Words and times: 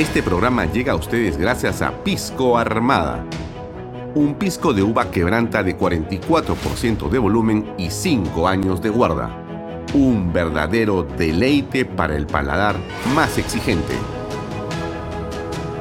Este 0.00 0.22
programa 0.22 0.64
llega 0.64 0.94
a 0.94 0.96
ustedes 0.96 1.36
gracias 1.36 1.82
a 1.82 1.92
Pisco 2.02 2.56
Armada. 2.56 3.22
Un 4.14 4.34
pisco 4.36 4.72
de 4.72 4.82
uva 4.82 5.10
quebranta 5.10 5.62
de 5.62 5.76
44% 5.76 7.10
de 7.10 7.18
volumen 7.18 7.74
y 7.76 7.90
5 7.90 8.48
años 8.48 8.80
de 8.80 8.88
guarda. 8.88 9.28
Un 9.92 10.32
verdadero 10.32 11.02
deleite 11.02 11.84
para 11.84 12.16
el 12.16 12.26
paladar 12.26 12.76
más 13.14 13.36
exigente. 13.36 13.92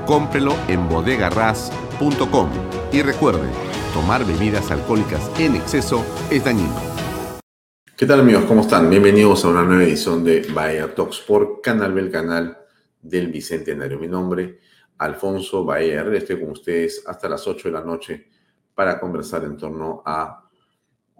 Cómprelo 0.05 0.53
en 0.67 0.89
bodegarras.com 0.89 2.49
y 2.91 3.01
recuerde, 3.01 3.47
tomar 3.93 4.25
bebidas 4.25 4.69
alcohólicas 4.69 5.31
en 5.39 5.55
exceso 5.55 6.05
es 6.29 6.43
dañino. 6.43 6.75
¿Qué 7.95 8.05
tal 8.05 8.19
amigos? 8.19 8.43
¿Cómo 8.49 8.63
están? 8.63 8.89
Bienvenidos 8.89 9.45
a 9.45 9.47
una 9.47 9.63
nueva 9.63 9.83
edición 9.83 10.25
de 10.25 10.45
Bahía 10.53 10.93
Talks 10.93 11.19
por 11.19 11.61
Canal 11.61 11.93
B, 11.93 12.01
el 12.01 12.11
canal 12.11 12.58
del 13.01 13.27
Bicentenario. 13.27 13.99
Mi 13.99 14.07
nombre, 14.07 14.59
Alfonso 14.97 15.63
Bahía 15.63 16.01
Estoy 16.13 16.39
con 16.39 16.51
ustedes 16.51 17.03
hasta 17.07 17.29
las 17.29 17.47
8 17.47 17.69
de 17.69 17.73
la 17.73 17.83
noche 17.83 18.27
para 18.75 18.99
conversar 18.99 19.43
en 19.43 19.57
torno 19.57 20.01
a 20.05 20.49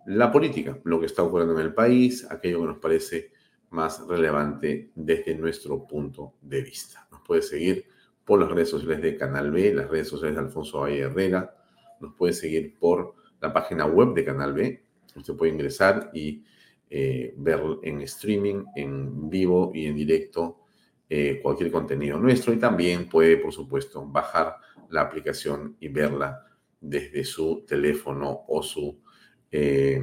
la 0.05 0.31
política, 0.31 0.79
lo 0.85 0.99
que 0.99 1.05
está 1.05 1.23
ocurriendo 1.23 1.59
en 1.59 1.65
el 1.65 1.73
país, 1.73 2.25
aquello 2.29 2.61
que 2.61 2.67
nos 2.67 2.77
parece 2.79 3.31
más 3.71 4.05
relevante 4.07 4.91
desde 4.95 5.35
nuestro 5.35 5.85
punto 5.85 6.35
de 6.41 6.61
vista. 6.61 7.07
Nos 7.11 7.21
puede 7.21 7.41
seguir 7.41 7.85
por 8.25 8.39
las 8.39 8.49
redes 8.49 8.69
sociales 8.69 9.01
de 9.01 9.17
Canal 9.17 9.51
B, 9.51 9.73
las 9.73 9.89
redes 9.89 10.07
sociales 10.07 10.35
de 10.35 10.41
Alfonso 10.43 10.81
Bahía 10.81 11.05
Herrera. 11.05 11.55
Nos 11.99 12.13
puede 12.15 12.33
seguir 12.33 12.77
por 12.79 13.15
la 13.41 13.53
página 13.53 13.85
web 13.85 14.13
de 14.13 14.25
Canal 14.25 14.53
B. 14.53 14.83
Usted 15.15 15.35
puede 15.35 15.51
ingresar 15.51 16.09
y 16.13 16.43
eh, 16.89 17.33
ver 17.37 17.61
en 17.83 18.01
streaming, 18.01 18.65
en 18.75 19.29
vivo 19.29 19.71
y 19.73 19.85
en 19.85 19.95
directo 19.95 20.59
eh, 21.09 21.39
cualquier 21.41 21.71
contenido 21.71 22.19
nuestro 22.19 22.53
y 22.53 22.57
también 22.57 23.09
puede, 23.09 23.37
por 23.37 23.51
supuesto, 23.51 24.05
bajar 24.05 24.57
la 24.89 25.01
aplicación 25.01 25.75
y 25.79 25.87
verla 25.87 26.45
desde 26.79 27.23
su 27.23 27.65
teléfono 27.67 28.41
o 28.47 28.61
su 28.61 29.01
eh, 29.51 30.01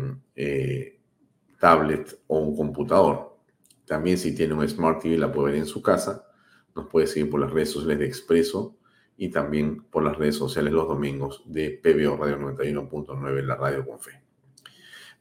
tablet 1.58 2.20
o 2.26 2.38
un 2.38 2.56
computador. 2.56 3.38
También 3.84 4.18
si 4.18 4.34
tiene 4.34 4.54
un 4.54 4.68
Smart 4.68 5.00
TV 5.00 5.16
la 5.16 5.32
puede 5.32 5.52
ver 5.52 5.60
en 5.60 5.66
su 5.66 5.80
casa. 5.80 6.26
Nos 6.74 6.86
puede 6.86 7.06
seguir 7.06 7.30
por 7.30 7.40
las 7.40 7.52
redes 7.52 7.70
sociales 7.70 7.98
de 8.00 8.06
Expreso 8.06 8.76
y 9.16 9.28
también 9.30 9.82
por 9.84 10.02
las 10.02 10.16
redes 10.16 10.36
sociales 10.36 10.72
los 10.72 10.88
domingos 10.88 11.42
de 11.46 11.70
PBO 11.70 12.16
Radio 12.16 12.38
91.9, 12.38 13.42
la 13.42 13.56
radio 13.56 13.86
con 13.86 14.00
fe. 14.00 14.20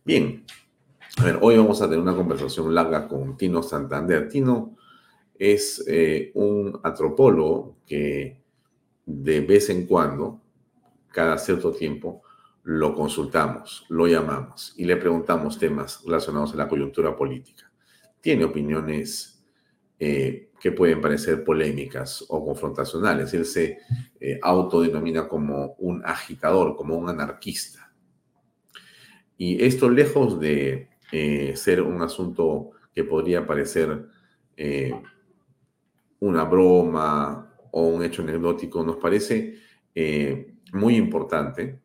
Bien, 0.04 0.46
a 1.18 1.24
ver, 1.24 1.40
hoy 1.42 1.58
vamos 1.58 1.82
a 1.82 1.86
tener 1.86 2.00
una 2.00 2.16
conversación 2.16 2.74
larga 2.76 3.08
con 3.08 3.38
Tino 3.38 3.64
Santander. 3.64 4.28
Tino 4.28 4.76
es 5.40 5.84
eh, 5.88 6.32
un 6.34 6.80
antropólogo 6.84 7.78
que 7.86 8.42
de 9.06 9.42
vez 9.42 9.70
en 9.70 9.86
cuando, 9.86 10.42
cada 11.12 11.38
cierto 11.38 11.72
tiempo, 11.72 12.24
lo 12.64 12.96
consultamos, 12.96 13.86
lo 13.90 14.08
llamamos 14.08 14.74
y 14.78 14.86
le 14.86 14.98
preguntamos 14.98 15.60
temas 15.60 16.02
relacionados 16.04 16.54
a 16.54 16.58
la 16.58 16.68
coyuntura 16.68 17.16
política. 17.16 17.72
Tiene 18.22 18.46
opiniones 18.46 19.44
eh, 20.00 20.50
que 20.60 20.72
pueden 20.72 21.00
parecer 21.00 21.44
polémicas 21.44 22.26
o 22.28 22.44
confrontacionales. 22.44 23.34
Él 23.36 23.46
se 23.46 23.78
eh, 24.20 24.40
autodenomina 24.42 25.28
como 25.28 25.76
un 25.78 26.04
agitador, 26.04 26.76
como 26.76 26.98
un 26.98 27.08
anarquista. 27.08 27.94
Y 29.38 29.64
esto 29.64 29.90
lejos 29.90 30.40
de 30.40 30.90
ser 31.56 31.82
un 31.82 32.02
asunto 32.02 32.72
que 32.94 33.06
podría 33.06 33.46
parecer 33.46 34.06
una 36.20 36.44
broma 36.44 37.54
o 37.72 37.88
un 37.88 38.04
hecho 38.04 38.22
anecdótico, 38.22 38.84
nos 38.84 38.98
parece 38.98 39.56
eh, 39.94 40.56
muy 40.74 40.96
importante 40.96 41.82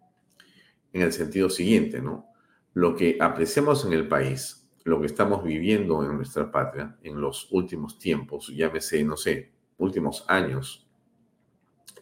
en 0.93 1.03
el 1.03 1.13
sentido 1.13 1.51
siguiente, 1.51 2.01
¿no? 2.01 2.27
Lo 2.75 2.95
que 2.95 3.19
apreciamos 3.21 3.85
en 3.85 3.93
el 3.93 4.07
país, 4.09 4.69
lo 4.85 5.01
que 5.01 5.07
estamos 5.07 5.45
viviendo 5.45 6.05
en 6.05 6.17
nuestra 6.17 6.51
patria 6.51 6.97
en 7.03 7.21
los 7.21 7.51
últimos 7.53 7.99
tiempos, 7.99 8.49
llámese, 8.49 9.03
no 9.05 9.17
sé, 9.17 9.53
últimos 9.79 10.25
años, 10.29 10.89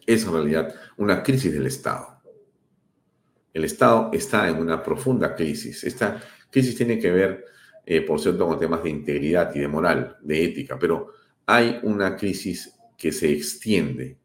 es 0.05 0.25
en 0.25 0.33
realidad 0.33 0.73
una 0.97 1.21
crisis 1.23 1.53
del 1.53 1.67
Estado. 1.67 2.19
El 3.53 3.63
Estado 3.63 4.09
está 4.13 4.47
en 4.47 4.57
una 4.57 4.81
profunda 4.81 5.35
crisis. 5.35 5.83
Esta 5.83 6.21
crisis 6.49 6.75
tiene 6.75 6.99
que 6.99 7.11
ver, 7.11 7.45
eh, 7.85 8.01
por 8.01 8.19
cierto, 8.19 8.47
con 8.47 8.59
temas 8.59 8.83
de 8.83 8.89
integridad 8.89 9.53
y 9.55 9.59
de 9.59 9.67
moral, 9.67 10.17
de 10.21 10.45
ética, 10.45 10.77
pero 10.79 11.09
hay 11.51 11.79
una 11.81 12.15
crisis 12.15 12.77
que 12.95 13.11
se 13.11 13.31
extiende 13.31 14.19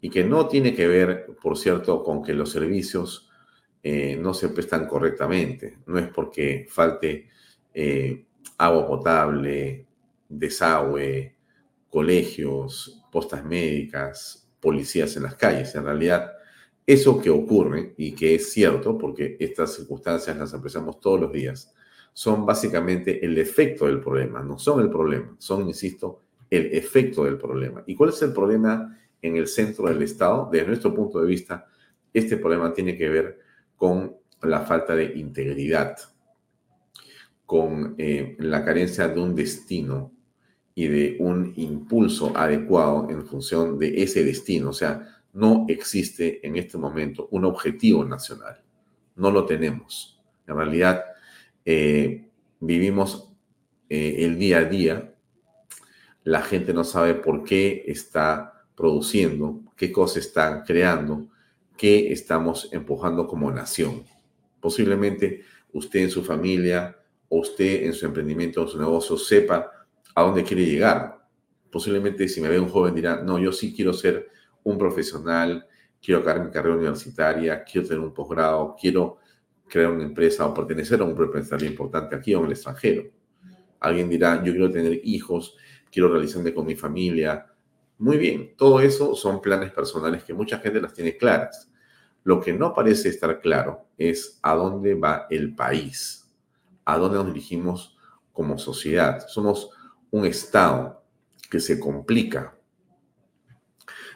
y 0.00 0.10
que 0.10 0.24
no 0.24 0.48
tiene 0.48 0.74
que 0.74 0.88
ver, 0.88 1.36
por 1.40 1.56
cierto, 1.56 2.02
con 2.02 2.24
que 2.24 2.34
los 2.34 2.50
servicios 2.50 3.30
eh, 3.84 4.16
no 4.16 4.34
se 4.34 4.48
prestan 4.48 4.88
correctamente. 4.88 5.78
No 5.86 5.96
es 6.00 6.08
porque 6.08 6.66
falte 6.68 7.28
eh, 7.72 8.24
agua 8.58 8.84
potable, 8.84 9.86
desagüe, 10.28 11.36
colegios, 11.88 13.00
postas 13.12 13.44
médicas, 13.44 14.50
policías 14.58 15.16
en 15.16 15.22
las 15.22 15.36
calles. 15.36 15.72
En 15.76 15.84
realidad, 15.84 16.32
eso 16.84 17.22
que 17.22 17.30
ocurre 17.30 17.94
y 17.96 18.10
que 18.10 18.34
es 18.34 18.52
cierto, 18.52 18.98
porque 18.98 19.36
estas 19.38 19.76
circunstancias 19.76 20.36
las 20.36 20.52
apreciamos 20.52 20.98
todos 20.98 21.20
los 21.20 21.32
días, 21.32 21.72
son 22.12 22.44
básicamente 22.44 23.24
el 23.24 23.38
efecto 23.38 23.86
del 23.86 24.00
problema, 24.00 24.42
no 24.42 24.58
son 24.58 24.80
el 24.80 24.90
problema, 24.90 25.36
son, 25.38 25.68
insisto, 25.68 26.22
el 26.50 26.74
efecto 26.74 27.24
del 27.24 27.38
problema. 27.38 27.82
¿Y 27.86 27.94
cuál 27.94 28.10
es 28.10 28.20
el 28.22 28.32
problema 28.32 28.98
en 29.22 29.36
el 29.36 29.46
centro 29.46 29.86
del 29.86 30.02
Estado? 30.02 30.48
Desde 30.50 30.66
nuestro 30.66 30.94
punto 30.94 31.20
de 31.20 31.26
vista, 31.26 31.66
este 32.12 32.36
problema 32.36 32.74
tiene 32.74 32.96
que 32.98 33.08
ver 33.08 33.38
con 33.76 34.16
la 34.42 34.60
falta 34.60 34.94
de 34.94 35.12
integridad, 35.16 35.96
con 37.46 37.94
eh, 37.98 38.36
la 38.38 38.64
carencia 38.64 39.08
de 39.08 39.20
un 39.20 39.34
destino 39.34 40.12
y 40.74 40.86
de 40.86 41.16
un 41.20 41.52
impulso 41.56 42.36
adecuado 42.36 43.08
en 43.10 43.24
función 43.26 43.78
de 43.78 44.02
ese 44.02 44.24
destino. 44.24 44.70
O 44.70 44.72
sea, 44.72 45.20
no 45.32 45.66
existe 45.68 46.44
en 46.46 46.56
este 46.56 46.78
momento 46.78 47.28
un 47.30 47.44
objetivo 47.44 48.04
nacional. 48.04 48.62
No 49.16 49.30
lo 49.30 49.44
tenemos. 49.46 50.20
En 50.46 50.56
realidad, 50.56 51.04
eh, 51.64 52.28
vivimos 52.60 53.30
eh, 53.88 54.16
el 54.24 54.38
día 54.38 54.58
a 54.58 54.64
día. 54.64 55.09
La 56.24 56.42
gente 56.42 56.74
no 56.74 56.84
sabe 56.84 57.14
por 57.14 57.44
qué 57.44 57.84
está 57.86 58.64
produciendo, 58.74 59.60
qué 59.76 59.90
cosas 59.90 60.26
están 60.26 60.62
creando, 60.64 61.28
qué 61.76 62.12
estamos 62.12 62.68
empujando 62.72 63.26
como 63.26 63.50
nación. 63.50 64.04
Posiblemente 64.60 65.42
usted 65.72 66.00
en 66.00 66.10
su 66.10 66.22
familia 66.22 66.96
o 67.28 67.40
usted 67.40 67.84
en 67.84 67.92
su 67.94 68.06
emprendimiento 68.06 68.62
o 68.62 68.68
su 68.68 68.78
negocio 68.78 69.16
sepa 69.16 69.70
a 70.14 70.22
dónde 70.22 70.44
quiere 70.44 70.64
llegar. 70.64 71.18
Posiblemente 71.70 72.28
si 72.28 72.40
me 72.40 72.48
ve 72.48 72.58
un 72.58 72.68
joven 72.68 72.94
dirá, 72.94 73.22
no, 73.22 73.38
yo 73.38 73.52
sí 73.52 73.72
quiero 73.74 73.92
ser 73.92 74.28
un 74.62 74.76
profesional, 74.76 75.66
quiero 76.02 76.20
acabar 76.20 76.44
mi 76.44 76.50
carrera 76.50 76.76
universitaria, 76.76 77.64
quiero 77.64 77.86
tener 77.86 78.02
un 78.02 78.12
posgrado, 78.12 78.76
quiero 78.78 79.18
crear 79.68 79.90
una 79.90 80.04
empresa 80.04 80.46
o 80.46 80.52
pertenecer 80.52 81.00
a 81.00 81.04
un 81.04 81.14
grupo 81.14 81.36
empresarial 81.36 81.70
importante 81.70 82.16
aquí 82.16 82.34
o 82.34 82.40
en 82.40 82.46
el 82.46 82.52
extranjero. 82.52 83.04
Alguien 83.78 84.10
dirá, 84.10 84.42
yo 84.44 84.52
quiero 84.52 84.70
tener 84.70 85.00
hijos, 85.04 85.56
quiero 85.90 86.08
realizarme 86.08 86.54
con 86.54 86.66
mi 86.66 86.76
familia. 86.76 87.46
Muy 87.98 88.16
bien, 88.16 88.54
todo 88.56 88.80
eso 88.80 89.14
son 89.14 89.40
planes 89.40 89.72
personales 89.72 90.24
que 90.24 90.34
mucha 90.34 90.58
gente 90.58 90.80
las 90.80 90.94
tiene 90.94 91.16
claras. 91.16 91.70
Lo 92.24 92.40
que 92.40 92.52
no 92.52 92.74
parece 92.74 93.08
estar 93.08 93.40
claro 93.40 93.86
es 93.96 94.38
a 94.42 94.54
dónde 94.54 94.94
va 94.94 95.26
el 95.30 95.54
país, 95.54 96.30
a 96.84 96.98
dónde 96.98 97.18
nos 97.18 97.26
dirigimos 97.26 97.96
como 98.32 98.58
sociedad. 98.58 99.26
Somos 99.28 99.70
un 100.10 100.24
Estado 100.26 101.02
que 101.50 101.60
se 101.60 101.80
complica 101.80 102.54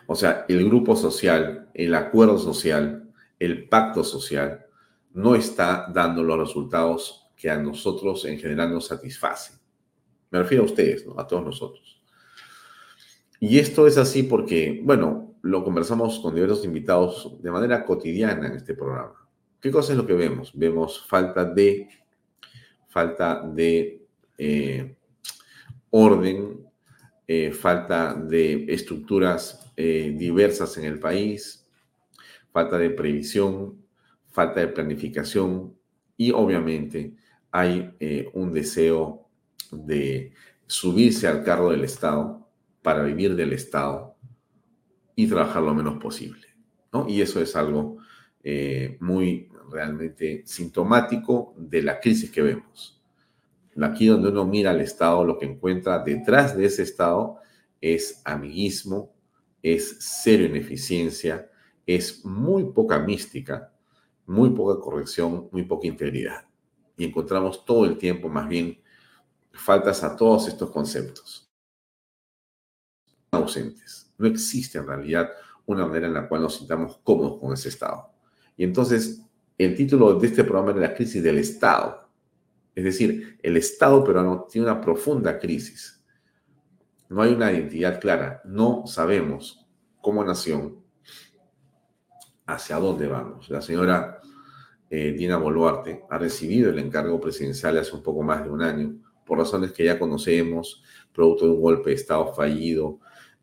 o 0.06 0.14
sea, 0.14 0.44
el 0.48 0.64
grupo 0.66 0.96
social, 0.96 1.70
el 1.72 1.94
acuerdo 1.94 2.38
social, 2.38 3.10
el 3.38 3.68
pacto 3.68 4.04
social, 4.04 4.66
no 5.12 5.34
está 5.34 5.86
dando 5.92 6.22
los 6.22 6.38
resultados 6.38 7.30
que 7.36 7.50
a 7.50 7.56
nosotros 7.56 8.24
en 8.24 8.38
general 8.38 8.72
nos 8.72 8.86
satisfacen. 8.86 9.56
Me 10.34 10.40
refiero 10.40 10.64
a 10.64 10.66
ustedes, 10.66 11.06
a 11.16 11.24
todos 11.28 11.44
nosotros. 11.44 12.02
Y 13.38 13.60
esto 13.60 13.86
es 13.86 13.96
así 13.98 14.24
porque, 14.24 14.80
bueno, 14.82 15.36
lo 15.42 15.62
conversamos 15.62 16.18
con 16.18 16.34
diversos 16.34 16.64
invitados 16.64 17.40
de 17.40 17.52
manera 17.52 17.84
cotidiana 17.84 18.48
en 18.48 18.54
este 18.54 18.74
programa. 18.74 19.14
¿Qué 19.60 19.70
cosa 19.70 19.92
es 19.92 19.96
lo 19.96 20.04
que 20.04 20.14
vemos? 20.14 20.50
Vemos 20.52 21.06
falta 21.06 21.44
de, 21.44 21.88
falta 22.88 23.42
de 23.46 24.02
eh, 24.36 24.96
orden, 25.90 26.66
eh, 27.28 27.52
falta 27.52 28.14
de 28.14 28.64
estructuras 28.70 29.72
eh, 29.76 30.16
diversas 30.18 30.76
en 30.78 30.86
el 30.86 30.98
país, 30.98 31.64
falta 32.50 32.76
de 32.76 32.90
previsión, 32.90 33.84
falta 34.32 34.58
de 34.58 34.66
planificación 34.66 35.76
y 36.16 36.32
obviamente 36.32 37.14
hay 37.52 37.94
un 38.32 38.52
deseo 38.52 39.23
de 39.72 40.32
subirse 40.66 41.26
al 41.26 41.44
cargo 41.44 41.70
del 41.70 41.84
Estado 41.84 42.48
para 42.82 43.02
vivir 43.02 43.34
del 43.34 43.52
Estado 43.52 44.14
y 45.16 45.26
trabajar 45.26 45.62
lo 45.62 45.74
menos 45.74 46.02
posible. 46.02 46.46
¿no? 46.92 47.08
Y 47.08 47.20
eso 47.20 47.40
es 47.40 47.56
algo 47.56 47.98
eh, 48.42 48.96
muy 49.00 49.48
realmente 49.70 50.42
sintomático 50.46 51.54
de 51.56 51.82
la 51.82 52.00
crisis 52.00 52.30
que 52.30 52.42
vemos. 52.42 53.02
Aquí 53.82 54.06
donde 54.06 54.28
uno 54.28 54.46
mira 54.46 54.70
al 54.70 54.80
Estado, 54.80 55.24
lo 55.24 55.38
que 55.38 55.46
encuentra 55.46 55.98
detrás 55.98 56.56
de 56.56 56.66
ese 56.66 56.82
Estado 56.82 57.38
es 57.80 58.22
amiguismo, 58.24 59.12
es 59.62 59.96
cero 59.98 60.44
ineficiencia, 60.44 61.50
es 61.86 62.24
muy 62.24 62.64
poca 62.72 62.98
mística, 62.98 63.72
muy 64.26 64.50
poca 64.50 64.80
corrección, 64.80 65.48
muy 65.50 65.64
poca 65.64 65.86
integridad. 65.86 66.46
Y 66.96 67.04
encontramos 67.04 67.64
todo 67.64 67.84
el 67.84 67.98
tiempo 67.98 68.28
más 68.28 68.48
bien 68.48 68.78
faltas 69.54 70.02
a 70.04 70.16
todos 70.16 70.48
estos 70.48 70.70
conceptos. 70.70 71.50
Ausentes. 73.30 74.12
No 74.18 74.26
existe 74.26 74.78
en 74.78 74.86
realidad 74.86 75.30
una 75.66 75.86
manera 75.86 76.06
en 76.06 76.14
la 76.14 76.28
cual 76.28 76.42
nos 76.42 76.56
sintamos 76.56 76.98
cómodos 77.02 77.40
con 77.40 77.52
ese 77.52 77.68
Estado. 77.68 78.10
Y 78.56 78.64
entonces, 78.64 79.22
el 79.56 79.74
título 79.74 80.18
de 80.18 80.26
este 80.26 80.44
programa 80.44 80.72
es 80.72 80.76
la 80.76 80.94
crisis 80.94 81.22
del 81.22 81.38
Estado. 81.38 82.08
Es 82.74 82.84
decir, 82.84 83.38
el 83.42 83.56
Estado 83.56 84.04
peruano 84.04 84.46
tiene 84.50 84.66
una 84.66 84.80
profunda 84.80 85.38
crisis. 85.38 86.04
No 87.08 87.22
hay 87.22 87.32
una 87.32 87.52
identidad 87.52 88.00
clara. 88.00 88.42
No 88.44 88.86
sabemos 88.86 89.66
como 90.00 90.24
nación 90.24 90.84
hacia 92.46 92.76
dónde 92.76 93.06
vamos. 93.06 93.48
La 93.48 93.62
señora 93.62 94.20
eh, 94.90 95.12
Dina 95.12 95.38
Boluarte 95.38 96.04
ha 96.10 96.18
recibido 96.18 96.70
el 96.70 96.78
encargo 96.78 97.20
presidencial 97.20 97.78
hace 97.78 97.94
un 97.94 98.02
poco 98.02 98.22
más 98.22 98.44
de 98.44 98.50
un 98.50 98.62
año, 98.62 98.96
por 99.24 99.38
razones 99.38 99.72
que 99.72 99.84
ya 99.84 99.98
conocemos, 99.98 100.82
producto 101.12 101.46
de 101.46 101.52
un 101.52 101.62
golpe 101.62 101.90
de 101.90 101.96
Estado 101.96 102.32
fallido 102.32 103.00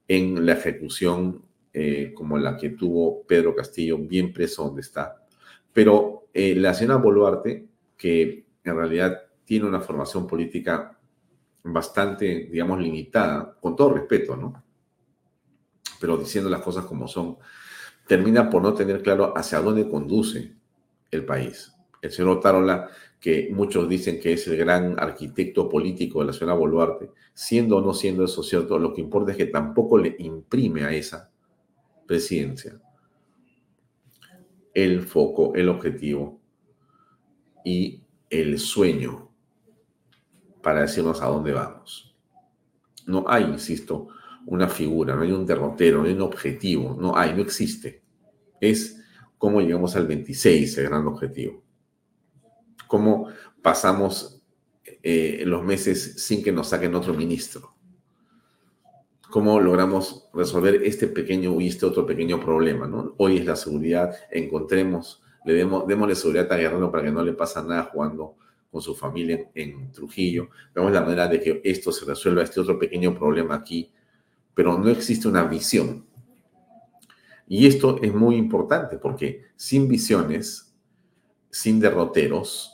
en 0.07 0.45
la 0.45 0.54
ejecución 0.54 1.44
eh, 1.74 2.12
como 2.13 2.38
la 2.38 2.57
que 2.57 2.72
tuvo 2.72 3.24
Pedro 3.25 3.56
Castillo, 3.56 3.98
bien 3.98 4.33
preso 4.33 4.66
donde 4.66 4.81
está. 4.81 5.24
Pero 5.72 6.28
eh, 6.33 6.56
la 6.56 6.74
señora 6.74 6.98
Boluarte, 6.98 7.68
que 7.98 8.45
en 8.63 8.75
realidad 8.75 9.22
tiene 9.45 9.68
una 9.68 9.80
formación 9.80 10.28
política 10.28 10.98
bastante, 11.63 12.50
digamos, 12.51 12.80
limitada, 12.80 13.57
con 13.60 13.75
todo 13.75 13.94
respeto, 13.94 14.36
¿no? 14.36 14.63
Pero 16.00 16.18
diciendo 16.18 16.50
las 16.50 16.62
cosas 16.62 16.86
como 16.86 17.07
son, 17.07 17.38
termina 18.07 18.50
por 18.50 18.62
no 18.62 18.74
tener 18.74 19.01
claro 19.01 19.34
hacia 19.38 19.60
dónde 19.60 19.89
conduce 19.89 20.56
el 21.12 21.25
país. 21.25 21.72
El 22.01 22.12
señor 22.12 22.38
Otárola, 22.38 22.89
que 23.22 23.50
muchos 23.54 23.88
dicen 23.88 24.20
que 24.20 24.34
es 24.34 24.48
el 24.48 24.58
gran 24.58 25.00
arquitecto 25.00 25.70
político 25.70 26.20
de 26.20 26.26
la 26.26 26.34
señora 26.34 26.58
Boluarte, 26.58 27.12
siendo 27.36 27.78
o 27.78 27.82
no 27.82 27.94
siendo 27.94 28.26
eso 28.26 28.42
cierto, 28.42 28.80
lo 28.80 28.96
que 28.96 29.02
importa 29.02 29.32
es 29.32 29.38
que 29.38 29.46
tampoco 29.46 30.00
le 30.00 30.16
imprime 30.18 30.84
a 30.84 30.92
esa 30.92 31.32
presidencia 32.08 32.82
el 34.74 35.02
foco, 35.04 35.54
el 35.54 35.70
objetivo 35.70 36.42
y 37.64 38.02
el 38.30 38.58
sueño 38.58 39.30
para 40.64 40.82
decirnos 40.82 41.22
a 41.22 41.28
dónde 41.28 41.52
vamos. 41.52 42.16
No 43.06 43.26
hay, 43.28 43.44
insisto, 43.44 44.08
una 44.48 44.68
figura, 44.68 45.16
no 45.16 45.22
hay 45.22 45.32
un 45.32 45.46
derrotero, 45.46 46.00
no 46.00 46.08
hay 46.08 46.14
un 46.14 46.22
objetivo, 46.22 46.98
no 47.00 47.16
hay, 47.16 47.36
no 47.36 47.42
existe. 47.42 48.02
Es 48.60 49.00
cómo 49.38 49.62
llegamos 49.62 49.96
al 49.96 50.08
26, 50.08 50.78
el 50.80 50.86
gran 50.86 51.06
objetivo. 51.06 51.64
Cómo 52.92 53.30
pasamos 53.62 54.44
eh, 55.02 55.44
los 55.46 55.64
meses 55.64 56.26
sin 56.26 56.44
que 56.44 56.52
nos 56.52 56.68
saquen 56.68 56.94
otro 56.94 57.14
ministro. 57.14 57.74
Cómo 59.30 59.62
logramos 59.62 60.28
resolver 60.34 60.76
este 60.84 61.08
pequeño 61.08 61.62
y 61.62 61.70
este 61.70 61.86
otro 61.86 62.06
pequeño 62.06 62.42
problema. 62.42 62.88
¿no? 62.88 63.16
Hoy 63.18 63.38
es 63.38 63.46
la 63.46 63.56
seguridad, 63.56 64.14
encontremos, 64.30 65.24
le 65.46 65.54
demos, 65.54 65.88
démosle 65.88 66.16
seguridad 66.16 66.52
a 66.52 66.58
Guerrero 66.58 66.92
para 66.92 67.06
que 67.06 67.12
no 67.12 67.24
le 67.24 67.32
pasa 67.32 67.64
nada 67.64 67.90
jugando 67.94 68.36
con 68.70 68.82
su 68.82 68.94
familia 68.94 69.50
en, 69.56 69.94
Trujillo. 69.94 70.50
Vemos 70.76 70.92
la 70.92 71.00
manera 71.00 71.30
de 71.30 71.40
que 71.40 71.62
esto 71.64 71.94
se 71.94 72.04
resuelva, 72.04 72.44
este 72.44 72.60
otro 72.60 72.78
pequeño 72.78 73.18
problema 73.18 73.56
aquí, 73.56 73.90
pero 74.54 74.78
no 74.78 74.90
existe 74.90 75.30
una 75.30 75.46
visión. 75.46 76.06
Y 77.48 77.68
esto 77.68 78.02
es 78.02 78.14
muy 78.14 78.36
importante 78.36 78.98
porque 78.98 79.46
sin 79.56 79.88
visiones, 79.88 80.76
sin 81.50 81.80
derroteros, 81.80 82.71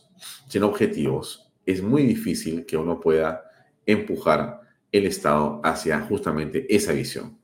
sin 0.47 0.63
objetivos, 0.63 1.51
es 1.65 1.81
muy 1.81 2.03
difícil 2.03 2.65
que 2.65 2.77
uno 2.77 2.99
pueda 2.99 3.43
empujar 3.85 4.61
el 4.91 5.05
Estado 5.05 5.61
hacia 5.63 5.99
justamente 6.01 6.73
esa 6.73 6.93
visión. 6.93 7.37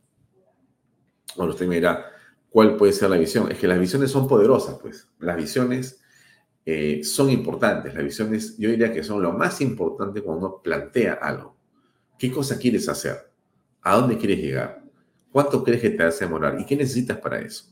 Bueno, 1.35 1.51
usted 1.51 1.67
me 1.67 1.75
dirá, 1.75 2.05
¿cuál 2.49 2.77
puede 2.77 2.93
ser 2.93 3.09
la 3.09 3.17
visión? 3.17 3.51
Es 3.51 3.57
que 3.57 3.67
las 3.67 3.79
visiones 3.79 4.11
son 4.11 4.27
poderosas, 4.27 4.79
pues. 4.81 5.09
Las 5.19 5.35
visiones 5.35 6.01
eh, 6.65 7.03
son 7.03 7.29
importantes. 7.29 7.93
Las 7.93 8.03
visiones, 8.03 8.57
yo 8.57 8.69
diría 8.69 8.93
que 8.93 9.03
son 9.03 9.21
lo 9.21 9.33
más 9.33 9.59
importante 9.61 10.21
cuando 10.21 10.47
uno 10.47 10.61
plantea 10.61 11.13
algo. 11.13 11.57
¿Qué 12.17 12.31
cosa 12.31 12.57
quieres 12.57 12.87
hacer? 12.87 13.29
¿A 13.81 13.95
dónde 13.95 14.17
quieres 14.17 14.39
llegar? 14.39 14.81
¿Cuánto 15.31 15.63
crees 15.63 15.81
que 15.81 15.89
te 15.89 16.03
hace 16.03 16.25
demorar? 16.25 16.59
¿Y 16.59 16.65
qué 16.65 16.77
necesitas 16.77 17.17
para 17.17 17.41
eso? 17.41 17.65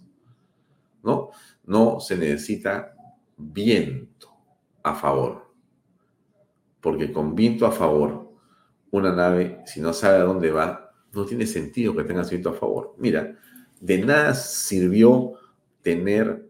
¿No? 1.03 1.29
No 1.63 1.99
se 1.99 2.17
necesita 2.17 2.93
viento 3.37 4.30
a 4.83 4.95
favor. 4.95 5.53
Porque 6.79 7.11
con 7.11 7.35
viento 7.35 7.65
a 7.65 7.71
favor, 7.71 8.31
una 8.91 9.13
nave, 9.13 9.59
si 9.65 9.81
no 9.81 9.93
sabe 9.93 10.17
a 10.17 10.23
dónde 10.23 10.51
va, 10.51 10.91
no 11.13 11.25
tiene 11.25 11.45
sentido 11.45 11.95
que 11.95 12.03
tenga 12.03 12.23
viento 12.23 12.49
a 12.49 12.53
favor. 12.53 12.95
Mira, 12.97 13.37
de 13.79 13.97
nada 13.99 14.33
sirvió 14.33 15.33
tener 15.81 16.49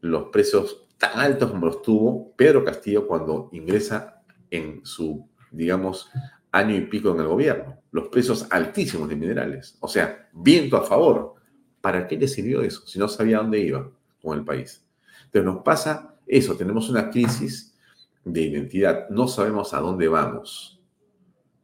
los 0.00 0.24
precios 0.30 0.86
tan 0.98 1.18
altos 1.18 1.50
como 1.50 1.66
los 1.66 1.82
tuvo 1.82 2.32
Pedro 2.36 2.64
Castillo 2.64 3.06
cuando 3.06 3.48
ingresa 3.52 4.22
en 4.50 4.84
su, 4.84 5.28
digamos, 5.50 6.10
año 6.52 6.74
y 6.74 6.82
pico 6.82 7.12
en 7.12 7.20
el 7.20 7.28
gobierno. 7.28 7.80
Los 7.90 8.08
precios 8.08 8.46
altísimos 8.50 9.08
de 9.08 9.16
minerales. 9.16 9.76
O 9.80 9.88
sea, 9.88 10.28
viento 10.32 10.76
a 10.76 10.82
favor. 10.82 11.34
¿Para 11.80 12.08
qué 12.08 12.16
le 12.16 12.26
sirvió 12.26 12.62
eso 12.62 12.86
si 12.86 12.98
no 12.98 13.06
sabía 13.06 13.38
dónde 13.38 13.60
iba 13.60 13.88
con 14.20 14.36
el 14.36 14.44
país? 14.44 14.84
Entonces 15.26 15.44
nos 15.44 15.62
pasa 15.62 16.17
eso, 16.28 16.56
tenemos 16.56 16.90
una 16.90 17.10
crisis 17.10 17.74
de 18.24 18.42
identidad, 18.42 19.08
no 19.08 19.26
sabemos 19.26 19.72
a 19.74 19.80
dónde 19.80 20.08
vamos. 20.08 20.80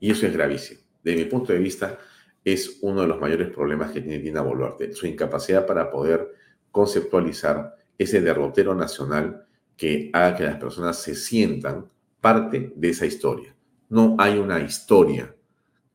Y 0.00 0.10
eso 0.10 0.26
es 0.26 0.32
gravísimo. 0.32 0.80
De 1.02 1.14
mi 1.14 1.24
punto 1.26 1.52
de 1.52 1.58
vista, 1.58 1.98
es 2.44 2.78
uno 2.82 3.02
de 3.02 3.08
los 3.08 3.20
mayores 3.20 3.50
problemas 3.50 3.90
que 3.90 4.00
tiene 4.00 4.18
Dina 4.18 4.42
Boluarte, 4.42 4.92
su 4.92 5.06
incapacidad 5.06 5.66
para 5.66 5.90
poder 5.90 6.32
conceptualizar 6.70 7.74
ese 7.96 8.20
derrotero 8.20 8.74
nacional 8.74 9.46
que 9.76 10.10
haga 10.12 10.36
que 10.36 10.44
las 10.44 10.56
personas 10.56 10.98
se 10.98 11.14
sientan 11.14 11.90
parte 12.20 12.72
de 12.76 12.90
esa 12.90 13.06
historia. 13.06 13.54
No 13.88 14.16
hay 14.18 14.38
una 14.38 14.60
historia 14.60 15.34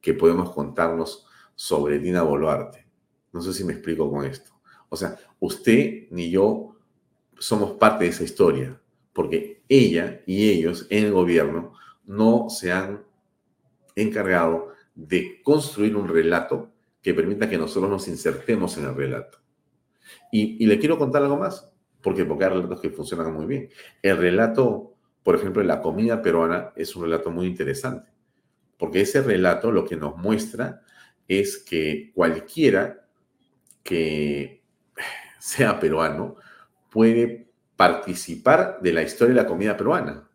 que 0.02 0.14
podemos 0.14 0.52
contarnos 0.52 1.28
sobre 1.56 2.00
Dina 2.00 2.24
Boluarte. 2.24 2.88
No 3.32 3.42
sé 3.42 3.54
si 3.54 3.64
me 3.64 3.74
explico 3.74 4.10
con 4.10 4.26
esto. 4.26 4.52
O 4.90 4.96
sea, 4.96 5.18
usted 5.40 6.08
ni 6.10 6.32
yo 6.32 6.78
somos 7.39 7.72
parte 7.72 8.03
de 8.03 8.12
esa 8.12 8.24
historia, 8.24 8.79
porque 9.13 9.63
ella 9.67 10.22
y 10.25 10.50
ellos 10.50 10.88
en 10.89 11.05
el 11.05 11.13
gobierno 11.13 11.74
no 12.05 12.50
se 12.50 12.72
han 12.72 13.03
encargado 13.96 14.69
de 14.96 15.41
construir 15.43 15.96
un 15.96 16.08
relato 16.08 16.72
que 17.01 17.13
permita 17.13 17.50
que 17.50 17.58
nosotros 17.58 17.89
nos 17.89 18.08
insertemos 18.08 18.77
en 18.77 18.86
el 18.86 18.96
relato. 18.96 19.39
Y, 20.31 20.65
le 20.65 20.79
quiero 20.79 20.98
contar 20.98 21.24
algo 21.24 21.38
más. 21.38 21.72
Porque, 22.01 22.25
porque 22.25 22.46
hay 22.46 22.51
relatos 22.51 22.79
que 22.79 22.89
funcionan 22.89 23.34
muy 23.34 23.46
bien. 23.46 23.69
El 24.01 24.17
relato, 24.17 24.96
por 25.22 25.36
ejemplo, 25.36 25.62
de 25.62 25.67
la 25.67 25.81
comida 25.81 26.22
peruana 26.22 26.72
es 26.75 26.96
un 26.96 27.03
relato 27.03 27.29
muy 27.29 27.46
interesante. 27.46 28.10
Porque 28.77 29.01
ese 29.01 29.22
relato 29.22 29.72
lo 29.72 29.86
que 29.86 29.98
nos 29.98 30.15
muestra 30.15 30.81
es 31.27 31.58
que 31.58 32.12
cualquiera 32.15 33.05
que 33.84 34.63
sea 35.39 35.79
peruano 35.79 36.38
puede 36.89 37.51
participar 37.75 38.79
de 38.81 38.93
la 38.93 39.03
historia 39.03 39.34
de 39.34 39.41
la 39.41 39.48
comida 39.48 39.77
peruana. 39.77 40.29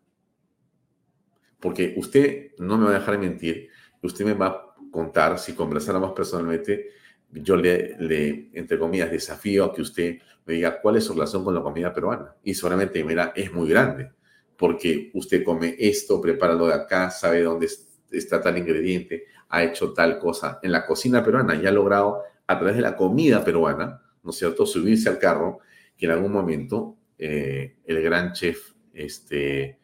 Porque 1.60 1.94
usted 1.96 2.52
no 2.58 2.78
me 2.78 2.84
va 2.84 2.90
a 2.90 2.98
dejar 2.98 3.18
mentir, 3.18 3.68
usted 4.02 4.24
me 4.24 4.34
va 4.34 4.46
a 4.46 4.74
contar, 4.90 5.38
si 5.38 5.54
conversáramos 5.54 6.12
personalmente, 6.12 6.90
yo 7.30 7.56
le, 7.56 7.96
le, 7.98 8.50
entre 8.52 8.78
comillas, 8.78 9.10
desafío 9.10 9.64
a 9.64 9.74
que 9.74 9.82
usted 9.82 10.18
me 10.46 10.54
diga 10.54 10.80
cuál 10.80 10.96
es 10.96 11.04
su 11.04 11.14
relación 11.14 11.42
con 11.44 11.54
la 11.54 11.62
comida 11.62 11.92
peruana. 11.92 12.34
Y 12.42 12.54
seguramente, 12.54 13.02
mira, 13.02 13.32
es 13.34 13.52
muy 13.52 13.68
grande, 13.68 14.12
porque 14.56 15.10
usted 15.14 15.42
come 15.42 15.74
esto, 15.78 16.20
prepara 16.20 16.54
lo 16.54 16.66
de 16.66 16.74
acá, 16.74 17.10
sabe 17.10 17.42
dónde 17.42 17.68
está 18.10 18.40
tal 18.40 18.56
ingrediente, 18.58 19.24
ha 19.48 19.64
hecho 19.64 19.92
tal 19.92 20.18
cosa. 20.18 20.60
En 20.62 20.72
la 20.72 20.86
cocina 20.86 21.24
peruana 21.24 21.54
y 21.56 21.66
ha 21.66 21.72
logrado, 21.72 22.22
a 22.46 22.58
través 22.58 22.76
de 22.76 22.82
la 22.82 22.94
comida 22.94 23.44
peruana, 23.44 24.02
¿no 24.22 24.30
es 24.30 24.36
cierto?, 24.36 24.66
subirse 24.66 25.08
al 25.08 25.18
carro, 25.18 25.60
en 26.04 26.10
algún 26.10 26.32
momento 26.32 26.96
eh, 27.18 27.76
el 27.84 28.02
gran 28.02 28.32
chef 28.32 28.72
este, 28.92 29.78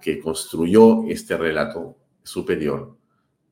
que 0.00 0.20
construyó 0.20 1.04
este 1.08 1.36
relato 1.36 1.98
superior, 2.22 2.96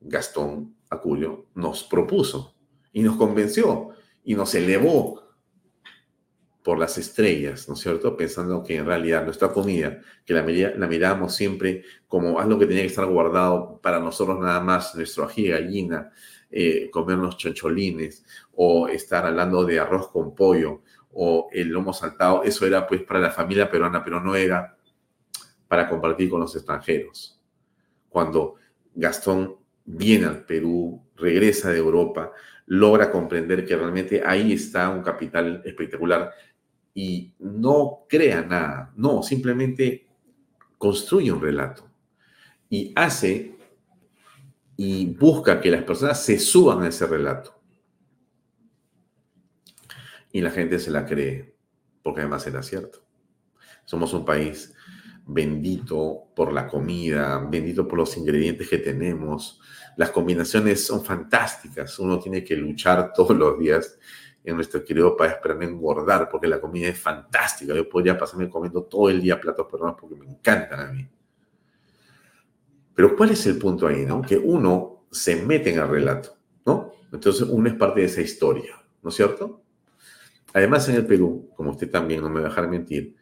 Gastón 0.01 0.75
Aculio, 0.89 1.47
nos 1.55 1.83
propuso 1.83 2.55
y 2.91 3.01
nos 3.01 3.15
convenció. 3.15 3.89
y 4.27 4.33
nos 4.33 4.55
elevó 4.55 5.21
por 6.65 6.79
las 6.79 6.97
estrellas, 6.97 7.67
¿no 7.67 7.75
es 7.75 7.79
cierto? 7.81 8.17
Pensando 8.17 8.63
que 8.63 8.75
en 8.77 8.87
realidad 8.87 9.23
nuestra 9.23 9.53
comida, 9.53 10.01
que 10.25 10.33
la, 10.33 10.41
la 10.41 10.87
mirábamos 10.87 11.35
siempre 11.35 11.83
como 12.07 12.39
algo 12.39 12.57
que 12.57 12.65
tenía 12.65 12.81
que 12.81 12.87
estar 12.87 13.05
guardado 13.05 13.79
para 13.83 13.99
nosotros 13.99 14.39
nada 14.39 14.59
más, 14.61 14.95
nuestro 14.95 15.25
ají 15.25 15.43
de 15.43 15.49
gallina, 15.49 16.11
eh, 16.49 16.89
comernos 16.89 17.37
choncholines, 17.37 18.25
o 18.55 18.87
estar 18.87 19.27
hablando 19.27 19.63
de 19.63 19.79
arroz 19.79 20.07
con 20.07 20.33
pollo, 20.33 20.81
o 21.15 21.47
el 21.51 21.69
lomo 21.69 21.93
saltado, 21.93 22.43
eso 22.43 22.67
era 22.67 22.85
pues 22.85 23.01
para 23.03 23.21
la 23.21 23.31
familia 23.31 23.71
peruana, 23.71 24.03
pero 24.03 24.19
no 24.19 24.35
era 24.35 24.77
para 25.67 25.89
compartir 25.89 26.29
con 26.29 26.41
los 26.41 26.55
extranjeros. 26.55 27.41
Cuando 28.09 28.55
Gastón 28.93 29.55
viene 29.85 30.25
al 30.25 30.45
Perú, 30.45 31.01
regresa 31.15 31.71
de 31.71 31.77
Europa, 31.77 32.31
logra 32.67 33.11
comprender 33.11 33.65
que 33.65 33.77
realmente 33.77 34.21
ahí 34.25 34.53
está 34.53 34.89
un 34.89 35.01
capital 35.01 35.61
espectacular 35.65 36.31
y 36.93 37.33
no 37.39 38.05
crea 38.09 38.41
nada, 38.41 38.91
no, 38.95 39.23
simplemente 39.23 40.07
construye 40.77 41.31
un 41.31 41.41
relato 41.41 41.89
y 42.69 42.91
hace 42.95 43.55
y 44.77 45.05
busca 45.05 45.61
que 45.61 45.71
las 45.71 45.83
personas 45.83 46.21
se 46.21 46.37
suban 46.39 46.83
a 46.83 46.89
ese 46.89 47.07
relato. 47.07 47.57
Y 50.35 50.41
la 50.41 50.51
gente 50.51 50.79
se 50.79 50.91
la 50.91 51.05
cree, 51.05 51.55
porque 52.03 52.19
además 52.19 52.45
era 52.45 52.61
cierto. 52.61 52.99
Somos 53.85 54.13
un 54.13 54.25
país 54.25 54.75
bendito 55.25 56.25
por 56.35 56.51
la 56.51 56.67
comida, 56.67 57.37
bendito 57.49 57.87
por 57.87 57.99
los 57.99 58.17
ingredientes 58.17 58.67
que 58.67 58.79
tenemos. 58.79 59.61
Las 59.95 60.11
combinaciones 60.11 60.85
son 60.85 61.05
fantásticas. 61.05 61.97
Uno 61.99 62.19
tiene 62.19 62.43
que 62.43 62.57
luchar 62.57 63.13
todos 63.15 63.33
los 63.37 63.57
días 63.57 63.97
en 64.43 64.57
nuestro 64.57 64.83
querido 64.83 65.15
país 65.15 65.35
para 65.41 65.55
no 65.55 65.61
engordar, 65.61 66.27
porque 66.27 66.47
la 66.47 66.59
comida 66.59 66.89
es 66.89 66.99
fantástica. 66.99 67.73
Yo 67.73 67.87
podría 67.87 68.17
pasarme 68.17 68.49
comiendo 68.49 68.83
todo 68.83 69.09
el 69.09 69.21
día 69.21 69.39
platos 69.39 69.67
peruanos 69.71 69.95
porque 69.97 70.15
me 70.15 70.25
encantan 70.25 70.81
a 70.81 70.91
mí. 70.91 71.07
Pero 72.93 73.15
¿cuál 73.15 73.29
es 73.29 73.45
el 73.45 73.57
punto 73.57 73.87
ahí, 73.87 74.05
no? 74.05 74.21
Que 74.21 74.37
uno 74.37 75.05
se 75.09 75.37
mete 75.37 75.71
en 75.71 75.79
el 75.79 75.87
relato, 75.87 76.35
¿no? 76.65 76.91
Entonces 77.13 77.43
uno 77.43 77.69
es 77.69 77.75
parte 77.75 78.01
de 78.01 78.07
esa 78.07 78.19
historia, 78.19 78.75
¿no 79.01 79.07
es 79.07 79.15
cierto? 79.15 79.61
Además, 80.55 80.87
en 80.87 80.95
el 80.95 81.05
Perú, 81.05 81.51
como 81.53 81.71
usted 81.71 81.91
también 81.91 82.21
no 82.21 82.29
me 82.29 82.39
va 82.39 82.47
a 82.47 82.49
dejar 82.49 82.69
mentir, 82.69 83.13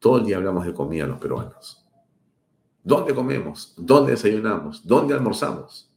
todo 0.00 0.18
el 0.18 0.26
día 0.26 0.36
hablamos 0.36 0.66
de 0.66 0.74
comida 0.74 1.06
los 1.06 1.20
peruanos. 1.20 1.88
¿Dónde 2.82 3.14
comemos? 3.14 3.72
¿Dónde 3.78 4.10
desayunamos? 4.10 4.84
¿Dónde 4.84 5.14
almorzamos? 5.14 5.94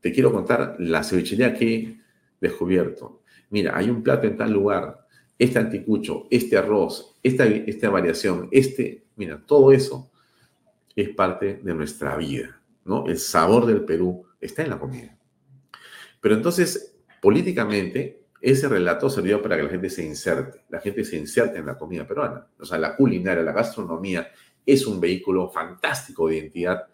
Te 0.00 0.12
quiero 0.12 0.30
contar 0.30 0.76
la 0.78 1.02
cevichería 1.02 1.52
que 1.52 1.74
he 1.74 2.00
descubierto, 2.40 3.22
mira, 3.50 3.76
hay 3.76 3.90
un 3.90 4.00
plato 4.04 4.28
en 4.28 4.36
tal 4.36 4.52
lugar, 4.52 5.08
este 5.36 5.58
anticucho, 5.58 6.28
este 6.30 6.56
arroz, 6.56 7.16
esta, 7.20 7.44
esta 7.46 7.90
variación, 7.90 8.48
este, 8.52 9.06
mira, 9.16 9.42
todo 9.44 9.72
eso 9.72 10.12
es 10.94 11.08
parte 11.08 11.60
de 11.64 11.74
nuestra 11.74 12.16
vida, 12.16 12.62
¿no? 12.84 13.06
El 13.08 13.18
sabor 13.18 13.66
del 13.66 13.84
Perú 13.84 14.24
está 14.40 14.62
en 14.62 14.70
la 14.70 14.78
comida. 14.78 15.18
Pero 16.20 16.36
entonces, 16.36 16.96
políticamente, 17.20 18.19
ese 18.40 18.68
relato 18.68 19.10
sirvió 19.10 19.42
para 19.42 19.56
que 19.56 19.64
la 19.64 19.68
gente 19.68 19.90
se 19.90 20.04
inserte, 20.04 20.64
la 20.68 20.80
gente 20.80 21.04
se 21.04 21.16
inserte 21.16 21.58
en 21.58 21.66
la 21.66 21.76
comida 21.76 22.06
peruana. 22.06 22.46
O 22.58 22.64
sea, 22.64 22.78
la 22.78 22.96
culinaria, 22.96 23.42
la 23.42 23.52
gastronomía 23.52 24.28
es 24.64 24.86
un 24.86 25.00
vehículo 25.00 25.48
fantástico 25.48 26.28
de 26.28 26.38
identidad 26.38 26.86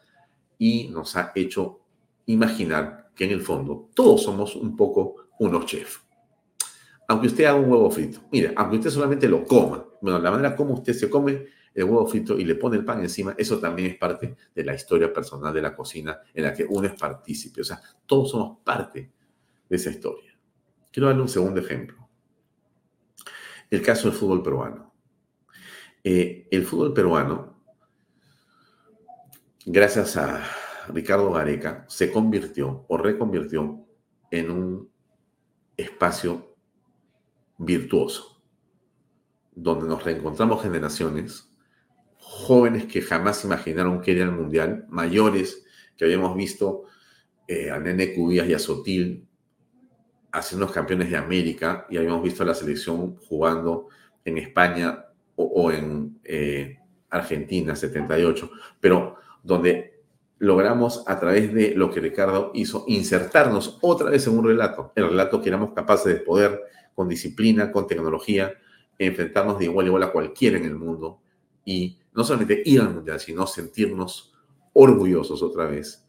y 0.59 0.89
nos 0.89 1.17
ha 1.17 1.33
hecho 1.35 1.81
imaginar 2.27 3.11
que 3.15 3.25
en 3.25 3.31
el 3.31 3.43
fondo 3.43 3.91
todos 3.95 4.23
somos 4.23 4.57
un 4.57 4.77
poco 4.77 5.29
unos 5.39 5.67
chefs 5.67 6.07
aunque 7.09 7.29
usted 7.29 7.45
haga 7.45 7.59
un 7.59 7.71
huevo 7.71 7.91
frito, 7.91 8.21
mire, 8.33 8.53
aunque 8.57 8.77
usted 8.77 8.91
solamente 8.91 9.29
lo 9.29 9.45
coma, 9.45 9.85
bueno, 10.01 10.19
la 10.19 10.31
manera 10.31 10.57
como 10.57 10.75
usted 10.75 10.93
se 10.93 11.09
come 11.09 11.47
el 11.75 11.85
huevo 11.85 12.07
frito 12.07 12.39
y 12.39 12.45
le 12.45 12.55
pone 12.55 12.77
el 12.77 12.85
pan 12.85 13.01
encima, 13.01 13.35
eso 13.37 13.59
también 13.59 13.91
es 13.91 13.99
parte 13.99 14.35
de 14.55 14.65
la 14.65 14.75
historia 14.75 15.13
personal 15.13 15.53
de 15.53 15.63
la 15.63 15.77
cocina 15.77 16.21
en 16.35 16.45
la 16.45 16.55
que 16.55 16.65
uno 16.69 16.87
es 16.89 16.95
partícipe. 16.95 17.61
O 17.61 17.65
sea, 17.65 17.81
todos 18.07 18.31
somos 18.31 18.59
parte 18.65 19.11
de 19.69 19.77
esa 19.77 19.91
historia. 19.91 20.26
Quiero 20.97 21.09
darle 21.09 21.25
un 21.25 21.29
segundo 21.29 21.61
ejemplo. 21.61 22.09
El 23.69 23.83
caso 23.83 24.09
del 24.09 24.17
fútbol 24.19 24.43
peruano. 24.43 24.95
Eh, 26.03 26.49
el 26.51 26.65
fútbol 26.65 26.95
peruano, 26.95 27.63
gracias 29.67 30.17
a 30.17 30.43
Ricardo 30.89 31.31
Gareca, 31.33 31.85
se 31.87 32.11
convirtió 32.11 32.87
o 32.89 32.97
reconvirtió 32.97 33.87
en 34.31 34.51
un 34.51 34.91
espacio 35.77 36.57
virtuoso, 37.59 38.43
donde 39.55 39.87
nos 39.87 40.03
reencontramos 40.03 40.63
generaciones, 40.63 41.53
jóvenes 42.17 42.87
que 42.87 43.03
jamás 43.03 43.45
imaginaron 43.45 44.01
que 44.01 44.13
era 44.13 44.25
el 44.25 44.33
mundial, 44.33 44.87
mayores 44.89 45.63
que 45.95 46.07
habíamos 46.07 46.35
visto 46.35 46.85
eh, 47.47 47.71
a 47.71 47.79
Nene 47.79 48.15
Cubías 48.15 48.49
y 48.49 48.55
a 48.55 48.59
Sotil 48.59 49.29
haciendo 50.37 50.71
campeones 50.71 51.11
de 51.11 51.17
América 51.17 51.87
y 51.89 51.97
habíamos 51.97 52.23
visto 52.23 52.43
a 52.43 52.47
la 52.47 52.55
selección 52.55 53.17
jugando 53.17 53.89
en 54.23 54.37
España 54.37 55.07
o, 55.35 55.71
en 55.73 56.19
eh, 56.25 56.79
Argentina, 57.09 57.75
78, 57.75 58.51
pero 58.79 59.17
donde 59.43 60.03
logramos 60.39 61.05
a 61.07 61.19
través 61.19 61.55
de 61.55 61.75
lo 61.75 61.91
que 61.91 62.01
Ricardo 62.01 62.51
hizo 62.55 62.85
insertarnos 62.87 63.79
otra 63.81 64.11
vez 64.11 64.27
en 64.27 64.39
un 64.39 64.47
relato, 64.47 64.93
el 64.95 65.09
relato 65.09 65.41
que 65.41 65.49
éramos 65.49 65.73
capaces 65.73 66.13
de 66.13 66.21
poder 66.21 66.61
con 66.95 67.09
disciplina, 67.09 67.73
con 67.73 67.87
tecnología, 67.87 68.53
enfrentarnos 68.99 69.59
de 69.59 69.67
igual 69.67 69.87
a 69.87 69.89
igual 69.89 70.03
a 70.03 70.13
cualquiera 70.13 70.59
en 70.59 70.67
el 70.67 70.75
mundo 70.75 71.21
y 71.65 71.99
no 72.13 72.25
solamente 72.25 72.63
ir 72.65 72.81
al 72.83 72.93
mundial, 72.93 73.21
sino 73.21 73.47
sentirnos 73.47 74.35
orgullosos 74.75 75.43
otra 75.43 75.65
vez, 75.65 76.07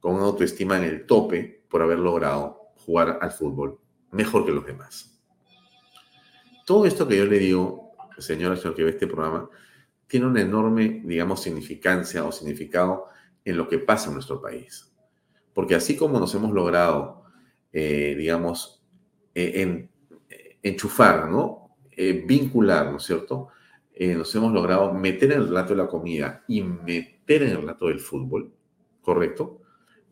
con 0.00 0.14
una 0.14 0.24
autoestima 0.24 0.76
en 0.76 0.84
el 0.84 1.06
tope 1.06 1.62
por 1.68 1.82
haber 1.82 1.98
logrado 1.98 2.59
jugar 2.84 3.18
al 3.20 3.30
fútbol 3.30 3.78
mejor 4.10 4.44
que 4.44 4.52
los 4.52 4.66
demás. 4.66 5.18
Todo 6.66 6.86
esto 6.86 7.06
que 7.06 7.16
yo 7.16 7.26
le 7.26 7.38
digo, 7.38 7.92
señora, 8.18 8.56
señor 8.56 8.74
que 8.74 8.84
ve 8.84 8.90
este 8.90 9.06
programa, 9.06 9.48
tiene 10.06 10.26
una 10.26 10.40
enorme, 10.40 11.02
digamos, 11.04 11.42
significancia 11.42 12.24
o 12.24 12.32
significado 12.32 13.06
en 13.44 13.56
lo 13.56 13.68
que 13.68 13.78
pasa 13.78 14.08
en 14.08 14.14
nuestro 14.14 14.40
país. 14.40 14.92
Porque 15.54 15.74
así 15.74 15.96
como 15.96 16.18
nos 16.18 16.34
hemos 16.34 16.52
logrado, 16.52 17.24
eh, 17.72 18.14
digamos, 18.16 18.84
eh, 19.34 19.62
en 19.62 19.90
enchufar, 20.62 21.28
¿no? 21.28 21.76
Eh, 21.92 22.24
vincular, 22.26 22.90
¿no 22.90 22.98
es 22.98 23.04
cierto? 23.04 23.48
Eh, 23.92 24.14
nos 24.14 24.34
hemos 24.34 24.52
logrado 24.52 24.92
meter 24.92 25.32
en 25.32 25.40
el 25.40 25.48
relato 25.48 25.70
de 25.74 25.82
la 25.82 25.88
comida 25.88 26.44
y 26.48 26.62
meter 26.62 27.42
en 27.42 27.50
el 27.50 27.56
relato 27.58 27.88
del 27.88 28.00
fútbol, 28.00 28.52
¿correcto? 29.00 29.62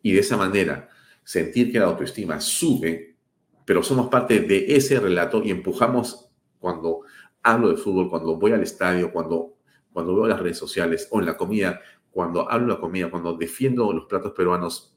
Y 0.03 0.13
de 0.13 0.21
esa 0.21 0.37
manera 0.37 0.89
sentir 1.29 1.71
que 1.71 1.79
la 1.79 1.85
autoestima 1.85 2.41
sube, 2.41 3.19
pero 3.67 3.83
somos 3.83 4.09
parte 4.09 4.41
de 4.41 4.75
ese 4.75 4.99
relato 4.99 5.43
y 5.45 5.51
empujamos 5.51 6.31
cuando 6.59 7.03
hablo 7.43 7.69
de 7.69 7.77
fútbol, 7.77 8.09
cuando 8.09 8.37
voy 8.37 8.53
al 8.53 8.63
estadio, 8.63 9.13
cuando, 9.13 9.59
cuando 9.93 10.15
veo 10.15 10.27
las 10.27 10.41
redes 10.41 10.57
sociales 10.57 11.07
o 11.11 11.21
en 11.21 11.27
la 11.27 11.37
comida, 11.37 11.83
cuando 12.11 12.51
hablo 12.51 12.69
de 12.69 12.73
la 12.73 12.81
comida, 12.81 13.11
cuando 13.11 13.37
defiendo 13.37 13.93
los 13.93 14.07
platos 14.07 14.33
peruanos 14.33 14.97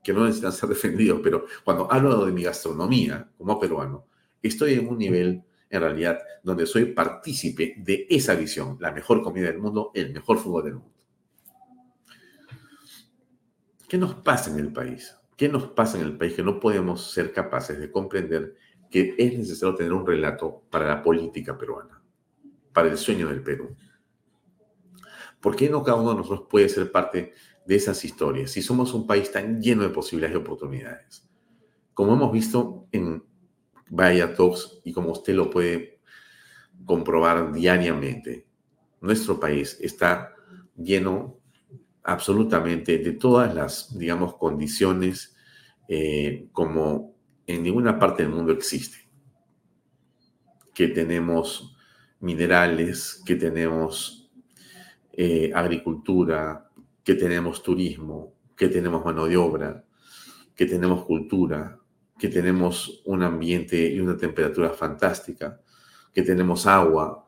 que 0.00 0.12
no 0.12 0.24
necesitan 0.24 0.52
ser 0.52 0.68
defendidos, 0.68 1.18
pero 1.24 1.44
cuando 1.64 1.90
hablo 1.90 2.24
de 2.24 2.30
mi 2.30 2.44
gastronomía 2.44 3.28
como 3.36 3.58
peruano, 3.58 4.06
estoy 4.40 4.74
en 4.74 4.86
un 4.86 4.96
nivel, 4.96 5.42
en 5.70 5.80
realidad, 5.80 6.20
donde 6.44 6.66
soy 6.66 6.92
partícipe 6.92 7.74
de 7.78 8.06
esa 8.08 8.36
visión, 8.36 8.76
la 8.78 8.92
mejor 8.92 9.24
comida 9.24 9.48
del 9.48 9.58
mundo, 9.58 9.90
el 9.92 10.12
mejor 10.12 10.38
fútbol 10.38 10.62
del 10.62 10.74
mundo. 10.74 10.92
¿Qué 13.88 13.98
nos 13.98 14.14
pasa 14.14 14.52
en 14.52 14.60
el 14.60 14.72
país? 14.72 15.16
¿Qué 15.36 15.48
nos 15.48 15.68
pasa 15.68 15.98
en 15.98 16.04
el 16.04 16.16
país 16.16 16.34
que 16.34 16.42
no 16.42 16.60
podemos 16.60 17.10
ser 17.12 17.32
capaces 17.32 17.78
de 17.78 17.90
comprender 17.90 18.54
que 18.90 19.14
es 19.18 19.36
necesario 19.36 19.74
tener 19.74 19.92
un 19.92 20.06
relato 20.06 20.62
para 20.70 20.86
la 20.86 21.02
política 21.02 21.58
peruana, 21.58 22.00
para 22.72 22.88
el 22.88 22.96
sueño 22.96 23.28
del 23.28 23.42
Perú? 23.42 23.74
¿Por 25.40 25.56
qué 25.56 25.68
no 25.68 25.82
cada 25.82 25.98
uno 25.98 26.10
de 26.10 26.16
nosotros 26.16 26.46
puede 26.48 26.68
ser 26.68 26.90
parte 26.90 27.34
de 27.66 27.74
esas 27.74 28.04
historias 28.04 28.50
si 28.50 28.62
somos 28.62 28.94
un 28.94 29.06
país 29.06 29.30
tan 29.30 29.60
lleno 29.60 29.82
de 29.82 29.90
posibilidades 29.90 30.36
y 30.36 30.40
oportunidades? 30.40 31.28
Como 31.92 32.14
hemos 32.14 32.32
visto 32.32 32.86
en 32.92 33.24
vaya 33.90 34.34
Talks 34.34 34.80
y 34.84 34.92
como 34.92 35.12
usted 35.12 35.34
lo 35.34 35.50
puede 35.50 36.00
comprobar 36.84 37.52
diariamente, 37.52 38.46
nuestro 39.00 39.38
país 39.38 39.78
está 39.80 40.34
lleno 40.76 41.38
absolutamente 42.04 42.98
de 42.98 43.12
todas 43.12 43.54
las, 43.54 43.98
digamos, 43.98 44.36
condiciones 44.36 45.34
eh, 45.88 46.48
como 46.52 47.16
en 47.46 47.62
ninguna 47.62 47.98
parte 47.98 48.22
del 48.22 48.32
mundo 48.32 48.52
existe. 48.52 49.08
Que 50.74 50.88
tenemos 50.88 51.76
minerales, 52.20 53.22
que 53.24 53.36
tenemos 53.36 54.30
eh, 55.12 55.50
agricultura, 55.54 56.70
que 57.02 57.14
tenemos 57.14 57.62
turismo, 57.62 58.34
que 58.56 58.68
tenemos 58.68 59.04
mano 59.04 59.26
de 59.26 59.36
obra, 59.36 59.84
que 60.54 60.66
tenemos 60.66 61.04
cultura, 61.04 61.78
que 62.18 62.28
tenemos 62.28 63.02
un 63.06 63.22
ambiente 63.22 63.88
y 63.88 64.00
una 64.00 64.16
temperatura 64.16 64.70
fantástica, 64.70 65.60
que 66.12 66.22
tenemos 66.22 66.66
agua. 66.66 67.26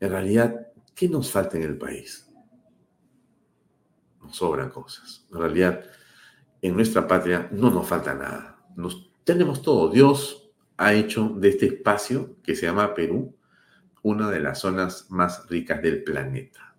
En 0.00 0.10
realidad, 0.10 0.68
¿qué 0.94 1.08
nos 1.08 1.30
falta 1.30 1.56
en 1.56 1.64
el 1.64 1.76
país? 1.76 2.30
Nos 4.24 4.36
sobran 4.36 4.70
cosas. 4.70 5.26
En 5.30 5.38
realidad, 5.38 5.84
en 6.62 6.74
nuestra 6.74 7.06
patria 7.06 7.48
no 7.52 7.70
nos 7.70 7.86
falta 7.86 8.14
nada. 8.14 8.58
Nos, 8.76 9.10
tenemos 9.22 9.62
todo. 9.62 9.90
Dios 9.90 10.50
ha 10.76 10.94
hecho 10.94 11.28
de 11.36 11.50
este 11.50 11.66
espacio 11.66 12.36
que 12.42 12.56
se 12.56 12.66
llama 12.66 12.94
Perú 12.94 13.36
una 14.02 14.30
de 14.30 14.40
las 14.40 14.60
zonas 14.60 15.10
más 15.10 15.48
ricas 15.48 15.80
del 15.82 16.04
planeta. 16.04 16.76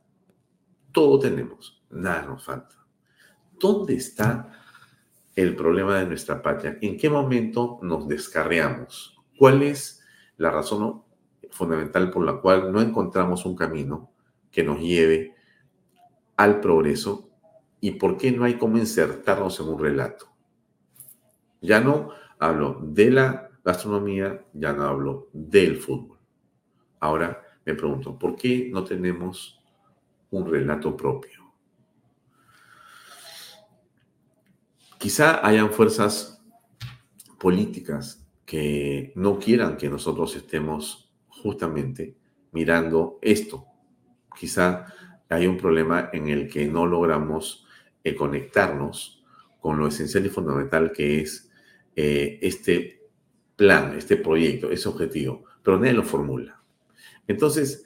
Todo 0.92 1.20
tenemos, 1.20 1.84
nada 1.90 2.24
nos 2.24 2.46
falta. 2.46 2.76
¿Dónde 3.60 3.96
está 3.96 4.52
el 5.36 5.56
problema 5.56 6.00
de 6.00 6.06
nuestra 6.06 6.42
patria? 6.42 6.78
¿En 6.82 6.98
qué 6.98 7.10
momento 7.10 7.80
nos 7.82 8.08
descarriamos? 8.08 9.18
¿Cuál 9.38 9.64
es 9.64 10.04
la 10.38 10.52
razón 10.52 11.04
fundamental 11.52 12.12
por 12.12 12.26
la 12.26 12.42
cual 12.42 12.72
no 12.72 12.82
encontramos 12.82 13.46
un 13.46 13.56
camino 13.56 14.12
que 14.52 14.64
nos 14.64 14.80
lleve 14.80 15.36
al 16.38 16.60
progreso 16.60 17.30
y 17.82 17.92
por 17.92 18.18
qué 18.18 18.32
no 18.32 18.44
hay 18.44 18.58
cómo 18.58 18.78
insertarnos 18.78 19.60
en 19.60 19.68
un 19.68 19.80
relato? 19.80 20.28
Ya 21.62 21.80
no 21.80 22.10
hablo 22.40 22.80
de 22.82 23.12
la 23.12 23.50
gastronomía, 23.64 24.46
ya 24.54 24.74
no 24.74 24.84
hablo 24.84 25.30
del 25.34 25.78
fútbol. 25.78 26.20
Ahora 27.00 27.42
me 27.66 27.74
pregunto, 27.74 28.18
¿por 28.18 28.36
qué 28.36 28.70
no 28.72 28.84
tenemos 28.84 29.60
un 30.32 30.50
relato 30.50 30.96
propio? 30.96 31.46
Quizá 35.00 35.46
hayan 35.46 35.72
fuerzas 35.72 36.44
políticas 37.40 38.26
que 38.46 39.12
no 39.16 39.40
quieran 39.40 39.78
que 39.78 39.90
nosotros 39.90 40.36
estemos 40.36 41.12
justamente 41.28 42.16
mirando 42.52 43.20
esto. 43.22 43.66
Quizá 44.36 44.86
hay 45.30 45.48
un 45.48 45.58
problema 45.58 46.10
en 46.14 46.30
el 46.30 46.48
que 46.48 46.68
no 46.68 46.86
logramos 46.86 47.65
eh, 48.06 48.16
conectarnos 48.16 49.22
con 49.60 49.78
lo 49.78 49.88
esencial 49.88 50.26
y 50.26 50.30
fundamental 50.30 50.94
que 50.94 51.20
es 51.20 51.52
eh, 51.98 52.40
este 52.42 53.10
plan, 53.58 53.96
este 53.98 54.16
proyecto, 54.16 54.72
ese 54.72 54.88
objetivo, 54.88 55.44
pero 55.62 55.78
nadie 55.78 55.94
lo 55.94 56.04
formula. 56.04 56.62
Entonces, 57.28 57.84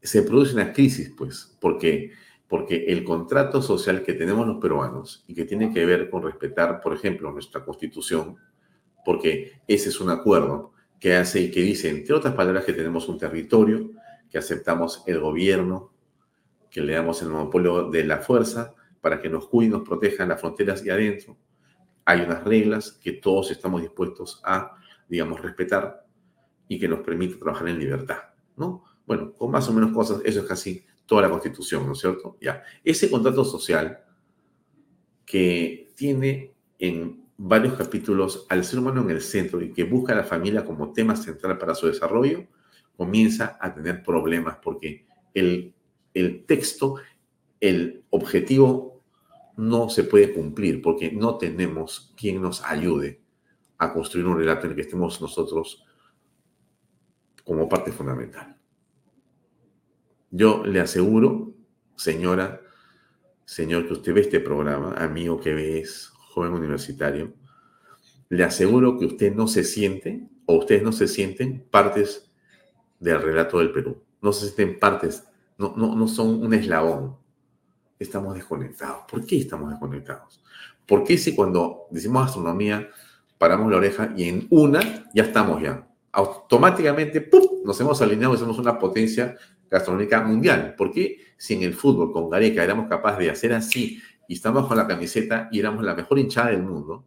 se 0.00 0.22
produce 0.22 0.54
una 0.54 0.72
crisis, 0.72 1.12
pues, 1.16 1.56
porque 1.60 2.12
porque 2.48 2.86
el 2.86 3.04
contrato 3.04 3.60
social 3.60 4.02
que 4.02 4.14
tenemos 4.14 4.46
los 4.46 4.56
peruanos 4.56 5.22
y 5.26 5.34
que 5.34 5.44
tiene 5.44 5.72
que 5.72 5.84
ver 5.84 6.08
con 6.08 6.22
respetar, 6.22 6.80
por 6.80 6.94
ejemplo, 6.94 7.30
nuestra 7.30 7.62
constitución, 7.62 8.36
porque 9.04 9.60
ese 9.68 9.90
es 9.90 10.00
un 10.00 10.08
acuerdo 10.08 10.72
que 10.98 11.14
hace 11.14 11.42
y 11.42 11.50
que 11.50 11.60
dice, 11.60 11.90
entre 11.90 12.14
otras 12.14 12.34
palabras, 12.34 12.64
que 12.64 12.72
tenemos 12.72 13.06
un 13.08 13.18
territorio, 13.18 13.90
que 14.30 14.38
aceptamos 14.38 15.04
el 15.06 15.20
gobierno, 15.20 15.92
que 16.70 16.80
le 16.80 16.94
damos 16.94 17.20
el 17.20 17.28
monopolio 17.28 17.90
de 17.90 18.04
la 18.04 18.18
fuerza 18.18 18.74
para 19.00 19.20
que 19.20 19.28
nos 19.28 19.48
cuide 19.48 19.68
y 19.68 19.70
nos 19.72 19.88
proteja 19.88 20.26
las 20.26 20.40
fronteras 20.40 20.84
y 20.84 20.90
adentro. 20.90 21.36
Hay 22.04 22.22
unas 22.22 22.44
reglas 22.44 22.92
que 22.92 23.12
todos 23.12 23.50
estamos 23.50 23.82
dispuestos 23.82 24.40
a, 24.44 24.76
digamos, 25.08 25.40
respetar 25.40 26.06
y 26.68 26.78
que 26.78 26.88
nos 26.88 27.00
permite 27.00 27.36
trabajar 27.36 27.68
en 27.68 27.78
libertad, 27.78 28.18
¿no? 28.56 28.84
Bueno, 29.06 29.32
con 29.32 29.50
más 29.50 29.68
o 29.68 29.72
menos 29.72 29.92
cosas, 29.92 30.20
eso 30.24 30.40
es 30.40 30.46
casi 30.46 30.84
toda 31.06 31.22
la 31.22 31.30
Constitución, 31.30 31.86
¿no 31.86 31.92
es 31.92 31.98
cierto? 31.98 32.36
Ya. 32.40 32.62
Ese 32.84 33.10
contrato 33.10 33.44
social 33.44 34.04
que 35.24 35.92
tiene 35.96 36.54
en 36.78 37.24
varios 37.38 37.74
capítulos 37.74 38.46
al 38.48 38.64
ser 38.64 38.80
humano 38.80 39.02
en 39.02 39.10
el 39.10 39.22
centro 39.22 39.62
y 39.62 39.72
que 39.72 39.84
busca 39.84 40.12
a 40.12 40.16
la 40.16 40.24
familia 40.24 40.64
como 40.64 40.92
tema 40.92 41.16
central 41.16 41.56
para 41.56 41.74
su 41.74 41.86
desarrollo, 41.86 42.46
comienza 42.96 43.56
a 43.60 43.72
tener 43.72 44.02
problemas 44.02 44.58
porque 44.62 45.06
el, 45.32 45.72
el 46.12 46.44
texto, 46.44 46.96
el 47.60 48.04
objetivo 48.10 49.02
no 49.56 49.90
se 49.90 50.04
puede 50.04 50.32
cumplir 50.32 50.80
porque 50.82 51.10
no 51.10 51.36
tenemos 51.36 52.14
quien 52.16 52.40
nos 52.40 52.62
ayude 52.64 53.20
a 53.78 53.92
construir 53.92 54.26
un 54.26 54.38
relato 54.38 54.66
en 54.66 54.70
el 54.70 54.76
que 54.76 54.82
estemos 54.82 55.20
nosotros 55.20 55.84
como 57.44 57.68
parte 57.68 57.92
fundamental. 57.92 58.56
Yo 60.30 60.64
le 60.64 60.80
aseguro, 60.80 61.54
señora, 61.96 62.60
señor, 63.44 63.86
que 63.86 63.94
usted 63.94 64.12
ve 64.12 64.20
este 64.20 64.40
programa, 64.40 64.92
amigo 64.92 65.40
que 65.40 65.54
ves, 65.54 66.12
joven 66.14 66.52
universitario, 66.52 67.32
le 68.28 68.44
aseguro 68.44 68.98
que 68.98 69.06
usted 69.06 69.34
no 69.34 69.48
se 69.48 69.64
siente, 69.64 70.28
o 70.44 70.58
ustedes 70.58 70.82
no 70.82 70.92
se 70.92 71.08
sienten 71.08 71.66
partes 71.70 72.30
del 73.00 73.22
relato 73.22 73.58
del 73.58 73.72
Perú. 73.72 74.02
No 74.20 74.32
se 74.32 74.46
sienten 74.50 74.78
partes, 74.78 75.24
no, 75.56 75.74
no, 75.76 75.94
no 75.94 76.08
son 76.08 76.42
un 76.42 76.52
eslabón. 76.52 77.16
Estamos 77.98 78.34
desconectados. 78.34 79.04
¿Por 79.10 79.26
qué 79.26 79.38
estamos 79.38 79.70
desconectados? 79.70 80.42
¿Por 80.86 81.04
qué 81.04 81.18
si 81.18 81.34
cuando 81.34 81.86
decimos 81.90 82.26
astronomía 82.26 82.88
paramos 83.36 83.70
la 83.70 83.78
oreja 83.78 84.12
y 84.16 84.28
en 84.28 84.46
una 84.50 84.80
ya 85.14 85.24
estamos 85.24 85.62
ya? 85.62 85.86
Automáticamente 86.12 87.20
¡pum! 87.20 87.64
nos 87.64 87.80
hemos 87.80 88.00
alineado 88.00 88.34
y 88.34 88.38
somos 88.38 88.58
una 88.58 88.78
potencia 88.78 89.36
gastronómica 89.70 90.22
mundial. 90.22 90.74
¿Por 90.76 90.92
qué 90.92 91.18
si 91.36 91.54
en 91.54 91.62
el 91.62 91.74
fútbol 91.74 92.12
con 92.12 92.30
Gareca 92.30 92.64
éramos 92.64 92.88
capaces 92.88 93.18
de 93.18 93.30
hacer 93.30 93.52
así 93.52 94.00
y 94.26 94.34
estamos 94.34 94.66
con 94.66 94.76
la 94.76 94.86
camiseta 94.86 95.48
y 95.52 95.60
éramos 95.60 95.84
la 95.84 95.94
mejor 95.94 96.18
hinchada 96.18 96.50
del 96.50 96.62
mundo? 96.62 97.04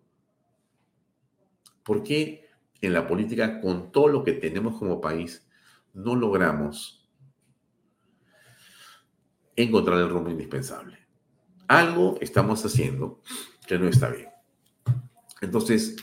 ¿Por 1.84 2.04
qué 2.04 2.42
en 2.82 2.94
la 2.94 3.08
política, 3.08 3.62
con 3.62 3.92
todo 3.92 4.08
lo 4.08 4.24
que 4.24 4.34
tenemos 4.34 4.78
como 4.78 5.00
país, 5.00 5.48
no 5.94 6.16
logramos 6.16 7.01
encontrar 9.56 10.00
el 10.00 10.10
rumbo 10.10 10.30
indispensable? 10.30 11.00
Algo 11.68 12.18
estamos 12.22 12.66
haciendo 12.66 13.22
que 13.68 13.78
no 13.80 13.88
está 13.88 14.10
bien. 14.10 14.30
Entonces, 15.42 15.96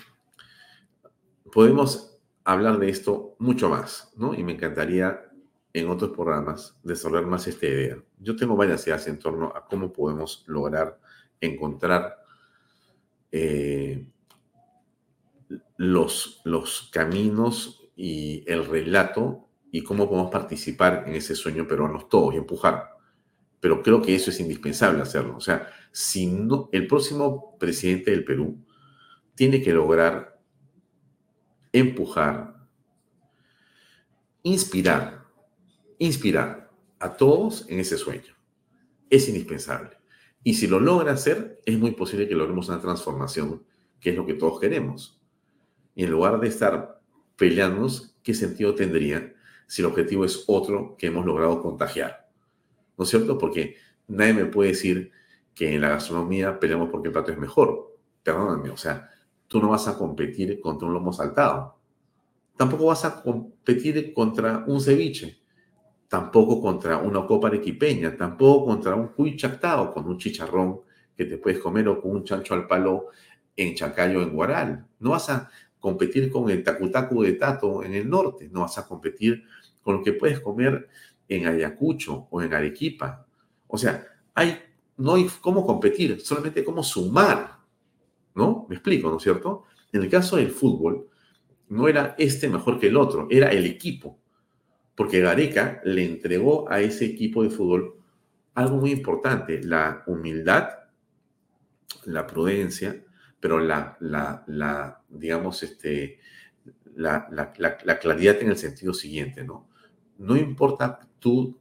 podemos 1.52 2.18
hablar 2.44 2.78
de 2.78 2.88
esto 2.88 3.36
mucho 3.38 3.68
más, 3.68 4.12
¿no? 4.16 4.34
Y 4.34 4.42
me 4.42 4.52
encantaría 4.52 5.28
en 5.72 5.90
otros 5.90 6.10
programas 6.10 6.76
desarrollar 6.82 7.26
más 7.26 7.46
esta 7.46 7.66
idea. 7.66 7.98
Yo 8.18 8.36
tengo 8.36 8.56
varias 8.56 8.86
ideas 8.86 9.06
en 9.06 9.18
torno 9.18 9.52
a 9.54 9.66
cómo 9.66 9.92
podemos 9.92 10.44
lograr 10.46 10.98
encontrar 11.40 12.16
eh, 13.30 14.08
los, 15.76 16.40
los 16.44 16.88
caminos 16.92 17.88
y 17.94 18.44
el 18.46 18.64
relato 18.66 19.48
y 19.70 19.82
cómo 19.82 20.08
podemos 20.08 20.30
participar 20.30 21.04
en 21.06 21.14
ese 21.14 21.34
sueño 21.34 21.66
peruano 21.66 22.06
todos 22.06 22.34
y 22.34 22.38
empujar. 22.38 22.97
Pero 23.60 23.82
creo 23.82 24.00
que 24.02 24.14
eso 24.14 24.30
es 24.30 24.40
indispensable 24.40 25.02
hacerlo. 25.02 25.36
O 25.36 25.40
sea, 25.40 25.68
si 25.92 26.26
no, 26.26 26.68
el 26.72 26.86
próximo 26.86 27.56
presidente 27.58 28.10
del 28.10 28.24
Perú 28.24 28.64
tiene 29.34 29.62
que 29.62 29.72
lograr 29.72 30.40
empujar, 31.72 32.56
inspirar 34.42 35.18
inspirar 35.98 36.70
a 37.00 37.16
todos 37.16 37.66
en 37.68 37.80
ese 37.80 37.98
sueño. 37.98 38.34
Es 39.10 39.28
indispensable. 39.28 39.98
Y 40.42 40.54
si 40.54 40.66
lo 40.66 40.80
logra 40.80 41.12
hacer, 41.12 41.60
es 41.66 41.78
muy 41.78 41.92
posible 41.92 42.28
que 42.28 42.34
logremos 42.34 42.68
una 42.68 42.80
transformación, 42.80 43.64
que 44.00 44.10
es 44.10 44.16
lo 44.16 44.24
que 44.24 44.34
todos 44.34 44.60
queremos. 44.60 45.20
Y 45.94 46.04
en 46.04 46.10
lugar 46.10 46.40
de 46.40 46.48
estar 46.48 47.00
peleándonos, 47.36 48.16
¿qué 48.22 48.34
sentido 48.34 48.74
tendría 48.74 49.34
si 49.66 49.82
el 49.82 49.86
objetivo 49.86 50.24
es 50.24 50.44
otro 50.46 50.96
que 50.96 51.08
hemos 51.08 51.26
logrado 51.26 51.60
contagiar? 51.60 52.27
¿No 52.98 53.04
es 53.04 53.10
cierto? 53.10 53.38
Porque 53.38 53.76
nadie 54.08 54.34
me 54.34 54.44
puede 54.44 54.70
decir 54.70 55.10
que 55.54 55.74
en 55.74 55.80
la 55.80 55.88
gastronomía 55.90 56.60
peleamos 56.60 56.90
porque 56.90 57.08
el 57.08 57.12
plato 57.12 57.32
es 57.32 57.38
mejor. 57.38 57.96
Perdóname, 58.22 58.70
o 58.70 58.76
sea, 58.76 59.08
tú 59.46 59.60
no 59.60 59.70
vas 59.70 59.88
a 59.88 59.96
competir 59.96 60.60
contra 60.60 60.86
un 60.86 60.92
lomo 60.92 61.12
saltado. 61.12 61.78
Tampoco 62.56 62.86
vas 62.86 63.04
a 63.06 63.22
competir 63.22 64.12
contra 64.12 64.64
un 64.66 64.80
ceviche 64.80 65.38
tampoco 66.08 66.60
contra 66.60 66.96
una 66.98 67.26
copa 67.26 67.48
arequipeña, 67.48 68.16
tampoco 68.16 68.66
contra 68.66 68.94
un 68.94 69.08
cuy 69.08 69.36
chactado 69.36 69.92
con 69.92 70.06
un 70.06 70.18
chicharrón 70.18 70.80
que 71.16 71.26
te 71.26 71.36
puedes 71.36 71.58
comer 71.58 71.86
o 71.88 72.00
con 72.00 72.12
un 72.12 72.24
chancho 72.24 72.54
al 72.54 72.66
palo 72.66 73.08
en 73.54 73.74
Chacayo, 73.74 74.22
en 74.22 74.34
Guaral. 74.34 74.86
No 75.00 75.10
vas 75.10 75.28
a 75.30 75.50
competir 75.78 76.30
con 76.30 76.48
el 76.50 76.62
tacutacu 76.64 77.22
de 77.22 77.32
Tato 77.34 77.82
en 77.84 77.94
el 77.94 78.08
norte, 78.08 78.48
no 78.50 78.60
vas 78.60 78.78
a 78.78 78.86
competir 78.86 79.44
con 79.82 79.96
lo 79.96 80.02
que 80.02 80.12
puedes 80.12 80.40
comer 80.40 80.88
en 81.28 81.46
Ayacucho 81.46 82.28
o 82.30 82.42
en 82.42 82.54
Arequipa. 82.54 83.26
O 83.66 83.76
sea, 83.76 84.06
hay, 84.34 84.58
no 84.96 85.14
hay 85.14 85.28
cómo 85.40 85.66
competir, 85.66 86.20
solamente 86.20 86.64
cómo 86.64 86.82
sumar, 86.82 87.58
¿no? 88.34 88.66
Me 88.68 88.76
explico, 88.76 89.10
¿no 89.10 89.16
es 89.16 89.22
cierto? 89.22 89.64
En 89.92 90.02
el 90.02 90.10
caso 90.10 90.36
del 90.36 90.50
fútbol, 90.50 91.08
no 91.68 91.86
era 91.88 92.14
este 92.18 92.48
mejor 92.48 92.78
que 92.78 92.88
el 92.88 92.96
otro, 92.96 93.26
era 93.30 93.50
el 93.50 93.66
equipo 93.66 94.18
porque 94.98 95.20
Gareca 95.20 95.80
le 95.84 96.04
entregó 96.04 96.68
a 96.68 96.80
ese 96.80 97.04
equipo 97.04 97.44
de 97.44 97.50
fútbol 97.50 98.00
algo 98.54 98.78
muy 98.78 98.90
importante, 98.90 99.62
la 99.62 100.02
humildad, 100.08 100.70
la 102.06 102.26
prudencia, 102.26 103.04
pero 103.38 103.60
la, 103.60 103.96
la, 104.00 104.42
la 104.48 105.00
digamos, 105.08 105.62
este, 105.62 106.18
la, 106.96 107.28
la, 107.30 107.98
claridad 108.00 108.42
en 108.42 108.48
el 108.48 108.56
sentido 108.56 108.92
siguiente, 108.92 109.44
¿no? 109.44 109.68
No 110.18 110.36
importa 110.36 111.07
tú 111.18 111.58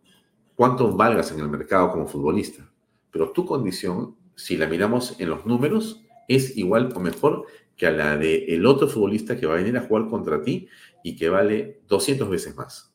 cuánto 0.56 0.96
valgas 0.96 1.32
en 1.32 1.40
el 1.40 1.50
mercado 1.50 1.92
como 1.92 2.08
futbolista, 2.08 2.72
pero 3.12 3.32
tu 3.32 3.46
condición, 3.46 4.16
si 4.36 4.58
la 4.58 4.68
miramos 4.68 5.20
en 5.20 5.30
los 5.30 5.46
números, 5.46 6.04
es 6.28 6.58
igual 6.58 6.92
o 6.96 7.00
mejor 7.00 7.46
que 7.76 7.88
a 7.88 7.92
la 7.92 8.18
de 8.18 8.46
el 8.46 8.66
otro 8.66 8.88
futbolista 8.88 9.38
que 9.38 9.46
va 9.46 9.54
a 9.54 9.58
venir 9.58 9.78
a 9.78 9.82
jugar 9.82 10.08
contra 10.08 10.42
ti 10.42 10.68
y 11.04 11.16
que 11.16 11.30
vale 11.30 11.82
200 11.88 12.28
veces 12.30 12.56
más. 12.56 12.94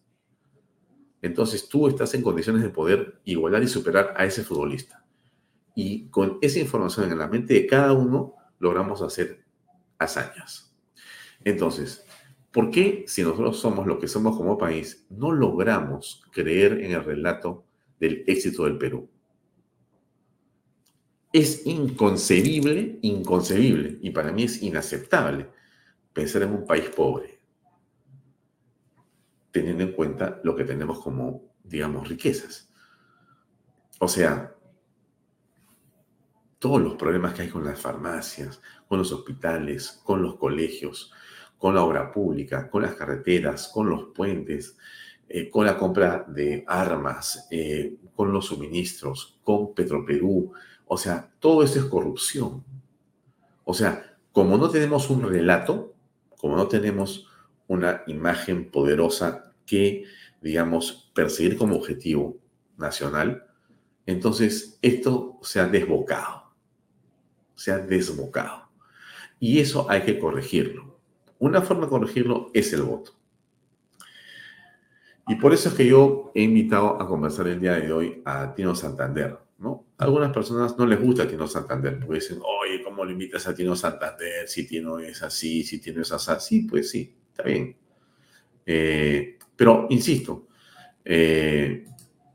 Entonces 1.22 1.68
tú 1.68 1.87
estás 1.87 2.12
en 2.14 2.22
condiciones 2.22 2.62
de 2.62 2.68
poder 2.68 3.20
igualar 3.25 3.62
y 3.62 3.68
superar 3.68 4.12
a 4.16 4.25
ese 4.25 4.42
futbolista. 4.42 5.05
Y 5.75 6.09
con 6.09 6.38
esa 6.42 6.59
información 6.59 7.11
en 7.11 7.18
la 7.18 7.29
mente 7.29 7.55
de 7.55 7.66
cada 7.66 7.92
uno 7.92 8.35
logramos 8.59 9.01
hacer 9.03 9.44
hazañas. 9.98 10.75
Entonces, 11.44 12.05
¿por 12.53 12.71
qué 12.71 13.05
si 13.09 13.23
nosotros 13.23 13.59
somos 13.59 13.87
lo 13.87 13.99
que 13.99 14.09
somos 14.09 14.37
como 14.37 14.59
país, 14.59 15.07
no 15.11 15.33
logramos 15.33 16.23
creer 16.31 16.85
en 16.85 16.93
el 16.93 17.03
relato 17.03 17.65
del 17.99 18.25
éxito 18.27 18.65
del 18.65 18.79
Perú? 18.79 19.09
Es 21.33 21.67
inconcebible, 21.67 22.99
inconcebible, 23.01 23.99
y 24.03 24.11
para 24.11 24.33
mí 24.33 24.45
es 24.45 24.62
inaceptable 24.62 25.49
pensar 26.12 26.43
en 26.43 26.53
un 26.53 26.67
país 26.67 26.91
pobre, 26.91 27.41
teniendo 29.51 29.83
en 29.85 29.93
cuenta 29.93 30.41
lo 30.45 30.55
que 30.55 30.65
tenemos 30.65 31.01
como, 31.01 31.55
digamos, 31.65 32.07
riquezas. 32.07 32.71
O 33.99 34.09
sea, 34.09 34.55
todos 36.59 36.83
los 36.83 36.95
problemas 36.95 37.33
que 37.33 37.43
hay 37.43 37.49
con 37.49 37.65
las 37.65 37.81
farmacias, 37.81 38.61
con 38.87 38.99
los 38.99 39.11
hospitales, 39.11 40.01
con 40.05 40.23
los 40.23 40.37
colegios, 40.37 41.12
con 41.62 41.77
la 41.77 41.85
obra 41.85 42.11
pública, 42.11 42.68
con 42.68 42.83
las 42.83 42.96
carreteras, 42.96 43.68
con 43.68 43.88
los 43.88 44.07
puentes, 44.07 44.77
eh, 45.29 45.48
con 45.48 45.64
la 45.64 45.79
compra 45.79 46.25
de 46.27 46.64
armas, 46.66 47.46
eh, 47.53 47.98
con 48.16 48.33
los 48.33 48.46
suministros, 48.46 49.38
con 49.44 49.72
Petroperú, 49.72 50.53
o 50.87 50.96
sea, 50.96 51.31
todo 51.38 51.62
esto 51.62 51.79
es 51.79 51.85
corrupción. 51.85 52.64
O 53.62 53.75
sea, 53.75 54.16
como 54.33 54.59
no 54.59 54.70
tenemos 54.70 55.09
un 55.09 55.22
relato, 55.22 55.94
como 56.37 56.57
no 56.57 56.66
tenemos 56.66 57.29
una 57.68 58.03
imagen 58.09 58.68
poderosa 58.68 59.53
que, 59.64 60.03
digamos, 60.40 61.12
perseguir 61.14 61.57
como 61.57 61.77
objetivo 61.77 62.38
nacional, 62.77 63.46
entonces 64.05 64.81
esto 64.83 65.38
se 65.42 65.61
ha 65.61 65.68
desbocado. 65.68 66.42
Se 67.55 67.70
ha 67.70 67.79
desbocado. 67.79 68.68
Y 69.38 69.61
eso 69.61 69.88
hay 69.88 70.03
que 70.03 70.18
corregirlo. 70.18 70.91
Una 71.42 71.61
forma 71.61 71.87
de 71.87 71.90
corregirlo 71.90 72.52
es 72.55 72.72
el 72.72 72.83
voto. 72.83 73.16
Y 75.26 75.35
por 75.35 75.52
eso 75.52 75.70
es 75.70 75.74
que 75.74 75.85
yo 75.85 76.31
he 76.37 76.42
invitado 76.42 77.02
a 77.02 77.09
conversar 77.09 77.48
el 77.48 77.59
día 77.59 77.74
de 77.81 77.92
hoy 77.92 78.22
a 78.24 78.55
Tino 78.55 78.76
Santander. 78.76 79.37
¿no? 79.59 79.87
algunas 79.98 80.33
personas 80.33 80.78
no 80.78 80.87
les 80.87 81.00
gusta 81.00 81.26
Tino 81.26 81.48
Santander, 81.48 81.98
porque 81.98 82.20
dicen, 82.20 82.38
oye, 82.38 82.81
¿cómo 82.85 83.05
le 83.05 83.14
invitas 83.14 83.48
a 83.48 83.55
Tino 83.57 83.74
Santander 83.74 84.46
si 84.46 84.68
Tino 84.68 85.00
es 85.00 85.20
así, 85.24 85.64
si 85.64 85.81
Tino 85.81 86.02
es 86.02 86.12
así? 86.12 86.62
pues 86.62 86.90
sí, 86.90 87.12
está 87.31 87.42
bien. 87.42 87.76
Eh, 88.64 89.37
pero, 89.57 89.88
insisto, 89.90 90.46
eh, 91.05 91.87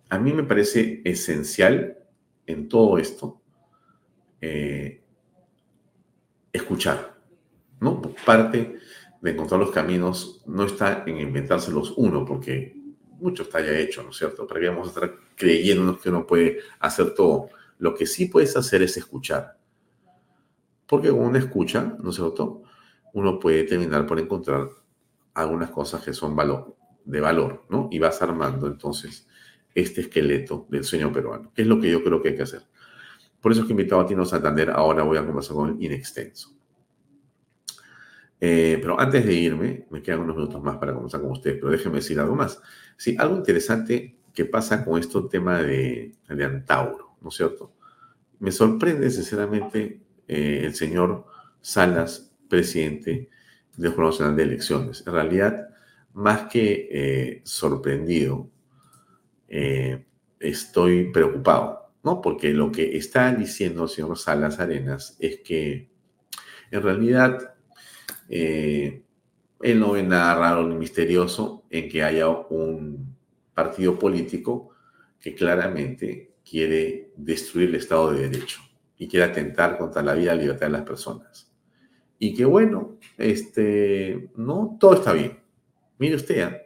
a 0.10 0.20
mí 0.20 0.34
me 0.34 0.44
parece 0.44 1.02
esencial 1.06 1.98
en 2.46 2.68
todo 2.68 2.98
esto 2.98 3.42
eh, 4.42 5.02
escuchar, 6.52 7.18
¿no? 7.80 8.02
Parte 8.26 8.80
de 9.22 9.32
encontrar 9.32 9.60
los 9.60 9.72
caminos 9.72 10.44
no 10.46 10.64
está 10.64 11.04
en 11.06 11.20
inventárselos 11.20 11.94
uno, 11.98 12.26
porque 12.26 12.76
mucho 13.20 13.44
está 13.44 13.60
ya 13.62 13.78
hecho, 13.78 14.04
¿no 14.04 14.10
es 14.10 14.18
cierto? 14.18 14.46
¿Para 14.46 14.60
qué 14.60 14.70
vamos 14.70 14.88
a 14.88 14.90
estar 14.92 15.16
creyéndonos 15.36 16.00
que 16.00 16.10
uno 16.10 16.26
puede 16.26 16.60
hacer 16.80 17.14
todo? 17.14 17.50
Lo 17.80 17.94
que 17.96 18.06
sí 18.06 18.28
puedes 18.28 18.56
hacer 18.56 18.82
es 18.82 18.98
escuchar. 18.98 19.58
Porque 20.86 21.10
con 21.10 21.20
una 21.20 21.40
escucha, 21.40 21.96
¿no 22.00 22.12
es 22.12 22.16
cierto? 22.16 22.64
Uno 23.14 23.40
puede 23.40 23.64
terminar 23.64 24.06
por 24.06 24.20
encontrar 24.20 24.70
algunas 25.34 25.70
cosas 25.70 26.04
que 26.04 26.14
son 26.14 26.36
valor, 26.36 26.76
de 27.06 27.20
valor, 27.20 27.66
¿no? 27.70 27.90
Y 27.92 28.00
vas 28.00 28.22
armando 28.22 28.68
entonces 28.68 29.28
este 29.74 30.02
esqueleto 30.02 30.66
del 30.70 30.84
sueño 30.84 31.12
peruano, 31.12 31.52
que 31.54 31.62
es 31.62 31.68
lo 31.68 31.80
que 31.80 31.92
yo 31.92 32.04
creo 32.04 32.22
que 32.22 32.30
hay 32.30 32.36
que 32.36 32.44
hacer. 32.44 32.64
Por 33.40 33.52
eso 33.52 33.62
es 33.62 33.68
que 33.68 33.74
he 33.74 33.76
invitado 33.76 34.02
a 34.02 34.08
Tino 34.08 34.26
Santander, 34.26 34.72
ahora 34.72 35.04
voy 35.04 35.18
a 35.18 35.26
conversar 35.26 35.56
con 35.56 35.70
él 35.70 35.76
in 35.84 35.92
extenso. 35.92 36.57
Eh, 38.40 38.78
pero 38.82 39.00
antes 39.00 39.26
de 39.26 39.34
irme, 39.34 39.88
me 39.90 40.02
quedan 40.02 40.20
unos 40.20 40.36
minutos 40.36 40.62
más 40.62 40.78
para 40.78 40.94
conversar 40.94 41.22
con 41.22 41.32
ustedes, 41.32 41.58
pero 41.58 41.72
déjenme 41.72 41.98
decir 41.98 42.20
algo 42.20 42.36
más. 42.36 42.62
Sí, 42.96 43.16
algo 43.18 43.36
interesante 43.36 44.18
que 44.34 44.46
pasa 44.46 44.86
con 44.86 45.00
esto 45.00 45.28
tema 45.28 45.62
de, 45.62 46.14
de 46.30 46.46
Antauro, 46.46 47.18
¿no 47.22 47.30
es 47.30 47.36
cierto? 47.36 47.74
Me 48.40 48.52
sorprende 48.52 49.10
sinceramente 49.10 50.02
eh, 50.28 50.62
el 50.64 50.76
señor 50.76 51.26
Salas, 51.62 52.32
presidente 52.48 53.30
del 53.76 53.92
Jurado 53.92 54.12
Nacional 54.12 54.36
de 54.36 54.44
Elecciones. 54.44 55.04
En 55.06 55.14
realidad, 55.14 55.70
más 56.14 56.44
que 56.44 56.88
eh, 56.92 57.42
sorprendido, 57.44 58.50
estoy 60.40 61.10
preocupado, 61.12 61.94
¿no? 62.04 62.22
Porque 62.22 62.52
lo 62.52 62.70
que 62.70 62.98
está 62.98 63.34
diciendo 63.34 63.84
el 63.84 63.90
señor 63.90 64.18
Salas 64.18 64.60
Arenas 64.60 65.16
es 65.20 65.40
que 65.40 65.90
en 66.70 66.82
realidad 66.82 67.57
eh, 68.30 69.04
él 69.62 69.80
no 69.80 69.94
ve 69.94 70.04
nada 70.04 70.36
raro 70.36 70.68
ni 70.68 70.76
misterioso 70.76 71.64
en 71.70 71.90
que 71.90 72.04
haya 72.04 72.30
un 72.30 73.16
partido 73.54 73.98
político 73.98 74.70
que 75.20 75.34
claramente 75.34 76.36
quiere 76.48 77.12
destruir 77.16 77.70
el 77.70 77.76
Estado 77.76 78.12
de 78.12 78.30
Derecho 78.30 78.62
y 78.98 79.08
quiere 79.08 79.26
atentar 79.26 79.78
contra 79.78 80.02
la 80.02 80.14
vida 80.14 80.34
y 80.34 80.38
la 80.38 80.42
libertad 80.42 80.68
de 80.68 80.74
las 80.74 80.84
personas. 80.84 81.52
Y 82.20 82.34
que 82.34 82.46
bueno, 82.46 82.98
este, 83.18 84.30
no, 84.36 84.78
todo 84.80 84.96
está 84.96 85.14
bien. 85.14 85.40
Mire 86.00 86.16
usted, 86.16 86.48
¿eh? 86.48 86.62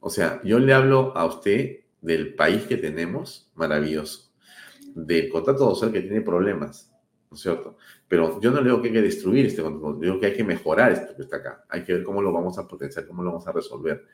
o 0.00 0.10
sea, 0.10 0.40
yo 0.42 0.58
le 0.58 0.72
hablo 0.72 1.16
a 1.16 1.24
usted 1.26 1.80
del 2.00 2.34
país 2.34 2.62
que 2.62 2.76
tenemos, 2.76 3.50
maravilloso, 3.54 4.32
del 4.94 5.28
contrato 5.28 5.70
social 5.70 5.92
que 5.92 6.00
tiene 6.00 6.22
problemas, 6.22 6.92
¿no 7.36 7.38
es 7.38 7.42
cierto? 7.42 7.76
Pero 8.08 8.40
yo 8.40 8.50
no 8.50 8.62
digo 8.62 8.80
que 8.80 8.88
hay 8.88 8.94
que 8.94 9.02
destruir 9.02 9.46
este 9.46 9.62
control, 9.62 10.00
digo 10.00 10.18
que 10.18 10.26
hay 10.26 10.34
que 10.34 10.44
mejorar 10.44 10.92
esto 10.92 11.14
que 11.14 11.22
está 11.22 11.36
acá. 11.36 11.64
Hay 11.68 11.84
que 11.84 11.92
ver 11.92 12.02
cómo 12.02 12.22
lo 12.22 12.32
vamos 12.32 12.58
a 12.58 12.66
potenciar, 12.66 13.06
cómo 13.06 13.22
lo 13.22 13.30
vamos 13.30 13.46
a 13.46 13.52
resolver. 13.52 14.06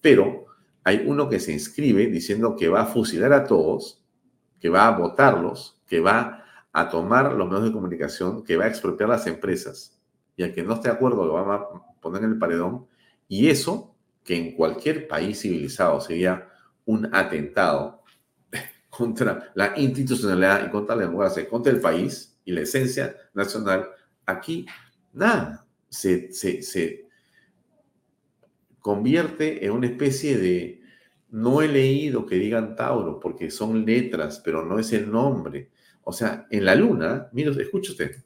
Pero 0.00 0.46
hay 0.84 1.04
uno 1.06 1.28
que 1.28 1.40
se 1.40 1.52
inscribe 1.52 2.06
diciendo 2.06 2.54
que 2.56 2.68
va 2.68 2.82
a 2.82 2.86
fusilar 2.86 3.32
a 3.32 3.44
todos, 3.44 4.04
que 4.60 4.68
va 4.68 4.86
a 4.86 4.96
votarlos, 4.96 5.80
que 5.86 6.00
va 6.00 6.44
a 6.72 6.88
tomar 6.88 7.32
los 7.32 7.48
medios 7.48 7.64
de 7.64 7.72
comunicación, 7.72 8.44
que 8.44 8.56
va 8.56 8.64
a 8.64 8.68
expropiar 8.68 9.08
las 9.08 9.26
empresas. 9.26 10.00
Y 10.36 10.44
al 10.44 10.52
que 10.52 10.62
no 10.62 10.74
esté 10.74 10.88
de 10.88 10.94
acuerdo 10.94 11.26
lo 11.26 11.34
va 11.34 11.54
a 11.54 11.68
poner 12.00 12.22
en 12.22 12.30
el 12.30 12.38
paredón. 12.38 12.86
Y 13.28 13.48
eso, 13.48 13.94
que 14.22 14.36
en 14.36 14.52
cualquier 14.52 15.08
país 15.08 15.40
civilizado 15.40 16.00
sería 16.00 16.48
un 16.84 17.14
atentado 17.14 18.02
contra 18.90 19.50
la 19.54 19.74
institucionalidad 19.76 20.66
y 20.66 20.70
contra 20.70 20.96
la 20.96 21.02
democracia, 21.02 21.48
contra 21.48 21.72
el 21.72 21.80
país, 21.80 22.31
y 22.44 22.52
la 22.52 22.62
esencia 22.62 23.16
nacional, 23.34 23.88
aquí 24.26 24.66
nada, 25.12 25.66
se, 25.88 26.32
se, 26.32 27.06
convierte 28.80 29.64
en 29.64 29.72
una 29.72 29.86
especie 29.86 30.38
de, 30.38 30.82
no 31.30 31.62
he 31.62 31.68
leído 31.68 32.26
que 32.26 32.36
digan 32.36 32.74
Tauro, 32.74 33.20
porque 33.20 33.50
son 33.50 33.84
letras, 33.84 34.40
pero 34.44 34.64
no 34.64 34.78
es 34.78 34.92
el 34.92 35.10
nombre. 35.10 35.70
O 36.04 36.12
sea, 36.12 36.46
en 36.50 36.64
la 36.64 36.74
luna, 36.74 37.28
mire, 37.32 37.50
escuche 37.62 37.92
usted. 37.92 38.16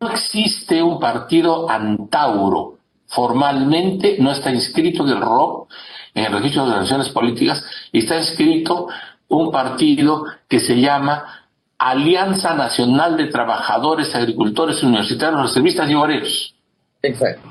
No 0.00 0.10
existe 0.10 0.82
un 0.82 1.00
partido 1.00 1.70
antauro. 1.70 2.78
Formalmente 3.06 4.16
no 4.18 4.32
está 4.32 4.50
inscrito 4.50 5.04
en 5.04 5.10
el 5.10 5.20
ROP, 5.20 5.70
en 6.14 6.24
el 6.24 6.32
registro 6.32 6.64
de 6.64 6.70
organizaciones 6.70 7.08
políticas, 7.10 7.64
y 7.92 7.98
está 8.00 8.18
inscrito 8.18 8.88
un 9.28 9.50
partido 9.50 10.26
que 10.48 10.60
se 10.60 10.78
llama 10.78 11.41
Alianza 11.84 12.54
Nacional 12.54 13.16
de 13.16 13.26
Trabajadores, 13.26 14.14
Agricultores, 14.14 14.84
Universitarios, 14.84 15.42
Reservistas 15.42 15.90
y 15.90 15.94
Obreros. 15.94 16.54
Exacto. 17.02 17.48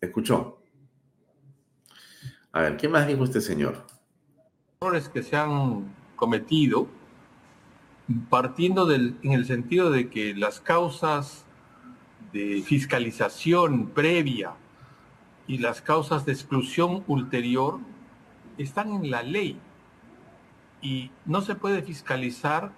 ¿Escuchó? 0.00 0.62
A 2.52 2.62
ver, 2.62 2.78
¿qué 2.78 2.88
más 2.88 3.06
dijo 3.06 3.24
este 3.24 3.42
señor? 3.42 3.86
Errores 4.80 5.10
que 5.10 5.22
se 5.22 5.36
han 5.36 5.94
cometido 6.16 6.88
partiendo 8.30 8.86
del, 8.86 9.16
en 9.22 9.32
el 9.32 9.44
sentido 9.44 9.90
de 9.90 10.08
que 10.08 10.34
las 10.34 10.58
causas 10.58 11.44
de 12.32 12.62
fiscalización 12.62 13.90
previa 13.90 14.54
y 15.46 15.58
las 15.58 15.82
causas 15.82 16.24
de 16.24 16.32
exclusión 16.32 17.04
ulterior 17.08 17.78
están 18.56 18.90
en 18.94 19.10
la 19.10 19.22
ley 19.22 19.60
y 20.82 21.10
no 21.26 21.42
se 21.42 21.54
puede 21.54 21.82
fiscalizar 21.82 22.72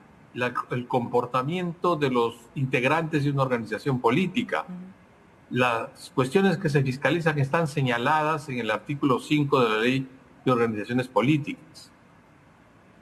el 0.70 0.86
comportamiento 0.88 1.96
de 1.96 2.10
los 2.10 2.34
integrantes 2.54 3.24
de 3.24 3.30
una 3.30 3.42
organización 3.42 4.00
política. 4.00 4.64
Las 5.50 6.10
cuestiones 6.14 6.56
que 6.56 6.70
se 6.70 6.82
fiscalizan 6.82 7.38
están 7.38 7.68
señaladas 7.68 8.48
en 8.48 8.58
el 8.58 8.70
artículo 8.70 9.18
5 9.18 9.60
de 9.60 9.68
la 9.68 9.78
ley 9.78 10.08
de 10.44 10.52
organizaciones 10.52 11.08
políticas. 11.08 11.90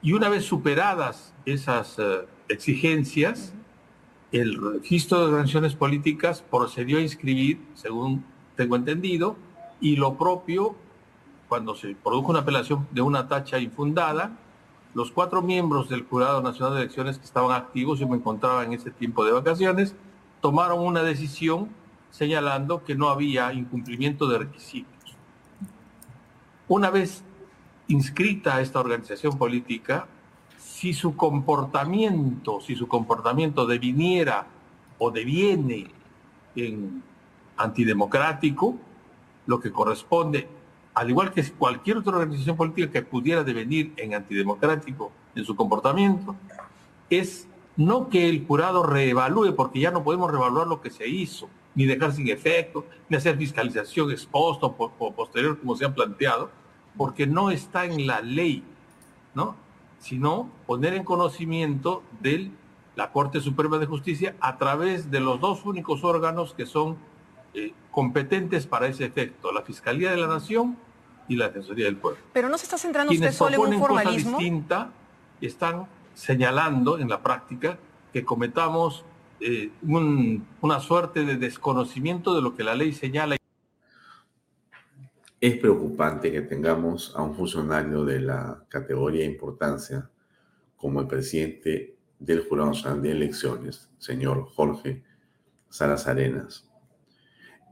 Y 0.01 0.13
una 0.13 0.29
vez 0.29 0.45
superadas 0.45 1.33
esas 1.45 1.97
eh, 1.99 2.25
exigencias, 2.49 3.53
el 4.31 4.59
registro 4.73 5.19
de 5.19 5.25
organizaciones 5.25 5.75
políticas 5.75 6.41
procedió 6.41 6.97
a 6.97 7.01
inscribir, 7.01 7.61
según 7.75 8.25
tengo 8.55 8.75
entendido, 8.75 9.37
y 9.79 9.95
lo 9.95 10.17
propio, 10.17 10.75
cuando 11.47 11.75
se 11.75 11.95
produjo 11.95 12.31
una 12.31 12.39
apelación 12.39 12.87
de 12.91 13.01
una 13.01 13.27
tacha 13.27 13.59
infundada, 13.59 14.37
los 14.93 15.11
cuatro 15.11 15.41
miembros 15.41 15.89
del 15.89 16.05
Jurado 16.05 16.41
Nacional 16.41 16.75
de 16.75 16.81
Elecciones 16.81 17.17
que 17.17 17.25
estaban 17.25 17.55
activos, 17.55 17.99
yo 17.99 18.07
me 18.07 18.17
encontraba 18.17 18.63
en 18.63 18.73
ese 18.73 18.91
tiempo 18.91 19.23
de 19.23 19.31
vacaciones, 19.31 19.95
tomaron 20.41 20.79
una 20.79 21.03
decisión 21.03 21.69
señalando 22.09 22.83
que 22.83 22.95
no 22.95 23.09
había 23.09 23.53
incumplimiento 23.53 24.27
de 24.27 24.39
requisitos. 24.39 25.15
Una 26.67 26.89
vez 26.89 27.23
inscrita 27.87 28.61
esta 28.61 28.79
organización 28.79 29.37
política, 29.37 30.07
si 30.57 30.93
su 30.93 31.15
comportamiento, 31.15 32.59
si 32.61 32.75
su 32.75 32.87
comportamiento 32.87 33.65
deviniera 33.65 34.47
o 34.97 35.09
deviene 35.09 35.87
en 36.55 37.03
antidemocrático, 37.57 38.75
lo 39.45 39.59
que 39.59 39.71
corresponde, 39.71 40.47
al 40.93 41.09
igual 41.09 41.31
que 41.31 41.43
cualquier 41.51 41.97
otra 41.97 42.17
organización 42.17 42.57
política 42.57 42.91
que 42.91 43.01
pudiera 43.01 43.43
devenir 43.43 43.93
en 43.97 44.13
antidemocrático 44.13 45.11
en 45.35 45.45
su 45.45 45.55
comportamiento, 45.55 46.35
es 47.09 47.47
no 47.77 48.09
que 48.09 48.29
el 48.29 48.45
jurado 48.45 48.83
reevalúe, 48.83 49.55
porque 49.55 49.79
ya 49.79 49.91
no 49.91 50.03
podemos 50.03 50.29
reevaluar 50.29 50.67
lo 50.67 50.81
que 50.81 50.89
se 50.89 51.07
hizo, 51.07 51.49
ni 51.75 51.85
dejar 51.85 52.11
sin 52.11 52.27
efecto, 52.29 52.85
ni 53.09 53.17
hacer 53.17 53.37
fiscalización 53.37 54.11
exposta 54.11 54.67
o 54.67 55.13
posterior 55.13 55.57
como 55.57 55.75
se 55.75 55.85
han 55.85 55.93
planteado, 55.93 56.49
porque 56.97 57.25
no 57.25 57.49
está 57.49 57.85
en 57.85 58.05
la 58.05 58.21
ley, 58.21 58.63
¿no? 59.33 59.55
Sino 59.99 60.49
poner 60.67 60.93
en 60.93 61.03
conocimiento 61.03 62.03
de 62.19 62.51
la 62.95 63.11
Corte 63.11 63.39
Suprema 63.39 63.77
de 63.77 63.85
Justicia 63.85 64.35
a 64.41 64.57
través 64.57 65.09
de 65.09 65.21
los 65.21 65.39
dos 65.39 65.65
únicos 65.65 66.03
órganos 66.03 66.53
que 66.53 66.65
son 66.65 66.97
eh, 67.53 67.73
competentes 67.91 68.65
para 68.65 68.87
ese 68.87 69.05
efecto, 69.05 69.51
la 69.51 69.61
Fiscalía 69.61 70.11
de 70.11 70.17
la 70.17 70.27
Nación 70.27 70.77
y 71.27 71.35
la 71.35 71.47
Defensoría 71.47 71.85
del 71.85 71.97
Pueblo. 71.97 72.19
Pero 72.33 72.49
no 72.49 72.57
se 72.57 72.65
está 72.65 72.77
centrando 72.77 73.13
usted 73.13 73.31
solo 73.31 73.65
en 73.65 73.73
un 73.73 73.79
formalismo. 73.79 74.31
Cosa 74.31 74.43
distinta, 74.43 74.91
están 75.41 75.87
señalando 76.13 76.99
en 76.99 77.09
la 77.09 77.21
práctica 77.21 77.77
que 78.13 78.23
cometamos 78.23 79.05
eh, 79.39 79.71
una 79.81 80.79
suerte 80.79 81.25
de 81.25 81.37
desconocimiento 81.37 82.35
de 82.35 82.41
lo 82.41 82.55
que 82.55 82.63
la 82.63 82.75
ley 82.75 82.93
señala. 82.93 83.37
Es 85.39 85.57
preocupante 85.57 86.31
que 86.31 86.41
tengamos 86.41 87.13
a 87.15 87.23
un 87.23 87.35
funcionario 87.35 88.05
de 88.05 88.19
la 88.19 88.63
categoría 88.69 89.21
de 89.21 89.31
importancia 89.31 90.09
como 90.77 91.01
el 91.01 91.07
presidente 91.07 91.95
del 92.19 92.47
Jurado 92.47 92.69
Nacional 92.69 93.01
de 93.01 93.11
Elecciones, 93.11 93.89
señor 93.97 94.45
Jorge 94.53 95.03
Salas 95.69 96.07
Arenas, 96.07 96.70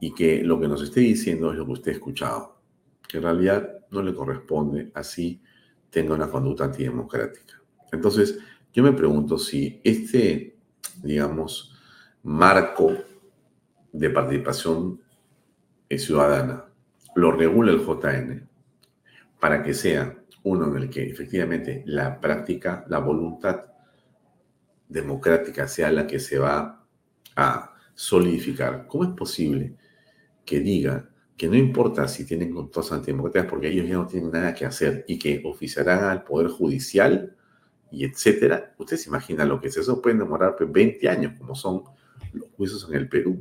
y 0.00 0.14
que 0.14 0.42
lo 0.42 0.58
que 0.58 0.68
nos 0.68 0.82
esté 0.82 1.00
diciendo 1.00 1.52
es 1.52 1.58
lo 1.58 1.66
que 1.66 1.72
usted 1.72 1.92
ha 1.92 1.94
escuchado, 1.94 2.60
que 3.06 3.18
en 3.18 3.24
realidad 3.24 3.86
no 3.90 4.02
le 4.02 4.14
corresponde 4.14 4.90
así 4.94 5.42
tenga 5.90 6.14
una 6.14 6.28
conducta 6.28 6.64
antidemocrática. 6.64 7.60
Entonces, 7.92 8.38
yo 8.72 8.82
me 8.82 8.92
pregunto 8.92 9.38
si 9.38 9.80
este, 9.84 10.56
digamos, 11.02 11.76
marco 12.22 12.92
de 13.92 14.10
participación 14.10 15.00
ciudadana 15.90 16.64
lo 17.16 17.32
regula 17.32 17.72
el 17.72 17.84
JN 17.84 18.48
para 19.40 19.62
que 19.62 19.74
sea 19.74 20.16
uno 20.44 20.68
en 20.68 20.82
el 20.82 20.90
que 20.90 21.02
efectivamente 21.02 21.82
la 21.86 22.20
práctica, 22.20 22.84
la 22.88 22.98
voluntad 22.98 23.64
democrática 24.88 25.66
sea 25.66 25.90
la 25.90 26.06
que 26.06 26.20
se 26.20 26.38
va 26.38 26.84
a 27.34 27.74
solidificar. 27.94 28.86
¿Cómo 28.86 29.04
es 29.04 29.10
posible 29.10 29.76
que 30.50 30.58
diga 30.58 31.08
que 31.36 31.46
no 31.46 31.54
importa 31.54 32.08
si 32.08 32.26
tienen 32.26 32.52
control 32.52 32.84
antidemocráticas 32.90 33.48
porque 33.48 33.68
ellos 33.68 33.88
ya 33.88 33.94
no 33.94 34.06
tienen 34.08 34.32
nada 34.32 34.52
que 34.52 34.66
hacer 34.66 35.04
y 35.06 35.16
que 35.16 35.40
oficiarán 35.44 36.02
al 36.02 36.24
Poder 36.24 36.48
Judicial 36.48 37.36
y 37.92 38.04
etcétera? 38.04 38.74
Usted 38.76 38.96
se 38.96 39.10
imagina 39.10 39.44
lo 39.44 39.60
que 39.60 39.68
es 39.68 39.76
eso, 39.76 40.02
pueden 40.02 40.18
demorar 40.18 40.56
20 40.58 40.98
pues, 40.98 41.16
años, 41.16 41.34
como 41.38 41.54
son 41.54 41.84
los 42.32 42.48
juicios 42.56 42.84
en 42.90 42.96
el 42.96 43.08
Perú. 43.08 43.40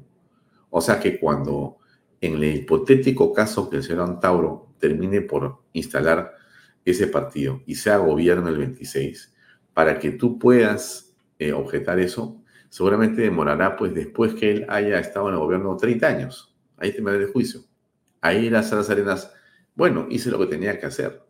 O 0.69 0.81
sea 0.81 0.99
que 0.99 1.19
cuando 1.19 1.77
en 2.21 2.35
el 2.35 2.57
hipotético 2.57 3.33
caso 3.33 3.67
que 3.71 3.77
el 3.77 3.83
señor 3.83 4.07
Antauro 4.07 4.67
termine 4.77 5.21
por 5.21 5.63
instalar 5.73 6.35
ese 6.85 7.07
partido 7.07 7.63
y 7.65 7.73
sea 7.73 7.97
gobierno 7.97 8.49
el 8.49 8.57
26, 8.57 9.33
para 9.73 9.97
que 9.97 10.11
tú 10.11 10.37
puedas 10.37 11.15
eh, 11.39 11.53
objetar 11.53 11.99
eso, 11.99 12.39
seguramente 12.69 13.23
demorará 13.23 13.75
pues 13.75 13.95
después 13.95 14.35
que 14.35 14.51
él 14.51 14.65
haya 14.69 14.99
estado 14.99 15.29
en 15.29 15.33
el 15.33 15.39
gobierno 15.39 15.75
30 15.75 16.07
años. 16.07 16.48
Ahí 16.79 16.91
te 16.91 16.99
el 16.99 17.31
juicio. 17.31 17.61
Ahí 18.21 18.49
las 18.49 18.69
Salas 18.69 18.89
Arenas, 18.89 19.31
bueno, 19.75 20.07
hice 20.09 20.29
lo 20.29 20.39
que 20.39 20.47
tenía 20.47 20.79
que 20.79 20.85
hacer. 20.85 21.23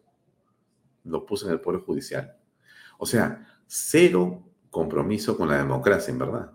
Lo 1.03 1.25
puse 1.25 1.45
en 1.45 1.53
el 1.53 1.61
Poder 1.61 1.81
Judicial. 1.81 2.35
O 2.97 3.05
sea, 3.05 3.47
cero 3.67 4.43
compromiso 4.69 5.37
con 5.37 5.47
la 5.47 5.57
democracia, 5.57 6.11
en 6.11 6.19
verdad. 6.19 6.51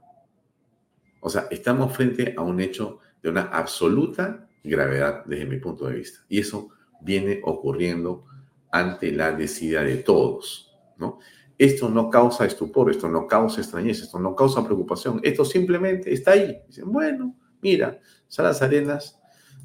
O 1.20 1.30
sea, 1.30 1.46
estamos 1.50 1.94
frente 1.96 2.35
a 2.37 2.42
un 2.42 2.61
hecho 2.61 2.98
de 3.22 3.30
una 3.30 3.42
absoluta 3.44 4.48
gravedad 4.62 5.24
desde 5.24 5.46
mi 5.46 5.59
punto 5.59 5.87
de 5.87 5.96
vista. 5.96 6.20
Y 6.28 6.40
eso 6.40 6.70
viene 7.00 7.40
ocurriendo 7.44 8.26
ante 8.70 9.12
la 9.12 9.33
decida 9.33 9.83
de 9.83 9.98
todos, 9.98 10.76
¿no? 10.98 11.18
Esto 11.57 11.88
no 11.88 12.11
causa 12.11 12.44
estupor, 12.44 12.90
esto 12.90 13.09
no 13.09 13.26
causa 13.28 13.61
extrañeza, 13.61 14.04
esto 14.04 14.18
no 14.18 14.35
causa 14.35 14.64
preocupación, 14.64 15.20
esto 15.22 15.44
simplemente 15.44 16.12
está 16.12 16.33
ahí. 16.33 16.61
Dicen, 16.66 16.90
bueno, 16.90 17.37
mira, 17.62 18.00
Salas 18.35 18.62
Arenas 18.62 19.23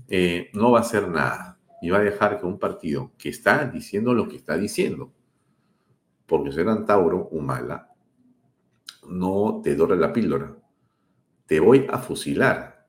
eh, 0.10 0.52
no 0.54 0.70
va 0.70 0.78
a 0.78 0.82
hacer 0.82 1.08
nada 1.08 1.58
y 1.82 1.90
va 1.90 1.98
a 1.98 2.02
dejar 2.02 2.40
que 2.40 2.46
un 2.46 2.60
partido 2.60 3.14
que 3.18 3.30
está 3.30 3.66
diciendo 3.66 4.14
lo 4.14 4.30
que 4.30 4.36
está 4.36 4.58
diciendo, 4.58 5.12
porque 6.28 6.52
serán 6.52 6.86
Tauro, 6.86 7.30
Humala, 7.32 7.92
no 9.08 9.60
te 9.64 9.76
dore 9.76 9.96
la 9.96 10.14
píldora, 10.14 10.56
te 11.48 11.60
voy 11.60 11.88
a 11.90 11.98
fusilar, 11.98 12.88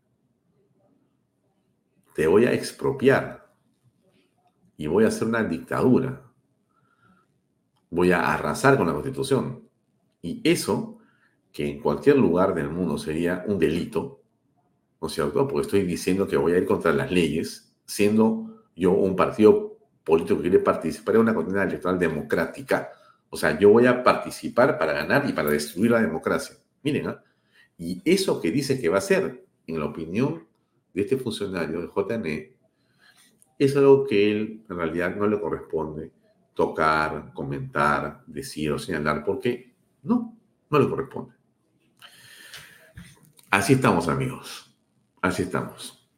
te 2.14 2.26
voy 2.26 2.44
a 2.44 2.52
expropiar 2.52 3.50
y 4.76 4.86
voy 4.86 5.04
a 5.04 5.08
hacer 5.08 5.28
una 5.28 5.44
dictadura. 5.44 6.30
Voy 7.88 8.12
a 8.12 8.34
arrasar 8.34 8.76
con 8.76 8.86
la 8.86 8.92
constitución. 8.92 9.66
Y 10.20 10.42
eso, 10.44 10.98
que 11.50 11.70
en 11.70 11.80
cualquier 11.80 12.18
lugar 12.18 12.54
del 12.54 12.68
mundo 12.68 12.98
sería 12.98 13.44
un 13.46 13.58
delito, 13.58 14.19
¿no 15.00 15.08
es 15.08 15.14
cierto? 15.14 15.46
Porque 15.46 15.66
estoy 15.66 15.82
diciendo 15.84 16.26
que 16.26 16.36
voy 16.36 16.52
a 16.52 16.58
ir 16.58 16.66
contra 16.66 16.92
las 16.92 17.10
leyes, 17.10 17.72
siendo 17.84 18.64
yo 18.76 18.92
un 18.92 19.16
partido 19.16 19.78
político 20.04 20.36
que 20.36 20.48
quiere 20.48 20.58
participar 20.58 21.16
en 21.16 21.20
una 21.22 21.34
contienda 21.34 21.64
electoral 21.64 21.98
democrática. 21.98 22.90
O 23.28 23.36
sea, 23.36 23.58
yo 23.58 23.70
voy 23.70 23.86
a 23.86 24.02
participar 24.02 24.78
para 24.78 24.92
ganar 24.92 25.28
y 25.28 25.32
para 25.32 25.50
destruir 25.50 25.92
la 25.92 26.00
democracia. 26.00 26.56
Miren, 26.82 27.08
¿ah? 27.08 27.22
y 27.78 28.00
eso 28.04 28.40
que 28.40 28.50
dice 28.50 28.80
que 28.80 28.88
va 28.88 28.98
a 28.98 29.02
ser, 29.02 29.44
en 29.66 29.78
la 29.78 29.86
opinión 29.86 30.46
de 30.92 31.02
este 31.02 31.16
funcionario 31.16 31.80
del 31.80 31.90
JNE 31.90 32.54
es 33.58 33.76
algo 33.76 34.06
que 34.06 34.30
él 34.30 34.64
en 34.68 34.76
realidad 34.76 35.14
no 35.14 35.26
le 35.26 35.38
corresponde 35.38 36.10
tocar, 36.54 37.32
comentar, 37.34 38.22
decir 38.26 38.72
o 38.72 38.78
señalar, 38.78 39.22
porque 39.22 39.74
no, 40.02 40.36
no 40.70 40.78
le 40.78 40.88
corresponde. 40.88 41.34
Así 43.50 43.74
estamos, 43.74 44.08
amigos. 44.08 44.69
Así 45.20 45.42
estamos. 45.42 46.08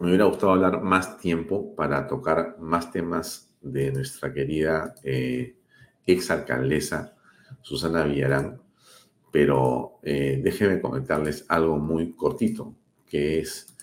Me 0.00 0.08
hubiera 0.08 0.24
gustado 0.24 0.52
hablar 0.52 0.82
más 0.82 1.18
tiempo 1.18 1.74
para 1.76 2.08
tocar 2.08 2.56
más 2.58 2.90
temas 2.90 3.54
de 3.60 3.92
nuestra 3.92 4.32
querida 4.32 4.94
eh, 5.04 5.56
ex 6.04 6.30
alcaldesa 6.32 7.14
Susana 7.60 8.02
Villarán, 8.02 8.60
pero 9.30 10.00
eh, 10.02 10.40
déjenme 10.42 10.80
comentarles 10.80 11.44
algo 11.48 11.78
muy 11.78 12.14
cortito 12.14 12.74
que 13.06 13.38
es 13.38 13.76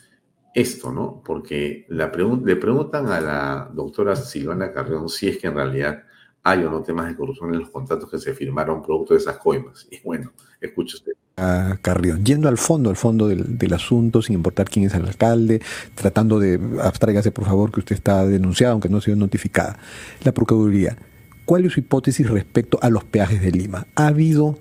esto, 0.54 0.92
¿no? 0.92 1.22
Porque 1.24 1.86
la 1.88 2.12
le 2.44 2.56
preguntan 2.58 3.08
a 3.08 3.22
la 3.22 3.72
doctora 3.74 4.18
Silvana 4.18 4.74
Carrión 4.74 5.08
si 5.08 5.30
es 5.30 5.38
que 5.38 5.48
en 5.48 5.56
realidad 5.56 6.04
hay 6.50 6.64
o 6.64 6.70
no 6.70 6.82
temas 6.82 7.08
de 7.08 7.16
corrupción 7.16 7.54
en 7.54 7.60
los 7.60 7.70
contratos 7.70 8.10
que 8.10 8.18
se 8.18 8.34
firmaron 8.34 8.82
producto 8.82 9.14
de 9.14 9.20
esas 9.20 9.38
coimas. 9.38 9.88
Y 9.92 10.00
bueno, 10.04 10.32
escuche 10.60 10.98
usted. 10.98 11.14
A 11.38 11.78
Carrión, 11.82 12.26
yendo 12.26 12.50
al 12.50 12.58
fondo, 12.58 12.90
al 12.90 12.98
fondo 12.98 13.28
del, 13.28 13.74
asunto, 13.74 14.22
sin 14.22 14.36
importar 14.36 14.70
quién 14.70 14.86
es 14.86 14.94
el 14.94 15.06
alcalde, 15.06 15.62
tratando 15.96 16.40
de, 16.40 16.60
abstráigase 16.82 17.32
por 17.32 17.46
favor 17.46 17.72
que 17.72 17.80
usted 17.80 17.96
está 17.96 18.26
denunciado, 18.26 18.74
aunque 18.74 18.90
no 18.90 18.98
ha 18.98 19.02
sido 19.02 19.16
notificada. 19.16 19.80
La 20.24 20.34
Procuraduría, 20.34 20.98
¿cuál 21.46 21.66
es 21.66 21.74
su 21.74 21.80
hipótesis 21.80 22.30
respecto 22.30 22.78
a 22.82 22.90
los 22.90 23.06
peajes 23.06 23.42
de 23.42 23.52
Lima? 23.52 23.88
¿Ha 23.96 24.08
habido 24.08 24.58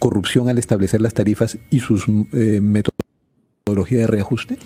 corrupción 0.00 0.48
al 0.48 0.58
establecer 0.58 1.00
las 1.00 1.14
tarifas 1.14 1.58
y 1.70 1.80
sus 1.80 2.06
eh, 2.32 2.60
metodologías 2.60 4.00
de 4.00 4.06
reajuste? 4.08 4.58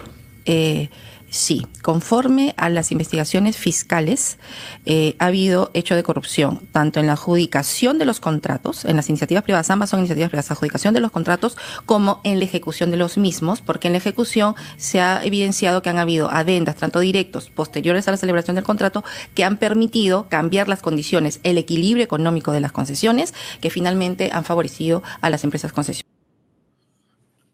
Eh, 0.47 0.89
Sí, 1.35 1.67
conforme 1.83 2.55
a 2.57 2.69
las 2.69 2.93
investigaciones 2.93 3.57
fiscales, 3.57 4.39
eh, 4.87 5.17
ha 5.19 5.27
habido 5.27 5.73
hecho 5.75 5.97
de 5.97 6.05
corrupción, 6.05 6.61
tanto 6.71 7.01
en 7.01 7.09
la 7.09 7.15
adjudicación 7.15 7.99
de 7.99 8.05
los 8.05 8.21
contratos, 8.21 8.85
en 8.85 8.95
las 8.95 9.09
iniciativas 9.09 9.43
privadas, 9.43 9.69
ambas 9.69 9.91
son 9.91 9.99
iniciativas 9.99 10.31
privadas, 10.31 10.53
adjudicación 10.53 10.95
de 10.95 11.01
los 11.01 11.11
contratos, 11.11 11.57
como 11.87 12.21
en 12.23 12.39
la 12.39 12.45
ejecución 12.45 12.93
de 12.93 12.99
los 12.99 13.19
mismos, 13.19 13.63
porque 13.63 13.89
en 13.89 13.95
la 13.95 13.99
ejecución 13.99 14.55
se 14.77 15.01
ha 15.01 15.25
evidenciado 15.25 15.83
que 15.83 15.91
han 15.91 15.99
habido 15.99 16.31
adendas, 16.31 16.77
tanto 16.77 17.01
directos, 17.01 17.51
posteriores 17.51 18.07
a 18.07 18.13
la 18.13 18.17
celebración 18.17 18.55
del 18.55 18.63
contrato, 18.63 19.03
que 19.35 19.43
han 19.43 19.57
permitido 19.57 20.29
cambiar 20.29 20.69
las 20.69 20.83
condiciones, 20.83 21.41
el 21.43 21.59
equilibrio 21.59 22.05
económico 22.05 22.53
de 22.53 22.61
las 22.61 22.71
concesiones, 22.71 23.35
que 23.61 23.71
finalmente 23.71 24.31
han 24.33 24.45
favorecido 24.45 25.03
a 25.21 25.31
las 25.31 25.43
empresas 25.43 25.73
concesionarias. 25.73 26.15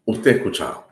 Usted 0.05 0.33
ha 0.33 0.35
escuchado. 0.35 0.90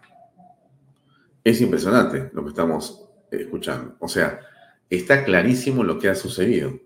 Es 1.50 1.62
impresionante 1.62 2.30
lo 2.34 2.44
que 2.44 2.50
estamos 2.50 3.10
escuchando. 3.32 3.96
O 3.98 4.08
sea, 4.08 4.40
está 4.88 5.24
clarísimo 5.24 5.84
lo 5.84 5.98
que 5.98 6.08
ha 6.08 6.14
sucedido, 6.14 6.80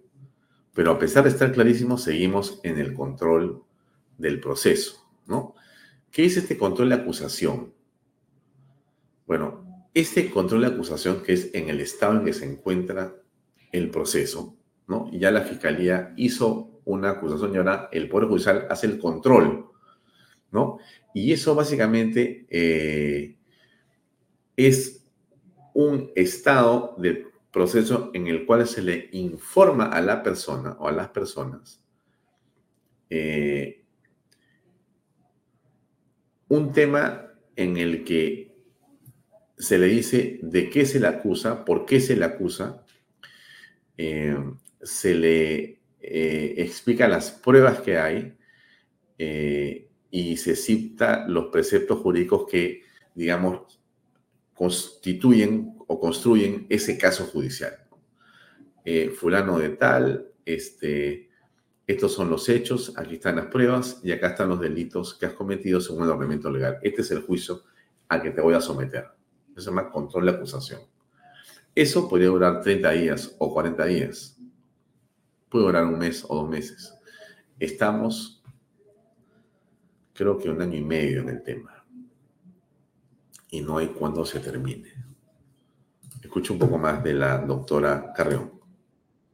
pero 0.74 0.92
a 0.92 1.00
pesar 1.00 1.26
de 1.26 1.32
estar 1.32 1.52
clarísimo, 1.52 1.98
seguimos 1.98 2.62
en 2.64 2.80
el 2.80 2.94
control 2.94 3.62
del 4.18 4.40
proceso, 4.40 5.06
¿no? 5.28 5.56
¿Qué 6.10 6.24
es 6.24 6.38
este 6.38 6.58
control 6.58 6.88
de 6.88 6.96
acusación? 6.96 7.74
Bueno, 9.28 9.90
este 9.94 10.32
control 10.32 10.62
de 10.62 10.68
acusación 10.68 11.24
que 11.24 11.34
es 11.34 11.50
en 11.54 11.68
el 11.68 11.82
estado 11.82 12.14
en 12.20 12.24
que 12.24 12.32
se 12.32 12.50
encuentra 12.50 13.18
el 13.74 13.90
proceso, 13.90 14.56
¿no? 14.88 15.12
Ya 15.12 15.30
la 15.30 15.42
fiscalía 15.42 16.14
hizo 16.16 16.80
una 16.86 17.10
acusación 17.10 17.54
y 17.54 17.58
ahora 17.58 17.90
el 17.92 18.08
Poder 18.08 18.30
Judicial 18.30 18.66
hace 18.70 18.88
el 18.88 18.98
control, 18.98 19.66
¿no? 20.52 20.78
Y 21.14 21.34
eso 21.34 21.54
básicamente 21.54 22.48
eh, 22.50 23.40
es 24.58 25.06
un 25.74 26.12
estado 26.16 26.96
de 26.98 27.28
proceso 27.52 28.12
en 28.14 28.28
el 28.28 28.46
cual 28.46 28.68
se 28.68 28.82
le 28.82 29.10
informa 29.12 29.86
a 29.86 30.02
la 30.02 30.24
persona 30.24 30.76
o 30.80 30.88
a 30.88 30.92
las 30.92 31.10
personas 31.10 31.84
eh, 33.16 33.84
un 36.48 36.72
tema 36.72 37.32
en 37.56 37.78
el 37.78 38.04
que 38.04 38.56
se 39.56 39.78
le 39.78 39.86
dice 39.86 40.40
de 40.42 40.68
qué 40.72 40.88
se 40.88 41.00
le 41.00 41.06
acusa, 41.06 41.64
por 41.64 41.86
qué 41.86 42.00
se 42.00 42.16
le 42.16 42.26
acusa, 42.26 42.84
eh, 44.00 44.36
se 44.82 45.14
le 45.14 45.80
eh, 46.02 46.56
explica 46.58 47.08
las 47.08 47.30
pruebas 47.30 47.82
que 47.82 48.00
hay 48.00 48.36
y 50.10 50.38
se 50.38 50.56
cita 50.56 51.28
los 51.28 51.46
preceptos 51.52 52.00
jurídicos 52.00 52.48
que, 52.50 52.82
digamos, 53.14 53.73
constituyen 54.64 55.76
o 55.88 56.00
construyen 56.00 56.66
ese 56.70 56.98
caso 56.98 57.26
judicial. 57.26 57.74
Eh, 58.86 59.10
fulano 59.10 59.60
de 59.60 59.72
tal, 59.72 60.32
este, 60.46 61.30
estos 61.86 62.14
son 62.14 62.30
los 62.30 62.48
hechos, 62.48 62.94
aquí 62.96 63.16
están 63.16 63.36
las 63.36 63.48
pruebas 63.48 64.00
y 64.04 64.14
acá 64.14 64.30
están 64.30 64.48
los 64.48 64.62
delitos 64.62 65.16
que 65.16 65.26
has 65.26 65.34
cometido 65.34 65.82
según 65.82 66.04
el 66.04 66.12
ordenamiento 66.12 66.50
legal. 66.50 66.78
Este 66.82 67.02
es 67.02 67.12
el 67.12 67.24
juicio 67.24 67.64
al 68.08 68.22
que 68.22 68.32
te 68.32 68.40
voy 68.40 68.54
a 68.54 68.62
someter. 68.62 69.08
Eso 69.52 69.60
se 69.60 69.70
llama 69.70 69.92
control 69.92 70.28
de 70.28 70.32
acusación. 70.32 70.80
Eso 71.76 72.08
podría 72.08 72.30
durar 72.30 72.62
30 72.62 72.92
días 72.92 73.36
o 73.40 73.54
40 73.54 73.84
días. 73.84 74.40
Puede 75.50 75.66
durar 75.66 75.86
un 75.86 76.00
mes 76.00 76.24
o 76.26 76.36
dos 76.38 76.50
meses. 76.50 76.94
Estamos, 77.60 78.42
creo 80.14 80.38
que 80.38 80.50
un 80.50 80.62
año 80.62 80.78
y 80.78 80.84
medio 80.84 81.20
en 81.20 81.28
el 81.28 81.44
tema 81.44 81.73
y 83.54 83.62
no 83.62 83.78
hay 83.78 83.88
cuándo 83.88 84.26
se 84.26 84.40
termine. 84.40 84.90
Escucho 86.24 86.54
un 86.54 86.60
poco 86.60 86.80
más 86.80 87.04
de 87.04 87.14
la 87.14 87.38
doctora 87.38 88.12
Carreón. 88.16 88.52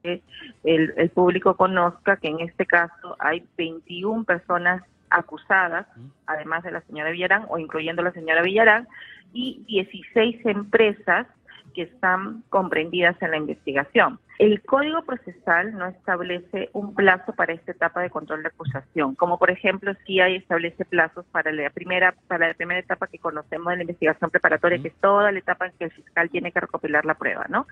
El, 0.03 0.93
el 0.97 1.09
público 1.11 1.55
conozca 1.55 2.17
que 2.17 2.27
en 2.27 2.41
este 2.41 2.65
caso 2.65 3.15
hay 3.17 3.47
21 3.57 4.25
personas 4.25 4.83
acusadas, 5.09 5.87
además 6.25 6.63
de 6.63 6.71
la 6.71 6.81
señora 6.81 7.11
Villarán, 7.11 7.45
o 7.47 7.57
incluyendo 7.57 8.01
la 8.01 8.11
señora 8.11 8.41
Villarán, 8.41 8.89
y 9.31 9.63
16 9.67 10.45
empresas 10.47 11.25
que 11.73 11.83
están 11.83 12.43
comprendidas 12.49 13.15
en 13.21 13.31
la 13.31 13.37
investigación. 13.37 14.19
El 14.39 14.61
Código 14.63 15.03
Procesal 15.03 15.77
no 15.77 15.87
establece 15.87 16.69
un 16.71 16.95
plazo 16.95 17.33
para 17.33 17.53
esta 17.53 17.73
etapa 17.73 18.01
de 18.01 18.09
control 18.09 18.41
de 18.41 18.47
acusación, 18.47 19.15
como 19.15 19.37
por 19.37 19.51
ejemplo 19.51 19.93
si 20.05 20.21
hay 20.21 20.37
establece 20.37 20.85
plazos 20.85 21.25
para 21.31 21.51
la 21.51 21.69
primera 21.69 22.15
para 22.27 22.47
la 22.47 22.53
primera 22.53 22.79
etapa 22.79 23.07
que 23.07 23.19
conocemos 23.19 23.71
de 23.71 23.77
la 23.77 23.83
investigación 23.83 24.29
preparatoria, 24.29 24.81
que 24.81 24.87
es 24.87 24.95
toda 25.01 25.31
la 25.31 25.39
etapa 25.39 25.67
en 25.67 25.73
que 25.77 25.85
el 25.85 25.91
fiscal 25.91 26.29
tiene 26.29 26.51
que 26.51 26.61
recopilar 26.61 27.03
la 27.05 27.15
prueba, 27.15 27.47
¿no? 27.49 27.67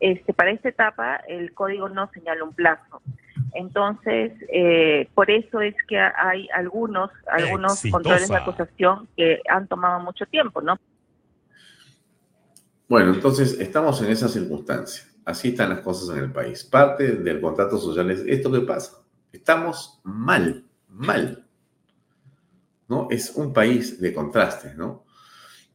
Este, 0.00 0.32
para 0.32 0.50
esta 0.50 0.68
etapa 0.70 1.16
el 1.28 1.54
código 1.54 1.88
no 1.88 2.10
señala 2.12 2.42
un 2.42 2.54
plazo. 2.54 3.02
Entonces, 3.54 4.32
eh, 4.52 5.08
por 5.14 5.30
eso 5.30 5.60
es 5.60 5.74
que 5.88 5.98
hay 5.98 6.48
algunos 6.54 7.10
algunos 7.28 7.82
controles 7.90 8.28
de 8.28 8.36
acusación 8.36 9.08
que 9.16 9.40
han 9.48 9.68
tomado 9.68 10.00
mucho 10.00 10.26
tiempo, 10.26 10.60
¿no? 10.60 10.76
Bueno, 12.90 13.14
entonces 13.14 13.60
estamos 13.60 14.02
en 14.02 14.10
esa 14.10 14.26
circunstancia. 14.26 15.04
Así 15.24 15.50
están 15.50 15.70
las 15.70 15.78
cosas 15.78 16.08
en 16.16 16.24
el 16.24 16.32
país. 16.32 16.64
Parte 16.64 17.12
del 17.18 17.40
contrato 17.40 17.78
social 17.78 18.10
es 18.10 18.24
esto 18.26 18.50
que 18.50 18.62
pasa. 18.62 19.04
Estamos 19.30 20.00
mal, 20.02 20.68
mal. 20.88 21.46
¿No? 22.88 23.06
Es 23.08 23.30
un 23.36 23.52
país 23.52 24.00
de 24.00 24.12
contrastes, 24.12 24.76
¿no? 24.76 25.04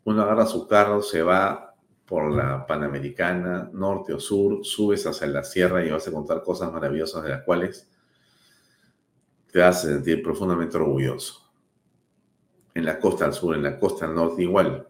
Uno 0.03 0.23
agarra 0.23 0.45
su 0.45 0.67
carro, 0.67 1.01
se 1.01 1.23
va 1.23 1.73
por 2.05 2.33
la 2.33 2.67
Panamericana, 2.67 3.69
norte 3.71 4.13
o 4.13 4.19
sur, 4.19 4.65
subes 4.65 5.07
hacia 5.07 5.27
la 5.27 5.45
sierra 5.45 5.85
y 5.85 5.91
vas 5.91 6.05
a 6.09 6.11
contar 6.11 6.43
cosas 6.43 6.69
maravillosas 6.73 7.23
de 7.23 7.29
las 7.29 7.43
cuales 7.43 7.89
te 9.53 9.59
vas 9.59 9.85
a 9.85 9.87
sentir 9.87 10.21
profundamente 10.21 10.75
orgulloso. 10.75 11.49
En 12.73 12.83
la 12.83 12.99
costa 12.99 13.23
al 13.23 13.33
sur, 13.33 13.55
en 13.55 13.63
la 13.63 13.79
costa 13.79 14.03
al 14.03 14.13
norte, 14.13 14.43
igual. 14.43 14.85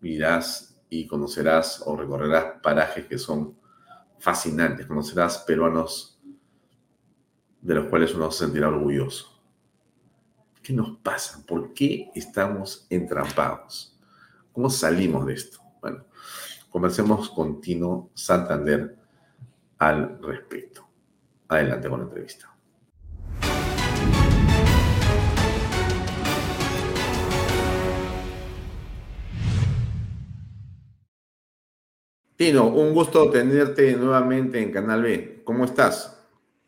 Irás 0.00 0.69
y 0.90 1.06
conocerás 1.06 1.82
o 1.86 1.96
recorrerás 1.96 2.60
parajes 2.62 3.06
que 3.06 3.16
son 3.16 3.56
fascinantes, 4.18 4.86
conocerás 4.86 5.38
peruanos 5.38 6.20
de 7.62 7.74
los 7.74 7.86
cuales 7.86 8.14
uno 8.14 8.30
se 8.30 8.44
sentirá 8.44 8.68
orgulloso. 8.68 9.40
¿Qué 10.62 10.72
nos 10.72 10.98
pasa? 10.98 11.44
¿Por 11.46 11.72
qué 11.72 12.10
estamos 12.14 12.86
entrampados? 12.90 13.98
¿Cómo 14.52 14.68
salimos 14.68 15.24
de 15.26 15.34
esto? 15.34 15.60
Bueno, 15.80 16.04
comencemos 16.68 17.30
con 17.30 17.60
Tino 17.60 18.10
Santander 18.12 18.98
al 19.78 20.20
respecto. 20.22 20.86
Adelante 21.48 21.88
con 21.88 22.00
la 22.00 22.06
entrevista. 22.06 22.54
Tino, 32.40 32.68
un 32.68 32.94
gusto 32.94 33.28
tenerte 33.28 33.94
nuevamente 33.96 34.62
en 34.62 34.72
Canal 34.72 35.02
B. 35.02 35.42
¿Cómo 35.44 35.66
estás? 35.66 36.24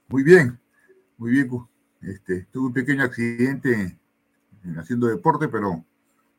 Muy 0.08 0.22
bien, 0.22 0.60
muy 1.16 1.30
bien. 1.30 1.48
Este, 2.02 2.46
tuve 2.52 2.66
un 2.66 2.72
pequeño 2.74 3.02
accidente 3.02 3.96
haciendo 4.76 5.06
deporte, 5.06 5.48
pero 5.48 5.82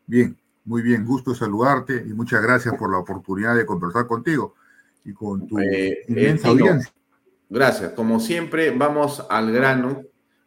bien, 0.05 0.37
muy 0.63 0.83
bien. 0.83 1.03
Gusto 1.03 1.33
saludarte 1.33 1.95
y 1.95 2.13
muchas 2.13 2.43
gracias 2.43 2.75
por 2.77 2.91
la 2.91 2.99
oportunidad 2.99 3.55
de 3.55 3.65
conversar 3.65 4.05
contigo 4.05 4.53
y 5.03 5.13
con 5.13 5.47
tu 5.47 5.57
eh, 5.57 6.05
inmensa 6.09 6.49
eh, 6.49 6.51
audiencia. 6.51 6.93
Gracias. 7.49 7.93
Como 7.93 8.19
siempre, 8.19 8.69
vamos 8.69 9.25
al 9.31 9.51
grano. 9.51 10.03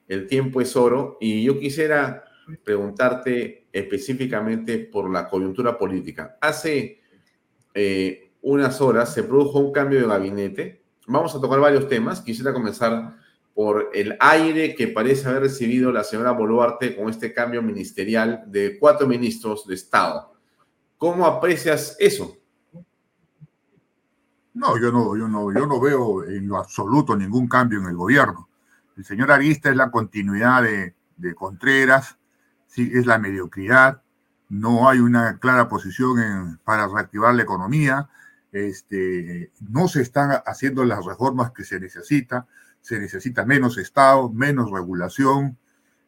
El 0.07 0.29
tiempo 0.29 0.61
es 0.61 0.77
oro 0.77 1.19
y 1.21 1.43
yo 1.43 1.59
quisiera 1.59 2.23
preguntarte 2.63 3.67
específicamente 3.73 4.79
por 4.79 5.11
la 5.11 5.29
coyuntura 5.29 5.77
política. 5.77 6.39
Hace 6.41 7.01
eh, 7.75 8.26
unas 8.47 8.81
horas 8.81 9.13
se 9.13 9.25
produjo 9.25 9.59
un 9.59 9.73
cambio 9.73 10.01
de 10.01 10.07
gabinete. 10.07 10.85
Vamos 11.09 11.35
a 11.35 11.41
tocar 11.41 11.59
varios 11.59 11.89
temas. 11.89 12.21
Quisiera 12.21 12.53
comenzar 12.53 13.17
por 13.53 13.91
el 13.93 14.17
aire 14.21 14.77
que 14.77 14.87
parece 14.87 15.29
haber 15.29 15.43
recibido 15.43 15.91
la 15.91 16.05
señora 16.05 16.31
Boluarte 16.31 16.95
con 16.95 17.11
este 17.11 17.35
cambio 17.35 17.61
ministerial 17.61 18.45
de 18.47 18.79
cuatro 18.79 19.09
ministros 19.09 19.67
de 19.67 19.75
Estado. 19.75 20.33
¿Cómo 20.97 21.27
aprecias 21.27 21.97
eso? 21.99 22.37
No, 24.55 24.81
yo 24.81 24.93
no, 24.93 25.17
yo 25.17 25.27
no, 25.27 25.53
yo 25.53 25.67
no 25.67 25.81
veo 25.81 26.23
en 26.23 26.47
lo 26.47 26.59
absoluto 26.59 27.17
ningún 27.17 27.49
cambio 27.49 27.81
en 27.81 27.87
el 27.87 27.97
gobierno. 27.97 28.49
El 28.97 29.05
señor 29.05 29.33
Arista 29.33 29.71
es 29.71 29.77
la 29.77 29.91
continuidad 29.91 30.63
de, 30.63 30.95
de 31.17 31.35
Contreras, 31.35 32.17
sí, 32.69 32.93
es 32.95 33.07
la 33.07 33.19
mediocridad, 33.19 34.03
no 34.49 34.89
hay 34.89 35.01
una 35.01 35.39
clara 35.41 35.69
posición 35.69 36.61
para 36.65 36.87
reactivar 36.87 37.35
la 37.35 37.43
economía, 37.43 38.09
este, 38.57 39.53
no 39.61 39.87
se 39.89 40.01
están 40.03 40.31
haciendo 40.47 40.85
las 40.85 41.05
reformas 41.05 41.53
que 41.53 41.65
se 41.65 41.79
necesita, 41.79 42.47
se 42.81 42.99
necesita 42.99 43.45
menos 43.45 43.77
Estado, 43.77 44.31
menos 44.31 44.71
regulación, 44.71 45.59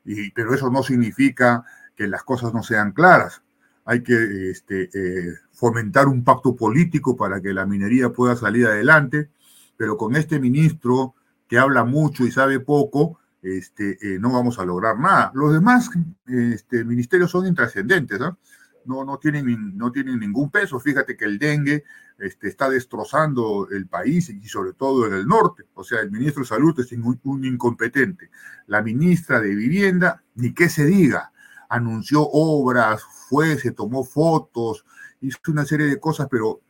y, 0.04 0.30
pero 0.30 0.54
eso 0.54 0.70
no 0.70 0.82
significa 0.82 1.64
que 1.94 2.06
las 2.06 2.22
cosas 2.22 2.54
no 2.54 2.62
sean 2.62 2.92
claras. 2.92 3.42
Hay 3.84 4.02
que 4.02 4.50
este, 4.50 4.88
eh, 4.94 5.34
fomentar 5.52 6.08
un 6.08 6.24
pacto 6.24 6.56
político 6.56 7.16
para 7.16 7.40
que 7.40 7.52
la 7.52 7.66
minería 7.66 8.10
pueda 8.10 8.36
salir 8.36 8.66
adelante, 8.66 9.30
pero 9.76 9.96
con 9.96 10.16
este 10.16 10.40
ministro 10.40 11.14
que 11.48 11.58
habla 11.58 11.84
mucho 11.84 12.24
y 12.24 12.30
sabe 12.30 12.60
poco, 12.60 13.18
este, 13.42 13.98
eh, 14.00 14.18
no 14.18 14.32
vamos 14.32 14.58
a 14.58 14.64
lograr 14.64 14.98
nada. 14.98 15.32
Los 15.34 15.52
demás 15.52 15.90
este, 16.26 16.84
ministerios 16.84 17.30
son 17.30 17.46
intrascendentes, 17.46 18.18
¿no? 18.18 18.38
No, 18.84 19.04
no, 19.04 19.18
tienen, 19.18 19.76
no 19.76 19.92
tienen 19.92 20.18
ningún 20.18 20.50
peso. 20.50 20.80
Fíjate 20.80 21.16
que 21.16 21.26
el 21.26 21.38
dengue 21.38 21.84
este, 22.18 22.48
está 22.48 22.68
destrozando 22.68 23.68
el 23.70 23.86
país 23.86 24.28
y 24.28 24.48
sobre 24.48 24.72
todo 24.72 25.06
en 25.06 25.14
el 25.14 25.26
norte. 25.26 25.64
O 25.74 25.84
sea, 25.84 26.00
el 26.00 26.10
ministro 26.10 26.42
de 26.42 26.48
Salud 26.48 26.78
es 26.80 26.90
un, 26.92 27.44
incompetente. 27.44 28.30
La 28.66 28.82
ministra 28.82 29.40
de 29.40 29.54
Vivienda, 29.54 30.22
ni 30.34 30.52
qué 30.52 30.68
se 30.68 30.84
diga, 30.84 31.32
anunció 31.68 32.22
obras, 32.22 33.02
fue, 33.28 33.56
se 33.56 33.70
tomó 33.70 34.04
fotos, 34.04 34.84
hizo 35.20 35.38
una 35.48 35.64
serie 35.64 35.86
de 35.86 36.00
cosas, 36.00 36.26
pero 36.30 36.60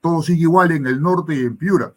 todo 0.00 0.22
sigue 0.22 0.42
igual 0.42 0.72
en 0.72 0.86
el 0.86 1.00
norte 1.00 1.34
y 1.34 1.40
en 1.40 1.56
Piura. 1.56 1.94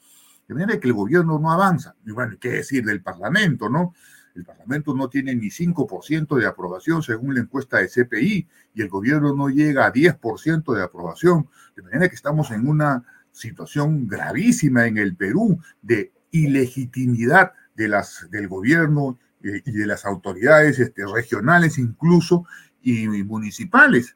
De 0.47 0.53
manera 0.53 0.80
que 0.80 0.88
el 0.88 0.93
gobierno 0.93 1.39
no 1.39 1.51
avanza. 1.51 1.95
Y 2.05 2.12
bueno, 2.12 2.36
¿qué 2.39 2.49
decir 2.49 2.86
del 2.86 3.01
Parlamento, 3.01 3.70
no? 3.70 3.93
El 4.36 4.45
Parlamento 4.45 4.93
no 4.93 5.09
tiene 5.09 5.36
ni 5.36 5.47
5% 5.47 6.38
de 6.38 6.45
aprobación 6.45 7.03
según 7.03 7.34
la 7.34 7.41
encuesta 7.41 7.77
de 7.77 7.89
CPI 7.89 8.47
y 8.73 8.82
el 8.82 8.89
gobierno 8.89 9.36
no 9.36 9.49
llega 9.49 9.86
a 9.86 9.93
10% 9.93 10.73
de 10.73 10.84
aprobación. 10.84 11.49
De 11.75 11.82
manera 11.82 12.07
que 12.07 12.15
estamos 12.15 12.51
en 12.51 12.67
una 12.67 13.03
situación 13.32 14.07
gravísima 14.07 14.88
en 14.88 14.97
el 14.97 15.15
Perú 15.15 15.59
de 15.82 16.11
ilegitimidad 16.32 17.53
de 17.75 17.88
las, 17.88 18.27
del 18.30 18.47
gobierno 18.47 19.17
eh, 19.43 19.61
y 19.65 19.71
de 19.71 19.86
las 19.86 20.05
autoridades 20.05 20.80
este, 20.80 21.03
regionales 21.05 21.77
incluso 21.77 22.45
y, 22.82 23.07
municipales, 23.07 24.15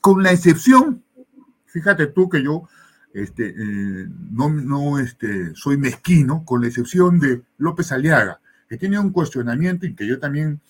con 0.00 0.22
la 0.22 0.32
excepción, 0.32 1.02
fíjate 1.66 2.06
tú 2.08 2.28
que 2.28 2.42
yo 2.42 2.68
este, 3.12 3.48
eh, 3.48 4.08
no, 4.30 4.50
no 4.50 4.98
este, 4.98 5.54
soy 5.54 5.76
mezquino, 5.76 6.44
con 6.44 6.60
la 6.60 6.68
excepción 6.68 7.18
de 7.18 7.42
López 7.58 7.92
Aliaga, 7.92 8.40
que 8.70 8.78
tiene 8.78 9.00
un 9.00 9.10
cuestionamiento 9.10 9.84
y 9.84 9.96
que 9.96 10.06
yo 10.06 10.20
también 10.20 10.60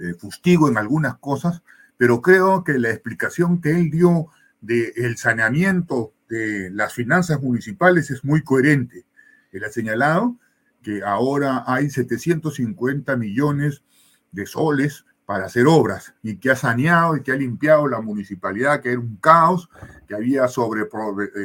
eh, 0.00 0.14
fustigo 0.14 0.68
en 0.68 0.76
algunas 0.76 1.16
cosas, 1.18 1.62
pero 1.96 2.20
creo 2.20 2.64
que 2.64 2.76
la 2.76 2.90
explicación 2.90 3.60
que 3.60 3.70
él 3.70 3.88
dio 3.88 4.26
del 4.60 5.16
saneamiento 5.16 6.12
de 6.28 6.70
las 6.72 6.92
finanzas 6.92 7.40
municipales 7.40 8.10
es 8.10 8.24
muy 8.24 8.42
coherente. 8.42 9.04
Él 9.52 9.62
ha 9.62 9.70
señalado 9.70 10.36
que 10.82 11.04
ahora 11.04 11.62
hay 11.68 11.88
750 11.88 13.16
millones 13.16 13.84
de 14.32 14.44
soles 14.46 15.04
para 15.24 15.46
hacer 15.46 15.68
obras 15.68 16.14
y 16.20 16.38
que 16.38 16.50
ha 16.50 16.56
saneado 16.56 17.16
y 17.16 17.22
que 17.22 17.30
ha 17.30 17.36
limpiado 17.36 17.86
la 17.86 18.00
municipalidad, 18.00 18.80
que 18.80 18.90
era 18.90 18.98
un 18.98 19.18
caos, 19.18 19.70
que 20.08 20.16
había 20.16 20.48
sobre 20.48 20.88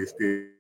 este, 0.04 0.60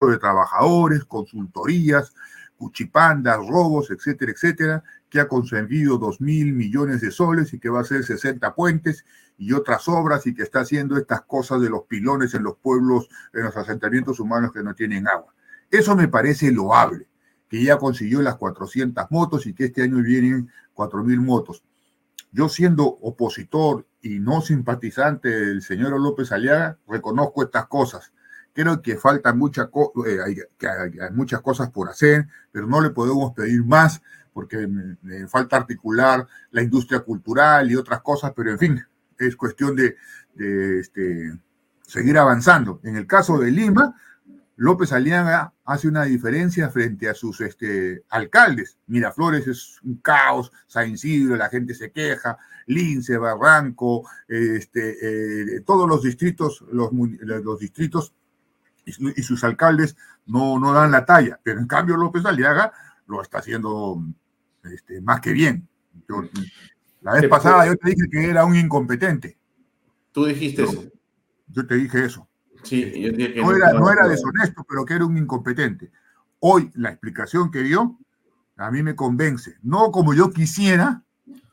de 0.00 0.18
trabajadores, 0.18 1.04
consultorías, 1.04 2.12
cuchipandas, 2.58 3.38
robos, 3.38 3.90
etcétera, 3.90 4.32
etcétera, 4.32 4.84
que 5.08 5.20
ha 5.20 5.28
conseguido 5.28 5.96
dos 5.96 6.20
mil 6.20 6.52
millones 6.52 7.00
de 7.00 7.10
soles 7.10 7.54
y 7.54 7.58
que 7.58 7.70
va 7.70 7.78
a 7.78 7.82
hacer 7.82 8.04
60 8.04 8.54
puentes 8.54 9.06
y 9.38 9.52
otras 9.52 9.88
obras 9.88 10.26
y 10.26 10.34
que 10.34 10.42
está 10.42 10.60
haciendo 10.60 10.98
estas 10.98 11.22
cosas 11.22 11.62
de 11.62 11.70
los 11.70 11.84
pilones 11.84 12.34
en 12.34 12.42
los 12.42 12.56
pueblos, 12.58 13.08
en 13.32 13.44
los 13.44 13.56
asentamientos 13.56 14.20
humanos 14.20 14.52
que 14.52 14.62
no 14.62 14.74
tienen 14.74 15.08
agua. 15.08 15.32
Eso 15.70 15.96
me 15.96 16.08
parece 16.08 16.50
loable, 16.50 17.08
que 17.48 17.62
ya 17.62 17.78
consiguió 17.78 18.20
las 18.20 18.36
400 18.36 19.06
motos 19.10 19.46
y 19.46 19.54
que 19.54 19.66
este 19.66 19.82
año 19.82 20.02
vienen 20.02 20.50
4.000 20.74 21.20
motos. 21.20 21.62
Yo 22.32 22.48
siendo 22.48 22.84
opositor 22.84 23.86
y 24.02 24.18
no 24.18 24.42
simpatizante 24.42 25.28
del 25.28 25.62
señor 25.62 25.98
López 25.98 26.32
Aliaga, 26.32 26.78
reconozco 26.86 27.42
estas 27.42 27.66
cosas 27.68 28.12
Creo 28.52 28.82
que 28.82 28.96
faltan 28.96 29.38
muchas, 29.38 29.68
eh, 30.06 31.10
muchas 31.12 31.40
cosas 31.40 31.70
por 31.70 31.88
hacer, 31.88 32.26
pero 32.50 32.66
no 32.66 32.80
le 32.80 32.90
podemos 32.90 33.32
pedir 33.32 33.64
más 33.64 34.02
porque 34.32 34.68
falta 35.28 35.56
articular 35.56 36.26
la 36.52 36.62
industria 36.62 37.00
cultural 37.00 37.70
y 37.70 37.76
otras 37.76 38.02
cosas, 38.02 38.32
pero 38.36 38.52
en 38.52 38.58
fin, 38.58 38.86
es 39.18 39.34
cuestión 39.34 39.74
de, 39.74 39.96
de 40.34 40.78
este, 40.80 41.36
seguir 41.82 42.16
avanzando. 42.18 42.80
En 42.84 42.96
el 42.96 43.06
caso 43.06 43.38
de 43.38 43.50
Lima, 43.50 43.96
López 44.58 44.92
Aliaga 44.92 45.54
hace 45.64 45.86
una 45.86 46.02
diferencia 46.04 46.68
frente 46.68 47.08
a 47.08 47.14
sus 47.14 47.40
este, 47.40 48.02
alcaldes. 48.10 48.78
Miraflores 48.88 49.46
es 49.46 49.80
un 49.84 49.96
caos, 49.98 50.50
San 50.66 50.90
Isidro, 50.90 51.36
la 51.36 51.48
gente 51.48 51.74
se 51.74 51.92
queja, 51.92 52.36
Lince, 52.66 53.16
Barranco, 53.18 54.08
este, 54.26 55.56
eh, 55.56 55.60
todos 55.60 55.88
los 55.88 56.02
distritos, 56.02 56.64
los 56.72 57.58
distritos 57.58 58.14
y, 58.88 59.22
sus 59.22 59.44
alcaldes 59.44 59.96
no, 60.26 60.58
no 60.58 60.72
dan 60.72 60.90
la 60.90 61.04
talla, 61.04 61.38
pero 61.42 61.60
en 61.60 61.66
cambio 61.66 61.96
López 61.96 62.24
Aliaga 62.24 62.72
lo 63.06 63.22
está 63.22 63.38
haciendo 63.38 64.02
este, 64.64 65.00
más 65.00 65.20
que 65.20 65.32
bien. 65.32 65.68
la 67.02 67.12
vez 67.14 67.28
pasada 67.28 67.66
yo 67.66 67.76
te 67.76 67.90
dije 67.90 68.08
que 68.10 68.30
era 68.30 68.44
un 68.44 68.56
incompetente. 68.56 69.38
Tú 70.12 70.26
dijiste 70.26 70.64
eso. 70.64 70.84
Yo 71.48 71.66
te 71.66 71.76
dije 71.76 72.04
eso. 72.04 72.28
Sí, 72.62 72.82
yo 73.00 73.12
dije 73.12 73.34
que 73.34 73.40
no, 73.40 73.54
era, 73.54 73.72
no 73.72 73.90
era 73.90 74.08
deshonesto, 74.08 74.64
pero 74.68 74.84
que 74.84 74.94
era 74.94 75.04
un 75.06 75.16
incompetente. 75.16 75.90
Hoy 76.40 76.70
la 76.74 76.90
explicación 76.90 77.50
que 77.50 77.62
dio 77.62 77.98
a 78.58 78.70
mí 78.70 78.82
me 78.82 78.94
convence. 78.94 79.56
No 79.62 79.90
como 79.90 80.14
yo 80.14 80.30
quisiera, 80.30 81.02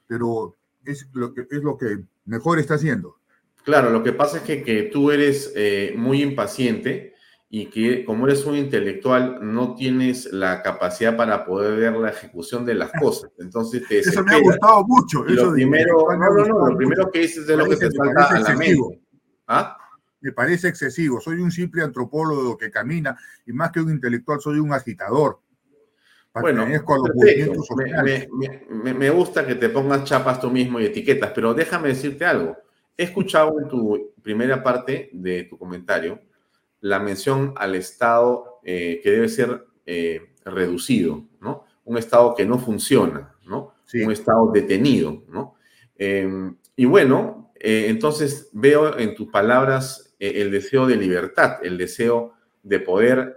pero 0.08 0.58
es 0.84 1.08
lo 1.14 1.34
que, 1.34 1.48
es 1.50 1.64
lo 1.64 1.78
que 1.78 2.04
mejor 2.26 2.60
está 2.60 2.76
haciendo. 2.76 3.18
Claro, 3.64 3.92
lo 3.92 4.04
que 4.04 4.12
pasa 4.14 4.38
es 4.38 4.44
que, 4.44 4.64
que 4.64 4.84
tú 4.84 5.12
eres 5.12 5.52
eh, 5.56 5.94
muy 5.98 6.22
impaciente 6.22 7.15
y 7.58 7.68
que 7.68 8.04
como 8.04 8.28
eres 8.28 8.46
un 8.46 8.58
intelectual 8.58 9.40
no 9.42 9.76
tienes 9.76 10.26
la 10.34 10.62
capacidad 10.62 11.16
para 11.16 11.46
poder 11.46 11.80
ver 11.80 11.94
la 11.94 12.10
ejecución 12.10 12.66
de 12.66 12.74
las 12.74 12.92
cosas. 13.00 13.32
Entonces 13.40 13.88
te 13.88 14.00
Eso 14.00 14.26
me 14.26 14.36
ha 14.36 14.40
gustado 14.40 14.84
mucho. 14.84 15.24
lo 15.24 15.54
primero, 15.54 16.06
no, 16.10 16.18
no, 16.18 16.46
no, 16.46 16.68
lo 16.72 16.76
primero 16.76 17.10
que 17.10 17.20
dices 17.20 17.48
es 17.48 17.58
lo 17.58 17.66
que 17.70 17.78
te 17.78 17.90
falta 17.92 18.28
a 18.28 18.40
la 18.42 18.56
mente. 18.58 19.02
¿Ah? 19.48 19.78
Me 20.20 20.34
parece 20.34 20.68
excesivo. 20.68 21.22
Soy 21.22 21.40
un 21.40 21.50
simple 21.50 21.82
antropólogo 21.82 22.58
que 22.58 22.70
camina 22.70 23.18
y 23.46 23.54
más 23.54 23.72
que 23.72 23.80
un 23.80 23.90
intelectual 23.90 24.42
soy 24.42 24.60
un 24.60 24.74
agitador. 24.74 25.40
Bueno, 26.34 26.66
me, 26.66 28.28
me, 28.70 28.94
me, 28.94 29.10
gusta 29.12 29.48
que 29.48 29.56
te 29.56 29.70
pongas 29.70 30.04
chapas 30.04 30.42
tú 30.42 30.52
mismo 30.52 30.82
y 30.82 30.88
etiquetas, 30.88 31.32
pero 31.34 31.54
déjame 31.54 31.88
decirte 31.88 32.26
algo. 32.26 32.58
He 32.98 33.04
escuchado 33.04 33.58
en 33.62 33.70
tu 33.70 34.14
primera 34.22 34.62
parte 34.62 35.10
de 35.14 35.46
tu 35.46 35.58
comentario 35.58 36.20
la 36.86 37.00
mención 37.00 37.54
al 37.56 37.74
Estado 37.74 38.60
eh, 38.64 39.00
que 39.02 39.10
debe 39.10 39.28
ser 39.28 39.66
eh, 39.88 40.22
reducido, 40.46 41.26
¿no? 41.42 41.66
Un 41.84 41.98
Estado 41.98 42.36
que 42.36 42.46
no 42.46 42.60
funciona, 42.60 43.34
¿no? 43.48 43.74
Un 43.92 44.12
Estado 44.12 44.52
detenido, 44.54 45.24
¿no? 45.28 45.56
Em, 45.98 46.56
y 46.76 46.86
bueno, 46.86 47.52
eh, 47.60 47.88
entonces 47.90 48.52
veo 48.54 49.00
en 49.00 49.16
tus 49.16 49.30
palabras 49.30 50.16
el 50.20 50.52
deseo 50.52 50.86
de 50.86 50.96
libertad, 50.96 51.58
el 51.64 51.78
deseo 51.78 52.34
de 52.62 52.80
poder, 52.80 53.36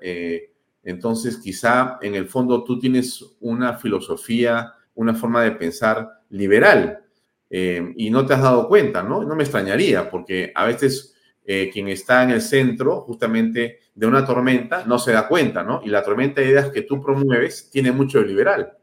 entonces 0.85 1.39
quizá 1.39 1.99
en 2.03 2.15
el 2.15 2.29
fondo 2.29 2.65
tú 2.65 2.79
tienes 2.79 3.25
una 3.41 3.75
filosofía, 3.79 4.75
una 4.95 5.15
forma 5.15 5.43
de 5.43 5.53
pensar 5.53 6.09
liberal, 6.31 7.05
y 7.51 8.11
no 8.11 8.25
te 8.25 8.35
has 8.35 8.43
dado 8.43 8.69
cuenta, 8.69 9.03
¿no? 9.03 9.25
No 9.25 9.35
me 9.35 9.43
extrañaría, 9.43 10.09
porque 10.09 10.53
a 10.55 10.67
veces 10.67 11.18
eh, 11.51 11.71
quien 11.73 11.89
está 11.89 12.25
en 12.25 12.29
el 12.29 12.43
centro 12.43 13.01
justamente 13.01 13.79
de 13.95 14.07
una 14.07 14.23
tormenta 14.23 14.85
no 14.85 14.99
se 14.99 15.13
da 15.13 15.27
cuenta, 15.27 15.63
¿no? 15.63 15.81
Y 15.83 15.89
la 15.89 16.05
tormenta 16.05 16.43
de 16.43 16.49
ideas 16.49 16.71
que 16.71 16.83
tú 16.83 17.03
promueves 17.03 17.71
tiene 17.71 17.91
mucho 17.91 18.19
de 18.19 18.27
liberal. 18.27 18.77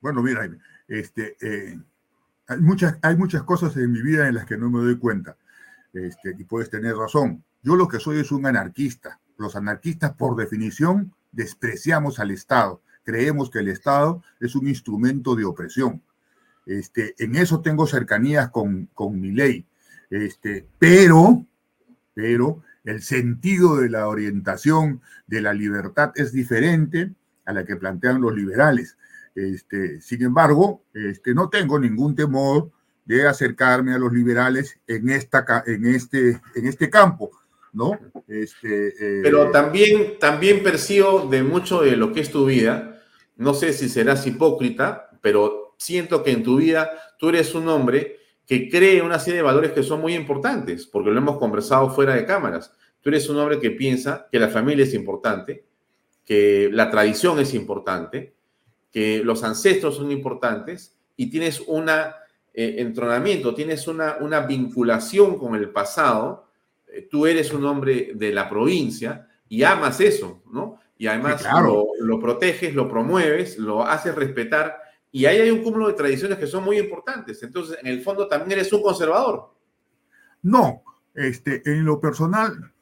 Bueno, 0.00 0.24
mira, 0.24 0.50
este, 0.88 1.36
eh, 1.40 1.78
hay, 2.48 2.60
muchas, 2.60 2.98
hay 3.00 3.16
muchas 3.16 3.44
cosas 3.44 3.76
en 3.76 3.92
mi 3.92 4.02
vida 4.02 4.26
en 4.26 4.34
las 4.34 4.44
que 4.44 4.56
no 4.56 4.70
me 4.70 4.80
doy 4.80 4.98
cuenta. 4.98 5.36
Este, 5.92 6.34
y 6.36 6.42
puedes 6.42 6.68
tener 6.68 6.96
razón. 6.96 7.44
Yo 7.62 7.76
lo 7.76 7.86
que 7.86 8.00
soy 8.00 8.18
es 8.18 8.32
un 8.32 8.44
anarquista. 8.44 9.20
Los 9.36 9.54
anarquistas, 9.54 10.14
por 10.14 10.34
definición, 10.34 11.14
despreciamos 11.30 12.18
al 12.18 12.32
Estado. 12.32 12.82
Creemos 13.04 13.50
que 13.50 13.60
el 13.60 13.68
Estado 13.68 14.24
es 14.40 14.56
un 14.56 14.66
instrumento 14.66 15.36
de 15.36 15.44
opresión. 15.44 16.02
Este, 16.66 17.14
en 17.22 17.36
eso 17.36 17.60
tengo 17.60 17.86
cercanías 17.86 18.50
con, 18.50 18.86
con 18.94 19.20
mi 19.20 19.30
ley. 19.30 19.64
Este, 20.10 20.66
pero 20.80 21.46
pero 22.14 22.62
el 22.84 23.02
sentido 23.02 23.76
de 23.76 23.88
la 23.88 24.08
orientación 24.08 25.00
de 25.26 25.40
la 25.40 25.52
libertad 25.52 26.12
es 26.14 26.32
diferente 26.32 27.12
a 27.44 27.52
la 27.52 27.64
que 27.64 27.76
plantean 27.76 28.20
los 28.20 28.34
liberales. 28.34 28.96
Este, 29.34 30.00
sin 30.00 30.22
embargo, 30.22 30.82
este, 30.92 31.34
no 31.34 31.48
tengo 31.48 31.78
ningún 31.78 32.14
temor 32.14 32.70
de 33.04 33.26
acercarme 33.26 33.94
a 33.94 33.98
los 33.98 34.12
liberales 34.12 34.78
en, 34.86 35.08
este, 35.08 36.40
este 36.54 36.90
campo, 36.90 37.30
¿no? 37.72 37.98
Eh, 38.28 39.20
Pero 39.22 39.50
también, 39.50 40.18
también 40.18 40.62
percibo 40.62 41.28
de 41.28 41.42
mucho 41.42 41.82
de 41.82 41.96
lo 41.96 42.12
que 42.12 42.20
es 42.20 42.30
tu 42.30 42.46
vida, 42.46 43.02
no 43.36 43.54
sé 43.54 43.72
si 43.72 43.88
serás 43.88 44.26
hipócrita, 44.26 45.10
pero 45.20 45.74
siento 45.78 46.22
que 46.22 46.32
en 46.32 46.42
tu 46.42 46.56
vida 46.56 46.90
tú 47.18 47.30
eres 47.30 47.54
un 47.54 47.68
hombre 47.68 48.18
que 48.46 48.68
cree 48.68 49.02
una 49.02 49.18
serie 49.18 49.38
de 49.38 49.42
valores 49.42 49.72
que 49.72 49.82
son 49.82 50.00
muy 50.00 50.14
importantes, 50.14 50.86
porque 50.86 51.10
lo 51.10 51.18
hemos 51.18 51.38
conversado 51.38 51.90
fuera 51.90 52.14
de 52.14 52.26
cámaras. 52.26 52.72
Tú 53.00 53.08
eres 53.08 53.28
un 53.28 53.38
hombre 53.38 53.58
que 53.58 53.70
piensa 53.70 54.28
que 54.30 54.38
la 54.38 54.48
familia 54.48 54.84
es 54.84 54.94
importante, 54.94 55.64
que 56.24 56.68
la 56.72 56.90
tradición 56.90 57.38
es 57.40 57.54
importante, 57.54 58.34
que 58.90 59.22
los 59.24 59.42
ancestros 59.42 59.96
son 59.96 60.10
importantes 60.10 60.96
y 61.16 61.30
tienes 61.30 61.60
un 61.60 61.88
eh, 61.88 62.14
entronamiento, 62.52 63.54
tienes 63.54 63.88
una, 63.88 64.16
una 64.20 64.40
vinculación 64.40 65.38
con 65.38 65.54
el 65.54 65.70
pasado. 65.70 66.48
Eh, 66.88 67.08
tú 67.10 67.26
eres 67.26 67.52
un 67.52 67.64
hombre 67.64 68.12
de 68.14 68.32
la 68.32 68.48
provincia 68.48 69.28
y 69.48 69.62
amas 69.62 70.00
eso, 70.00 70.42
¿no? 70.52 70.78
Y 70.98 71.06
además 71.08 71.44
lo, 71.64 71.88
lo 71.98 72.20
proteges, 72.20 72.74
lo 72.74 72.88
promueves, 72.88 73.58
lo 73.58 73.84
haces 73.84 74.14
respetar 74.14 74.80
y 75.12 75.26
ahí 75.26 75.40
hay 75.40 75.50
un 75.50 75.62
cúmulo 75.62 75.88
de 75.88 75.92
tradiciones 75.92 76.38
que 76.38 76.46
son 76.46 76.64
muy 76.64 76.78
importantes. 76.78 77.42
Entonces, 77.42 77.78
en 77.82 77.86
el 77.86 78.00
fondo, 78.00 78.26
también 78.26 78.52
eres 78.52 78.72
un 78.72 78.82
conservador. 78.82 79.54
No, 80.40 80.82
este, 81.14 81.62
en 81.70 81.84
lo 81.84 82.00
personal, 82.00 82.72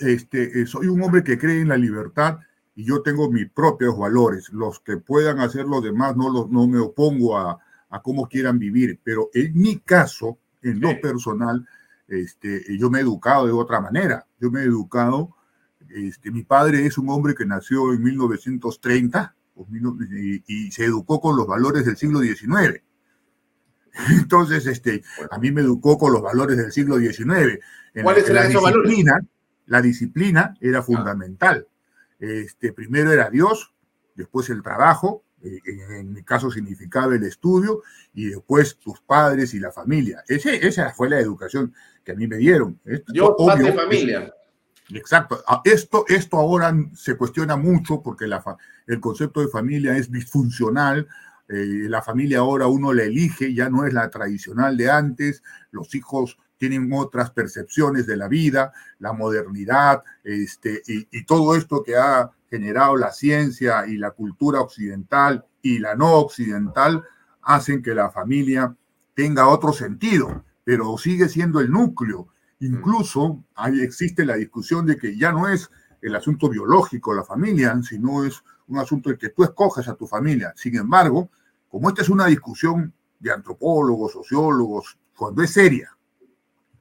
este, 0.00 0.62
eh, 0.62 0.66
soy 0.66 0.86
un 0.86 1.02
hombre 1.02 1.22
que 1.22 1.38
cree 1.38 1.60
en 1.60 1.68
la 1.68 1.76
libertad 1.76 2.38
y 2.74 2.84
yo 2.84 3.02
tengo 3.02 3.30
mis 3.30 3.50
propios 3.50 3.98
valores. 3.98 4.48
Los 4.50 4.80
que 4.80 4.96
puedan 4.96 5.40
hacer 5.40 5.66
los 5.66 5.84
demás 5.84 6.16
no, 6.16 6.30
los, 6.30 6.50
no 6.50 6.66
me 6.66 6.78
opongo 6.78 7.36
a, 7.36 7.58
a 7.90 8.02
cómo 8.02 8.26
quieran 8.28 8.58
vivir, 8.58 8.98
pero 9.04 9.28
en 9.34 9.54
mi 9.54 9.78
caso, 9.78 10.38
en 10.62 10.80
lo 10.80 10.98
personal, 11.02 11.68
este, 12.08 12.64
yo 12.78 12.88
me 12.88 13.00
he 13.00 13.02
educado 13.02 13.46
de 13.46 13.52
otra 13.52 13.82
manera. 13.82 14.26
Yo 14.40 14.50
me 14.50 14.60
he 14.60 14.64
educado, 14.64 15.36
este, 15.90 16.30
mi 16.30 16.44
padre 16.44 16.86
es 16.86 16.96
un 16.96 17.10
hombre 17.10 17.34
que 17.34 17.44
nació 17.44 17.92
en 17.92 18.02
1930 18.02 19.34
y, 20.46 20.70
se 20.70 20.84
educó 20.84 21.20
con 21.20 21.36
los 21.36 21.46
valores 21.46 21.84
del 21.84 21.96
siglo 21.96 22.20
XIX. 22.20 22.82
Entonces, 24.10 24.66
este, 24.66 25.02
a 25.30 25.38
mí 25.38 25.50
me 25.50 25.60
educó 25.60 25.98
con 25.98 26.12
los 26.12 26.22
valores 26.22 26.56
del 26.56 26.72
siglo 26.72 26.98
XIX. 26.98 27.60
¿Cuáles 28.02 28.28
eran 28.28 28.50
esos 28.50 28.62
valores? 28.62 29.04
La 29.66 29.80
disciplina 29.80 30.56
era 30.60 30.80
ah. 30.80 30.82
fundamental. 30.82 31.66
Este, 32.18 32.72
primero 32.72 33.12
era 33.12 33.30
Dios, 33.30 33.72
después 34.14 34.48
el 34.50 34.62
trabajo, 34.62 35.24
eh, 35.42 35.60
en, 35.98 36.12
mi 36.12 36.22
caso 36.22 36.50
significaba 36.50 37.14
el 37.14 37.22
estudio, 37.22 37.82
y 38.14 38.26
después 38.26 38.76
tus 38.78 39.00
padres 39.00 39.54
y 39.54 39.60
la 39.60 39.72
familia. 39.72 40.22
Ese, 40.26 40.66
esa 40.66 40.92
fue 40.92 41.08
la 41.08 41.20
educación 41.20 41.74
que 42.04 42.12
a 42.12 42.14
mí 42.14 42.26
me 42.26 42.36
dieron. 42.36 42.80
Dios, 43.08 43.34
padre, 43.38 43.72
familia. 43.72 44.32
Exacto. 44.90 45.42
Ah, 45.46 45.62
esto, 45.64 46.04
esto 46.08 46.36
ahora 46.36 46.74
se 46.94 47.16
cuestiona 47.16 47.56
mucho 47.56 48.02
porque 48.02 48.26
la, 48.26 48.42
el 48.86 49.00
concepto 49.00 49.40
de 49.40 49.48
familia 49.48 49.96
es 49.96 50.10
disfuncional. 50.10 51.08
Eh, 51.48 51.86
la 51.88 52.02
familia 52.02 52.40
ahora 52.40 52.66
uno 52.66 52.92
la 52.92 53.04
elige, 53.04 53.54
ya 53.54 53.70
no 53.70 53.86
es 53.86 53.94
la 53.94 54.10
tradicional 54.10 54.76
de 54.76 54.90
antes. 54.90 55.42
Los 55.70 55.94
hijos 55.94 56.38
tienen 56.58 56.90
otras 56.92 57.30
percepciones 57.30 58.06
de 58.06 58.16
la 58.16 58.28
vida, 58.28 58.72
la 58.98 59.12
modernidad, 59.12 60.02
este, 60.22 60.82
y, 60.86 61.08
y 61.10 61.24
todo 61.24 61.56
esto 61.56 61.82
que 61.82 61.96
ha 61.96 62.30
generado 62.48 62.96
la 62.96 63.12
ciencia 63.12 63.86
y 63.86 63.96
la 63.96 64.12
cultura 64.12 64.60
occidental 64.60 65.44
y 65.62 65.78
la 65.78 65.94
no 65.96 66.12
occidental 66.12 67.02
hacen 67.42 67.82
que 67.82 67.94
la 67.94 68.10
familia 68.10 68.74
tenga 69.14 69.48
otro 69.48 69.72
sentido, 69.72 70.44
pero 70.62 70.96
sigue 70.98 71.28
siendo 71.28 71.60
el 71.60 71.70
núcleo 71.70 72.28
Incluso 72.64 73.44
ahí 73.54 73.82
existe 73.82 74.24
la 74.24 74.36
discusión 74.36 74.86
de 74.86 74.96
que 74.96 75.16
ya 75.18 75.32
no 75.32 75.48
es 75.48 75.70
el 76.00 76.14
asunto 76.16 76.48
biológico, 76.48 77.12
la 77.12 77.22
familia, 77.22 77.78
sino 77.82 78.24
es 78.24 78.42
un 78.68 78.78
asunto 78.78 79.10
de 79.10 79.18
que 79.18 79.28
tú 79.28 79.44
escoges 79.44 79.86
a 79.86 79.94
tu 79.94 80.06
familia. 80.06 80.54
Sin 80.56 80.74
embargo, 80.76 81.30
como 81.68 81.90
esta 81.90 82.00
es 82.00 82.08
una 82.08 82.26
discusión 82.26 82.94
de 83.20 83.32
antropólogos, 83.32 84.12
sociólogos, 84.12 84.98
cuando 85.14 85.42
es 85.42 85.50
seria, 85.50 85.94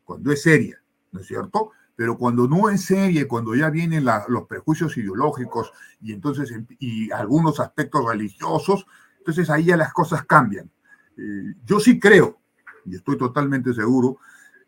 cuando 0.05 0.31
es 0.31 0.41
seria, 0.41 0.81
¿no 1.11 1.19
es 1.19 1.27
cierto? 1.27 1.71
Pero 1.97 2.17
cuando 2.17 2.47
no 2.47 2.69
es 2.69 2.85
seria, 2.85 3.27
cuando 3.27 3.53
ya 3.53 3.69
vienen 3.69 4.05
los 4.29 4.47
prejuicios 4.47 4.97
ideológicos 4.97 5.73
y 6.01 6.13
entonces 6.13 6.53
y 6.79 7.11
algunos 7.11 7.59
aspectos 7.59 8.05
religiosos, 8.05 8.85
entonces 9.17 9.49
ahí 9.49 9.65
ya 9.65 9.75
las 9.77 9.91
cosas 9.91 10.25
cambian. 10.25 10.71
Eh, 11.17 11.55
yo 11.65 11.81
sí 11.81 11.99
creo, 11.99 12.39
y 12.85 12.95
estoy 12.95 13.17
totalmente 13.17 13.73
seguro, 13.73 14.19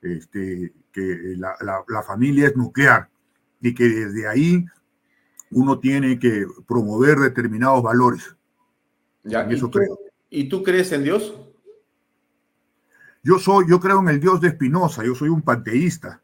este, 0.02 0.74
que 0.96 1.36
la, 1.36 2.04
familia 2.04 2.48
es 2.48 2.56
nuclear 2.56 3.10
y 3.60 3.76
que 3.76 3.84
desde 3.84 4.30
ahí 4.30 4.66
uno 5.52 5.78
tiene 5.80 6.18
que 6.18 6.48
promover 6.66 7.20
determinados 7.20 7.84
valores. 7.84 8.34
Ya, 9.24 9.46
¿y, 9.50 9.56
eso 9.56 9.70
tú, 9.70 9.80
creo. 9.80 10.00
¿Y 10.30 10.48
tú 10.48 10.64
crees 10.64 10.94
en 10.94 11.04
Dios? 11.04 11.38
Yo 13.24 13.40
soy, 13.40 13.66
yo 13.68 13.82
creo 13.82 14.00
en 14.00 14.08
el 14.08 14.22
Dios 14.22 14.40
de 14.40 14.48
Espinosa, 14.48 15.04
yo 15.04 15.16
soy 15.16 15.28
un 15.28 15.42
panteísta. 15.42 16.22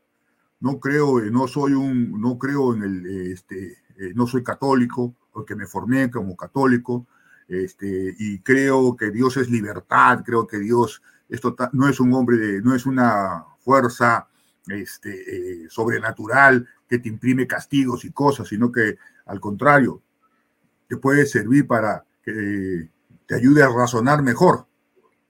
No 0.62 0.80
creo, 0.80 1.20
no 1.20 1.48
soy 1.48 1.74
un, 1.74 2.22
no 2.22 2.38
creo 2.38 2.74
en 2.74 2.84
el, 2.84 3.32
este, 3.34 3.74
eh, 3.98 4.14
no 4.16 4.26
soy 4.26 4.42
católico, 4.42 5.14
porque 5.34 5.56
me 5.56 5.66
formé 5.66 6.10
como 6.10 6.38
católico, 6.38 7.08
este, 7.50 8.16
y 8.18 8.40
creo 8.40 8.96
que 8.96 9.12
Dios 9.12 9.36
es 9.36 9.50
libertad, 9.50 10.22
creo 10.24 10.48
que 10.48 10.60
Dios 10.60 11.02
esto 11.28 11.56
no 11.72 11.88
es 11.88 12.00
un 12.00 12.14
hombre 12.14 12.38
de, 12.38 12.62
no 12.62 12.76
es 12.76 12.86
una 12.86 13.46
fuerza 13.60 14.28
este, 14.68 15.64
eh, 15.64 15.70
sobrenatural 15.70 16.68
que 16.88 17.00
te 17.00 17.10
imprime 17.10 17.48
castigos 17.48 18.06
y 18.06 18.12
cosas, 18.12 18.48
sino 18.48 18.72
que 18.72 18.98
al 19.26 19.40
contrario, 19.40 20.02
te 20.88 20.98
puede 20.98 21.26
servir 21.26 21.66
para 21.66 22.04
que 22.22 22.90
te 23.26 23.36
ayude 23.36 23.64
a 23.64 23.70
razonar 23.70 24.22
mejor. 24.22 24.66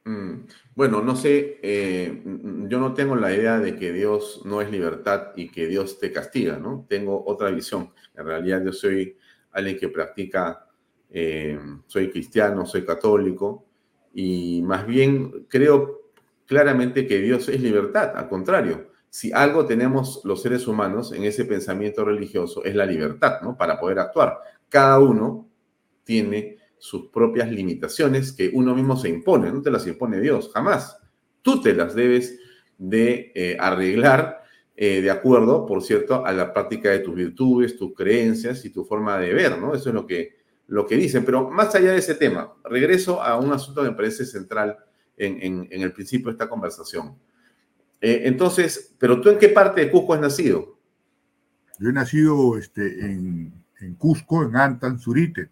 Mm, 0.05 0.47
bueno, 0.73 1.01
no 1.03 1.15
sé, 1.15 1.59
eh, 1.61 2.23
yo 2.67 2.79
no 2.79 2.93
tengo 2.95 3.15
la 3.15 3.31
idea 3.31 3.59
de 3.59 3.75
que 3.75 3.93
Dios 3.93 4.41
no 4.43 4.61
es 4.61 4.71
libertad 4.71 5.33
y 5.35 5.49
que 5.49 5.67
Dios 5.67 5.99
te 5.99 6.11
castiga, 6.11 6.57
¿no? 6.57 6.85
Tengo 6.89 7.23
otra 7.27 7.51
visión. 7.51 7.93
En 8.15 8.25
realidad 8.25 8.63
yo 8.65 8.73
soy 8.73 9.17
alguien 9.51 9.77
que 9.77 9.89
practica, 9.89 10.67
eh, 11.11 11.59
soy 11.85 12.09
cristiano, 12.09 12.65
soy 12.65 12.83
católico 12.83 13.65
y 14.13 14.63
más 14.63 14.87
bien 14.87 15.45
creo 15.47 16.09
claramente 16.47 17.05
que 17.05 17.19
Dios 17.19 17.47
es 17.49 17.61
libertad, 17.61 18.17
al 18.17 18.27
contrario 18.27 18.90
si 19.11 19.29
algo 19.33 19.65
tenemos 19.65 20.21
los 20.23 20.41
seres 20.41 20.65
humanos 20.67 21.11
en 21.11 21.25
ese 21.25 21.43
pensamiento 21.43 22.05
religioso 22.05 22.63
es 22.63 22.73
la 22.73 22.85
libertad, 22.85 23.41
¿no? 23.41 23.57
Para 23.57 23.77
poder 23.77 23.99
actuar. 23.99 24.37
Cada 24.69 24.99
uno 24.99 25.49
tiene 26.05 26.57
sus 26.77 27.09
propias 27.09 27.51
limitaciones 27.51 28.31
que 28.31 28.49
uno 28.53 28.73
mismo 28.73 28.95
se 28.95 29.09
impone, 29.09 29.51
no 29.51 29.61
te 29.61 29.69
las 29.69 29.85
impone 29.85 30.21
Dios, 30.21 30.49
jamás. 30.53 30.97
Tú 31.41 31.61
te 31.61 31.73
las 31.73 31.93
debes 31.93 32.39
de 32.77 33.33
eh, 33.35 33.57
arreglar 33.59 34.43
eh, 34.77 35.01
de 35.01 35.11
acuerdo, 35.11 35.65
por 35.65 35.83
cierto, 35.83 36.25
a 36.25 36.31
la 36.31 36.53
práctica 36.53 36.89
de 36.89 36.99
tus 36.99 37.13
virtudes, 37.13 37.77
tus 37.77 37.93
creencias 37.93 38.63
y 38.63 38.69
tu 38.69 38.85
forma 38.85 39.19
de 39.19 39.33
ver, 39.33 39.59
¿no? 39.59 39.75
Eso 39.75 39.89
es 39.89 39.95
lo 39.95 40.07
que, 40.07 40.37
lo 40.67 40.87
que 40.87 40.95
dicen. 40.95 41.25
Pero 41.25 41.49
más 41.49 41.75
allá 41.75 41.91
de 41.91 41.97
ese 41.97 42.15
tema, 42.15 42.53
regreso 42.63 43.21
a 43.21 43.37
un 43.37 43.51
asunto 43.51 43.83
que 43.83 43.89
me 43.89 43.95
parece 43.95 44.25
central 44.25 44.77
en, 45.17 45.67
en 45.69 45.81
el 45.81 45.91
principio 45.91 46.27
de 46.27 46.31
esta 46.31 46.47
conversación. 46.47 47.17
Eh, 48.01 48.23
entonces, 48.25 48.95
¿pero 48.97 49.21
tú 49.21 49.29
en 49.29 49.37
qué 49.37 49.49
parte 49.49 49.81
de 49.81 49.91
Cusco 49.91 50.15
has 50.15 50.19
nacido? 50.19 50.79
Yo 51.77 51.89
he 51.89 51.93
nacido 51.93 52.57
este, 52.57 52.81
en, 53.05 53.53
Cusco, 53.97 54.43
en 54.43 54.55
Antan, 54.55 54.99
Surite. 54.99 55.49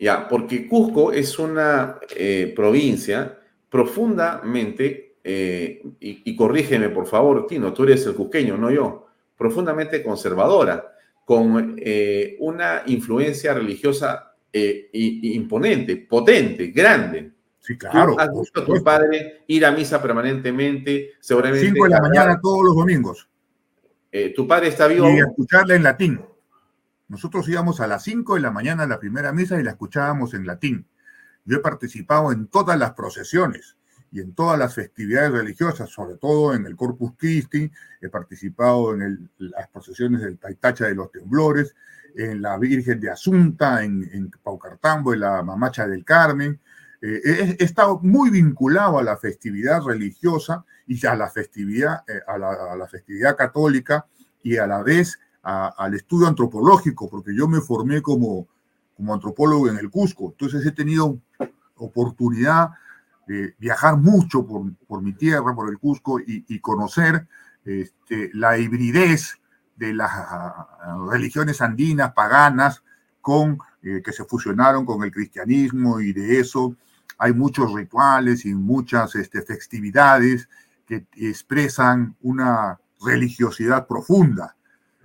Ya, 0.00 0.26
porque 0.26 0.66
Cusco 0.66 1.12
es 1.12 1.38
una 1.38 1.98
eh, 2.16 2.52
provincia 2.56 3.38
profundamente, 3.68 5.16
eh, 5.22 5.82
y, 6.00 6.36
corrígeme 6.36 6.88
por 6.90 7.06
favor, 7.06 7.46
Tino, 7.46 7.72
tú 7.72 7.84
eres 7.84 8.06
el 8.06 8.14
cusqueño, 8.14 8.56
no 8.56 8.70
yo, 8.70 9.08
profundamente 9.36 10.02
conservadora, 10.02 10.92
con 11.24 11.76
una 12.40 12.82
influencia 12.86 13.54
religiosa 13.54 14.34
imponente, 14.52 15.96
potente, 15.96 16.66
grande. 16.68 17.33
Sí, 17.64 17.78
claro. 17.78 18.14
has 18.20 18.28
visto 18.30 18.60
a 18.60 18.64
tu 18.66 18.84
padre 18.84 19.42
ir 19.46 19.64
a 19.64 19.70
misa 19.70 20.02
permanentemente, 20.02 21.12
seguramente. 21.18 21.66
5 21.66 21.84
de 21.84 21.90
la 21.90 22.00
mañana 22.00 22.38
todos 22.38 22.62
los 22.62 22.76
domingos. 22.76 23.26
Eh, 24.12 24.34
tu 24.36 24.46
padre 24.46 24.68
está 24.68 24.86
vivo. 24.86 25.08
Y 25.08 25.16
escucharla 25.16 25.74
en 25.74 25.82
latín. 25.82 26.20
Nosotros 27.08 27.48
íbamos 27.48 27.80
a 27.80 27.86
las 27.86 28.02
5 28.02 28.34
de 28.34 28.42
la 28.42 28.50
mañana 28.50 28.82
a 28.82 28.86
la 28.86 28.98
primera 28.98 29.32
misa 29.32 29.58
y 29.58 29.62
la 29.62 29.70
escuchábamos 29.70 30.34
en 30.34 30.46
latín. 30.46 30.86
Yo 31.46 31.56
he 31.56 31.60
participado 31.60 32.32
en 32.32 32.48
todas 32.48 32.78
las 32.78 32.92
procesiones 32.92 33.78
y 34.12 34.20
en 34.20 34.34
todas 34.34 34.58
las 34.58 34.74
festividades 34.74 35.32
religiosas, 35.32 35.88
sobre 35.88 36.16
todo 36.16 36.52
en 36.52 36.66
el 36.66 36.76
Corpus 36.76 37.12
Christi, 37.16 37.72
he 38.02 38.10
participado 38.10 38.92
en 38.92 39.30
las 39.38 39.68
procesiones 39.68 40.20
del 40.20 40.36
Taitacha 40.36 40.84
de 40.84 40.96
los 40.96 41.10
Temblores, 41.10 41.74
en 42.14 42.42
la 42.42 42.58
Virgen 42.58 43.00
de 43.00 43.10
Asunta, 43.10 43.82
en, 43.82 44.06
en 44.12 44.30
Paucartambo, 44.42 45.14
en 45.14 45.20
la 45.20 45.42
Mamacha 45.42 45.86
del 45.86 46.04
Carmen, 46.04 46.60
eh, 47.06 47.56
estado 47.58 48.00
muy 48.02 48.30
vinculado 48.30 48.98
a 48.98 49.02
la 49.02 49.16
festividad 49.16 49.82
religiosa 49.82 50.64
y 50.86 51.04
a 51.06 51.14
la 51.14 51.28
festividad, 51.30 52.02
eh, 52.08 52.20
a, 52.26 52.38
la, 52.38 52.86
festividad 52.86 53.36
católica 53.36 54.06
y 54.42 54.56
a 54.56 54.66
la 54.66 54.82
vez 54.82 55.18
al 55.42 55.92
estudio 55.92 56.26
antropológico, 56.26 57.10
porque 57.10 57.36
yo 57.36 57.46
me 57.46 57.60
formé 57.60 58.00
como, 58.00 58.48
como 58.96 59.12
antropólogo 59.12 59.68
en 59.68 59.76
el 59.76 59.90
Cusco. 59.90 60.30
Entonces 60.30 60.64
he 60.64 60.72
tenido 60.72 61.18
oportunidad 61.76 62.70
eh, 63.28 63.54
viajar 63.58 63.96
mucho 63.96 64.46
por, 64.46 64.74
por, 64.86 65.02
mi 65.02 65.12
tierra, 65.14 65.54
por 65.54 65.68
el 65.68 65.78
Cusco, 65.78 66.18
y, 66.20 66.58
conocer 66.60 67.26
este, 67.64 68.30
la 68.34 68.58
hibridez 68.58 69.38
de 69.76 69.94
las 69.94 70.10
uh, 70.12 71.10
religiones 71.10 71.60
andinas, 71.62 72.12
paganas, 72.12 72.82
con, 73.20 73.58
eh, 73.82 74.02
que 74.04 74.12
se 74.12 74.24
fusionaron 74.24 74.84
con 74.84 75.02
el 75.02 75.10
cristianismo 75.10 76.00
y 76.00 76.12
de 76.12 76.40
eso 76.40 76.76
hay 77.18 77.32
muchos 77.32 77.72
rituales 77.72 78.44
y 78.44 78.54
muchas 78.54 79.14
este, 79.14 79.42
festividades 79.42 80.48
que 80.86 81.06
expresan 81.16 82.16
una 82.22 82.78
religiosidad 83.00 83.86
profunda 83.86 84.56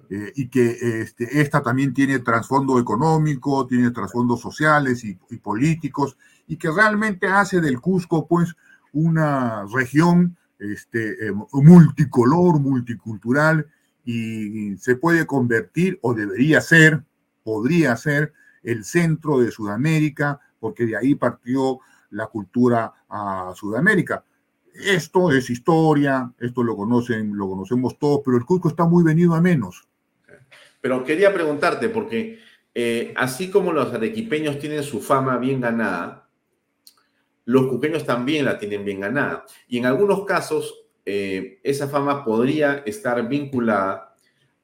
eh, 0.10 0.32
y 0.36 0.47
que 0.47 1.01
este, 1.01 1.41
esta 1.41 1.62
también 1.62 1.93
tiene 1.93 2.20
trasfondo 2.20 2.80
económico, 2.80 3.68
tiene 3.68 3.91
trasfondos 3.91 4.41
sociales 4.41 5.03
y, 5.03 5.16
políticos 5.38 6.18
y 6.47 6.57
que 6.57 6.72
realmente 6.72 7.28
hace 7.28 7.62
del 7.62 7.80
Cusco 7.80 8.28
pues 8.28 8.55
una 8.91 9.66
región 9.72 10.36
este, 10.57 11.28
eh, 11.28 11.32
multicolor, 11.53 12.60
multicultural 12.60 13.68
y 14.03 14.76
se 14.78 14.95
puede 14.95 15.28
convertir 15.28 15.99
o 16.01 16.16
debería 16.16 16.62
ser, 16.62 17.03
podría 17.43 17.95
ser 17.95 18.34
el 18.64 18.84
centro 18.84 19.39
de 19.39 19.51
Sudamérica 19.51 20.39
porque 20.60 20.88
de 20.88 20.97
ahí 20.97 21.14
partió 21.14 21.80
la 22.12 22.28
cultura 22.28 22.93
a 23.10 23.53
Sudamérica. 23.55 24.24
Esto 24.74 25.32
es 25.32 25.49
historia, 25.49 26.32
esto 26.39 26.64
lo 26.64 26.76
conocen, 26.76 27.36
lo 27.36 27.49
conocemos 27.49 27.97
todos, 27.97 28.22
pero 28.24 28.38
el 28.38 28.45
Cusco 28.45 28.70
está 28.70 28.86
muy 28.86 29.03
venido 29.03 29.34
a 29.36 29.41
menos. 29.41 29.88
Pero 30.82 31.03
quería 31.03 31.34
preguntarte, 31.34 31.89
porque 31.89 32.39
eh, 32.74 33.14
así 33.18 33.49
como 33.49 33.74
los 33.74 33.93
arequipeños 33.93 34.60
tienen 34.60 34.84
su 34.84 35.01
fama 35.01 35.38
bien 35.38 35.60
ganada, 35.60 36.30
los 37.45 37.68
cuqueños 37.68 38.05
también 38.05 38.45
la 38.45 38.57
tienen 38.57 38.86
bien 38.86 39.01
ganada. 39.01 39.43
Y 39.68 39.80
en 39.80 39.86
algunos 39.88 40.24
casos, 40.24 40.86
eh, 41.05 41.60
esa 41.64 41.88
fama 41.88 42.24
podría 42.24 42.84
estar 42.86 43.28
vinculada 43.28 44.16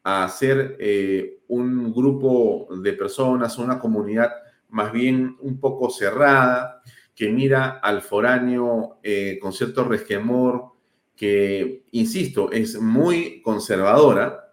a 0.03 0.27
ser 0.29 0.77
eh, 0.79 1.39
un 1.47 1.91
grupo 1.91 2.67
de 2.81 2.93
personas, 2.93 3.57
una 3.57 3.79
comunidad 3.79 4.31
más 4.69 4.91
bien 4.91 5.35
un 5.39 5.59
poco 5.59 5.89
cerrada, 5.89 6.83
que 7.15 7.29
mira 7.29 7.79
al 7.81 8.01
foráneo 8.01 8.99
eh, 9.01 9.39
con 9.41 9.53
cierto 9.53 9.85
resquemor, 9.85 10.73
que, 11.15 11.85
insisto, 11.91 12.51
es 12.51 12.79
muy 12.79 13.41
conservadora, 13.41 14.45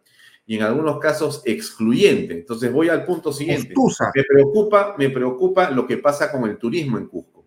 y 0.46 0.56
en 0.56 0.62
algunos 0.62 0.98
casos 0.98 1.42
excluyente. 1.44 2.34
Entonces 2.34 2.72
voy 2.72 2.88
al 2.88 3.04
punto 3.04 3.32
siguiente. 3.32 3.74
Me 4.14 4.24
preocupa, 4.24 4.94
me 4.98 5.10
preocupa 5.10 5.70
lo 5.70 5.86
que 5.86 5.98
pasa 5.98 6.30
con 6.30 6.48
el 6.48 6.58
turismo 6.58 6.98
en 6.98 7.06
Cusco. 7.06 7.46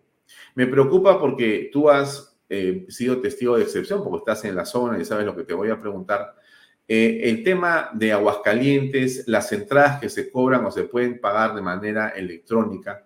Me 0.54 0.66
preocupa 0.66 1.18
porque 1.18 1.70
tú 1.72 1.88
has 1.88 2.38
eh, 2.48 2.86
sido 2.88 3.20
testigo 3.20 3.56
de 3.56 3.62
excepción, 3.62 4.02
porque 4.02 4.18
estás 4.18 4.44
en 4.44 4.56
la 4.56 4.64
zona 4.64 4.98
y 4.98 5.04
sabes 5.04 5.24
lo 5.24 5.36
que 5.36 5.44
te 5.44 5.54
voy 5.54 5.70
a 5.70 5.80
preguntar. 5.80 6.34
Eh, 6.88 7.20
el 7.24 7.42
tema 7.42 7.90
de 7.94 8.12
Aguascalientes, 8.12 9.24
las 9.26 9.52
entradas 9.52 10.00
que 10.00 10.08
se 10.08 10.30
cobran 10.30 10.64
o 10.64 10.70
se 10.70 10.84
pueden 10.84 11.20
pagar 11.20 11.54
de 11.54 11.62
manera 11.62 12.10
electrónica, 12.10 13.05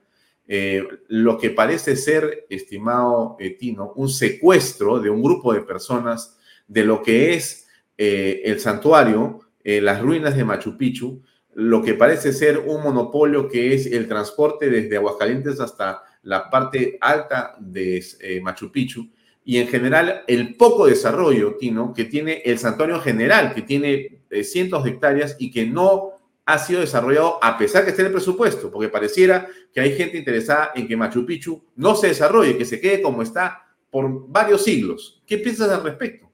eh, 0.51 0.85
lo 1.09 1.39
que 1.39 1.51
parece 1.51 1.97
ser, 1.97 2.47
estimado 2.51 3.37
Tino, 3.59 3.93
un 3.95 4.09
secuestro 4.09 4.99
de 4.99 5.09
un 5.09 5.23
grupo 5.23 5.55
de 5.55 5.63
personas 5.63 6.37
de 6.67 6.85
lo 6.85 7.03
que 7.03 7.35
es 7.35 7.69
el 7.97 8.59
santuario 8.61 9.41
eh, 9.63 9.81
las 9.81 10.01
ruinas 10.01 10.37
de 10.37 10.45
Machu 10.45 10.77
Picchu, 10.77 11.23
lo 11.55 11.83
que 11.83 11.95
parece 11.95 12.33
ser 12.33 12.59
un 12.59 12.83
monopolio 12.83 13.49
que 13.49 13.75
es 13.75 13.87
el 13.87 14.09
transporte 14.09 14.71
desde 14.71 14.97
Aguascalientes 14.97 15.61
hasta 15.61 16.03
la 16.23 16.49
parte 16.49 16.97
alta 17.01 17.57
de 17.61 18.03
eh, 18.21 18.41
Machu 18.41 18.73
Picchu. 18.73 19.11
Y 19.45 19.59
en 19.59 19.69
general 19.69 20.23
el 20.27 20.57
poco 20.57 20.87
desarrollo, 20.87 21.57
Tino, 21.57 21.93
que 21.93 22.05
tiene 22.05 22.43
el 22.45 22.59
santuario 22.59 23.01
general, 23.01 23.55
que 23.55 23.63
tiene 23.63 24.23
eh, 24.31 24.45
cientos 24.45 24.85
de 24.85 24.91
hectáreas 24.91 25.37
y 25.39 25.51
que 25.51 25.67
no 25.67 26.13
ha 26.53 26.59
sido 26.59 26.81
desarrollado 26.81 27.39
a 27.43 27.57
pesar 27.57 27.85
que 27.85 27.91
esté 27.91 28.03
en 28.03 28.07
el 28.07 28.13
presupuesto, 28.13 28.71
porque 28.71 28.89
pareciera 28.89 29.47
que 29.73 29.81
hay 29.81 29.97
gente 29.97 30.19
interesada 30.19 30.73
en 30.75 30.89
que 30.89 30.97
Machu 30.97 31.25
Picchu 31.25 31.63
no 31.77 31.95
se 31.95 32.09
desarrolle, 32.09 32.59
que 32.59 32.65
se 32.65 32.81
quede 32.81 33.03
como 33.03 33.23
está 33.23 33.67
por 33.91 34.29
varios 34.29 34.65
siglos. 34.65 35.23
¿Qué 35.27 35.39
piensas 35.39 35.71
al 35.71 35.85
respecto? 35.85 36.31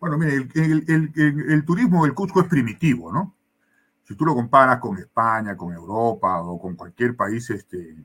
Bueno, 0.00 0.18
mire, 0.18 0.48
el, 0.54 0.84
el, 0.86 1.44
el, 1.48 1.64
turismo 1.64 2.04
del 2.04 2.14
Cusco 2.14 2.40
es 2.40 2.48
primitivo, 2.48 3.12
¿no? 3.12 3.34
Si 4.02 4.14
tú 4.14 4.26
lo 4.26 4.34
comparas 4.34 4.78
con 4.78 4.98
España, 4.98 5.56
con 5.56 5.72
Europa 5.72 6.42
o 6.42 6.60
con 6.60 6.76
cualquier 6.76 7.16
país 7.16 7.48
este, 7.48 7.96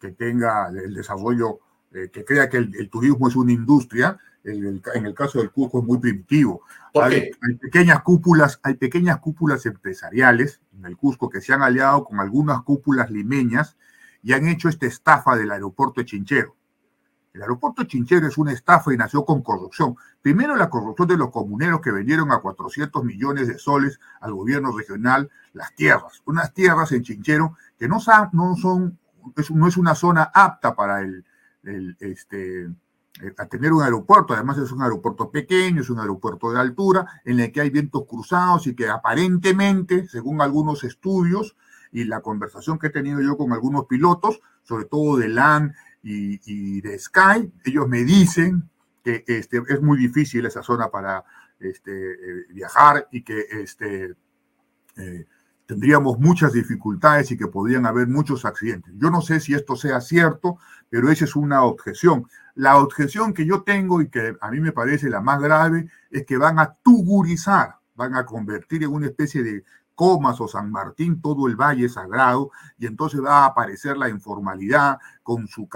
que 0.00 0.12
tenga 0.12 0.68
el 0.68 0.94
desarrollo, 0.94 1.60
eh, 1.92 2.10
que 2.10 2.24
crea 2.24 2.48
que 2.48 2.56
el, 2.56 2.88
turismo 2.88 3.28
es 3.28 3.36
una 3.36 3.52
industria, 3.52 4.18
en 4.52 5.06
el 5.06 5.14
caso 5.14 5.38
del 5.38 5.50
Cusco 5.50 5.80
es 5.80 5.84
muy 5.84 5.98
primitivo. 5.98 6.62
Hay, 6.94 7.30
hay, 7.42 7.54
pequeñas 7.54 8.02
cúpulas, 8.02 8.60
hay 8.62 8.74
pequeñas 8.74 9.18
cúpulas 9.18 9.66
empresariales 9.66 10.60
en 10.76 10.86
el 10.86 10.96
Cusco 10.96 11.28
que 11.28 11.40
se 11.40 11.52
han 11.52 11.62
aliado 11.62 12.04
con 12.04 12.20
algunas 12.20 12.62
cúpulas 12.62 13.10
limeñas 13.10 13.76
y 14.22 14.32
han 14.32 14.46
hecho 14.46 14.68
esta 14.68 14.86
estafa 14.86 15.36
del 15.36 15.50
aeropuerto 15.50 16.00
de 16.00 16.06
Chinchero. 16.06 16.56
El 17.36 17.42
aeropuerto 17.42 17.84
Chinchero 17.84 18.26
es 18.26 18.38
una 18.38 18.52
estafa 18.52 18.94
y 18.94 18.96
nació 18.96 19.24
con 19.24 19.42
corrupción. 19.42 19.94
Primero 20.22 20.56
la 20.56 20.70
corrupción 20.70 21.06
de 21.08 21.18
los 21.18 21.30
comuneros 21.30 21.82
que 21.82 21.90
vendieron 21.90 22.32
a 22.32 22.38
400 22.38 23.04
millones 23.04 23.46
de 23.46 23.58
soles 23.58 24.00
al 24.20 24.32
gobierno 24.32 24.74
regional 24.74 25.28
las 25.52 25.74
tierras. 25.74 26.22
Unas 26.24 26.54
tierras 26.54 26.92
en 26.92 27.02
Chinchero 27.02 27.56
que 27.78 27.88
no, 27.88 28.00
son, 28.00 28.30
no, 28.32 28.56
son, 28.56 28.98
no 29.50 29.68
es 29.68 29.76
una 29.76 29.94
zona 29.94 30.30
apta 30.32 30.74
para 30.74 31.02
el, 31.02 31.26
el 31.62 31.96
este, 32.00 32.70
a 33.36 33.46
tener 33.46 33.72
un 33.72 33.82
aeropuerto. 33.82 34.34
Además 34.34 34.58
es 34.58 34.72
un 34.72 34.82
aeropuerto 34.82 35.30
pequeño, 35.30 35.80
es 35.80 35.90
un 35.90 36.00
aeropuerto 36.00 36.52
de 36.52 36.60
altura 36.60 37.06
en 37.24 37.40
el 37.40 37.52
que 37.52 37.60
hay 37.60 37.70
vientos 37.70 38.04
cruzados 38.06 38.66
y 38.66 38.74
que 38.74 38.88
aparentemente, 38.88 40.06
según 40.08 40.40
algunos 40.40 40.84
estudios 40.84 41.56
y 41.92 42.04
la 42.04 42.20
conversación 42.20 42.78
que 42.78 42.88
he 42.88 42.90
tenido 42.90 43.20
yo 43.20 43.36
con 43.36 43.52
algunos 43.52 43.86
pilotos, 43.86 44.40
sobre 44.62 44.84
todo 44.86 45.16
de 45.16 45.28
LAN 45.28 45.74
y, 46.02 46.80
de 46.80 46.98
Sky, 46.98 47.52
ellos 47.64 47.88
me 47.88 48.04
dicen 48.04 48.68
que 49.02 49.24
este, 49.26 49.62
es 49.68 49.82
muy 49.82 49.98
difícil 49.98 50.46
esa 50.46 50.62
zona 50.62 50.88
para 50.88 51.24
este, 51.58 52.12
eh, 52.12 52.46
viajar 52.50 53.08
y 53.10 53.22
que 53.22 53.46
este, 53.50 54.14
eh, 54.96 55.26
tendríamos 55.66 56.18
muchas 56.18 56.52
dificultades 56.52 57.30
y 57.30 57.36
que 57.36 57.48
podrían 57.48 57.86
haber 57.86 58.06
muchos 58.06 58.44
accidentes. 58.44 58.94
Yo 58.96 59.10
no 59.10 59.20
sé 59.20 59.40
si 59.40 59.54
esto 59.54 59.76
sea 59.76 60.00
cierto, 60.00 60.58
pero 60.88 61.10
esa 61.10 61.24
es 61.24 61.36
una 61.36 61.62
objeción. 61.62 62.26
La 62.54 62.78
objeción 62.78 63.34
que 63.34 63.44
yo 63.44 63.62
tengo 63.62 64.00
y 64.00 64.08
que 64.08 64.36
a 64.40 64.50
mí 64.50 64.60
me 64.60 64.72
parece 64.72 65.10
la 65.10 65.20
más 65.20 65.40
grave 65.40 65.88
es 66.10 66.24
que 66.24 66.38
van 66.38 66.58
a 66.58 66.74
tugurizar, 66.82 67.76
van 67.96 68.14
a 68.14 68.24
convertir 68.24 68.84
en 68.84 68.92
una 68.92 69.06
especie 69.06 69.42
de 69.42 69.64
Comas 69.94 70.40
o 70.40 70.46
San 70.46 70.70
Martín, 70.70 71.20
todo 71.20 71.48
el 71.48 71.56
valle 71.56 71.88
sagrado, 71.88 72.50
y 72.78 72.86
entonces 72.86 73.22
va 73.22 73.40
a 73.40 73.46
aparecer 73.46 73.96
la 73.96 74.08
informalidad 74.08 74.98
con, 75.22 75.48
su, 75.48 75.68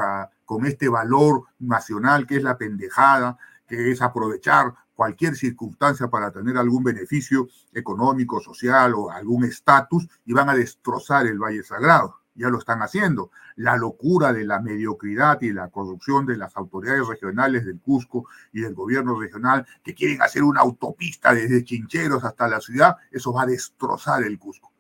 con 0.45 0.67
este 0.67 0.89
valor 0.89 1.45
nacional 1.59 2.27
que 2.27 2.37
es 2.37 2.43
la 2.43 2.59
pendejada, 2.59 3.39
que 3.67 3.91
es 3.91 4.03
aprovechar 4.03 4.75
cualquier 5.01 5.35
circunstancia 5.35 6.09
para 6.09 6.31
tener 6.31 6.59
algún 6.59 6.85
beneficio 6.85 7.49
económico, 7.73 8.39
social 8.39 8.93
o 8.95 9.11
algún 9.11 9.45
estatus, 9.47 10.07
y 10.27 10.35
van 10.35 10.51
a 10.51 10.55
destrozar 10.55 11.27
el 11.27 11.39
Valle 11.39 11.63
Sagrado 11.63 12.17
ya 12.35 12.51
lo 12.51 12.59
están 12.59 12.83
haciendo. 12.83 13.31
La 13.57 13.79
locura 13.79 14.35
de 14.35 14.45
la 14.45 14.61
mediocridad 14.61 15.41
y 15.41 15.53
la 15.53 15.69
corrupción 15.69 16.27
de 16.27 16.37
las 16.37 16.55
autoridades 16.55 17.07
regionales 17.09 17.65
del 17.65 17.81
Cusco 17.81 18.27
y 18.53 18.61
del 18.61 18.75
gobierno 18.75 19.19
regional 19.19 19.67
que 19.83 19.95
quieren 19.95 20.21
hacer 20.21 20.43
una 20.43 20.61
autopista 20.61 21.33
desde 21.33 21.65
Chincheros 21.65 22.23
hasta 22.23 22.47
la 22.47 22.61
ciudad, 22.61 22.97
eso 23.11 23.33
va 23.33 23.45
a 23.45 23.47
destrozar 23.47 24.23
el 24.23 24.39
Cusco. 24.39 24.71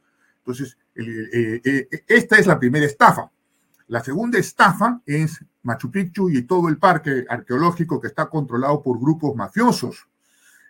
Entonces, 0.41 0.77
eh, 0.95 1.62
eh, 1.64 2.05
esta 2.07 2.37
es 2.37 2.47
la 2.47 2.59
primera 2.59 2.85
estafa. 2.85 3.31
La 3.89 4.05
segunda 4.05 4.39
estafa 4.39 5.01
es 5.07 5.43
Machu 5.62 5.91
Picchu 5.91 6.29
y 6.29 6.43
todo 6.43 6.68
el 6.68 6.77
parque 6.77 7.25
arqueológico 7.27 7.99
que 8.03 8.09
está 8.09 8.27
controlado 8.29 8.83
por 8.83 9.01
grupos 9.01 9.35
mafiosos 9.35 10.09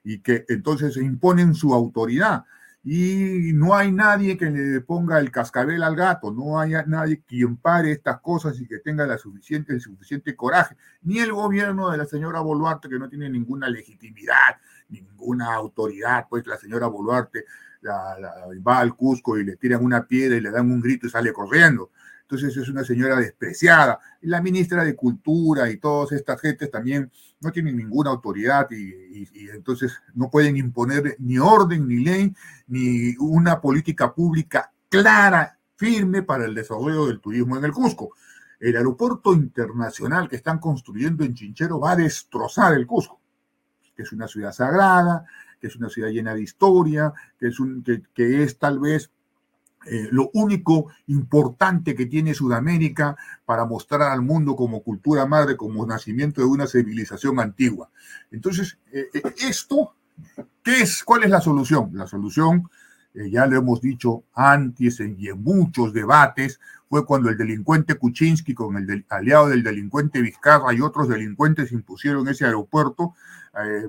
y 0.05 0.21
que 0.21 0.45
entonces 0.49 0.97
imponen 0.97 1.55
su 1.55 1.75
autoridad 1.75 2.45
y 2.83 3.53
no 3.53 3.75
hay 3.75 3.93
nadie 3.93 4.39
que 4.39 4.47
le 4.47 4.81
ponga 4.81 5.19
el 5.19 5.31
cascabel 5.31 5.83
al 5.83 5.95
gato, 5.95 6.33
no 6.33 6.59
hay 6.59 6.73
nadie 6.87 7.23
quien 7.27 7.59
pare 7.59 7.93
estas 7.93 8.21
cosas 8.21 8.59
y 8.59 8.67
que 8.67 8.79
tenga 8.79 9.07
la 9.07 9.19
suficiente, 9.19 9.75
el 9.75 9.83
suficiente 9.83 10.35
coraje, 10.35 10.77
ni 11.03 11.19
el 11.19 11.33
gobierno 11.33 11.91
de 11.91 11.99
la 11.99 12.07
señora 12.07 12.41
Boluarte, 12.41 12.89
que 12.89 12.99
no 12.99 13.09
tiene 13.09 13.29
ninguna 13.29 13.69
legitimidad, 13.69 14.57
ninguna 14.89 15.55
autoridad, 15.55 16.27
pues 16.31 16.47
la 16.47 16.57
señora 16.57 16.87
Boluarte 16.87 17.45
la, 17.83 18.17
va 18.67 18.79
al 18.79 18.95
Cusco 18.97 19.39
y 19.39 19.45
le 19.45 19.57
tiran 19.57 19.85
una 19.85 20.07
piedra 20.07 20.37
y 20.37 20.41
le 20.41 20.51
dan 20.51 20.71
un 20.71 20.81
grito 20.81 21.07
y 21.07 21.11
sale 21.11 21.33
corriendo. 21.33 21.91
Entonces 22.31 22.57
es 22.57 22.69
una 22.69 22.85
señora 22.85 23.17
despreciada. 23.17 23.99
La 24.21 24.41
ministra 24.41 24.85
de 24.85 24.95
Cultura 24.95 25.69
y 25.69 25.79
todas 25.79 26.13
estas 26.13 26.41
gentes 26.41 26.71
también 26.71 27.11
no 27.41 27.51
tienen 27.51 27.77
ninguna 27.77 28.11
autoridad 28.11 28.69
y, 28.71 29.27
entonces 29.51 29.99
no 30.15 30.31
pueden 30.31 30.57
imponer 30.57 31.17
ni 31.19 31.39
orden, 31.39 31.89
ni 31.89 32.05
ley, 32.05 32.33
ni 32.69 33.17
una 33.19 33.61
política 33.61 34.15
pública 34.15 34.73
clara, 34.89 35.59
firme 35.75 36.23
para 36.23 36.45
el 36.45 36.55
desarrollo 36.55 37.07
del 37.07 37.19
turismo 37.19 37.57
en 37.57 37.65
el 37.65 37.73
Cusco. 37.73 38.15
El 38.61 38.77
aeropuerto 38.77 39.33
internacional 39.33 40.29
que 40.29 40.37
están 40.37 40.61
construyendo 40.61 41.25
en 41.25 41.35
Chinchero 41.35 41.81
va 41.81 41.93
a 41.93 41.97
destrozar 41.97 42.75
el 42.75 42.87
Cusco, 42.87 43.21
que 43.97 44.05
es 44.05 44.13
una 44.13 44.29
ciudad 44.29 44.53
sagrada, 44.53 45.27
que 45.61 45.67
es 45.67 45.75
una 45.75 45.89
ciudad 45.89 46.11
llena 46.11 46.35
de 46.37 46.43
historia, 46.43 47.13
que 47.41 47.49
es, 47.49 47.59
un, 47.59 47.83
que 47.83 48.43
es 48.45 48.57
tal 48.57 48.79
vez 48.79 49.11
eh, 49.87 50.09
lo 50.11 50.31
único 50.35 50.89
importante 51.07 51.95
que 51.95 52.05
tiene 52.05 52.35
Sudamérica 52.35 53.17
para 53.47 53.65
mostrar 53.65 54.03
al 54.03 54.21
mundo 54.21 54.55
como 54.55 54.83
cultura 54.83 55.25
madre, 55.25 55.57
como 55.57 55.87
nacimiento 55.87 56.43
de 56.43 56.47
una 56.47 56.67
civilización 56.67 57.41
antigua. 57.41 57.89
Entonces, 58.31 58.79
eh, 58.93 59.07
eh, 59.15 59.23
esto, 59.49 59.95
¿qué 60.63 60.83
es? 60.83 61.03
¿Cuál 61.03 61.25
es 61.25 61.31
la 61.31 61.41
solución? 61.41 61.91
La 61.95 62.07
solución, 62.07 62.69
ya 63.15 63.47
lo 63.47 63.57
hemos 63.57 63.81
dicho 63.81 64.25
antes 64.35 65.01
en, 65.01 65.17
en 65.19 65.43
muchos 65.43 65.95
debates, 65.95 66.61
fue 66.89 67.07
cuando 67.07 67.31
el 67.31 67.39
delincuente 67.39 67.95
Kuczynski 67.95 68.55
con 68.55 68.77
el 68.77 69.07
aliado 69.09 69.49
del 69.49 69.63
delincuente 69.63 70.21
Vizcarra 70.21 70.75
y 70.75 70.81
otros 70.81 71.09
delincuentes 71.09 71.73
impusieron 71.73 72.29
ese 72.29 72.45
aeropuerto 72.45 73.15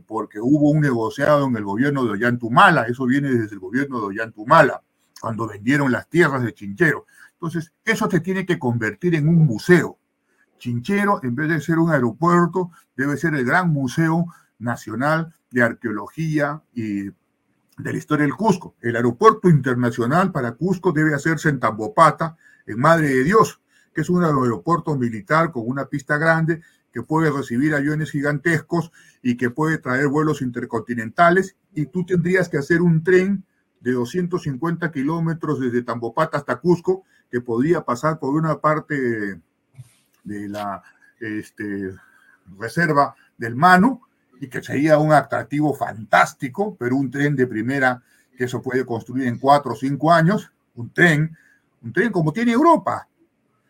porque 0.07 0.39
hubo 0.39 0.71
un 0.71 0.81
negociado 0.81 1.47
en 1.47 1.55
el 1.55 1.63
gobierno 1.63 2.03
de 2.03 2.11
Ollantumala, 2.11 2.83
eso 2.83 3.05
viene 3.05 3.29
desde 3.29 3.53
el 3.53 3.59
gobierno 3.59 3.99
de 3.99 4.07
Ollantumala 4.07 4.81
cuando 5.22 5.47
vendieron 5.47 5.91
las 5.91 6.09
tierras 6.09 6.43
de 6.43 6.53
Chinchero. 6.53 7.05
Entonces, 7.34 7.72
eso 7.86 8.09
se 8.09 8.19
tiene 8.19 8.45
que 8.45 8.59
convertir 8.59 9.15
en 9.15 9.30
un 9.30 9.45
museo. 9.45 9.97
Chinchero, 10.57 11.22
en 11.24 11.36
vez 11.36 11.49
de 11.49 11.61
ser 11.61 11.80
un 11.80 11.91
aeropuerto, 11.91 12.72
debe 12.95 13.17
ser 13.17 13.36
el 13.36 13.45
gran 13.45 13.69
museo 13.69 14.26
nacional 14.59 15.34
de 15.51 15.63
arqueología 15.63 16.61
y 16.74 17.03
de 17.03 17.13
la 17.78 17.97
historia 17.97 18.26
del 18.26 18.36
Cusco. 18.36 18.76
El 18.82 18.95
aeropuerto 18.95 19.49
internacional 19.49 20.32
para 20.32 20.53
Cusco 20.53 20.91
debe 20.91 21.13
hacerse 21.13 21.49
en 21.49 21.59
Tambopata, 21.59 22.36
en 22.65 22.80
Madre 22.80 23.09
de 23.09 23.24
Dios, 23.24 23.61
que 23.93 24.01
es 24.01 24.09
un 24.09 24.24
aeropuerto 24.24 24.95
militar 24.95 25.51
con 25.51 25.67
una 25.67 25.86
pista 25.86 26.17
grande 26.17 26.61
que 26.91 27.03
puede 27.03 27.32
recibir 27.32 27.74
aviones 27.74 28.11
gigantescos 28.11 28.91
y 29.22 29.38
que 29.38 29.49
puede 29.49 29.78
traer 29.78 30.07
vuelos 30.07 30.41
intercontinentales. 30.41 31.55
Y 31.74 31.88
tú 31.88 32.05
tendrías 32.05 32.49
que 32.49 32.57
hacer 32.57 32.82
un 32.82 33.03
tren 33.03 33.45
de 33.82 33.91
250 33.91 34.91
kilómetros 34.91 35.59
desde 35.59 35.84
Tambopata 35.84 36.38
hasta 36.38 36.57
Cusco, 36.57 37.03
que 37.29 37.41
podría 37.41 37.82
pasar 37.82 38.19
por 38.19 38.36
una 38.36 38.59
parte 38.59 39.39
de 40.23 40.49
la 40.49 40.84
este, 41.19 41.93
reserva 42.57 43.15
del 43.38 43.55
Mano 43.55 44.01
y 44.39 44.47
que 44.47 44.61
sería 44.61 44.97
un 44.97 45.13
atractivo 45.13 45.73
fantástico, 45.73 46.75
pero 46.79 46.95
un 46.95 47.09
tren 47.09 47.36
de 47.36 47.47
primera 47.47 48.01
que 48.38 48.45
eso 48.45 48.61
puede 48.61 48.86
construir 48.86 49.27
en 49.27 49.38
cuatro 49.38 49.73
o 49.73 49.75
cinco 49.75 50.11
años, 50.11 50.51
un 50.75 50.91
tren, 50.91 51.36
un 51.84 51.93
tren 51.93 52.11
como 52.11 52.34
tiene 52.34 52.51
Europa, 52.51 53.07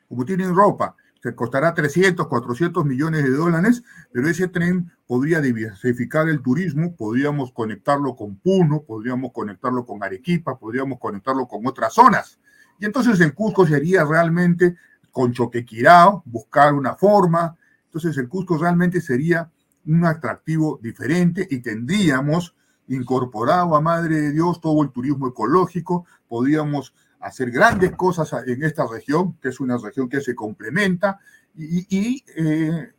como 0.07 0.26
tiene 0.26 0.43
Europa, 0.43 0.95
que 1.22 1.36
costará 1.36 1.74
300, 1.74 2.28
400 2.28 2.84
millones 2.84 3.24
de 3.24 3.32
dólares, 3.32 3.84
pero 4.11 4.28
ese 4.28 4.47
tren 4.47 4.91
podría 5.05 5.39
diversificar 5.39 6.28
el 6.28 6.41
turismo, 6.41 6.95
podríamos 6.95 7.51
conectarlo 7.51 8.15
con 8.15 8.38
Puno, 8.38 8.82
podríamos 8.82 9.32
conectarlo 9.32 9.86
con 9.86 10.03
Arequipa, 10.03 10.57
podríamos 10.57 10.99
conectarlo 10.99 11.47
con 11.47 11.65
otras 11.67 11.93
zonas. 11.93 12.39
Y 12.80 12.86
entonces 12.86 13.19
el 13.19 13.36
Cusco 13.36 13.67
sería 13.67 14.03
realmente 14.03 14.76
con 15.11 15.32
Choquequirao, 15.32 16.24
buscar 16.26 16.74
una 16.74 16.95
forma. 16.95 17.55
Entonces 17.86 18.17
el 18.17 18.28
Cusco 18.28 18.57
realmente 18.57 18.99
sería 19.01 19.51
un 19.86 20.05
atractivo 20.05 20.80
diferente 20.82 21.47
y 21.49 21.59
tendríamos 21.59 22.55
incorporado 22.88 23.76
a 23.76 23.82
Madre 23.82 24.19
de 24.19 24.32
Dios 24.32 24.59
todo 24.59 24.82
el 24.84 24.91
turismo 24.91 25.28
ecológico, 25.28 26.05
podríamos 26.28 26.93
hacer 27.22 27.51
grandes 27.51 27.91
cosas 27.95 28.34
en 28.45 28.63
esta 28.63 28.86
región, 28.88 29.38
que 29.41 29.49
es 29.49 29.59
una 29.59 29.78
región 29.78 30.09
que 30.09 30.22
se 30.22 30.36
complementa 30.36 31.19
y, 31.55 32.24
eh, 32.36 32.91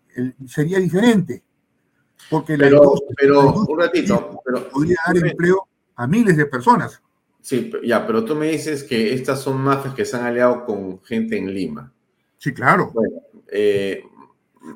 sería 0.46 0.78
diferente. 0.78 1.42
Porque 2.30 2.56
pero, 2.56 2.94
pero 3.16 3.52
un 3.52 3.78
ratito, 3.78 4.40
pero, 4.44 4.68
podría 4.68 4.96
dar 5.06 5.16
empleo 5.16 5.68
a 5.96 6.06
miles 6.06 6.36
de 6.36 6.46
personas. 6.46 7.02
Sí, 7.40 7.72
ya, 7.84 8.06
pero 8.06 8.24
tú 8.24 8.36
me 8.36 8.48
dices 8.48 8.84
que 8.84 9.12
estas 9.12 9.40
son 9.40 9.60
mafias 9.60 9.94
que 9.94 10.04
se 10.04 10.16
han 10.16 10.24
aliado 10.24 10.64
con 10.64 11.02
gente 11.02 11.36
en 11.36 11.52
Lima. 11.52 11.92
Sí, 12.38 12.54
claro. 12.54 12.92
Eh, 13.48 14.04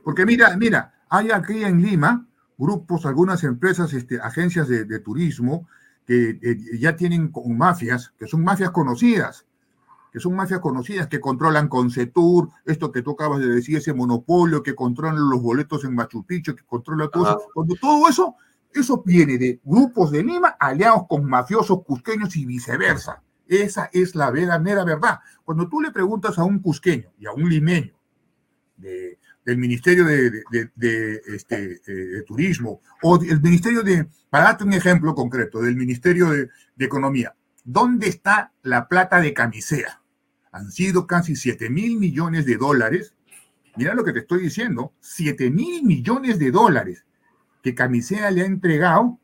porque 0.03 0.27
mira, 0.27 0.57
mira, 0.57 0.93
hay 1.09 1.31
aquí 1.31 1.63
en 1.63 1.81
Lima 1.81 2.27
grupos, 2.59 3.07
algunas 3.07 3.45
empresas, 3.45 3.93
este, 3.93 4.19
agencias 4.21 4.67
de 4.67 4.99
turismo 5.01 5.69
que 6.07 6.39
eh, 6.41 6.79
ya 6.79 6.97
tienen 6.97 7.33
mafias, 7.49 8.15
que 8.19 8.27
son 8.27 8.45
mafias 8.45 8.71
conocidas, 8.71 9.45
que 10.13 10.21
son 10.21 10.35
mafias 10.35 10.61
conocidas, 10.61 11.09
que 11.09 11.21
controlan 11.21 11.69
con 11.69 11.91
CETUR, 11.91 12.49
esto 12.65 12.91
que 12.91 13.03
tú 13.03 13.11
acabas 13.11 13.41
de 13.41 13.49
decir, 13.49 13.77
ese 13.77 13.93
monopolio, 13.93 14.63
que 14.63 14.75
controlan 14.75 15.29
los 15.29 15.43
boletos 15.43 15.85
en 15.85 15.95
Machu 15.95 16.25
Picchu, 16.25 16.55
que 16.55 16.65
controla 16.65 17.09
todo 17.09 17.25
eso. 17.25 17.43
Cuando 17.53 17.75
todo 17.75 18.09
eso, 18.09 18.37
eso 18.73 19.03
viene 19.05 19.37
de 19.37 19.61
grupos 19.65 20.11
de 20.13 20.23
Lima 20.23 20.57
aliados 20.59 21.03
con 21.09 21.25
mafiosos 21.25 21.83
cusqueños 21.85 22.37
y 22.37 22.47
viceversa. 22.47 23.23
Esa 23.47 23.91
es 23.93 24.15
la 24.15 24.31
verdadera 24.31 24.85
verdad. 24.85 25.21
Cuando 25.45 25.69
tú 25.69 25.81
le 25.81 25.91
preguntas 25.91 26.39
a 26.39 26.45
un 26.45 26.61
cusqueño 26.61 27.11
y 27.19 27.27
a 27.27 27.33
un 27.33 27.49
limeño 27.49 27.93
de, 28.77 29.19
del 29.47 29.59
Ministerio 29.59 30.05
de, 30.05 31.23
este, 31.29 31.81
eh, 31.87 32.23
Turismo 32.27 32.83
o 33.03 33.23
el 33.23 33.41
Ministerio 33.41 33.85
de, 33.85 34.09
para 34.29 34.47
darte 34.47 34.65
un 34.65 34.73
ejemplo 34.73 35.15
concreto, 35.15 35.63
del 35.63 35.77
Ministerio 35.77 36.31
de, 36.31 36.51
Economía, 36.79 37.35
¿dónde 37.65 38.09
está 38.09 38.53
la 38.63 38.89
plata 38.89 39.21
de 39.21 39.33
camisea? 39.33 40.03
Han 40.51 40.71
sido 40.73 41.07
casi 41.07 41.37
7 41.37 41.71
mil 41.71 41.97
millones 41.97 42.45
de 42.45 42.57
dólares. 42.57 43.15
Mira 43.77 43.95
lo 43.95 44.05
que 44.05 44.13
te 44.13 44.19
estoy 44.19 44.43
diciendo, 44.43 44.93
7 45.01 45.51
mil 45.51 45.85
millones 45.85 46.39
de 46.39 46.51
dólares 46.51 47.05
que 47.63 47.75
Camisea 47.75 48.31
le 48.31 48.43
ha 48.43 48.47
entregado, 48.47 49.19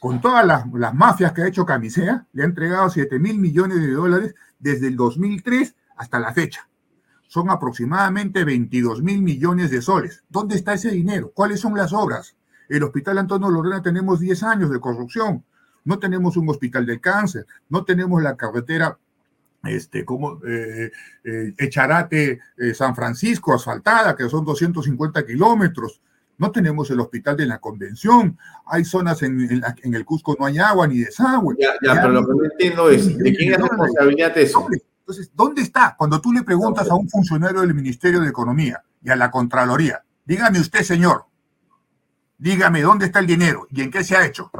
con 0.00 0.20
todas 0.20 0.44
las, 0.46 0.64
las 0.74 0.94
mafias 0.94 1.32
que 1.32 1.42
ha 1.42 1.48
hecho 1.48 1.66
Camisea, 1.66 2.26
le 2.32 2.42
ha 2.42 2.46
entregado 2.46 2.88
7 2.88 3.18
mil 3.18 3.38
millones 3.38 3.80
de 3.80 3.92
dólares 3.92 4.34
desde 4.58 4.88
el 4.88 4.96
2003 4.96 5.74
hasta 5.96 6.18
la 6.18 6.32
fecha 6.32 6.68
son 7.28 7.50
aproximadamente 7.50 8.44
22 8.44 9.02
mil 9.02 9.22
millones 9.22 9.70
de 9.70 9.82
soles. 9.82 10.24
¿Dónde 10.28 10.56
está 10.56 10.74
ese 10.74 10.90
dinero? 10.90 11.32
¿Cuáles 11.34 11.60
son 11.60 11.76
las 11.76 11.92
obras? 11.92 12.36
El 12.68 12.82
Hospital 12.82 13.18
Antonio 13.18 13.50
Lorena 13.50 13.82
tenemos 13.82 14.20
10 14.20 14.42
años 14.42 14.70
de 14.70 14.80
construcción. 14.80 15.44
No 15.84 15.98
tenemos 15.98 16.36
un 16.36 16.48
hospital 16.48 16.84
de 16.84 17.00
cáncer, 17.00 17.46
no 17.68 17.84
tenemos 17.84 18.20
la 18.22 18.36
carretera 18.36 18.98
este, 19.64 20.04
como 20.04 20.40
eh, 20.44 20.90
eh, 21.24 21.54
Echarate 21.58 22.40
eh, 22.56 22.74
San 22.74 22.94
Francisco 22.94 23.54
asfaltada, 23.54 24.16
que 24.16 24.28
son 24.28 24.44
250 24.44 25.24
kilómetros. 25.24 26.00
No 26.38 26.50
tenemos 26.50 26.90
el 26.90 27.00
hospital 27.00 27.36
de 27.36 27.46
la 27.46 27.58
convención. 27.58 28.36
Hay 28.66 28.84
zonas 28.84 29.22
en, 29.22 29.62
en, 29.82 29.94
el 29.94 30.04
Cusco 30.04 30.36
no 30.38 30.44
hay 30.44 30.58
agua 30.58 30.86
ni 30.86 30.98
desagüe. 30.98 31.56
Ya, 31.58 31.70
ya, 31.82 32.00
pero 32.00 32.10
lo 32.10 32.26
que 32.26 32.34
no 32.34 32.44
entiendo 32.44 32.90
es, 32.90 33.16
¿de 33.16 33.34
quién 33.34 33.54
es 33.54 33.58
responsabilidad 33.58 34.36
eso? 34.36 34.66
Entonces, 35.06 35.30
¿dónde 35.36 35.62
está? 35.62 35.94
Cuando 35.96 36.20
tú 36.20 36.32
le 36.32 36.42
preguntas 36.42 36.90
a 36.90 36.96
un 36.96 37.08
funcionario 37.08 37.60
del 37.60 37.74
Ministerio 37.74 38.20
de 38.20 38.28
Economía 38.28 38.82
y 39.00 39.08
a 39.08 39.14
la 39.14 39.30
Contraloría, 39.30 40.02
dígame 40.24 40.58
usted, 40.58 40.82
señor, 40.82 41.26
dígame 42.36 42.82
dónde 42.82 43.06
está 43.06 43.20
el 43.20 43.28
dinero 43.28 43.68
y 43.70 43.82
en 43.82 43.92
qué 43.92 44.02
se 44.02 44.16
ha 44.16 44.26
hecho. 44.26 44.50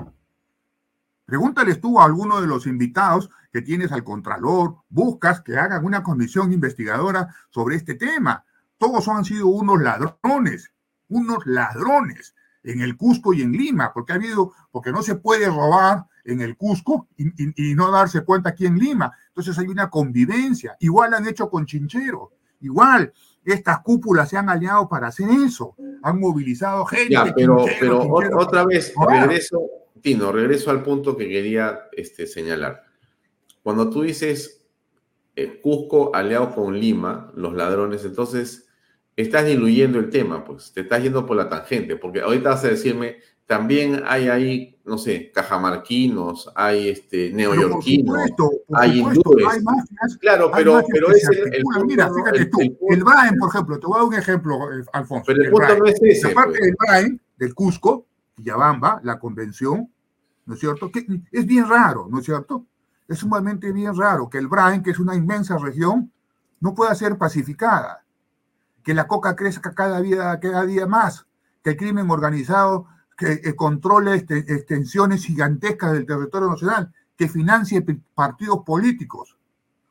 Pregúntales 1.24 1.80
tú 1.80 2.00
a 2.00 2.04
alguno 2.04 2.40
de 2.40 2.46
los 2.46 2.68
invitados 2.68 3.28
que 3.52 3.60
tienes 3.60 3.90
al 3.90 4.04
Contralor, 4.04 4.76
buscas 4.88 5.40
que 5.40 5.58
hagan 5.58 5.84
una 5.84 6.04
comisión 6.04 6.52
investigadora 6.52 7.34
sobre 7.50 7.74
este 7.74 7.96
tema. 7.96 8.44
Todos 8.78 9.08
han 9.08 9.24
sido 9.24 9.48
unos 9.48 9.82
ladrones, 9.82 10.72
unos 11.08 11.44
ladrones 11.44 12.36
en 12.62 12.82
el 12.82 12.96
Cusco 12.96 13.34
y 13.34 13.42
en 13.42 13.50
Lima, 13.50 13.92
porque 13.92 14.12
ha 14.12 14.16
habido, 14.16 14.52
porque 14.70 14.92
no 14.92 15.02
se 15.02 15.16
puede 15.16 15.46
robar 15.46 16.06
en 16.26 16.40
el 16.40 16.56
Cusco 16.56 17.08
y, 17.16 17.74
no 17.74 17.90
darse 17.90 18.22
cuenta 18.22 18.50
aquí 18.50 18.66
en 18.66 18.78
Lima. 18.78 19.12
Entonces 19.28 19.58
hay 19.58 19.68
una 19.68 19.88
convivencia. 19.88 20.76
Igual 20.80 21.14
han 21.14 21.26
hecho 21.26 21.48
con 21.48 21.66
Chinchero. 21.66 22.32
Igual, 22.60 23.12
estas 23.44 23.80
cúpulas 23.80 24.28
se 24.28 24.36
han 24.36 24.48
aliado 24.48 24.88
para 24.88 25.08
hacer 25.08 25.28
eso. 25.30 25.74
Han 26.02 26.18
movilizado 26.18 26.84
gente. 26.86 27.12
Ya, 27.12 27.32
pero, 27.34 27.64
pero 27.80 28.08
otra 28.38 28.64
vez, 28.64 28.92
regreso, 29.08 29.60
Tino, 30.00 30.32
regreso 30.32 30.70
al 30.70 30.82
punto 30.82 31.16
que 31.16 31.28
quería 31.28 31.80
este, 31.92 32.26
señalar. 32.26 32.84
Cuando 33.62 33.90
tú 33.90 34.02
dices 34.02 34.64
eh, 35.34 35.60
Cusco 35.60 36.14
aliado 36.14 36.54
con 36.54 36.78
Lima, 36.78 37.30
los 37.34 37.54
ladrones, 37.54 38.04
entonces 38.04 38.68
estás 39.16 39.46
diluyendo 39.46 39.98
el 39.98 40.10
tema, 40.10 40.44
pues 40.44 40.72
te 40.72 40.82
estás 40.82 41.02
yendo 41.02 41.26
por 41.26 41.36
la 41.36 41.48
tangente, 41.48 41.96
porque 41.96 42.20
ahorita 42.20 42.50
vas 42.50 42.64
a 42.64 42.68
decirme, 42.68 43.16
también 43.46 44.02
hay 44.06 44.28
ahí, 44.28 44.80
no 44.84 44.98
sé, 44.98 45.30
cajamarquinos, 45.32 46.50
hay 46.54 46.88
este, 46.88 47.30
neoyorquinos, 47.32 48.18
hay 48.74 48.98
hindúes. 49.00 49.62
claro, 50.20 50.50
pero, 50.54 50.82
pero 50.92 51.10
es 51.10 51.28
el, 51.30 51.62
Mira, 51.86 52.10
fíjate 52.12 52.46
tú, 52.46 52.58
el 52.88 53.04
Brain, 53.04 53.38
por 53.38 53.48
ejemplo, 53.48 53.78
te 53.78 53.86
voy 53.86 53.96
a 53.96 53.98
dar 53.98 54.08
un 54.08 54.14
ejemplo, 54.14 54.72
eh, 54.72 54.84
Alfonso. 54.92 55.24
Pero 55.26 55.42
el, 55.42 55.50
punto 55.50 55.78
no 55.78 55.86
es 55.86 56.02
ese. 56.02 56.32
Aparte 56.32 56.58
pues. 56.58 56.62
del 56.62 56.76
Brain, 56.78 57.20
del 57.36 57.54
Cusco, 57.54 58.06
Yabamba, 58.36 59.00
la 59.04 59.18
convención, 59.18 59.88
¿no 60.44 60.54
es 60.54 60.60
cierto? 60.60 60.90
Que 60.90 61.06
es 61.30 61.46
bien 61.46 61.68
raro, 61.68 62.08
¿no 62.10 62.18
es 62.18 62.24
cierto? 62.24 62.66
Es 63.06 63.18
sumamente 63.18 63.72
bien 63.72 63.96
raro 63.96 64.28
que 64.28 64.38
el 64.38 64.48
Brain, 64.48 64.82
que 64.82 64.90
es 64.90 64.98
una 64.98 65.14
inmensa 65.14 65.56
región, 65.58 66.10
no 66.60 66.74
pueda 66.74 66.94
ser 66.96 67.16
pacificada 67.16 68.02
que 68.82 68.94
la 68.94 69.06
coca 69.08 69.34
crezca 69.34 69.74
cada 69.74 70.00
día, 70.00 70.38
cada 70.40 70.64
día 70.64 70.86
más, 70.86 71.26
que 71.62 71.70
el 71.70 71.76
crimen 71.76 72.08
organizado 72.08 72.86
que, 73.16 73.40
que 73.40 73.56
controle 73.56 74.16
este, 74.16 74.38
extensiones 74.38 75.24
gigantescas 75.24 75.92
del 75.92 76.06
territorio 76.06 76.50
nacional, 76.50 76.92
que 77.16 77.28
financie 77.28 77.84
partidos 78.14 78.60
políticos. 78.64 79.36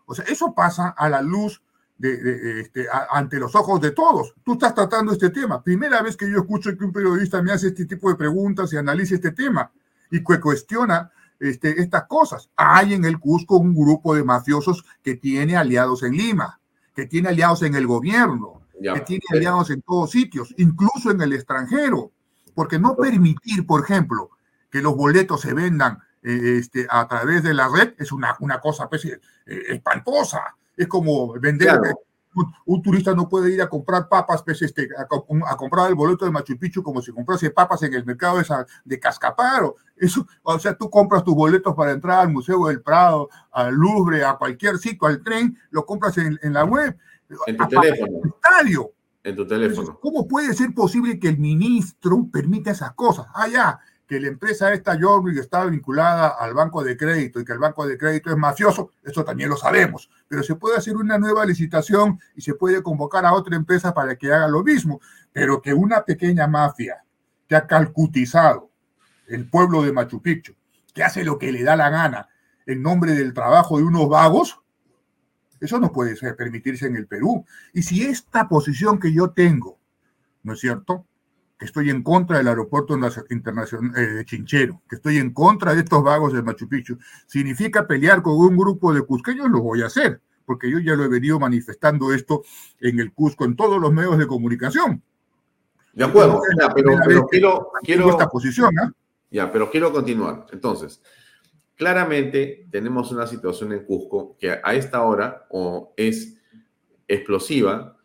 O 0.05 0.13
sea, 0.13 0.25
eso 0.25 0.53
pasa 0.53 0.89
a 0.89 1.09
la 1.09 1.21
luz 1.21 1.61
de, 1.97 2.61
este, 2.61 2.85
ante 3.09 3.39
los 3.39 3.55
ojos 3.55 3.81
de 3.81 3.91
todos. 3.91 4.33
Tú 4.43 4.53
estás 4.53 4.75
tratando 4.75 5.13
este 5.13 5.29
tema. 5.29 5.63
Primera 5.63 6.01
vez 6.01 6.17
que 6.17 6.29
yo 6.29 6.39
escucho 6.39 6.75
que 6.77 6.83
un 6.83 6.91
periodista 6.91 7.41
me 7.41 7.51
hace 7.51 7.67
este 7.67 7.85
tipo 7.85 8.09
de 8.09 8.15
preguntas 8.15 8.71
y 8.73 8.77
analiza 8.77 9.15
este 9.15 9.31
tema 9.31 9.71
y 10.11 10.23
que 10.23 10.39
cuestiona 10.39 11.11
este, 11.39 11.81
estas 11.81 12.05
cosas. 12.05 12.49
Hay 12.55 12.93
en 12.93 13.05
el 13.05 13.19
Cusco 13.19 13.57
un 13.57 13.73
grupo 13.73 14.15
de 14.15 14.23
mafiosos 14.23 14.85
que 15.01 15.15
tiene 15.15 15.55
aliados 15.55 16.03
en 16.03 16.13
Lima, 16.13 16.59
que 16.93 17.05
tiene 17.05 17.29
aliados 17.29 17.63
en 17.63 17.75
el 17.75 17.87
gobierno, 17.87 18.61
que 18.79 18.99
tiene 19.01 19.23
aliados 19.31 19.69
en 19.69 19.81
todos 19.81 20.11
sitios, 20.11 20.53
incluso 20.57 21.11
en 21.11 21.21
el 21.21 21.33
extranjero. 21.33 22.11
Porque 22.55 22.79
no 22.79 22.95
permitir, 22.95 23.67
por 23.67 23.83
ejemplo, 23.83 24.31
que 24.71 24.81
los 24.81 24.95
boletos 24.95 25.41
se 25.41 25.53
vendan 25.53 25.99
eh, 26.23 26.57
este, 26.59 26.87
a 26.89 27.07
través 27.07 27.43
de 27.43 27.53
la 27.53 27.67
red 27.67 27.93
es 27.99 28.11
una, 28.11 28.35
una 28.39 28.59
cosa 28.59 28.89
pues, 28.89 29.05
eh, 29.05 29.19
espantosa. 29.45 30.55
Es 30.75 30.87
como 30.87 31.33
vender. 31.39 31.79
Un, 32.65 32.81
turista 32.81 33.13
no 33.13 33.29
puede 33.29 33.53
ir 33.53 33.61
a 33.61 33.69
comprar 33.69 34.09
papas, 34.09 34.43
pues, 34.43 34.61
este, 34.61 34.89
a, 34.97 35.55
comprar 35.55 35.87
el 35.87 35.95
boleto 35.95 36.25
de 36.25 36.31
Machu 36.31 36.57
Picchu 36.57 36.83
como 36.83 37.01
si 37.01 37.13
comprase 37.13 37.49
papas 37.49 37.83
en 37.83 37.93
el 37.93 38.03
mercado 38.03 38.39
de, 38.39 38.45
de 38.83 38.99
Cascaparo. 38.99 39.77
Eso, 39.95 40.27
o 40.43 40.59
sea, 40.59 40.75
tú 40.75 40.89
compras 40.89 41.23
tus 41.23 41.33
boletos 41.33 41.73
para 41.73 41.91
entrar 41.91 42.19
al 42.19 42.33
Museo 42.33 42.67
del 42.67 42.81
Prado, 42.81 43.29
al 43.51 43.73
Louvre, 43.73 44.25
a 44.25 44.33
cualquier 44.33 44.77
sitio, 44.79 45.07
al 45.07 45.23
tren, 45.23 45.57
lo 45.69 45.85
compras 45.85 46.17
en, 46.17 46.37
en 46.41 46.51
la 46.51 46.65
web. 46.65 46.97
En 47.47 47.55
tu 47.55 47.67
teléfono. 47.67 48.19
estadio. 48.25 48.94
En 49.25 49.35
tu 49.35 49.47
teléfono. 49.47 49.99
¿Cómo 49.99 50.27
puede 50.27 50.53
ser 50.53 50.71
posible 50.75 51.19
que 51.19 51.29
el 51.29 51.39
ministro 51.39 52.27
permita 52.31 52.69
esas 52.69 52.93
cosas? 52.93 53.25
Ah, 53.33 53.47
ya, 53.47 53.79
que 54.07 54.19
la 54.19 54.27
empresa 54.27 54.71
esta 54.71 54.99
Jorvik 55.01 55.39
está 55.39 55.65
vinculada 55.65 56.27
al 56.27 56.53
banco 56.53 56.83
de 56.83 56.95
crédito 56.95 57.39
y 57.39 57.43
que 57.43 57.53
el 57.53 57.57
banco 57.57 57.87
de 57.87 57.97
crédito 57.97 58.29
es 58.29 58.37
mafioso, 58.37 58.91
eso 59.03 59.25
también 59.25 59.49
lo 59.49 59.57
sabemos, 59.57 60.11
pero 60.27 60.43
se 60.43 60.53
puede 60.53 60.77
hacer 60.77 60.95
una 60.95 61.17
nueva 61.17 61.43
licitación 61.43 62.19
y 62.35 62.41
se 62.41 62.53
puede 62.53 62.83
convocar 62.83 63.25
a 63.25 63.33
otra 63.33 63.55
empresa 63.55 63.95
para 63.95 64.15
que 64.15 64.31
haga 64.31 64.47
lo 64.47 64.63
mismo, 64.63 65.01
pero 65.33 65.59
que 65.59 65.73
una 65.73 66.03
pequeña 66.03 66.45
mafia 66.45 67.03
que 67.47 67.55
ha 67.55 67.65
calcutizado 67.65 68.69
el 69.27 69.49
pueblo 69.49 69.81
de 69.81 69.91
Machu 69.91 70.21
Picchu, 70.21 70.53
que 70.93 71.03
hace 71.03 71.23
lo 71.23 71.39
que 71.39 71.51
le 71.51 71.63
da 71.63 71.75
la 71.75 71.89
gana 71.89 72.29
en 72.67 72.83
nombre 72.83 73.13
del 73.13 73.33
trabajo 73.33 73.79
de 73.79 73.85
unos 73.85 74.07
vagos, 74.07 74.61
eso 75.59 75.79
no 75.79 75.91
puede 75.91 76.15
permitirse 76.33 76.87
en 76.87 76.95
el 76.95 77.07
Perú. 77.07 77.45
Y 77.73 77.83
si 77.83 78.03
esta 78.03 78.47
posición 78.47 78.99
que 78.99 79.13
yo 79.13 79.31
tengo, 79.31 79.79
¿no 80.43 80.53
es 80.53 80.59
cierto? 80.59 81.05
que 81.57 81.65
estoy 81.65 81.89
en 81.89 82.03
contra 82.03 82.37
del 82.37 82.47
aeropuerto 82.49 82.97
internacional 83.29 83.97
eh, 83.97 84.07
de 84.07 84.25
Chinchero, 84.25 84.81
que 84.89 84.97
estoy 84.97 85.17
en 85.17 85.31
contra 85.31 85.73
de 85.73 85.81
estos 85.81 86.03
vagos 86.03 86.33
de 86.33 86.41
Machu 86.41 86.67
Picchu, 86.67 86.97
significa 87.25 87.87
pelear 87.87 88.21
con 88.21 88.33
un 88.33 88.57
grupo 88.57 88.93
de 88.93 89.01
cusqueños, 89.01 89.49
lo 89.49 89.61
voy 89.61 89.81
a 89.81 89.85
hacer, 89.85 90.21
porque 90.45 90.69
yo 90.69 90.79
ya 90.79 90.95
lo 90.95 91.05
he 91.05 91.07
venido 91.07 91.39
manifestando 91.39 92.13
esto 92.13 92.43
en 92.81 92.99
el 92.99 93.13
Cusco, 93.13 93.45
en 93.45 93.55
todos 93.55 93.79
los 93.79 93.93
medios 93.93 94.17
de 94.17 94.27
comunicación. 94.27 95.01
De 95.93 96.03
acuerdo, 96.03 96.41
pero, 96.75 97.25
quiero, 97.27 97.71
quiero 97.81 98.09
esta 98.09 98.27
posición, 98.27 98.77
¿ah? 98.77 98.91
Ya, 99.31 99.51
pero 99.51 99.71
quiero 99.71 99.93
continuar. 99.93 100.45
Entonces, 100.51 101.01
claramente 101.75 102.67
tenemos 102.71 103.11
una 103.11 103.27
situación 103.27 103.73
en 103.73 103.85
Cusco 103.85 104.37
que 104.39 104.59
a 104.63 104.73
esta 104.73 105.03
hora 105.03 105.45
o 105.49 105.93
es 105.97 106.37
explosiva, 107.07 107.95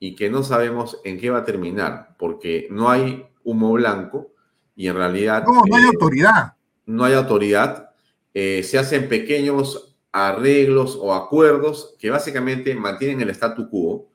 y 0.00 0.14
que 0.14 0.30
no 0.30 0.42
sabemos 0.42 1.00
en 1.04 1.18
qué 1.18 1.30
va 1.30 1.38
a 1.38 1.44
terminar, 1.44 2.14
porque 2.18 2.68
no 2.70 2.88
hay 2.88 3.26
humo 3.42 3.72
blanco 3.72 4.32
y 4.76 4.86
en 4.86 4.96
realidad... 4.96 5.44
No, 5.44 5.62
no 5.66 5.76
hay 5.76 5.84
eh, 5.84 5.88
autoridad. 5.88 6.52
No 6.86 7.04
hay 7.04 7.14
autoridad. 7.14 7.90
Eh, 8.32 8.62
se 8.62 8.78
hacen 8.78 9.08
pequeños 9.08 9.96
arreglos 10.12 10.96
o 11.00 11.14
acuerdos 11.14 11.96
que 11.98 12.10
básicamente 12.10 12.74
mantienen 12.74 13.20
el 13.20 13.30
statu 13.30 13.68
quo. 13.68 14.08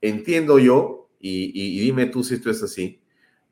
Entiendo 0.00 0.58
yo, 0.58 1.10
y, 1.20 1.50
y 1.54 1.80
dime 1.80 2.06
tú 2.06 2.24
si 2.24 2.34
esto 2.34 2.50
es 2.50 2.62
así, 2.62 3.00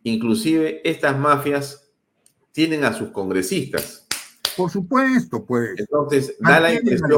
inclusive 0.03 0.81
estas 0.89 1.19
mafias 1.19 1.93
tienen 2.53 2.85
a 2.85 2.93
sus 2.93 3.11
congresistas 3.11 4.04
por 4.57 4.71
supuesto, 4.71 5.45
pues. 5.45 5.79
Entonces, 5.79 6.37
da 6.41 6.61
la 6.61 6.73
impresión 6.73 7.09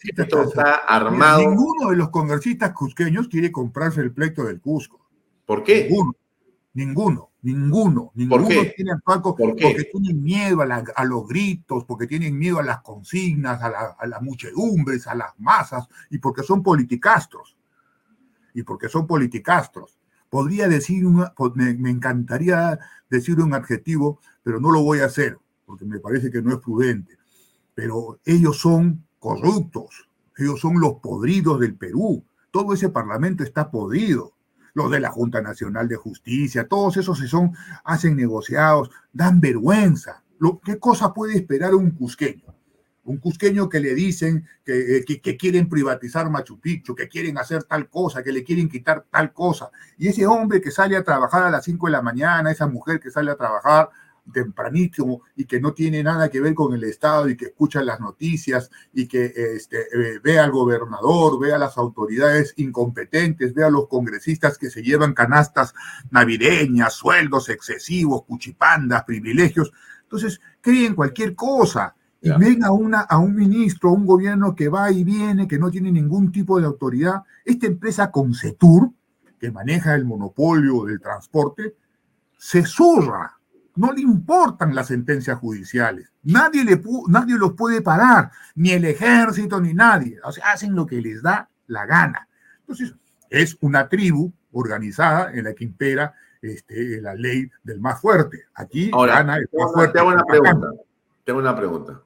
que 0.00 0.22
esto 0.22 0.42
está 0.42 0.76
armado. 0.76 1.40
Ninguno 1.40 1.90
de 1.90 1.96
los 1.96 2.10
congresistas 2.10 2.72
cusqueños 2.72 3.28
quiere 3.28 3.52
comprarse 3.52 4.00
el 4.00 4.12
pleito 4.12 4.44
del 4.44 4.60
Cusco. 4.60 5.06
¿Por 5.44 5.62
qué? 5.62 5.88
Ninguno, 5.88 6.14
ninguno, 6.72 7.30
ninguno. 7.42 8.12
ninguno 8.14 8.42
¿Por 8.42 8.48
qué? 8.48 8.74
Tiene 8.76 8.92
Porque 9.04 9.88
tienen 9.92 10.22
miedo 10.22 10.60
a, 10.62 11.04
los 11.04 11.26
gritos, 11.26 11.84
porque 11.84 12.06
tienen 12.06 12.36
miedo 12.36 12.58
a 12.58 12.62
las 12.62 12.82
consignas, 12.82 13.62
a, 13.62 14.06
las 14.06 14.22
muchedumbres, 14.22 15.06
a 15.06 15.14
las 15.14 15.30
masas, 15.38 15.88
y 16.10 16.18
porque 16.18 16.42
son 16.42 16.62
politicastros. 16.62 17.56
Y 18.54 18.62
porque 18.62 18.88
son 18.88 19.06
politicastros. 19.06 19.98
Podría 20.28 20.68
decir, 20.68 21.04
me 21.06 21.90
encantaría 21.90 22.78
decir 23.08 23.40
un 23.40 23.54
adjetivo, 23.54 24.20
pero 24.42 24.60
no 24.60 24.70
lo 24.70 24.82
voy 24.82 25.00
a 25.00 25.06
hacer 25.06 25.38
porque 25.66 25.84
me 25.84 25.98
parece 25.98 26.30
que 26.30 26.40
no 26.40 26.54
es 26.54 26.60
prudente, 26.60 27.18
pero 27.74 28.20
ellos 28.24 28.58
son 28.58 29.04
corruptos, 29.18 30.08
ellos 30.38 30.60
son 30.60 30.80
los 30.80 30.94
podridos 30.94 31.60
del 31.60 31.74
Perú, 31.74 32.24
todo 32.50 32.72
ese 32.72 32.88
parlamento 32.88 33.42
está 33.42 33.70
podrido, 33.70 34.32
los 34.76 34.90
de 34.90 35.00
la 35.00 35.10
Junta 35.10 35.40
Nacional 35.40 35.88
de 35.88 35.96
Justicia, 35.96 36.68
todos 36.68 36.98
esos 36.98 37.18
se 37.18 37.26
son, 37.26 37.52
hacen 37.82 38.14
negociados, 38.14 38.90
dan 39.10 39.40
vergüenza. 39.40 40.22
¿Qué 40.62 40.78
cosa 40.78 41.14
puede 41.14 41.34
esperar 41.34 41.74
un 41.74 41.92
cusqueño? 41.92 42.54
Un 43.04 43.16
cusqueño 43.16 43.70
que 43.70 43.80
le 43.80 43.94
dicen 43.94 44.46
que, 44.64 45.02
que, 45.06 45.22
que, 45.22 45.36
quieren 45.38 45.70
privatizar 45.70 46.28
Machu 46.28 46.60
Picchu, 46.60 46.94
que 46.94 47.08
quieren 47.08 47.38
hacer 47.38 47.64
tal 47.64 47.88
cosa, 47.88 48.22
que 48.22 48.32
le 48.32 48.44
quieren 48.44 48.68
quitar 48.68 49.06
tal 49.10 49.32
cosa. 49.32 49.70
Y 49.96 50.08
ese 50.08 50.26
hombre 50.26 50.60
que 50.60 50.70
sale 50.70 50.96
a 50.96 51.04
trabajar 51.04 51.44
a 51.44 51.50
las 51.50 51.64
5 51.64 51.86
de 51.86 51.92
la 51.92 52.02
mañana, 52.02 52.50
esa 52.50 52.66
mujer 52.66 53.00
que 53.00 53.10
sale 53.10 53.30
a 53.30 53.36
trabajar 53.36 53.88
tempranísimo 54.32 55.22
y 55.34 55.44
que 55.44 55.60
no 55.60 55.72
tiene 55.72 56.02
nada 56.02 56.28
que 56.28 56.40
ver 56.40 56.54
con 56.54 56.74
el 56.74 56.84
Estado 56.84 57.28
y 57.28 57.36
que 57.36 57.46
escucha 57.46 57.82
las 57.82 58.00
noticias 58.00 58.70
y 58.92 59.06
que 59.06 59.32
este, 59.54 59.80
eh, 59.80 60.20
ve 60.22 60.38
al 60.38 60.50
gobernador, 60.50 61.38
ve 61.40 61.52
a 61.52 61.58
las 61.58 61.76
autoridades 61.78 62.54
incompetentes, 62.56 63.54
ve 63.54 63.64
a 63.64 63.70
los 63.70 63.88
congresistas 63.88 64.58
que 64.58 64.70
se 64.70 64.82
llevan 64.82 65.14
canastas 65.14 65.74
navideñas, 66.10 66.94
sueldos 66.94 67.48
excesivos, 67.48 68.24
cuchipandas, 68.24 69.04
privilegios. 69.04 69.72
Entonces, 70.02 70.40
creen 70.60 70.94
cualquier 70.94 71.34
cosa 71.34 71.94
y 72.20 72.30
ven 72.30 72.64
a, 72.64 72.72
una, 72.72 73.00
a 73.02 73.18
un 73.18 73.36
ministro, 73.36 73.90
a 73.90 73.92
un 73.92 74.06
gobierno 74.06 74.54
que 74.54 74.68
va 74.68 74.90
y 74.90 75.04
viene, 75.04 75.46
que 75.46 75.58
no 75.58 75.70
tiene 75.70 75.92
ningún 75.92 76.32
tipo 76.32 76.58
de 76.58 76.66
autoridad. 76.66 77.22
Esta 77.44 77.66
empresa 77.66 78.10
Concetur, 78.10 78.90
que 79.38 79.52
maneja 79.52 79.94
el 79.94 80.04
monopolio 80.04 80.84
del 80.86 81.00
transporte, 81.00 81.76
se 82.36 82.64
zurra 82.64 83.38
no 83.76 83.92
le 83.92 84.00
importan 84.00 84.74
las 84.74 84.88
sentencias 84.88 85.38
judiciales. 85.38 86.10
Nadie, 86.24 86.64
le 86.64 86.82
nadie 87.08 87.36
los 87.36 87.52
puede 87.52 87.82
parar, 87.82 88.30
ni 88.54 88.70
el 88.70 88.84
ejército, 88.84 89.60
ni 89.60 89.74
nadie. 89.74 90.18
O 90.24 90.32
sea, 90.32 90.52
hacen 90.52 90.74
lo 90.74 90.86
que 90.86 91.00
les 91.00 91.22
da 91.22 91.48
la 91.68 91.86
gana. 91.86 92.28
Entonces, 92.60 92.94
es 93.30 93.56
una 93.60 93.88
tribu 93.88 94.32
organizada 94.52 95.32
en 95.32 95.44
la 95.44 95.54
que 95.54 95.64
impera 95.64 96.14
este, 96.40 97.00
la 97.00 97.14
ley 97.14 97.50
del 97.62 97.80
más 97.80 98.00
fuerte. 98.00 98.44
Aquí 98.54 98.90
gana 98.90 99.36
el 99.36 99.48
más 99.52 99.72
fuerte. 99.72 99.98
Tengo 99.98 100.08
una 100.08 100.24
pregunta. 100.24 100.68
Tengo 101.24 101.38
una 101.38 101.56
pregunta. 101.56 102.02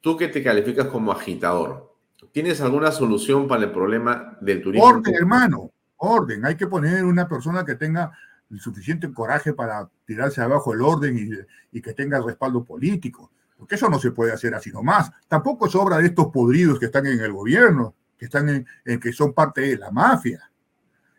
Tú 0.00 0.16
que 0.16 0.28
te 0.28 0.42
calificas 0.42 0.86
como 0.86 1.12
agitador, 1.12 1.94
¿tienes 2.32 2.60
alguna 2.60 2.92
solución 2.92 3.48
para 3.48 3.64
el 3.64 3.72
problema 3.72 4.36
del 4.40 4.62
turismo? 4.62 4.86
Orden, 4.86 5.14
hermano, 5.14 5.70
orden. 5.96 6.44
Hay 6.44 6.56
que 6.56 6.66
poner 6.66 7.04
una 7.04 7.28
persona 7.28 7.64
que 7.64 7.74
tenga 7.74 8.12
el 8.50 8.60
suficiente 8.60 9.12
coraje 9.12 9.52
para 9.52 9.88
tirarse 10.08 10.40
abajo 10.40 10.72
el 10.72 10.80
orden 10.80 11.46
y, 11.70 11.82
que 11.82 11.92
tenga 11.92 12.18
respaldo 12.18 12.64
político. 12.64 13.30
Porque 13.58 13.74
eso 13.74 13.90
no 13.90 13.98
se 13.98 14.10
puede 14.10 14.32
hacer 14.32 14.54
así 14.54 14.70
nomás. 14.70 15.10
Tampoco 15.28 15.66
es 15.66 15.74
obra 15.74 15.98
de 15.98 16.06
estos 16.06 16.28
podridos 16.28 16.78
que 16.78 16.86
están 16.86 17.04
en 17.04 17.20
el 17.20 17.30
gobierno, 17.30 17.94
que, 18.16 18.24
están 18.24 18.48
en, 18.48 19.00
que 19.00 19.12
son 19.12 19.34
parte 19.34 19.60
de 19.60 19.76
la 19.76 19.90
mafia. 19.90 20.50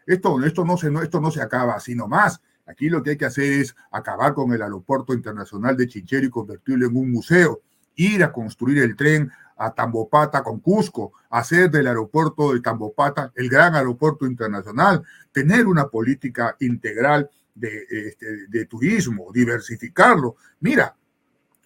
Esto, 0.08 0.44
esto, 0.44 0.66
no 0.66 0.76
se, 0.76 0.92
esto 1.04 1.22
no 1.22 1.30
se 1.30 1.40
acaba 1.40 1.76
así 1.76 1.94
nomás. 1.94 2.42
Aquí 2.66 2.90
lo 2.90 3.04
que 3.04 3.12
hay 3.12 3.18
que 3.18 3.26
hacer 3.26 3.62
es 3.62 3.76
acabar 3.92 4.34
con 4.34 4.52
el 4.54 4.62
aeropuerto 4.64 5.14
internacional 5.14 5.78
de 5.78 5.88
Chinchero 5.88 6.26
y 6.26 6.32
convertirlo 6.32 6.88
en 6.88 6.98
un 6.98 7.12
museo, 7.12 7.62
ir 7.96 8.24
a 8.24 8.32
construir 8.32 8.80
el 8.80 8.96
tren 8.96 9.32
a 9.56 9.72
Tambopata 9.72 10.42
con 10.42 10.62
Cusco, 10.62 11.14
hacer 11.30 11.70
del 11.70 11.86
aeropuerto 11.86 12.54
de 12.54 12.62
Tambopata 12.62 13.32
el 13.36 13.50
gran 13.50 13.76
aeropuerto 13.76 14.26
internacional, 14.26 15.04
tener 15.32 15.68
una 15.68 15.90
política 15.90 16.56
integral 16.60 17.30
de, 17.60 17.86
este, 17.90 18.48
de 18.48 18.66
turismo, 18.66 19.32
diversificarlo. 19.34 20.38
Mira, 20.62 20.96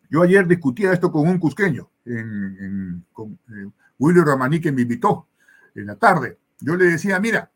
yo 0.09 0.21
ayer 0.21 0.47
discutía 0.47 0.93
esto 0.93 1.11
con 1.11 1.27
un 1.27 1.39
cusqueño, 1.39 1.89
en, 2.05 3.05
con, 3.11 3.39
eh, 3.49 3.69
Ramani 3.99 4.59
que 4.59 4.71
me 4.71 4.81
invitó 4.81 5.27
en 5.75 5.87
la 5.87 5.95
tarde. 5.95 6.39
Yo 6.59 6.75
le 6.75 6.85
decía, 6.85 7.19
mira, 7.19 7.51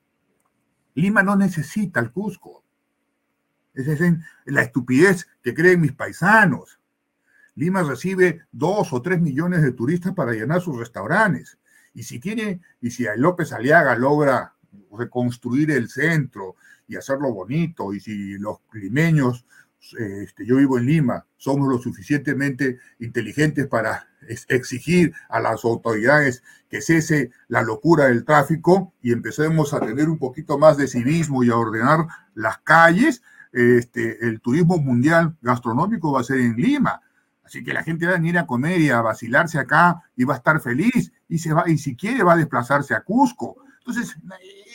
Lima 0.95 1.21
no 1.21 1.35
necesita 1.35 1.99
el 1.99 2.11
Cusco. 2.11 2.63
Esa 3.73 3.91
es 3.93 4.13
la 4.45 4.63
estupidez 4.63 5.27
que 5.43 5.53
creen 5.53 5.81
mis 5.81 5.93
paisanos. 5.93 6.79
Lima 7.55 7.83
recibe 7.83 8.45
dos 8.51 8.93
o 8.93 9.01
tres 9.01 9.21
millones 9.21 9.61
de 9.61 9.71
turistas 9.71 10.13
para 10.13 10.31
llenar 10.31 10.61
sus 10.61 10.77
restaurantes. 10.77 11.59
Y 11.93 12.03
si 12.03 12.19
tiene, 12.19 12.61
y 12.81 12.91
si 12.91 13.05
López 13.17 13.53
Aliaga 13.53 13.95
logra 13.95 14.55
reconstruir 14.97 15.71
el 15.71 15.89
centro 15.89 16.55
y 16.87 16.95
hacerlo 16.95 17.33
bonito, 17.33 17.93
y 17.93 17.99
si 17.99 18.37
los 18.37 18.57
limeños, 18.73 19.45
este, 19.97 20.45
yo 20.45 20.57
vivo 20.57 20.77
en 20.77 20.85
Lima, 20.85 21.25
somos 21.37 21.67
lo 21.67 21.77
suficientemente 21.77 22.79
inteligentes 22.99 23.67
para 23.67 24.07
exigir 24.47 25.13
a 25.29 25.39
las 25.39 25.63
autoridades 25.63 26.43
que 26.69 26.81
cese 26.81 27.31
la 27.47 27.61
locura 27.61 28.05
del 28.05 28.25
tráfico 28.25 28.93
y 29.01 29.11
empecemos 29.11 29.73
a 29.73 29.79
tener 29.79 30.09
un 30.09 30.17
poquito 30.17 30.57
más 30.57 30.77
de 30.77 30.87
civismo 30.87 31.43
y 31.43 31.49
a 31.49 31.55
ordenar 31.55 32.07
las 32.35 32.57
calles, 32.59 33.21
este, 33.53 34.25
el 34.27 34.41
turismo 34.41 34.77
mundial 34.77 35.35
gastronómico 35.41 36.11
va 36.11 36.21
a 36.21 36.23
ser 36.23 36.39
en 36.39 36.55
Lima. 36.55 37.01
Así 37.43 37.63
que 37.63 37.73
la 37.73 37.83
gente 37.83 38.05
va 38.05 38.11
a 38.11 38.15
venir 38.15 38.37
a 38.37 38.45
comer 38.45 38.81
y 38.81 38.89
a 38.89 39.01
vacilarse 39.01 39.57
acá 39.57 40.03
y 40.17 40.25
va 40.25 40.33
a 40.33 40.37
estar 40.37 40.59
feliz 40.59 41.13
y 41.29 41.39
se 41.39 41.53
va, 41.53 41.63
y 41.69 41.77
si 41.77 41.95
quiere 41.95 42.23
va 42.23 42.33
a 42.33 42.37
desplazarse 42.37 42.93
a 42.93 43.01
Cusco. 43.01 43.57
Entonces, 43.87 44.17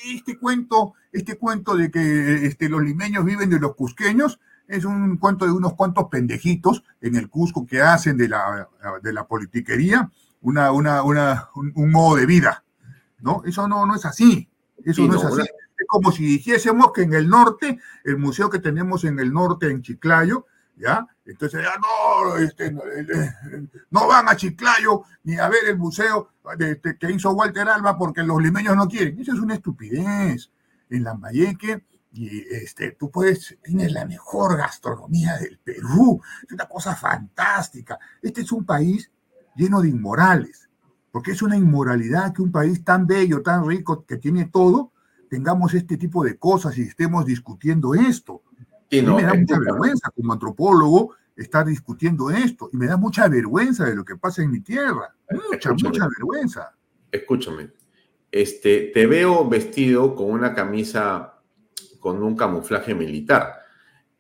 este 0.07 0.39
cuento, 0.39 0.95
este 1.13 1.37
cuento 1.37 1.77
de 1.77 1.91
que 1.91 2.47
este, 2.47 2.71
los 2.71 2.83
limeños 2.83 3.27
viven 3.27 3.51
de 3.51 3.61
los 3.61 3.75
cusqueños 3.75 4.41
es 4.67 4.87
un 4.87 5.19
cuento 5.19 5.45
de 5.45 5.53
unos 5.53 5.75
cuantos 5.75 6.07
pendejitos 6.11 6.83
en 7.03 7.17
el 7.17 7.29
Cusco 7.29 7.67
que 7.67 7.83
hacen 7.83 8.17
de 8.17 8.29
la, 8.29 8.71
de 9.03 9.13
la 9.13 9.27
politiquería 9.27 10.11
una, 10.41 10.73
una, 10.73 11.03
una, 11.03 11.51
un, 11.55 11.91
modo 11.91 12.17
de 12.17 12.25
vida. 12.25 12.65
¿no? 13.21 13.43
Eso 13.45 13.69
no, 13.69 13.85
no 13.85 13.95
es 13.95 14.07
así. 14.07 14.49
Eso 14.83 15.07
no, 15.07 15.17
es 15.17 15.25
así. 15.25 15.43
Es 15.43 15.87
como 15.87 16.11
si 16.11 16.25
dijésemos 16.25 16.93
que 16.93 17.03
en 17.03 17.13
el 17.13 17.29
norte, 17.29 17.79
el 18.05 18.17
museo 18.17 18.49
que 18.49 18.61
tenemos 18.61 19.05
en 19.05 19.19
el 19.19 19.31
norte, 19.31 19.71
en 19.71 19.83
Chiclayo, 19.83 20.47
¿ya? 20.77 21.07
Entonces, 21.25 21.63
ya 21.63 21.79
no, 21.79 22.37
este, 22.37 22.73
no 23.91 24.09
van 24.09 24.29
a 24.29 24.37
Chiclayo 24.37 25.03
ni 25.23 25.37
a 25.37 25.49
ver 25.49 25.69
el 25.69 25.79
museo 25.79 26.31
este, 26.59 26.99
que 26.99 27.13
hizo 27.13 27.31
Walter 27.33 27.69
Alba 27.69 27.97
porque 27.97 28.23
los 28.23 28.43
limeños 28.43 28.77
no 28.77 28.89
quieren. 28.89 29.21
Eso 29.21 29.33
es 29.33 29.41
una 29.41 29.55
estupidez. 29.55 30.51
En 30.91 31.05
Lambayeque, 31.05 31.85
y 32.13 32.41
este, 32.51 32.93
tú 32.93 33.11
puedes, 33.11 33.57
tienes 33.63 33.93
la 33.93 34.05
mejor 34.05 34.59
gastronomía 34.59 35.39
del 35.39 35.59
Perú, 35.59 36.21
es 36.45 36.53
una 36.53 36.67
cosa 36.67 36.95
fantástica. 36.95 37.99
Este 38.21 38.43
es 38.43 38.53
un 38.53 38.67
país 38.67 39.11
lleno 39.57 39.81
de 39.81 39.89
inmorales, 39.89 40.69
porque 41.11 41.33
es 41.33 41.41
una 41.43 41.57
inmoralidad 41.57 42.33
que 42.35 42.43
un 42.43 42.53
país 42.53 42.85
tan 42.85 43.07
bello, 43.07 43.43
tan 43.43 43.67
rico, 43.67 44.05
que 44.05 44.19
tiene 44.19 44.47
todo, 44.47 44.93
tengamos 45.31 45.73
este 45.73 45.97
tipo 45.97 46.23
de 46.23 46.39
cosas 46.39 46.77
y 46.77 46.83
estemos 46.83 47.25
discutiendo 47.25 47.95
esto. 47.95 48.43
Y 48.93 49.01
me 49.03 49.23
da 49.23 49.35
mucha 49.35 49.59
vergüenza 49.59 50.11
como 50.15 50.35
antropólogo 50.35 51.15
estar 51.35 51.65
discutiendo 51.65 52.31
esto 52.31 52.69
y 52.73 52.77
me 52.77 52.87
da 52.87 52.99
mucha 52.99 53.27
vergüenza 53.27 53.87
de 53.87 53.97
lo 53.97 54.05
que 54.05 54.17
pasa 54.17 54.43
en 54.43 54.51
mi 54.51 54.61
tierra. 54.61 55.15
Mucha, 55.31 55.73
mucha 55.73 56.07
vergüenza. 56.09 56.77
Escúchame, 57.11 57.71
este, 58.31 58.91
te 58.93 59.07
veo 59.07 59.49
vestido 59.49 60.15
con 60.15 60.31
una 60.31 60.55
camisa 60.55 61.41
con 62.01 62.23
un 62.23 62.37
camuflaje 62.37 62.95
militar 62.95 63.63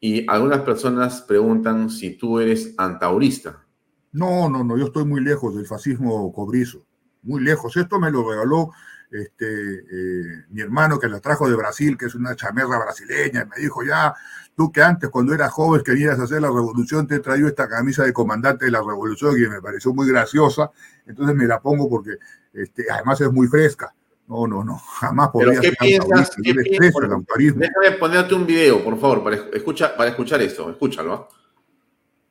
y 0.00 0.26
algunas 0.30 0.60
personas 0.60 1.20
preguntan 1.20 1.90
si 1.90 2.16
tú 2.16 2.40
eres 2.40 2.74
antaurista. 2.78 3.66
No, 4.12 4.48
no, 4.48 4.64
no, 4.64 4.78
yo 4.78 4.86
estoy 4.86 5.04
muy 5.04 5.20
lejos 5.20 5.54
del 5.54 5.66
fascismo 5.66 6.32
cobrizo, 6.32 6.86
muy 7.22 7.42
lejos. 7.42 7.76
Esto 7.76 8.00
me 8.00 8.10
lo 8.10 8.28
regaló 8.28 8.70
este, 9.12 9.46
eh, 9.46 10.44
mi 10.50 10.62
hermano 10.62 10.98
que 10.98 11.08
la 11.08 11.20
trajo 11.20 11.48
de 11.48 11.54
Brasil, 11.54 11.98
que 11.98 12.06
es 12.06 12.14
una 12.14 12.34
chamerra 12.34 12.78
brasileña, 12.78 13.44
me 13.44 13.62
dijo, 13.62 13.82
ya, 13.84 14.14
tú 14.56 14.72
que 14.72 14.82
antes 14.82 15.10
cuando 15.10 15.34
eras 15.34 15.52
joven 15.52 15.82
querías 15.84 16.18
hacer 16.18 16.40
la 16.40 16.48
revolución, 16.48 17.06
te 17.06 17.16
he 17.16 17.20
traído 17.20 17.46
esta 17.46 17.68
camisa 17.68 18.04
de 18.04 18.12
comandante 18.12 18.64
de 18.64 18.70
la 18.70 18.78
revolución 18.78 19.36
y 19.36 19.48
me 19.48 19.60
pareció 19.60 19.92
muy 19.92 20.08
graciosa, 20.08 20.70
entonces 21.06 21.36
me 21.36 21.46
la 21.46 21.60
pongo 21.60 21.88
porque 21.90 22.12
este, 22.54 22.86
además 22.90 23.20
es 23.20 23.30
muy 23.30 23.46
fresca. 23.48 23.94
No, 24.28 24.46
no, 24.46 24.64
no, 24.64 24.78
jamás 24.78 25.28
podría 25.28 25.60
ser 25.60 25.76
piensas, 25.78 26.30
¿qué 26.42 26.54
piensas? 26.54 27.02
Déjame 27.36 27.98
ponerte 27.98 28.34
un 28.34 28.46
video, 28.46 28.82
por 28.82 28.98
favor, 28.98 29.22
para, 29.22 29.36
escuchar, 29.52 29.94
para 29.94 30.10
escuchar 30.10 30.40
esto, 30.40 30.70
escúchalo. 30.70 31.28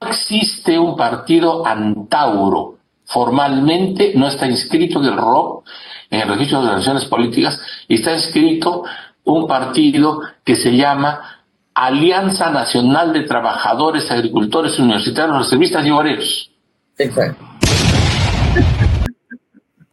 No 0.01 0.07
existe 0.07 0.79
un 0.79 0.97
partido 0.97 1.63
antauro 1.63 2.80
formalmente 3.11 4.13
no 4.15 4.27
está 4.27 4.47
inscrito 4.47 4.99
en 4.99 5.05
el 5.05 5.17
ROP, 5.17 5.65
en 6.09 6.21
el 6.21 6.29
registro 6.29 6.59
de 6.59 6.67
organizaciones 6.67 7.05
políticas, 7.05 7.61
y 7.87 7.95
está 7.95 8.13
inscrito 8.13 8.83
un 9.25 9.47
partido 9.47 10.21
que 10.43 10.55
se 10.55 10.75
llama 10.75 11.43
Alianza 11.73 12.49
Nacional 12.51 13.13
de 13.13 13.23
Trabajadores, 13.23 14.09
Agricultores, 14.11 14.79
Universitarios, 14.79 15.37
Reservistas 15.37 15.85
y 15.85 15.91
Obreros. 15.91 16.51
Exacto. 16.97 17.45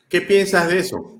¿Qué 0.08 0.20
piensas 0.22 0.68
de 0.68 0.78
eso? 0.78 1.18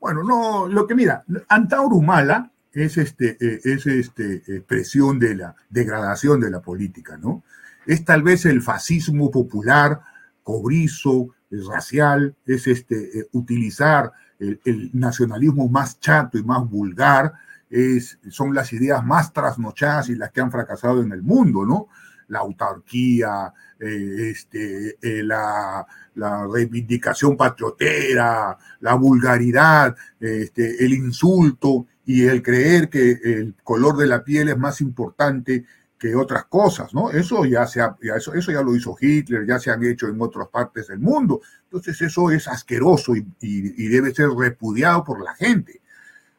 Bueno, 0.00 0.22
no, 0.22 0.68
lo 0.68 0.86
que 0.86 0.94
mira, 0.94 1.24
Antauro 1.48 1.96
Humala 1.96 2.50
es, 2.72 2.96
este, 2.98 3.36
eh, 3.40 3.60
es 3.64 3.86
este, 3.86 4.42
expresión 4.46 5.18
de 5.18 5.34
la 5.34 5.56
degradación 5.68 6.40
de 6.40 6.50
la 6.50 6.60
política, 6.60 7.16
¿no? 7.16 7.42
Es 7.86 8.04
tal 8.04 8.22
vez 8.22 8.46
el 8.46 8.62
fascismo 8.62 9.30
popular 9.30 10.00
cobrizo, 10.46 11.30
racial, 11.50 12.36
es 12.46 12.68
este, 12.68 13.18
eh, 13.18 13.28
utilizar 13.32 14.12
el, 14.38 14.90
nacionalismo 14.92 15.68
más 15.68 15.98
chato 15.98 16.38
y 16.38 16.44
más 16.44 16.70
vulgar, 16.70 17.32
es, 17.68 18.16
son 18.30 18.54
las 18.54 18.72
ideas 18.72 19.04
más 19.04 19.32
trasnochadas 19.32 20.08
y 20.08 20.14
las 20.14 20.30
que 20.30 20.40
han 20.40 20.52
fracasado 20.52 21.02
en 21.02 21.10
el 21.10 21.22
mundo, 21.22 21.66
¿no? 21.66 21.88
La 22.28 22.38
autarquía, 22.40 23.52
eh, 23.80 24.30
este, 24.30 24.96
eh, 25.02 25.24
la, 25.24 25.84
la, 26.14 26.46
reivindicación 26.46 27.36
patriotera, 27.36 28.56
la 28.78 28.94
vulgaridad, 28.94 29.96
este, 30.20 30.84
el 30.84 30.92
insulto 30.92 31.88
y 32.04 32.22
el 32.22 32.40
creer 32.40 32.88
que 32.88 33.18
el 33.24 33.56
color 33.64 33.96
de 33.96 34.06
la 34.06 34.22
piel 34.22 34.48
es 34.48 34.58
más 34.58 34.80
importante 34.80 35.64
que 35.98 36.14
otras 36.14 36.44
cosas, 36.44 36.92
¿no? 36.92 37.10
Eso 37.10 37.44
ya, 37.44 37.66
se 37.66 37.80
eso, 38.14 38.34
eso 38.34 38.52
ya 38.52 38.62
lo 38.62 38.76
hizo 38.76 38.96
Hitler, 39.00 39.46
ya 39.46 39.58
se 39.58 39.70
han 39.70 39.82
hecho 39.84 40.08
en 40.08 40.20
otras 40.20 40.48
partes 40.48 40.88
del 40.88 40.98
mundo. 40.98 41.40
Entonces 41.64 42.00
eso 42.02 42.30
es 42.30 42.48
asqueroso 42.48 43.14
y, 43.16 43.88
debe 43.88 44.14
ser 44.14 44.28
repudiado 44.30 45.04
por 45.04 45.22
la 45.22 45.34
gente. 45.34 45.80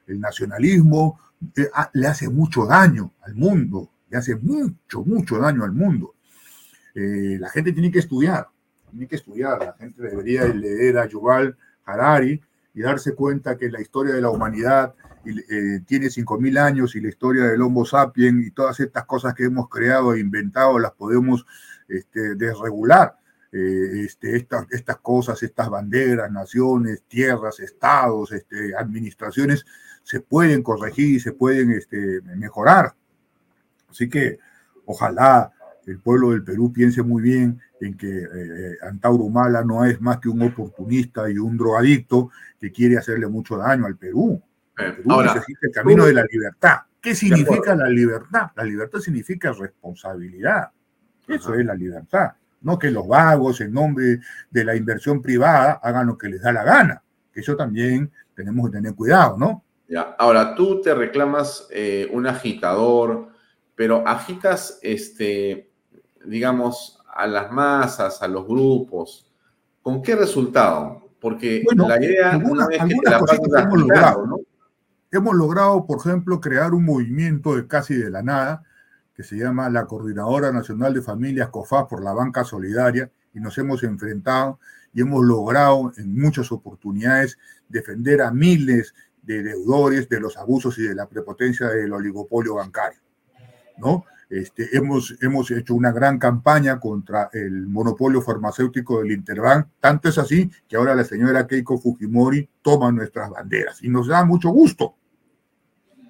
El 0.06 0.20
nacionalismo 0.20 1.20
eh, 1.56 1.70
le 1.94 2.08
hace 2.08 2.30
mucho 2.30 2.66
daño 2.66 3.14
al 3.24 3.36
mundo, 3.36 3.90
le 4.10 4.18
hace 4.18 4.36
mucho, 4.36 5.04
mucho 5.04 5.40
daño 5.40 5.64
al 5.64 5.72
mundo. 5.72 6.14
Eh, 6.94 7.38
la 7.40 7.50
gente 7.50 7.74
tiene 7.74 7.92
que 7.92 8.00
estudiar, 8.00 8.48
tiene 8.92 9.08
que 9.08 9.16
estudiar. 9.16 9.60
La 9.60 9.74
gente 9.74 10.04
debería 10.04 10.46
leer 10.46 11.00
a 11.00 11.08
Yuval 11.08 11.58
Harari 11.84 12.42
y 12.76 12.82
darse 12.82 13.16
cuenta 13.16 13.58
que 13.58 13.70
la 13.72 13.82
historia 13.82 14.14
de 14.14 14.22
la 14.22 14.30
humanidad 14.30 14.94
eh, 15.30 15.82
tiene 15.86 16.08
5.000 16.08 16.58
años 16.60 16.96
y 16.96 17.02
la 17.02 17.10
historia 17.10 17.46
del 17.46 17.62
Homo 17.62 17.86
sapiens 17.86 18.46
y 18.46 18.52
todas 18.52 18.80
estas 18.80 19.06
cosas 19.06 19.34
que 19.34 19.46
hemos 19.46 19.70
creado 19.70 20.14
e 20.14 20.20
inventado 20.20 20.80
las 20.80 20.92
podemos 20.92 21.46
este, 21.88 22.36
desregular. 22.36 23.18
Eh, 23.52 24.04
este, 24.06 24.36
estas, 24.36 24.68
estas 24.72 24.98
cosas, 24.98 25.42
estas 25.42 25.70
banderas, 25.70 26.32
naciones, 26.32 27.04
tierras, 27.08 27.60
estados, 27.60 28.32
este, 28.34 28.76
administraciones, 28.76 29.66
se 30.04 30.20
pueden 30.20 30.62
corregir 30.62 31.16
y 31.16 31.20
se 31.20 31.32
pueden 31.32 31.72
este, 31.72 32.22
mejorar. 32.36 32.94
Así 33.90 34.10
que 34.10 34.40
ojalá 34.86 35.52
el 35.86 36.00
pueblo 36.00 36.32
del 36.32 36.44
Perú 36.44 36.72
piense 36.74 37.02
muy 37.02 37.22
bien 37.22 37.60
en 37.80 37.96
que 37.96 38.10
eh, 38.10 38.78
Antauro 38.82 39.24
Humala 39.24 39.64
no 39.64 39.86
es 39.86 40.02
más 40.02 40.20
que 40.20 40.30
un 40.30 40.42
oportunista 40.42 41.30
y 41.30 41.38
un 41.38 41.58
drogadicto 41.58 42.30
que 42.60 42.72
quiere 42.72 42.98
hacerle 42.98 43.28
mucho 43.28 43.58
daño 43.58 43.86
al 43.86 43.96
Perú. 43.96 44.42
Ahora, 45.10 45.34
necesita 45.34 45.68
el 45.68 45.72
camino 45.72 46.06
de 46.06 46.14
la 46.14 46.26
libertad. 46.32 46.78
¿Qué 47.02 47.16
significa 47.16 47.76
la 47.76 47.88
libertad? 47.88 48.52
La 48.56 48.64
libertad 48.64 49.00
significa 49.00 49.52
responsabilidad. 49.52 50.70
Eso 51.28 51.54
es 51.54 51.66
la 51.66 51.74
libertad. 51.74 52.32
No 52.62 52.78
que 52.80 52.92
los 52.92 53.08
vagos, 53.08 53.62
en 53.62 53.74
nombre 53.74 54.20
de 54.50 54.66
la 54.66 54.76
inversión 54.76 55.22
privada, 55.22 55.80
hagan 55.84 56.08
lo 56.08 56.18
que 56.18 56.30
les 56.30 56.42
da 56.42 56.52
la 56.52 56.64
gana. 56.64 57.02
Que 57.32 57.42
eso 57.42 57.56
también 57.56 58.12
tenemos 58.36 58.70
que 58.70 58.78
tener 58.78 58.94
cuidado, 58.94 59.38
¿no? 59.38 59.64
Ya. 59.88 60.16
Ahora, 60.18 60.56
tú 60.56 60.82
te 60.82 60.94
reclamas 60.94 61.68
eh, 61.72 62.10
un 62.12 62.28
agitador, 62.28 63.30
pero 63.76 64.08
agitas, 64.08 64.80
este, 64.82 65.72
digamos, 66.26 67.00
a 67.14 67.26
las 67.28 67.52
masas, 67.52 68.22
a 68.22 68.28
los 68.28 68.46
grupos. 68.46 69.32
¿Con 69.82 70.02
qué 70.02 70.16
resultado? 70.16 71.10
Porque 71.20 71.64
la 71.76 72.04
idea, 72.04 72.38
una 72.44 72.68
vez 72.68 72.84
que 72.84 72.96
te 72.96 73.10
la 73.10 73.20
pasas 73.20 73.40
¿no? 74.28 74.40
Hemos 75.12 75.36
logrado, 75.36 75.86
por 75.86 76.00
ejemplo, 76.00 76.42
crear 76.42 76.74
un 76.74 76.86
movimiento 76.86 77.56
de 77.56 77.68
casi 77.68 77.96
de 77.96 78.10
la 78.10 78.24
nada, 78.24 78.64
que 79.14 79.24
se 79.24 79.38
llama 79.38 79.70
la 79.70 79.86
Coordinadora 79.86 80.52
Nacional 80.52 80.94
de 80.94 81.02
Familias 81.02 81.50
COFAS 81.50 81.86
por 81.90 82.04
la 82.04 82.14
Banca 82.14 82.44
Solidaria, 82.44 83.10
y 83.34 83.40
nos 83.40 83.58
hemos 83.58 83.84
enfrentado 83.84 84.60
y 84.94 85.02
hemos 85.02 85.24
logrado 85.24 85.92
en 85.98 86.20
muchas 86.20 86.52
oportunidades 86.52 87.38
defender 87.70 88.22
a 88.22 88.32
miles 88.32 88.94
de 89.22 89.44
deudores, 89.44 90.10
de 90.10 90.20
los 90.20 90.38
abusos 90.38 90.78
y 90.80 90.84
de 90.84 90.96
la 90.96 91.08
prepotencia 91.08 91.68
del 91.68 91.94
oligopolio 91.94 92.56
bancario. 92.56 93.00
¿no? 93.78 94.06
Este, 94.30 94.76
hemos, 94.76 95.16
hemos 95.22 95.52
hecho 95.52 95.74
una 95.74 95.92
gran 95.92 96.20
campaña 96.20 96.80
contra 96.80 97.30
el 97.32 97.68
monopolio 97.68 98.22
farmacéutico 98.22 99.00
del 99.00 99.12
Interbank, 99.12 99.68
tanto 99.80 100.10
es 100.10 100.18
así 100.18 100.52
que 100.68 100.76
ahora 100.76 100.96
la 100.96 101.06
señora 101.06 101.48
Keiko 101.48 101.78
Fujimori 101.78 102.50
toma 102.62 102.92
nuestras 102.92 103.30
banderas 103.30 103.82
y 103.84 103.90
nos 103.90 104.08
da 104.08 104.26
mucho 104.26 104.50
gusto, 104.50 104.97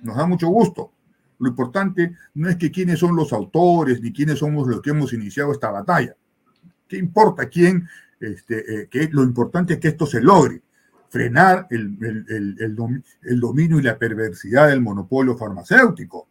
nos 0.01 0.17
da 0.17 0.25
mucho 0.25 0.47
gusto. 0.47 0.93
Lo 1.39 1.49
importante 1.49 2.15
no 2.35 2.49
es 2.49 2.55
que 2.55 2.71
quiénes 2.71 2.99
son 2.99 3.15
los 3.15 3.31
autores 3.33 4.01
ni 4.01 4.11
quiénes 4.11 4.39
somos 4.39 4.67
los 4.67 4.81
que 4.81 4.89
hemos 4.89 5.13
iniciado 5.13 5.51
esta 5.51 5.69
batalla. 5.69 6.15
¿Qué 6.87 6.97
importa 6.97 7.47
quién? 7.47 7.87
Este, 8.19 8.81
eh, 8.81 8.87
que 8.89 9.09
lo 9.11 9.23
importante 9.23 9.73
es 9.73 9.79
que 9.79 9.89
esto 9.89 10.07
se 10.07 10.21
logre, 10.21 10.63
frenar 11.09 11.67
el, 11.69 12.75
dominio 13.39 13.79
y 13.79 13.83
la 13.83 13.97
perversidad 13.97 14.69
del 14.69 14.81
monopolio 14.81 15.37
farmacéutico. 15.37 16.27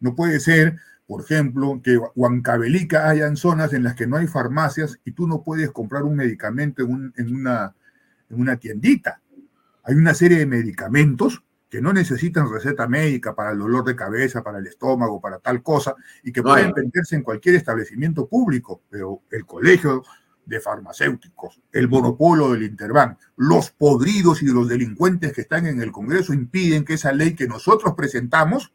No 0.00 0.14
puede 0.14 0.38
ser 0.38 0.76
por 1.10 1.22
ejemplo, 1.22 1.80
que 1.82 1.98
Huancavelica 2.14 3.08
hayan 3.08 3.36
zonas 3.36 3.72
en 3.72 3.82
las 3.82 3.96
que 3.96 4.06
no 4.06 4.18
hay 4.18 4.28
farmacias 4.28 5.00
y 5.04 5.10
tú 5.10 5.26
no 5.26 5.42
puedes 5.42 5.72
comprar 5.72 6.04
un 6.04 6.14
medicamento 6.14 6.84
en, 6.84 7.34
una, 7.34 7.74
en 8.28 8.40
una 8.40 8.56
tiendita. 8.58 9.20
Hay 9.82 9.96
una 9.96 10.14
serie 10.14 10.38
de 10.38 10.46
medicamentos 10.46 11.42
que 11.70 11.80
no 11.80 11.92
necesitan 11.92 12.52
receta 12.52 12.88
médica 12.88 13.34
para 13.34 13.52
el 13.52 13.58
dolor 13.58 13.84
de 13.84 13.94
cabeza, 13.94 14.42
para 14.42 14.58
el 14.58 14.66
estómago, 14.66 15.20
para 15.20 15.38
tal 15.38 15.62
cosa, 15.62 15.94
y 16.24 16.32
que 16.32 16.42
pueden 16.42 16.72
venderse 16.72 17.14
en 17.14 17.22
cualquier 17.22 17.54
establecimiento 17.54 18.26
público, 18.26 18.82
pero 18.90 19.22
el 19.30 19.46
colegio 19.46 20.02
de 20.44 20.60
farmacéuticos, 20.60 21.60
el 21.70 21.88
monopolio 21.88 22.50
del 22.50 22.64
Interbank, 22.64 23.18
los 23.36 23.70
podridos 23.70 24.42
y 24.42 24.46
los 24.46 24.68
delincuentes 24.68 25.32
que 25.32 25.42
están 25.42 25.66
en 25.66 25.80
el 25.80 25.92
Congreso 25.92 26.34
impiden 26.34 26.84
que 26.84 26.94
esa 26.94 27.12
ley 27.12 27.36
que 27.36 27.46
nosotros 27.46 27.94
presentamos 27.94 28.72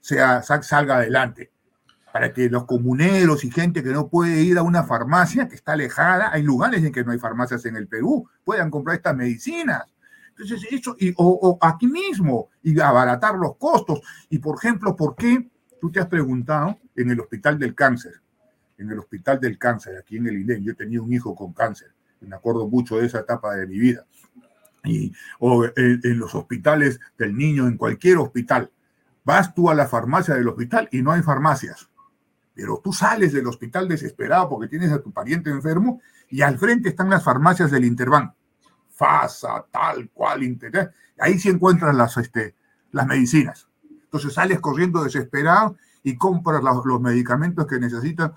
sea, 0.00 0.42
salga 0.42 0.96
adelante 0.96 1.52
para 2.12 2.32
que 2.32 2.48
los 2.48 2.64
comuneros 2.64 3.44
y 3.44 3.50
gente 3.50 3.82
que 3.82 3.90
no 3.90 4.08
puede 4.08 4.40
ir 4.40 4.56
a 4.56 4.62
una 4.62 4.84
farmacia 4.84 5.48
que 5.48 5.54
está 5.54 5.72
alejada, 5.72 6.32
hay 6.32 6.42
lugares 6.42 6.82
en 6.82 6.90
que 6.90 7.04
no 7.04 7.12
hay 7.12 7.18
farmacias 7.18 7.66
en 7.66 7.76
el 7.76 7.88
Perú, 7.88 8.26
puedan 8.42 8.70
comprar 8.70 8.96
estas 8.96 9.14
medicinas. 9.14 9.82
Entonces, 10.38 10.68
eso, 10.70 10.96
y, 10.98 11.14
o, 11.16 11.58
aquí 11.60 11.86
mismo, 11.86 12.50
y 12.62 12.78
abaratar 12.80 13.36
los 13.36 13.56
costos. 13.56 14.00
Y, 14.28 14.38
por 14.38 14.56
ejemplo, 14.58 14.94
¿por 14.94 15.16
qué 15.16 15.50
tú 15.80 15.90
te 15.90 16.00
has 16.00 16.06
preguntado 16.06 16.78
en 16.94 17.10
el 17.10 17.20
Hospital 17.20 17.58
del 17.58 17.74
Cáncer? 17.74 18.20
En 18.78 18.90
el 18.90 18.98
Hospital 18.98 19.40
del 19.40 19.58
Cáncer, 19.58 19.96
aquí 19.98 20.18
en 20.18 20.26
el 20.26 20.38
INEM, 20.38 20.62
yo 20.62 20.76
tenido 20.76 21.02
un 21.02 21.12
hijo 21.12 21.34
con 21.34 21.54
cáncer, 21.54 21.94
me 22.20 22.36
acuerdo 22.36 22.68
mucho 22.68 22.98
de 22.98 23.06
esa 23.06 23.20
etapa 23.20 23.54
de 23.54 23.66
mi 23.66 23.78
vida. 23.78 24.04
Y, 24.84 25.12
o 25.38 25.64
en 25.74 26.18
los 26.18 26.34
hospitales 26.34 27.00
del 27.18 27.36
niño, 27.36 27.66
en 27.66 27.76
cualquier 27.76 28.18
hospital. 28.18 28.70
Vas 29.24 29.54
tú 29.54 29.70
a 29.70 29.74
la 29.74 29.88
farmacia 29.88 30.34
del 30.34 30.48
hospital 30.48 30.88
y 30.92 31.02
no 31.02 31.12
hay 31.12 31.22
farmacias 31.22 31.88
pero 32.56 32.80
tú 32.82 32.90
sales 32.90 33.34
del 33.34 33.46
hospital 33.46 33.86
desesperado 33.86 34.48
porque 34.48 34.66
tienes 34.66 34.90
a 34.90 35.02
tu 35.02 35.12
pariente 35.12 35.50
enfermo 35.50 36.00
y 36.30 36.40
al 36.40 36.58
frente 36.58 36.88
están 36.88 37.10
las 37.10 37.22
farmacias 37.22 37.70
del 37.70 37.84
Interbank. 37.84 38.32
FASA, 38.96 39.66
tal 39.70 40.10
cual, 40.10 40.42
Inter. 40.42 40.92
Ahí 41.18 41.38
sí 41.38 41.48
encuentras 41.48 41.94
las, 41.94 42.16
este, 42.16 42.54
las 42.92 43.06
medicinas. 43.06 43.68
Entonces 43.90 44.34
sales 44.34 44.60
corriendo 44.60 45.04
desesperado 45.04 45.76
y 46.02 46.16
compras 46.16 46.62
los, 46.62 47.00
medicamentos 47.00 47.66
que 47.66 47.78
necesita 47.78 48.34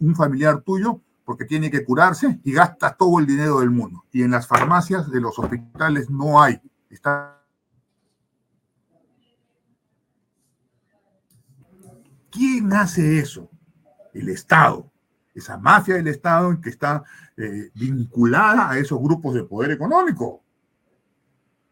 un 0.00 0.14
familiar 0.14 0.60
tuyo 0.62 1.00
porque 1.24 1.44
tiene 1.44 1.70
que 1.70 1.84
curarse 1.84 2.40
y 2.44 2.52
gastas 2.52 2.96
todo 2.96 3.18
el 3.18 3.26
dinero 3.26 3.60
del 3.60 3.70
mundo. 3.70 4.04
Y 4.12 4.22
en 4.22 4.30
las 4.30 4.46
farmacias 4.46 5.10
de 5.10 5.20
los 5.20 5.38
hospitales 5.38 6.08
no 6.08 6.40
hay. 6.40 6.60
Está... 6.88 7.42
¿Quién 12.30 12.72
hace 12.72 13.18
eso? 13.18 13.50
el 14.18 14.28
Estado, 14.30 14.90
esa 15.38 15.58
mafia 15.58 15.96
del 15.96 16.08
Estado 16.08 16.60
que 16.60 16.70
está 16.70 17.04
eh, 17.36 17.70
vinculada 17.74 18.70
a 18.70 18.78
esos 18.78 19.00
grupos 19.00 19.34
de 19.34 19.44
poder 19.44 19.70
económico. 19.70 20.42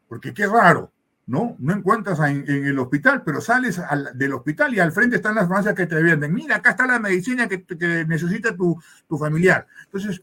Porque 0.08 0.32
qué 0.34 0.46
raro, 0.46 0.92
¿no? 1.26 1.56
No 1.58 1.72
encuentras 1.72 2.18
en, 2.20 2.44
el 2.46 2.78
hospital, 2.78 3.22
pero 3.24 3.40
sales 3.40 3.80
del 4.14 4.34
hospital 4.34 4.74
y 4.74 4.80
al 4.80 4.92
frente 4.92 5.16
están 5.16 5.34
las 5.34 5.48
farmacias 5.48 5.74
que 5.74 5.86
te 5.86 6.02
venden. 6.02 6.32
Mira, 6.32 6.56
acá 6.56 6.70
está 6.70 6.86
la 6.86 6.98
medicina 6.98 7.48
que, 7.48 7.64
necesita 8.06 8.54
tu, 8.54 8.80
tu, 9.08 9.18
familiar. 9.18 9.66
Entonces, 9.86 10.20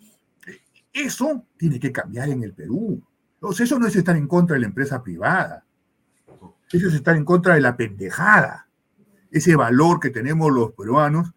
eso 0.93 1.45
tiene 1.57 1.79
que 1.79 1.91
cambiar 1.91 2.29
en 2.29 2.43
el 2.43 2.53
Perú. 2.53 3.01
Entonces, 3.35 3.65
eso 3.65 3.79
no 3.79 3.87
es 3.87 3.95
estar 3.95 4.15
en 4.15 4.27
contra 4.27 4.53
de 4.53 4.61
la 4.61 4.67
empresa 4.67 5.01
privada. 5.01 5.65
Eso 6.71 6.87
es 6.87 6.93
estar 6.93 7.15
en 7.15 7.25
contra 7.25 7.55
de 7.55 7.61
la 7.61 7.75
pendejada. 7.75 8.67
Ese 9.29 9.55
valor 9.55 9.99
que 9.99 10.09
tenemos 10.09 10.51
los 10.51 10.71
peruanos 10.73 11.33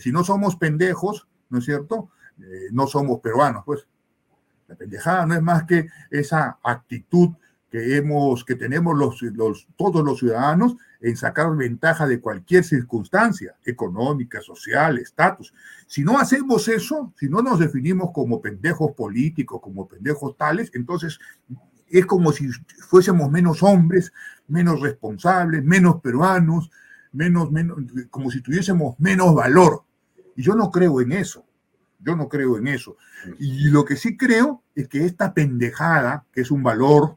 si 0.00 0.12
no 0.12 0.24
somos 0.24 0.56
pendejos, 0.56 1.26
¿no 1.50 1.58
es 1.58 1.64
cierto? 1.64 2.10
Eh, 2.40 2.68
no 2.72 2.86
somos 2.86 3.20
peruanos, 3.20 3.62
pues. 3.64 3.86
La 4.68 4.74
pendejada 4.74 5.26
no 5.26 5.34
es 5.34 5.42
más 5.42 5.64
que 5.64 5.86
esa 6.10 6.58
actitud 6.62 7.30
que 7.70 7.96
hemos, 7.96 8.44
que 8.44 8.56
tenemos 8.56 8.96
los, 8.96 9.22
los, 9.22 9.68
todos 9.76 10.04
los 10.04 10.18
ciudadanos 10.18 10.76
en 11.00 11.16
sacar 11.16 11.54
ventaja 11.56 12.06
de 12.06 12.20
cualquier 12.20 12.64
circunstancia 12.64 13.56
económica, 13.64 14.40
social, 14.40 14.98
estatus. 14.98 15.52
Si 15.86 16.02
no 16.02 16.18
hacemos 16.18 16.68
eso, 16.68 17.12
si 17.16 17.28
no 17.28 17.42
nos 17.42 17.58
definimos 17.58 18.10
como 18.12 18.40
pendejos 18.40 18.92
políticos, 18.92 19.60
como 19.62 19.86
pendejos 19.86 20.36
tales, 20.36 20.70
entonces 20.74 21.18
es 21.88 22.06
como 22.06 22.32
si 22.32 22.48
fuésemos 22.88 23.30
menos 23.30 23.62
hombres, 23.62 24.12
menos 24.48 24.80
responsables, 24.80 25.64
menos 25.64 26.00
peruanos, 26.00 26.70
menos, 27.12 27.50
menos, 27.50 27.78
como 28.10 28.30
si 28.30 28.40
tuviésemos 28.42 28.98
menos 28.98 29.34
valor. 29.34 29.84
Y 30.36 30.42
yo 30.42 30.54
no 30.54 30.70
creo 30.70 31.00
en 31.00 31.12
eso. 31.12 31.44
Yo 31.98 32.14
no 32.14 32.28
creo 32.28 32.58
en 32.58 32.68
eso. 32.68 32.96
Y 33.38 33.70
lo 33.70 33.84
que 33.84 33.96
sí 33.96 34.16
creo 34.16 34.62
es 34.74 34.88
que 34.88 35.04
esta 35.04 35.34
pendejada, 35.34 36.24
que 36.32 36.42
es 36.42 36.50
un 36.50 36.62
valor 36.62 37.16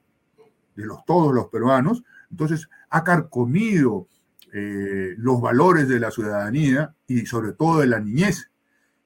de 0.76 0.85
los, 0.85 1.06
todos 1.06 1.34
los 1.34 1.48
peruanos, 1.48 2.03
entonces 2.31 2.69
ha 2.89 3.03
carcomido 3.03 4.07
eh, 4.53 5.14
los 5.18 5.41
valores 5.41 5.88
de 5.88 5.99
la 5.99 6.11
ciudadanía 6.11 6.95
y 7.07 7.26
sobre 7.26 7.52
todo 7.52 7.81
de 7.81 7.88
la 7.88 7.99
niñez. 7.99 8.49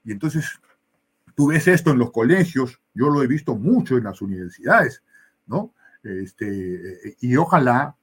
Y 0.05 0.11
entonces 0.11 0.45
tú 1.35 1.47
ves 1.47 1.67
esto 1.67 1.91
en 1.91 1.97
los 1.97 2.11
colegios, 2.11 2.79
yo 2.93 3.09
lo 3.09 3.23
he 3.23 3.27
visto 3.27 3.55
mucho 3.55 3.97
en 3.97 4.03
las 4.03 4.21
universidades, 4.21 5.03
¿no? 5.47 5.73
Este, 6.03 7.17
y 7.21 7.35
ojalá, 7.37 7.95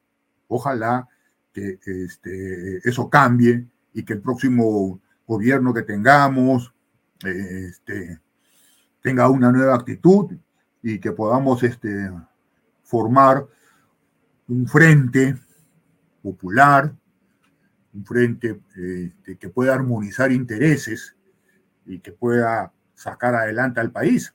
ojalá 0.48 1.08
que 1.52 1.78
este, 1.84 2.88
eso 2.88 3.08
cambie 3.08 3.66
y 3.92 4.04
que 4.04 4.14
el 4.14 4.20
próximo 4.20 5.00
gobierno 5.30 5.72
que 5.72 5.82
tengamos 5.82 6.74
este, 7.22 8.18
tenga 9.00 9.28
una 9.28 9.52
nueva 9.52 9.76
actitud 9.76 10.36
y 10.82 10.98
que 10.98 11.12
podamos 11.12 11.62
este, 11.62 12.10
formar 12.82 13.46
un 14.48 14.66
frente 14.66 15.36
popular, 16.20 16.92
un 17.92 18.04
frente 18.04 18.60
este, 18.74 19.36
que 19.36 19.48
pueda 19.48 19.74
armonizar 19.74 20.32
intereses 20.32 21.16
y 21.86 22.00
que 22.00 22.10
pueda 22.10 22.72
sacar 22.94 23.36
adelante 23.36 23.78
al 23.78 23.92
país. 23.92 24.34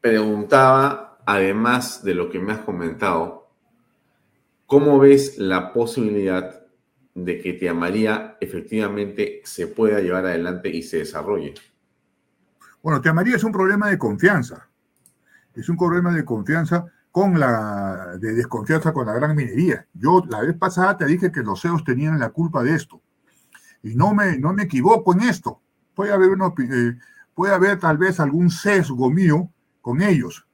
Preguntaba, 0.00 1.18
además 1.24 2.02
de 2.02 2.14
lo 2.14 2.30
que 2.30 2.40
me 2.40 2.52
has 2.52 2.60
comentado, 2.60 3.39
¿Cómo 4.70 5.00
ves 5.00 5.36
la 5.36 5.72
posibilidad 5.72 6.62
de 7.16 7.40
que 7.40 7.54
Te 7.54 7.68
Amaría 7.68 8.36
efectivamente 8.40 9.40
se 9.42 9.66
pueda 9.66 9.98
llevar 9.98 10.26
adelante 10.26 10.68
y 10.68 10.84
se 10.84 10.98
desarrolle? 10.98 11.54
Bueno, 12.80 13.00
Te 13.00 13.08
Amaría 13.08 13.34
es 13.34 13.42
un 13.42 13.50
problema 13.50 13.90
de 13.90 13.98
confianza. 13.98 14.68
Es 15.56 15.68
un 15.68 15.76
problema 15.76 16.14
de 16.14 16.24
confianza 16.24 16.86
con 17.10 17.40
la 17.40 18.16
de 18.20 18.32
desconfianza 18.32 18.92
con 18.92 19.08
la 19.08 19.14
gran 19.14 19.34
minería. 19.34 19.88
Yo 19.92 20.22
la 20.28 20.40
vez 20.42 20.56
pasada 20.56 20.96
te 20.96 21.06
dije 21.06 21.32
que 21.32 21.42
los 21.42 21.60
CEOs 21.60 21.82
tenían 21.82 22.20
la 22.20 22.30
culpa 22.30 22.62
de 22.62 22.76
esto. 22.76 23.02
Y 23.82 23.96
no 23.96 24.14
me, 24.14 24.38
no 24.38 24.52
me 24.52 24.62
equivoco 24.62 25.12
en 25.14 25.22
esto. 25.22 25.60
Puede 25.96 26.12
haber, 26.12 26.30
eh, 26.30 26.96
puede 27.34 27.52
haber 27.52 27.80
tal 27.80 27.98
vez 27.98 28.20
algún 28.20 28.50
sesgo 28.50 29.10
mío 29.10 29.50
con 29.80 30.00
ellos, 30.00 30.46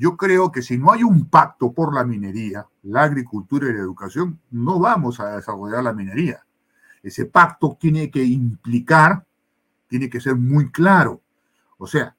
yo 0.00 0.16
creo 0.16 0.50
que 0.50 0.62
si 0.62 0.78
no 0.78 0.92
hay 0.92 1.02
un 1.04 1.26
pacto 1.26 1.74
por 1.74 1.94
la 1.94 2.04
minería, 2.04 2.66
la 2.84 3.02
agricultura 3.02 3.68
y 3.68 3.74
la 3.74 3.80
educación, 3.80 4.40
no 4.50 4.78
vamos 4.78 5.20
a 5.20 5.36
desarrollar 5.36 5.84
la 5.84 5.92
minería. 5.92 6.42
Ese 7.02 7.26
pacto 7.26 7.76
tiene 7.78 8.10
que 8.10 8.24
implicar, 8.24 9.26
tiene 9.88 10.08
que 10.08 10.18
ser 10.18 10.36
muy 10.36 10.70
claro. 10.70 11.20
O 11.76 11.86
sea, 11.86 12.16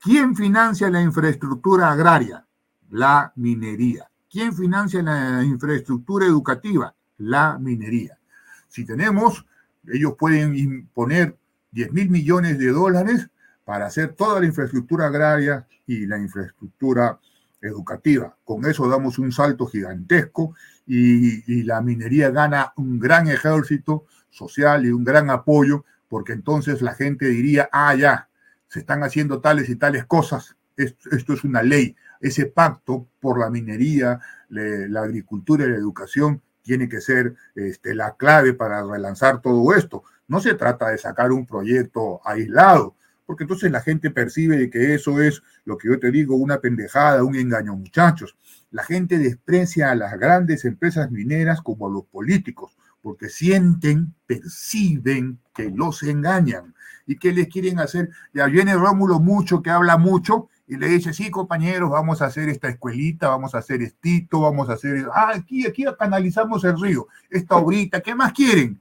¿quién 0.00 0.34
financia 0.34 0.90
la 0.90 1.02
infraestructura 1.02 1.92
agraria? 1.92 2.44
La 2.90 3.32
minería. 3.36 4.10
¿Quién 4.28 4.52
financia 4.52 5.00
la 5.00 5.44
infraestructura 5.44 6.26
educativa? 6.26 6.96
La 7.18 7.60
minería. 7.60 8.18
Si 8.66 8.84
tenemos, 8.84 9.46
ellos 9.86 10.14
pueden 10.18 10.56
imponer 10.56 11.38
10 11.70 11.92
mil 11.92 12.10
millones 12.10 12.58
de 12.58 12.72
dólares 12.72 13.30
para 13.64 13.86
hacer 13.86 14.14
toda 14.14 14.40
la 14.40 14.46
infraestructura 14.46 15.06
agraria 15.06 15.66
y 15.86 16.06
la 16.06 16.18
infraestructura 16.18 17.18
educativa. 17.60 18.36
Con 18.44 18.66
eso 18.66 18.88
damos 18.88 19.18
un 19.18 19.32
salto 19.32 19.66
gigantesco 19.66 20.54
y, 20.86 21.62
la 21.64 21.80
minería 21.80 22.30
gana 22.30 22.72
un 22.76 22.98
gran 22.98 23.28
ejército 23.28 24.04
social 24.30 24.84
y 24.84 24.90
un 24.90 25.04
gran 25.04 25.30
apoyo, 25.30 25.84
porque 26.08 26.32
entonces 26.32 26.82
la 26.82 26.94
gente 26.94 27.26
diría, 27.26 27.68
ah, 27.72 27.94
ya, 27.94 28.28
se 28.68 28.80
están 28.80 29.02
haciendo 29.02 29.40
tales 29.40 29.68
y 29.68 29.76
tales 29.76 30.04
cosas, 30.04 30.56
esto, 30.76 31.32
es 31.32 31.44
una 31.44 31.62
ley. 31.62 31.96
Ese 32.20 32.46
pacto 32.46 33.06
por 33.20 33.38
la 33.38 33.50
minería, 33.50 34.20
la 34.48 35.02
agricultura 35.02 35.64
y 35.64 35.68
la 35.68 35.76
educación 35.76 36.42
tiene 36.62 36.88
que 36.88 37.00
ser 37.00 37.34
este, 37.54 37.94
la 37.94 38.16
clave 38.16 38.54
para 38.54 38.82
relanzar 38.82 39.40
todo 39.40 39.74
esto. 39.74 40.04
No 40.26 40.40
se 40.40 40.54
trata 40.54 40.88
de 40.88 40.98
sacar 40.98 41.32
un 41.32 41.46
proyecto 41.46 42.20
aislado, 42.24 42.96
porque 43.26 43.44
entonces 43.44 43.70
la 43.70 43.80
gente 43.80 44.10
percibe 44.10 44.70
que 44.70 44.94
eso 44.94 45.20
es 45.20 45.42
lo 45.64 45.78
que 45.78 45.88
yo 45.88 45.98
te 45.98 46.10
digo, 46.10 46.36
una 46.36 46.60
pendejada, 46.60 47.24
un 47.24 47.36
engaño, 47.36 47.76
muchachos. 47.76 48.36
La 48.70 48.84
gente 48.84 49.18
desprecia 49.18 49.90
a 49.90 49.94
las 49.94 50.18
grandes 50.18 50.64
empresas 50.64 51.10
mineras 51.10 51.60
como 51.60 51.86
a 51.86 51.90
los 51.90 52.04
políticos, 52.04 52.76
porque 53.00 53.28
sienten, 53.28 54.14
perciben 54.26 55.38
que 55.54 55.70
los 55.70 56.02
engañan 56.02 56.74
y 57.06 57.16
que 57.16 57.32
les 57.32 57.48
quieren 57.48 57.78
hacer. 57.78 58.10
Ya 58.32 58.46
viene 58.46 58.74
Rómulo 58.74 59.20
mucho, 59.20 59.62
que 59.62 59.70
habla 59.70 59.98
mucho, 59.98 60.48
y 60.66 60.76
le 60.76 60.88
dice, 60.88 61.12
sí, 61.12 61.30
compañeros, 61.30 61.90
vamos 61.90 62.22
a 62.22 62.26
hacer 62.26 62.48
esta 62.48 62.68
escuelita, 62.68 63.28
vamos 63.28 63.54
a 63.54 63.58
hacer 63.58 63.82
estito, 63.82 64.40
vamos 64.40 64.70
a 64.70 64.74
hacer, 64.74 65.06
ah, 65.12 65.32
aquí, 65.34 65.66
aquí 65.66 65.84
canalizamos 65.98 66.64
el 66.64 66.80
río, 66.80 67.06
esta 67.28 67.56
obrita, 67.56 68.00
¿qué 68.00 68.14
más 68.14 68.32
quieren? 68.32 68.80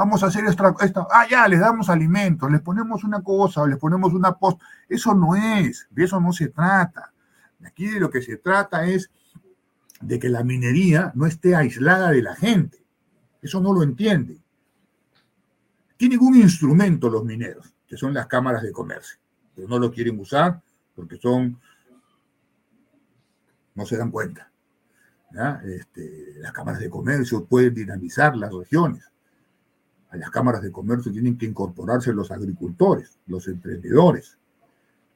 Vamos 0.00 0.22
a 0.22 0.28
hacer 0.28 0.46
esta, 0.46 0.74
esta, 0.80 1.06
ah, 1.10 1.26
ya, 1.28 1.46
les 1.46 1.60
damos 1.60 1.90
alimentos, 1.90 2.50
les 2.50 2.62
ponemos 2.62 3.04
una 3.04 3.22
cosa, 3.22 3.66
les 3.66 3.76
ponemos 3.76 4.14
una 4.14 4.32
post. 4.32 4.58
Eso 4.88 5.14
no 5.14 5.36
es, 5.36 5.88
de 5.90 6.04
eso 6.04 6.18
no 6.18 6.32
se 6.32 6.48
trata. 6.48 7.12
Aquí 7.62 7.86
de 7.86 8.00
lo 8.00 8.08
que 8.08 8.22
se 8.22 8.38
trata 8.38 8.86
es 8.86 9.10
de 10.00 10.18
que 10.18 10.30
la 10.30 10.42
minería 10.42 11.12
no 11.14 11.26
esté 11.26 11.54
aislada 11.54 12.12
de 12.12 12.22
la 12.22 12.34
gente. 12.34 12.82
Eso 13.42 13.60
no 13.60 13.74
lo 13.74 13.82
entiende. 13.82 14.38
Tienen 15.98 16.20
un 16.20 16.34
instrumento 16.34 17.10
los 17.10 17.22
mineros, 17.22 17.70
que 17.86 17.98
son 17.98 18.14
las 18.14 18.26
cámaras 18.26 18.62
de 18.62 18.72
comercio, 18.72 19.18
pero 19.54 19.68
no 19.68 19.78
lo 19.78 19.92
quieren 19.92 20.18
usar 20.18 20.62
porque 20.96 21.18
son, 21.18 21.60
no 23.74 23.84
se 23.84 23.98
dan 23.98 24.10
cuenta. 24.10 24.50
Este, 25.62 26.36
las 26.38 26.52
cámaras 26.52 26.80
de 26.80 26.88
comercio 26.88 27.44
pueden 27.44 27.74
dinamizar 27.74 28.34
las 28.34 28.50
regiones. 28.50 29.09
A 30.10 30.16
las 30.16 30.30
cámaras 30.30 30.62
de 30.62 30.72
comercio 30.72 31.12
tienen 31.12 31.38
que 31.38 31.46
incorporarse 31.46 32.12
los 32.12 32.30
agricultores, 32.30 33.18
los 33.26 33.46
emprendedores. 33.48 34.38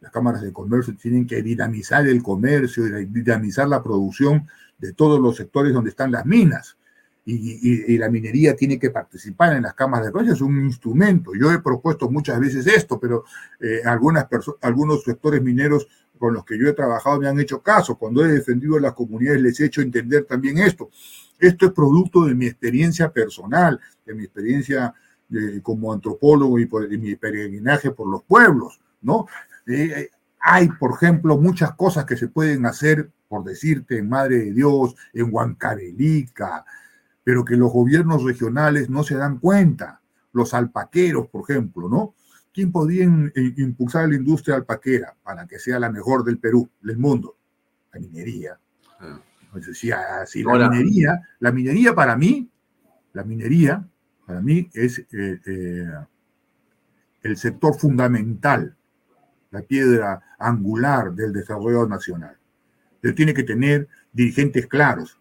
Las 0.00 0.12
cámaras 0.12 0.42
de 0.42 0.52
comercio 0.52 0.94
tienen 0.96 1.26
que 1.26 1.42
dinamizar 1.42 2.06
el 2.06 2.22
comercio 2.22 3.00
y 3.00 3.06
dinamizar 3.06 3.68
la 3.68 3.82
producción 3.82 4.46
de 4.78 4.92
todos 4.92 5.20
los 5.20 5.36
sectores 5.36 5.72
donde 5.72 5.90
están 5.90 6.12
las 6.12 6.26
minas 6.26 6.76
y, 7.26 7.94
y, 7.94 7.98
la 7.98 8.10
minería 8.10 8.54
tiene 8.54 8.78
que 8.78 8.90
participar 8.90 9.56
en 9.56 9.62
las 9.62 9.74
cámaras 9.74 10.06
de 10.06 10.12
comercio, 10.12 10.34
es 10.34 10.40
un 10.42 10.62
instrumento. 10.62 11.32
Yo 11.34 11.50
he 11.52 11.58
propuesto 11.58 12.10
muchas 12.10 12.38
veces 12.38 12.66
esto, 12.66 13.00
pero 13.00 13.24
eh, 13.60 13.80
algunas 13.84 14.26
algunos 14.60 15.04
sectores 15.04 15.42
mineros 15.42 15.88
con 16.18 16.34
los 16.34 16.44
que 16.44 16.58
yo 16.58 16.68
he 16.68 16.74
trabajado 16.74 17.18
me 17.20 17.28
han 17.28 17.40
hecho 17.40 17.62
caso. 17.62 17.96
Cuando 17.96 18.24
he 18.24 18.28
defendido 18.28 18.76
a 18.76 18.80
las 18.80 18.92
comunidades 18.92 19.40
les 19.40 19.58
he 19.60 19.66
hecho 19.66 19.80
entender 19.80 20.24
también 20.24 20.58
esto. 20.58 20.90
Esto 21.38 21.66
es 21.66 21.72
producto 21.72 22.24
de 22.24 22.34
mi 22.34 22.46
experiencia 22.46 23.10
personal, 23.10 23.80
de 24.06 24.14
mi 24.14 24.24
experiencia 24.24 24.94
eh, 25.30 25.60
como 25.62 25.92
antropólogo 25.92 26.58
y 26.58 26.66
por, 26.66 26.88
de 26.88 26.98
mi 26.98 27.16
peregrinaje 27.16 27.90
por 27.90 28.08
los 28.08 28.22
pueblos, 28.22 28.80
¿no? 29.02 29.26
Eh, 29.66 30.10
hay, 30.38 30.68
por 30.68 30.92
ejemplo, 30.92 31.38
muchas 31.38 31.74
cosas 31.74 32.04
que 32.04 32.16
se 32.16 32.28
pueden 32.28 32.66
hacer, 32.66 33.10
por 33.28 33.44
decirte, 33.44 33.98
en 33.98 34.08
Madre 34.08 34.38
de 34.38 34.52
Dios, 34.52 34.94
en 35.14 35.32
Huancavelica, 35.32 36.64
pero 37.24 37.44
que 37.44 37.56
los 37.56 37.72
gobiernos 37.72 38.22
regionales 38.22 38.90
no 38.90 39.02
se 39.02 39.16
dan 39.16 39.38
cuenta. 39.38 40.02
Los 40.32 40.52
alpaqueros, 40.52 41.28
por 41.28 41.48
ejemplo, 41.48 41.88
¿no? 41.88 42.14
¿Quién 42.52 42.70
podría 42.70 43.04
impulsar 43.56 44.08
la 44.08 44.16
industria 44.16 44.56
alpaquera 44.56 45.16
para 45.22 45.46
que 45.46 45.58
sea 45.58 45.80
la 45.80 45.90
mejor 45.90 46.22
del 46.22 46.38
Perú, 46.38 46.68
del 46.82 46.98
mundo? 46.98 47.36
La 47.92 48.00
minería. 48.00 48.58
Ah. 49.00 49.18
Si, 49.62 49.90
si 50.26 50.42
la 50.42 50.68
minería, 50.68 51.20
la 51.38 51.52
minería 51.52 51.94
para 51.94 52.16
mí, 52.16 52.48
la 53.12 53.24
minería 53.24 53.86
para 54.26 54.40
mí 54.40 54.68
es 54.72 54.98
eh, 54.98 55.40
eh, 55.46 55.92
el 57.22 57.36
sector 57.36 57.78
fundamental, 57.78 58.74
la 59.50 59.62
piedra 59.62 60.22
angular 60.38 61.12
del 61.12 61.32
desarrollo 61.32 61.86
nacional. 61.86 62.36
Pero 63.00 63.14
tiene 63.14 63.34
que 63.34 63.44
tener 63.44 63.88
dirigentes 64.12 64.66
claros. 64.66 65.18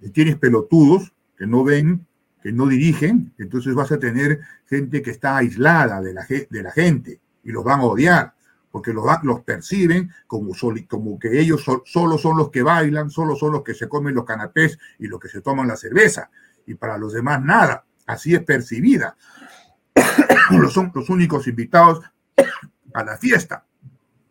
Si 0.00 0.10
tienes 0.10 0.36
pelotudos, 0.36 1.12
que 1.36 1.46
no 1.46 1.64
ven, 1.64 2.06
que 2.42 2.52
no 2.52 2.66
dirigen, 2.66 3.32
entonces 3.38 3.74
vas 3.74 3.92
a 3.92 3.98
tener 3.98 4.40
gente 4.66 5.02
que 5.02 5.10
está 5.10 5.36
aislada 5.36 6.00
de 6.00 6.14
la, 6.14 6.26
de 6.26 6.62
la 6.62 6.70
gente 6.70 7.20
y 7.44 7.52
los 7.52 7.64
van 7.64 7.80
a 7.80 7.84
odiar, 7.84 8.34
porque 8.70 8.92
los, 8.92 9.04
los 9.22 9.40
perciben 9.40 10.10
como, 10.26 10.52
como 10.88 11.18
que 11.18 11.40
ellos 11.40 11.64
solo 11.84 12.18
son 12.18 12.36
los 12.36 12.50
que 12.50 12.62
bailan, 12.62 13.10
solo 13.10 13.36
son 13.36 13.52
los 13.52 13.62
que 13.62 13.74
se 13.74 13.88
comen 13.88 14.14
los 14.14 14.24
canapés 14.24 14.78
y 14.98 15.06
los 15.06 15.18
que 15.18 15.28
se 15.28 15.40
toman 15.40 15.68
la 15.68 15.76
cerveza, 15.76 16.30
y 16.66 16.74
para 16.74 16.96
los 16.98 17.12
demás 17.12 17.42
nada, 17.42 17.84
así 18.06 18.34
es 18.34 18.42
percibida. 18.44 19.16
son 20.70 20.92
los 20.94 21.10
únicos 21.10 21.46
invitados 21.46 22.00
a 22.94 23.04
la 23.04 23.16
fiesta. 23.16 23.64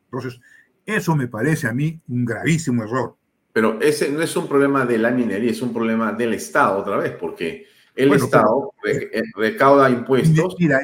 Entonces, 0.06 0.40
eso 0.86 1.16
me 1.16 1.28
parece 1.28 1.68
a 1.68 1.74
mí 1.74 2.00
un 2.08 2.26
gravísimo 2.26 2.84
error. 2.84 3.16
Pero 3.54 3.80
ese 3.82 4.10
no 4.12 4.22
es 4.22 4.36
un 4.36 4.48
problema 4.48 4.86
de 4.86 4.98
la 4.98 5.12
minería, 5.12 5.52
es 5.52 5.62
un 5.62 5.74
problema 5.74 6.14
del 6.14 6.34
Estado 6.34 6.80
otra 6.80 6.98
vez, 6.98 7.12
porque 7.12 7.68
el 7.96 8.14
Estado 8.14 8.74
eh, 8.86 9.22
recauda 9.36 9.90
impuestos, 9.90 10.56
mira, 10.60 10.80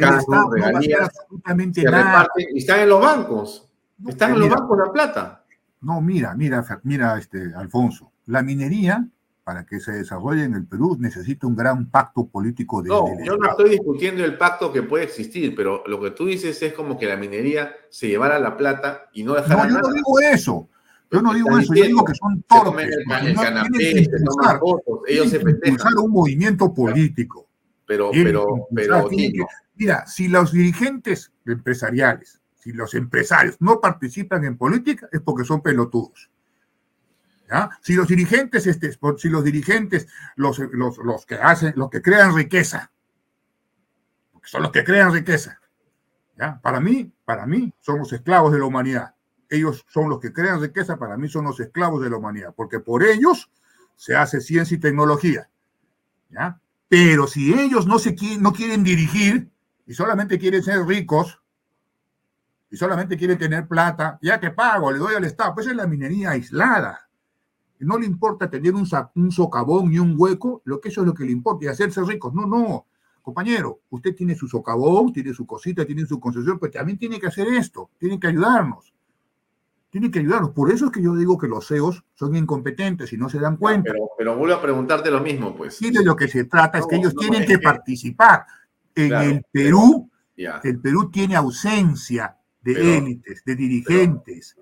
regalías, 0.52 1.10
absolutamente 1.10 1.84
nada. 1.84 2.28
y 2.54 2.60
están 2.60 2.82
en 2.82 2.90
los 2.90 3.02
bancos, 3.02 3.70
están 4.08 4.34
en 4.34 4.40
los 4.40 4.50
bancos 4.50 4.78
la 4.78 4.92
plata. 4.92 5.46
No, 5.82 6.02
mira, 6.02 6.34
mira, 6.36 6.66
mira, 6.84 7.18
este, 7.18 7.54
Alfonso, 7.56 8.12
la 8.26 8.42
minería 8.42 9.08
para 9.46 9.64
que 9.64 9.80
se 9.80 9.92
desarrolle 9.92 10.44
en 10.44 10.56
el 10.56 10.66
Perú 10.66 10.98
necesita 11.00 11.46
un 11.46 11.56
gran 11.56 11.92
pacto 11.92 12.26
político 12.28 12.82
de 12.82 12.90
No, 12.90 13.06
yo 13.24 13.38
no 13.38 13.48
estoy 13.48 13.70
discutiendo 13.70 14.26
el 14.26 14.40
pacto 14.40 14.74
que 14.74 14.82
puede 14.82 15.04
existir, 15.04 15.56
pero 15.56 15.84
lo 15.86 16.02
que 16.02 16.10
tú 16.10 16.26
dices 16.26 16.60
es 16.64 16.74
como 16.74 16.98
que 16.98 17.06
la 17.06 17.16
minería 17.16 17.76
se 17.92 18.08
llevara 18.08 18.40
la 18.40 18.58
plata 18.58 19.08
y 19.14 19.24
no 19.24 19.36
dejara 19.36 19.68
No, 19.68 19.70
yo 19.70 19.80
no 19.82 19.94
digo 19.94 20.20
eso. 20.20 20.68
Yo 21.12 21.22
no 21.22 21.34
digo 21.34 21.58
eso, 21.58 21.74
yo 21.74 21.84
digo 21.84 22.04
que 22.04 22.14
son 22.16 22.44
torpes. 22.44 22.90
ellos 25.08 25.30
se 25.30 25.38
impulsar 25.38 25.94
un 25.98 26.12
movimiento 26.12 26.74
político. 26.74 27.48
Pero, 27.86 28.10
pero, 28.12 28.68
pero, 28.74 29.10
mira, 29.76 30.08
si 30.08 30.28
los 30.28 30.52
dirigentes 30.52 31.32
empresariales, 31.46 32.42
si 32.56 32.72
los 32.72 32.96
empresarios 32.96 33.58
no 33.60 33.80
participan 33.80 34.44
en 34.44 34.58
política, 34.58 35.08
es 35.12 35.22
porque 35.22 35.46
son 35.46 35.62
pelotudos. 35.62 36.32
¿Ya? 37.48 37.70
Si 37.84 37.94
los 37.94 38.08
dirigentes, 38.08 38.66
este, 38.66 38.92
si 39.18 39.30
los 39.30 39.44
dirigentes, 39.44 40.08
los, 40.36 40.58
los, 40.58 40.98
los 40.98 41.28
que 41.28 41.36
hacen, 41.36 41.74
los 41.76 41.92
que 41.92 42.02
crean 42.02 42.36
riqueza, 42.36 42.92
son 44.44 44.64
los 44.64 44.72
que 44.72 44.84
crean 44.84 45.14
riqueza, 45.14 45.60
¿ya? 46.38 46.60
Para 46.60 46.80
mí, 46.80 47.12
para 47.24 47.46
mí, 47.46 47.72
somos 47.80 48.12
esclavos 48.14 48.52
de 48.52 48.60
la 48.60 48.66
humanidad 48.66 49.15
ellos 49.50 49.86
son 49.88 50.10
los 50.10 50.20
que 50.20 50.34
crean 50.34 50.62
riqueza, 50.62 50.98
para 50.98 51.18
mí 51.18 51.28
son 51.28 51.46
los 51.46 51.60
esclavos 51.60 52.02
de 52.02 52.10
la 52.10 52.18
humanidad, 52.18 52.54
porque 52.56 52.80
por 52.80 53.04
ellos 53.04 53.52
se 53.96 54.16
hace 54.16 54.42
ciencia 54.42 54.76
y 54.76 54.80
tecnología. 54.80 55.50
¿ya? 56.30 56.60
Pero 56.88 57.28
si 57.28 57.54
ellos 57.54 57.88
no, 57.88 58.00
se 58.00 58.16
quieren, 58.16 58.42
no 58.42 58.54
quieren 58.54 58.84
dirigir 58.84 59.50
y 59.86 59.94
solamente 59.94 60.38
quieren 60.40 60.64
ser 60.64 60.86
ricos 60.86 61.42
y 62.70 62.78
solamente 62.78 63.18
quieren 63.18 63.38
tener 63.38 63.68
plata, 63.68 64.20
ya 64.22 64.40
que 64.40 64.52
pago, 64.52 64.92
le 64.92 65.00
doy 65.00 65.16
al 65.16 65.24
Estado, 65.24 65.54
pues 65.54 65.68
es 65.68 65.76
la 65.76 65.88
minería 65.88 66.32
aislada. 66.32 67.08
No 67.80 68.00
le 68.00 68.06
importa 68.06 68.50
tener 68.50 68.74
un, 68.74 68.86
socavón 69.32 69.92
y 69.92 70.00
un 70.00 70.16
hueco, 70.18 70.62
lo 70.66 70.80
que 70.80 70.90
eso 70.90 71.02
es 71.02 71.08
lo 71.08 71.14
que 71.14 71.26
le 71.26 71.32
importa, 71.32 71.66
y 71.66 71.68
hacerse 71.68 72.02
ricos. 72.04 72.34
No, 72.34 72.48
no, 72.48 72.86
compañero, 73.22 73.82
usted 73.90 74.16
tiene 74.16 74.34
su 74.36 74.48
socavón, 74.48 75.14
tiene 75.14 75.34
su 75.34 75.46
cosita, 75.46 75.86
tiene 75.86 76.06
su 76.06 76.20
concesión, 76.20 76.58
pero 76.58 76.72
también 76.72 76.98
tiene 76.98 77.20
que 77.20 77.28
hacer 77.28 77.48
esto, 77.48 77.92
tiene 78.00 78.20
que 78.20 78.28
ayudarnos 78.28 78.95
tiene 79.96 80.12
que 80.12 80.20
ayudarnos. 80.20 80.52
Por 80.52 80.74
eso 80.74 80.88
es 80.88 80.92
que 80.92 81.02
yo 81.02 81.16
digo 81.16 81.38
que 81.38 81.48
los 81.48 81.70
CEOs 81.70 82.04
son 82.16 82.36
incompetentes 82.36 83.14
y 83.14 83.18
no 83.18 83.30
se 83.30 83.40
dan 83.40 83.56
cuenta. 83.56 83.94
Pero, 83.94 84.10
pero 84.18 84.36
vuelvo 84.36 84.54
a 84.58 84.62
preguntarte 84.62 85.10
lo 85.10 85.22
mismo, 85.22 85.56
pues. 85.56 85.78
Sí, 85.78 85.90
de 85.90 86.04
lo 86.04 86.18
que 86.18 86.28
se 86.28 86.44
trata 86.44 86.80
es 86.80 86.86
que 86.86 86.98
ellos 86.98 87.16
tienen 87.16 87.46
que 87.46 87.60
participar. 87.60 88.46
En 88.94 89.14
el 89.14 89.46
Perú, 89.50 90.12
el 90.36 90.82
Perú 90.82 91.10
tiene 91.10 91.38
ausencia 91.38 92.36
de 92.62 92.98
élites, 92.98 93.42
de 93.46 93.56
dirigentes. 93.56 94.58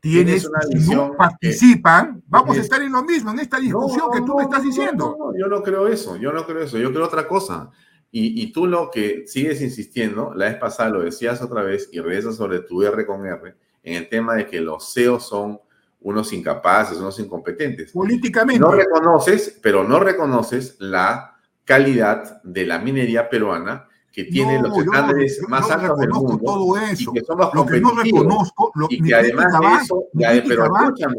Tienes, 0.00 0.50
si 0.68 0.92
no 0.92 1.12
participan, 1.16 2.24
vamos 2.26 2.58
a 2.58 2.60
estar 2.60 2.82
en 2.82 2.90
lo 2.90 3.04
mismo, 3.04 3.30
en 3.30 3.38
esta 3.38 3.60
discusión 3.60 4.10
que 4.12 4.22
tú 4.22 4.36
me 4.36 4.42
estás 4.42 4.64
diciendo. 4.64 5.32
yo 5.38 5.46
no 5.46 5.62
creo 5.62 5.86
eso, 5.86 6.16
yo 6.16 6.32
no 6.32 6.44
creo 6.44 6.62
eso, 6.62 6.76
yo 6.76 6.92
creo 6.92 7.04
otra 7.04 7.28
cosa. 7.28 7.70
Y, 8.10 8.42
y 8.42 8.50
tú 8.50 8.66
lo 8.66 8.90
que 8.90 9.28
sigues 9.28 9.62
insistiendo, 9.62 10.34
la 10.34 10.46
vez 10.46 10.56
pasada 10.56 10.90
lo 10.90 11.02
decías 11.02 11.40
otra 11.40 11.62
vez 11.62 11.88
y 11.92 12.00
regresas 12.00 12.34
sobre 12.34 12.58
tu 12.62 12.82
R 12.82 13.06
con 13.06 13.24
R, 13.24 13.54
en 13.86 13.94
el 13.94 14.08
tema 14.08 14.34
de 14.34 14.46
que 14.46 14.60
los 14.60 14.92
CEOs 14.92 15.28
son 15.28 15.60
unos 16.00 16.32
incapaces, 16.32 16.98
unos 16.98 17.18
incompetentes. 17.20 17.92
Políticamente. 17.92 18.60
No 18.60 18.72
reconoces, 18.72 19.58
pero 19.62 19.84
no 19.84 20.00
reconoces 20.00 20.76
la 20.80 21.36
calidad 21.64 22.42
de 22.42 22.66
la 22.66 22.78
minería 22.80 23.28
peruana 23.28 23.86
que 24.12 24.24
tiene 24.24 24.58
No, 24.60 24.68
los 24.68 24.78
estándares 24.78 25.40
más 25.48 25.68
no 25.68 25.74
altos 25.74 25.98
del 25.98 26.08
mundo 26.10 26.38
todo 26.42 26.76
y 26.80 26.90
eso. 26.92 27.12
que 27.12 27.20
somos 27.22 27.54
Lo 27.54 27.66
que 27.66 27.80
no 27.80 27.90
reconozco, 27.92 28.72
lo, 28.74 28.86
y 28.90 29.02
que 29.02 29.14
además 29.14 29.52
de 29.60 29.66
eso, 29.84 30.04
ya, 30.14 30.42
pero 30.46 30.64
escúchame, 30.64 31.14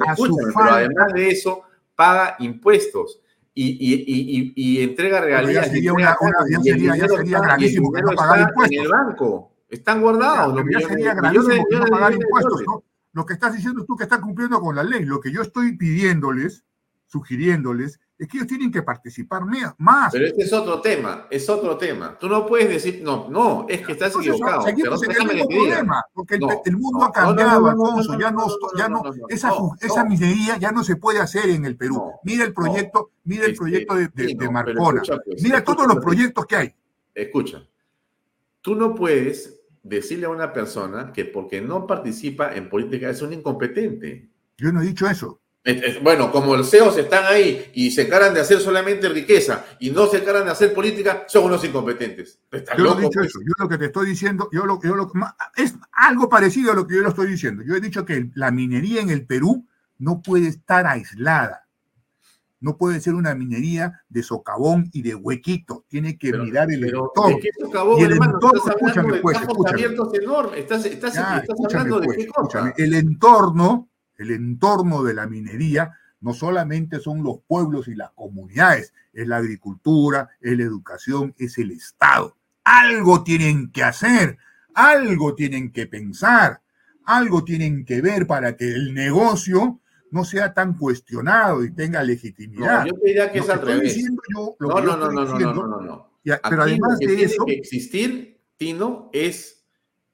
pero 0.55 0.71
además 0.71 1.13
de 1.13 1.29
eso 1.29 1.61
paga 1.95 2.35
impuestos 2.39 3.21
y, 3.53 3.65
y, 3.69 3.93
y, 4.07 4.53
y, 4.55 4.79
y 4.79 4.83
entrega 4.83 5.19
ya 5.19 5.25
regalías. 5.25 5.67
y 5.67 5.69
sería 5.71 5.93
una- 5.93 6.17
una- 6.21 6.37
ya 6.49 6.59
y 6.59 6.63
sería- 6.63 6.95
ya 6.97 7.07
sería 7.07 7.37
y 7.37 7.41
gravísimo 7.41 7.91
que 7.91 8.01
no 8.01 8.11
impuestos. 8.11 8.71
En 8.71 8.81
el 8.81 8.87
banco, 8.89 9.51
están 9.69 10.01
guardados. 10.01 10.55
Lo 13.13 13.25
que 13.25 13.33
estás 13.33 13.55
diciendo 13.55 13.83
tú 13.85 13.95
que 13.95 14.03
están 14.03 14.21
cumpliendo 14.21 14.59
con 14.61 14.75
la 14.75 14.83
ley. 14.83 15.03
Lo 15.03 15.19
que 15.19 15.31
yo 15.31 15.41
estoy 15.41 15.75
pidiéndoles, 15.75 16.63
sugiriéndoles, 17.07 17.99
es 18.19 18.27
que 18.27 18.37
ellos 18.37 18.47
tienen 18.47 18.71
que 18.71 18.81
participar 18.81 19.43
más. 19.77 20.11
Pero 20.11 20.25
este 20.25 20.43
es 20.43 20.53
otro 20.53 20.81
tema, 20.81 21.27
es 21.29 21.47
otro 21.49 21.77
tema. 21.77 22.17
Tú 22.19 22.27
no 22.27 22.45
puedes 22.45 22.67
decir, 22.67 23.01
no, 23.03 23.29
no, 23.29 23.65
es 23.69 23.85
que 23.85 23.91
estás 23.91 24.07
Entonces, 24.09 24.33
equivocado. 24.33 24.61
seguimos 24.63 25.03
en 25.03 25.11
el 25.11 25.27
mismo 25.27 25.47
problema, 25.47 26.03
porque 26.13 26.35
el, 26.35 26.41
No, 26.41 26.61
el 26.65 26.77
mundo 26.77 26.99
no, 26.99 27.05
ha 27.05 27.11
cambiado, 27.11 27.67
Alfonso, 27.67 28.19
ya 28.19 28.31
no, 28.31 28.47
ya 28.75 28.89
no, 28.89 29.03
esa, 29.29 29.51
esa 29.81 30.03
minería 30.03 30.57
ya 30.57 30.71
no 30.71 30.83
se 30.83 30.95
puede 30.95 31.19
hacer 31.19 31.49
en 31.49 31.65
el 31.65 31.77
Perú. 31.77 32.11
Mira 32.23 32.43
el 32.43 32.53
proyecto, 32.53 33.11
mira 33.23 33.45
el 33.45 33.51
Este, 33.51 33.61
proyecto 33.61 33.95
de, 33.95 34.49
Marcona, 34.49 35.01
escucha, 35.01 35.21
pues, 35.23 35.43
mira 35.43 35.57
escucha 35.59 35.75
todos 35.75 35.95
los 35.95 36.03
proyectos 36.03 36.45
que 36.47 36.55
hay. 36.55 36.75
Escucha, 37.13 37.63
tú 38.61 38.75
no 38.75 38.95
puedes 38.95 39.56
decirle 39.87 40.25
a 40.25 40.29
una 40.29 40.53
persona 40.53 41.11
que 41.13 41.25
porque 41.25 41.61
no 41.61 41.85
participa 41.87 42.55
en 42.55 42.69
política 42.69 43.09
es 43.09 43.21
un 43.21 43.33
incompetente. 43.33 44.29
Yo 44.57 44.71
no 44.71 44.81
he 44.81 44.85
dicho 44.85 45.07
eso. 45.07 45.41
Es- 45.63 45.83
es- 45.83 46.01
Bueno, 46.03 46.31
como 46.31 46.55
los 46.55 46.69
CEOs 46.69 46.97
están 46.97 47.25
ahí 47.25 47.71
y 47.73 47.91
se 47.91 48.03
encargan 48.03 48.33
de 48.33 48.39
hacer 48.39 48.59
solamente 48.59 49.09
riqueza 49.09 49.65
y 49.79 49.89
no 49.91 50.07
se 50.07 50.17
encargan 50.19 50.45
de 50.45 50.51
hacer 50.51 50.73
política, 50.73 51.25
son 51.27 51.45
unos 51.45 51.63
incompetentes. 51.65 52.39
¿Estás 52.51 52.77
Yo 52.77 52.85
no 52.85 52.93
he 52.99 53.01
dicho 53.03 53.19
pues? 53.19 53.27
eso. 53.27 53.39
Yo 53.41 53.53
lo 53.59 53.67
que 53.67 53.77
te 53.77 53.85
estoy 53.85 54.07
diciendo, 54.07 54.49
yo 54.53 54.65
lo, 54.65 54.79
yo 54.81 54.95
lo- 54.95 55.11
es 55.57 55.75
algo 55.91 56.29
parecido 56.29 56.71
a 56.71 56.75
lo 56.75 56.87
que 56.87 56.95
yo 56.95 57.01
lo 57.01 57.09
estoy 57.09 57.27
diciendo. 57.27 57.63
Yo 57.65 57.75
he 57.75 57.81
dicho 57.81 58.05
que 58.05 58.29
la 58.35 58.51
minería 58.51 59.01
en 59.01 59.09
el 59.09 59.25
Perú 59.25 59.67
no 59.99 60.21
puede 60.21 60.47
estar 60.47 60.85
aislada. 60.87 61.66
No 62.59 62.77
puede 62.77 62.99
ser 63.01 63.13
una 63.13 63.35
minería 63.35 64.01
de 64.09 64.23
socavón 64.23 64.89
y 64.91 65.03
de 65.03 65.13
huequito. 65.15 65.85
Tiene 65.87 66.17
que 66.17 66.31
Pero- 66.31 66.43
mirar 66.43 66.71
el 66.71 66.81
Pero, 66.81 67.05
entorno. 67.15 67.35
¿de 67.35 67.41
qué 67.41 67.49
se 67.57 67.65
acabó, 67.67 67.99
Y 67.99 68.03
el 68.03 68.11
hermano? 68.13 68.33
entorno, 68.33 68.57
estás 68.57 68.73
hablando 68.73 68.87
escúchame, 68.89 69.13
de 69.15 69.21
pues, 69.21 69.37
campos 69.37 69.51
escúchame. 69.57 69.83
abiertos 69.83 70.13
enormes. 70.15 70.59
Estás, 70.59 70.85
estás, 70.85 71.13
Ya, 71.13 71.21
estás 71.21 71.43
escúchame, 71.49 71.81
hablando 71.81 71.99
de 71.99 72.05
pues, 72.07 72.17
qué 72.17 72.27
cosa. 72.27 72.41
escúchame. 72.69 72.73
El 72.77 72.93
entorno, 72.95 73.89
el 74.17 74.31
entorno 74.31 75.03
de 75.03 75.13
la 75.13 75.27
minería 75.27 75.91
no 76.19 76.33
solamente 76.33 76.99
son 76.99 77.21
los 77.23 77.41
pueblos 77.47 77.87
y 77.87 77.93
las 77.95 78.09
comunidades, 78.13 78.91
es 79.13 79.27
la 79.27 79.37
agricultura, 79.37 80.29
es 80.41 80.57
la 80.57 80.63
educación, 80.63 81.35
es 81.37 81.59
el 81.59 81.69
Estado. 81.71 82.35
Algo 82.63 83.23
tienen 83.23 83.71
que 83.71 83.83
hacer, 83.83 84.37
algo 84.73 85.35
tienen 85.35 85.71
que 85.71 85.85
pensar, 85.85 86.61
algo 87.05 87.43
tienen 87.43 87.85
que 87.85 88.01
ver 88.01 88.25
para 88.25 88.57
que 88.57 88.67
el 88.67 88.93
negocio 88.95 89.79
no 90.11 90.23
sea 90.25 90.53
tan 90.53 90.73
cuestionado 90.77 91.63
y 91.63 91.71
tenga 91.71 91.99
No, 91.99 92.05
legitimidad. 92.07 92.85
yo 92.85 92.93
te 92.93 93.05
diría 93.07 93.31
que 93.31 93.39
Lo 93.39 93.43
es 93.43 93.47
que 93.47 93.51
al 93.53 93.59
estoy 93.59 93.73
revés. 93.75 93.93
diciendo 93.95 94.21
yo- 94.33 94.55
lo 94.59 94.69
No, 94.69 94.75
que 94.75 94.81
yo 94.81 94.87
no, 94.87 94.97
no, 94.97 95.11
no, 95.11 95.25
no, 95.39 95.53
no, 95.53 95.67
no, 95.67 95.81
no. 95.81 96.11
pero 96.49 96.63
además 96.63 96.93
lo 96.93 96.99
que 96.99 97.07
de 97.07 97.15
tiene 97.15 97.31
eso, 97.31 97.45
que 97.45 97.53
existir, 97.53 98.39
Tino, 98.57 99.09
es 99.13 99.65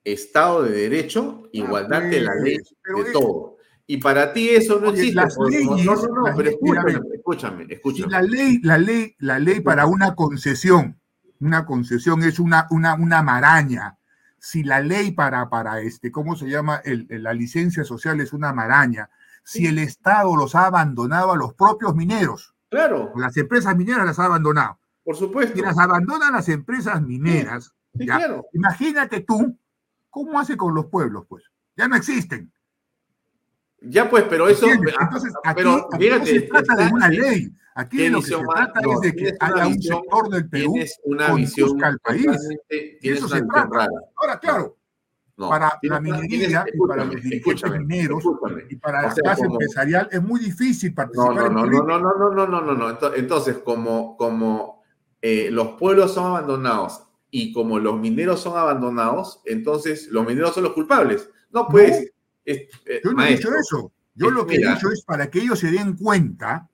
Estado 0.04 0.64
de 0.64 0.72
Derecho, 0.72 1.48
igualdad 1.52 2.02
de 2.02 2.20
la 2.20 2.34
ley, 2.34 2.58
pues, 2.58 2.74
pero 2.82 3.04
de 3.04 3.12
todo. 3.12 3.56
Y 3.86 3.98
para 3.98 4.32
ti 4.32 4.48
eso 4.50 4.80
no 4.80 4.90
existe. 4.90 5.14
las 5.14 5.36
leyes- 5.38 5.64
no, 5.66 5.94
no, 5.94 6.06
no, 6.14 6.26
las 6.26 6.36
pero 6.36 6.50
escúchame, 6.50 7.00
escúchame, 7.14 7.66
Si 7.66 7.72
escúchame. 7.74 8.10
la 8.12 8.22
ley, 8.22 8.58
la 8.62 8.78
ley, 8.78 9.14
la 9.18 9.38
ley 9.38 9.60
para 9.60 9.86
una 9.86 10.14
concesión, 10.14 10.98
una 11.40 11.64
concesión 11.66 12.22
es 12.22 12.38
una, 12.38 12.66
una, 12.70 12.94
una 12.94 13.22
maraña. 13.22 13.96
Si 14.38 14.62
la 14.62 14.80
ley 14.80 15.12
para, 15.12 15.48
para 15.48 15.80
este, 15.80 16.10
¿cómo 16.10 16.36
se 16.36 16.46
llama? 16.48 16.80
El- 16.84 17.06
el- 17.10 17.22
la 17.22 17.32
licencia 17.34 17.84
social 17.84 18.20
es 18.20 18.32
una 18.32 18.52
maraña. 18.52 19.08
Si 19.44 19.66
el 19.66 19.78
Estado 19.78 20.34
los 20.36 20.54
ha 20.54 20.66
abandonado 20.66 21.32
a 21.32 21.36
los 21.36 21.54
propios 21.54 21.94
mineros, 21.94 22.54
Claro, 22.70 23.12
las 23.16 23.36
empresas 23.36 23.76
mineras 23.76 24.04
las 24.06 24.18
ha 24.18 24.24
abandonado. 24.24 24.78
por 25.04 25.16
supuesto. 25.16 25.54
Si 25.54 25.62
las 25.62 25.78
abandonan 25.78 26.32
las 26.32 26.48
empresas 26.48 27.00
mineras, 27.02 27.74
Sí, 27.96 28.06
ya, 28.06 28.16
claro. 28.16 28.46
imagínate 28.54 29.20
tú, 29.20 29.56
¿cómo 30.10 30.40
hace 30.40 30.56
con 30.56 30.74
los 30.74 30.86
pueblos? 30.86 31.26
Pues 31.28 31.44
ya 31.76 31.86
no 31.86 31.94
existen. 31.94 32.50
Ya 33.82 34.08
pues, 34.08 34.24
pero 34.24 34.48
eso. 34.48 34.64
¿entiendes? 34.66 34.94
ah, 34.98 35.04
Entonces, 35.04 35.32
aquí, 35.44 35.62
pero 35.62 35.88
aquí 35.92 36.04
fíjate, 36.04 36.18
no 36.20 36.26
se 36.26 36.40
trata 36.40 36.76
de 36.76 36.92
una 36.92 37.08
ley. 37.08 37.54
Aquí 37.76 37.96
¿qué 37.98 38.08
lo 38.10 38.20
que 38.20 38.26
se 38.28 38.36
trata 38.38 38.80
no, 38.80 38.92
es 38.94 39.00
de 39.00 39.14
que 39.14 39.32
haya 39.40 39.66
un 39.66 39.74
visión- 39.74 40.00
sector 40.00 40.28
del 40.30 40.48
Perú 40.48 40.72
Tienes 40.72 41.00
una 41.04 41.34
visión 41.34 41.84
al 41.84 41.98
país. 41.98 42.24
totalmente- 42.24 42.98
tienes 43.00 43.18
eso 43.18 43.26
una 43.26 43.36
se 43.36 43.42
visión 43.42 43.48
trata. 43.50 43.68
rara. 43.76 43.90
Ahora, 44.16 44.38
claro, 44.40 44.76
No, 45.36 45.48
para 45.48 45.78
la 45.82 45.98
minería 46.00 46.64
y 46.72 46.78
para 46.86 47.04
los 47.04 47.16
dirigentes 47.20 47.70
mineros 47.72 48.22
y 48.70 48.76
para 48.76 49.00
O 49.00 49.02
la 49.02 49.10
sea, 49.14 49.22
clase 49.24 49.42
como- 49.42 49.54
empresarial 49.54 50.08
es 50.12 50.22
muy 50.22 50.38
difícil 50.38 50.94
participar 50.94 51.34
no, 51.34 51.48
no, 51.50 51.66
no, 51.66 51.82
no, 51.82 51.98
no, 51.98 52.14
no, 52.14 52.30
no, 52.30 52.46
no, 52.46 52.60
no, 52.62 52.74
no. 52.74 52.88
Ento- 52.98 53.12
Entonces, 53.16 53.58
como, 53.58 54.16
como 54.16 54.84
eh, 55.20 55.48
los 55.50 55.70
pueblos 55.72 56.14
son 56.14 56.26
abandonados 56.26 57.02
y 57.32 57.52
como 57.52 57.80
los 57.80 57.98
mineros 57.98 58.40
son 58.42 58.56
abandonados, 58.56 59.40
entonces 59.44 60.06
los 60.12 60.24
mineros 60.24 60.54
son 60.54 60.62
los 60.64 60.72
culpables. 60.72 61.28
No, 61.50 61.66
pues, 61.66 62.12
es- 62.44 62.68
eh, 62.86 63.00
Yo 63.02 63.12
no 63.12 63.24
he 63.24 63.30
dicho 63.34 63.48
eso. 63.58 63.90
Yo 64.14 64.30
lo 64.30 64.46
que 64.46 64.54
he 64.54 64.58
dicho 64.58 64.88
es 64.92 65.02
para 65.02 65.28
que 65.30 65.40
ellos 65.40 65.58
se 65.58 65.72
den 65.72 65.96
cuenta, 65.96 66.68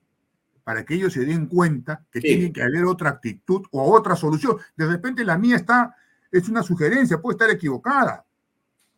para 0.63 0.85
que 0.85 0.93
ellos 0.93 1.13
se 1.13 1.25
den 1.25 1.47
cuenta 1.47 2.05
que 2.11 2.21
Sí. 2.21 2.27
tiene 2.27 2.53
que 2.53 2.61
haber 2.61 2.85
otra 2.85 3.09
actitud 3.09 3.63
o 3.71 3.91
otra 3.91 4.15
solución. 4.15 4.57
De 4.75 4.85
repente 4.85 5.25
la 5.25 5.39
mía 5.39 5.55
está, 5.55 5.95
es 6.31 6.47
una 6.47 6.61
sugerencia, 6.61 7.19
puede 7.19 7.33
estar 7.37 7.49
equivocada. 7.49 8.23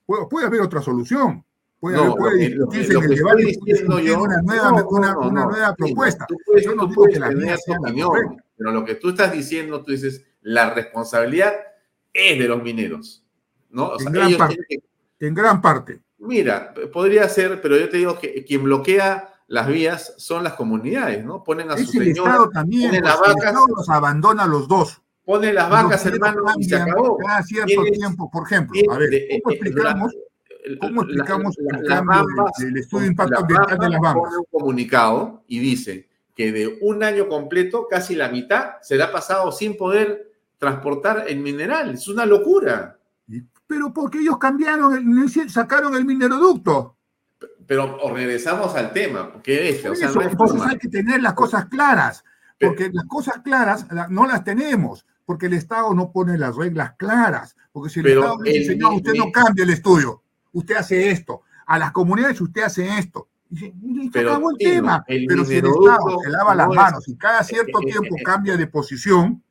Puede, 0.06 0.26
puede 0.28 0.48
haber 0.48 0.62
otra 0.62 0.82
solución. 0.82 1.44
Puede, 1.80 1.98
No, 1.98 2.04
haber, 2.04 2.18
puede 2.18 2.50
lo 2.52 2.70
que- 2.70 2.88
lo 2.88 3.00
en 3.04 3.12
el 3.12 3.18
debate 3.18 3.44
diciendo 3.44 4.00
yo- 4.00 4.22
una 4.22 4.42
nueva, 4.42 4.72
no, 4.72 4.88
una, 4.88 5.14
no, 5.14 5.20
una 5.22 5.46
nueva 5.46 5.70
sí, 5.70 5.76
propuesta. 5.84 6.26
Tú 6.28 6.38
puedes, 6.46 6.64
Yo 6.66 6.76
no 6.76 6.88
digo 6.88 7.06
que 7.08 7.20
la 7.20 7.30
mía 7.32 7.58
sea 7.58 7.78
opinión, 7.80 8.38
pero 8.58 8.72
lo 8.72 8.86
que 8.86 8.96
tú 8.96 9.10
estás 9.10 9.32
diciendo, 9.34 9.84
tú 9.84 9.92
dices, 9.92 10.26
la 10.42 10.74
responsabilidad 10.74 11.54
es 12.14 12.40
de 12.40 12.48
los 12.48 12.62
mineros. 12.64 13.20
¿no? 13.70 13.88
O 13.88 13.94
En 13.94 14.00
sea, 14.00 14.12
gran 14.12 14.38
parte. 14.38 14.58
que 14.70 15.28
En 15.28 15.34
gran 15.34 15.62
parte. 15.62 16.00
Mira, 16.20 16.74
podría 16.94 17.28
ser, 17.28 17.62
pero 17.62 17.78
yo 17.78 17.90
te 17.90 17.98
digo 17.98 18.18
que 18.20 18.46
quien 18.46 18.64
bloquea 18.64 19.30
las 19.48 19.68
vías 19.68 20.14
son 20.18 20.44
las 20.44 20.54
comunidades, 20.54 21.24
¿no? 21.26 21.44
Ponen 21.44 21.70
a 21.70 21.74
Es 21.76 21.88
sus 21.88 21.96
el 21.96 22.10
Estado 22.10 22.50
también. 22.50 22.90
ponen 22.92 23.02
pues, 23.04 23.14
el 23.26 23.32
Estado 23.38 23.66
los 23.76 23.90
abandona 23.90 24.44
a 24.44 24.48
los 24.48 24.68
dos. 24.70 25.02
Ponen 25.26 25.56
las 25.56 25.70
vacas, 25.70 26.06
hermano, 26.06 26.44
y 26.58 26.64
se 26.64 26.76
acabó. 26.76 27.18
Cada 27.18 27.44
cierto 27.44 27.84
tiempo, 27.92 28.30
por 28.32 28.44
ejemplo, 28.46 28.80
a 28.92 28.98
ver, 28.98 29.10
¿cómo 29.10 29.52
eh, 29.52 29.56
explicamos? 29.56 30.14
¿Cómo 30.80 31.02
explicamos 31.04 31.56
la- 31.60 31.78
el 31.78 31.84
las 31.84 31.98
cambio 32.00 32.18
de- 32.20 32.26
Bambas- 32.36 32.52
del 32.58 32.78
estudio 32.78 33.02
de 33.02 33.08
impacto 33.08 33.40
ambiental 33.40 33.78
de 33.80 33.90
las 33.90 34.00
Bambas? 34.02 34.24
pone 34.24 34.38
un 34.38 34.46
comunicado 34.52 35.44
y 35.48 35.60
dice 35.60 36.10
que 36.36 36.52
de 36.52 36.78
un 36.82 37.04
año 37.04 37.28
completo, 37.28 37.88
casi 37.90 38.16
la 38.16 38.30
mitad, 38.30 38.74
será 38.82 39.12
pasado 39.12 39.52
sin 39.52 39.76
poder 39.78 40.32
transportar 40.58 41.26
el 41.28 41.40
mineral. 41.40 41.94
Es 41.94 42.08
una 42.08 42.26
locura. 42.26 42.98
Pero 43.68 43.94
porque 43.94 44.20
ellos 44.20 44.38
cambiaron, 44.38 44.94
el- 44.96 45.50
sacaron 45.50 45.96
el 45.96 46.06
mineroducto. 46.06 46.96
Pero 47.68 47.98
regresamos 48.14 48.74
al 48.76 48.92
tema, 48.94 49.34
que 49.44 49.70
es, 49.70 49.80
Por 49.82 49.92
o 49.92 49.96
sea, 49.96 50.08
eso, 50.10 50.16
no 50.20 50.22
hay 50.26 50.32
entonces 50.32 50.62
hay 50.68 50.78
que 50.78 50.90
tener 50.90 51.22
las 51.22 51.34
cosas 51.34 51.66
claras, 51.66 52.24
Pero- 52.58 52.72
porque 52.72 52.90
las 52.94 53.06
cosas 53.06 53.36
claras 53.44 53.86
la- 53.92 54.08
no 54.10 54.26
las 54.28 54.44
tenemos, 54.44 55.06
porque 55.26 55.46
el 55.48 55.54
Estado 55.54 55.94
no 55.94 56.12
pone 56.12 56.38
las 56.38 56.56
reglas 56.56 56.94
claras, 56.98 57.56
porque 57.72 57.90
si 57.90 58.00
el 58.00 58.06
Pero 58.06 58.22
Estado 58.22 58.38
dice, 58.44 58.58
el- 58.58 58.66
señor, 58.66 58.94
usted 58.94 59.14
no 59.14 59.32
cambia 59.32 59.64
el 59.64 59.70
estudio, 59.70 60.22
usted 60.52 60.76
hace 60.76 61.10
esto, 61.12 61.42
a 61.66 61.80
las 61.80 61.92
comunidades 61.92 62.40
usted 62.42 62.64
hace 62.64 62.98
esto. 62.98 63.28
Y 63.50 63.58
se, 63.58 63.66
y 63.82 64.06
se 64.06 64.12
Pero, 64.12 64.32
acabó 64.32 64.50
el 64.52 64.58
tema. 64.58 65.04
el 65.08 65.26
Pero 65.28 65.46
si 65.46 65.58
el 65.58 65.66
Estado 65.68 66.20
se 66.24 66.30
lava 66.30 66.56
las 66.56 66.68
no 66.68 66.74
es- 66.74 66.80
manos 66.80 67.08
y 67.08 67.16
cada 67.16 67.44
cierto 67.44 67.80
eh, 67.80 67.84
eh, 67.86 67.92
tiempo 67.92 68.16
eh, 68.18 68.24
cambia 68.24 68.58
de 68.58 68.68
posición, 68.68 69.44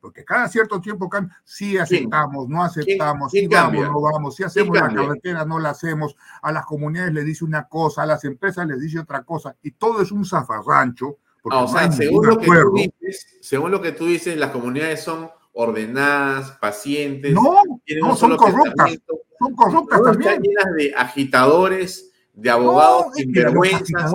porque 0.00 0.22
cada 0.24 0.48
cierto 0.48 0.80
tiempo 0.82 1.08
cambia, 1.08 1.34
si 1.44 1.78
aceptamos, 1.78 2.46
no 2.48 2.62
aceptamos, 2.62 3.30
si 3.32 3.46
vamos, 3.46 3.88
no 3.88 4.00
vamos, 4.02 4.36
si 4.36 4.42
hacemos 4.42 4.76
la 4.76 4.92
carretera, 4.92 5.46
no 5.46 5.58
la 5.58 5.70
hacemos, 5.70 6.14
a 6.42 6.52
las 6.52 6.66
comunidades 6.66 7.14
les 7.14 7.24
dice 7.24 7.44
una 7.44 7.66
cosa, 7.68 8.02
a 8.02 8.06
las 8.06 8.22
empresas 8.24 8.66
les 8.66 8.80
dice 8.80 8.98
otra 8.98 9.22
cosa, 9.22 9.56
y 9.62 9.70
todo 9.70 10.02
es 10.02 10.12
un 10.12 10.26
zafarrancho, 10.26 11.16
porque 11.44 11.58
Ah, 11.58 11.64
o 11.64 11.68
sea, 11.68 11.92
según 11.92 12.26
lo, 12.26 12.38
que 12.38 12.46
tú 12.46 12.72
dices, 12.74 13.26
según 13.42 13.70
lo 13.70 13.82
que 13.82 13.92
tú 13.92 14.06
dices, 14.06 14.34
las 14.38 14.50
comunidades 14.50 15.02
son 15.02 15.28
ordenadas, 15.52 16.52
pacientes, 16.52 17.34
No, 17.34 17.60
tienen 17.84 18.02
no, 18.06 18.12
un 18.12 18.16
son 18.16 18.34
corruptas, 18.38 18.98
son 19.38 19.54
corruptas 19.54 20.00
no, 20.00 20.10
están 20.10 20.22
también. 20.22 20.42
llenas 20.42 20.74
de 20.74 20.94
agitadores, 20.96 22.12
de 22.32 22.48
abogados 22.48 23.08
No, 23.08 23.12
sinvergüenzas. 23.12 24.10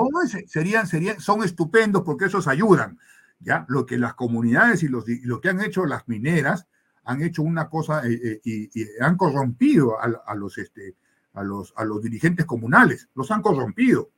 serían, 0.48 0.88
serían, 0.88 1.20
son 1.20 1.44
estupendos 1.44 2.02
porque 2.02 2.26
esos 2.26 2.48
ayudan. 2.48 2.98
¿ya? 3.40 3.64
Lo 3.70 3.86
que 3.86 4.00
las 4.00 4.16
comunidades 4.16 4.82
y, 4.82 4.88
los, 4.88 5.08
y 5.08 5.22
lo 5.22 5.40
que 5.40 5.50
han 5.50 5.62
hecho 5.62 5.86
las 5.86 6.08
mineras 6.08 6.66
han 7.04 7.22
hecho 7.22 7.44
una 7.44 7.70
cosa 7.70 8.02
eh, 8.08 8.42
y, 8.44 8.70
han 9.02 9.18
corrompido 9.18 9.98
a, 10.02 10.34
los, 10.34 10.58
este, 10.58 10.96
a, 11.34 11.44
los, 11.44 11.74
a 11.78 11.86
los 11.86 12.02
dirigentes 12.02 12.48
comunales, 12.48 13.08
los 13.14 13.30
han 13.30 13.44
corrompido. 13.44 14.10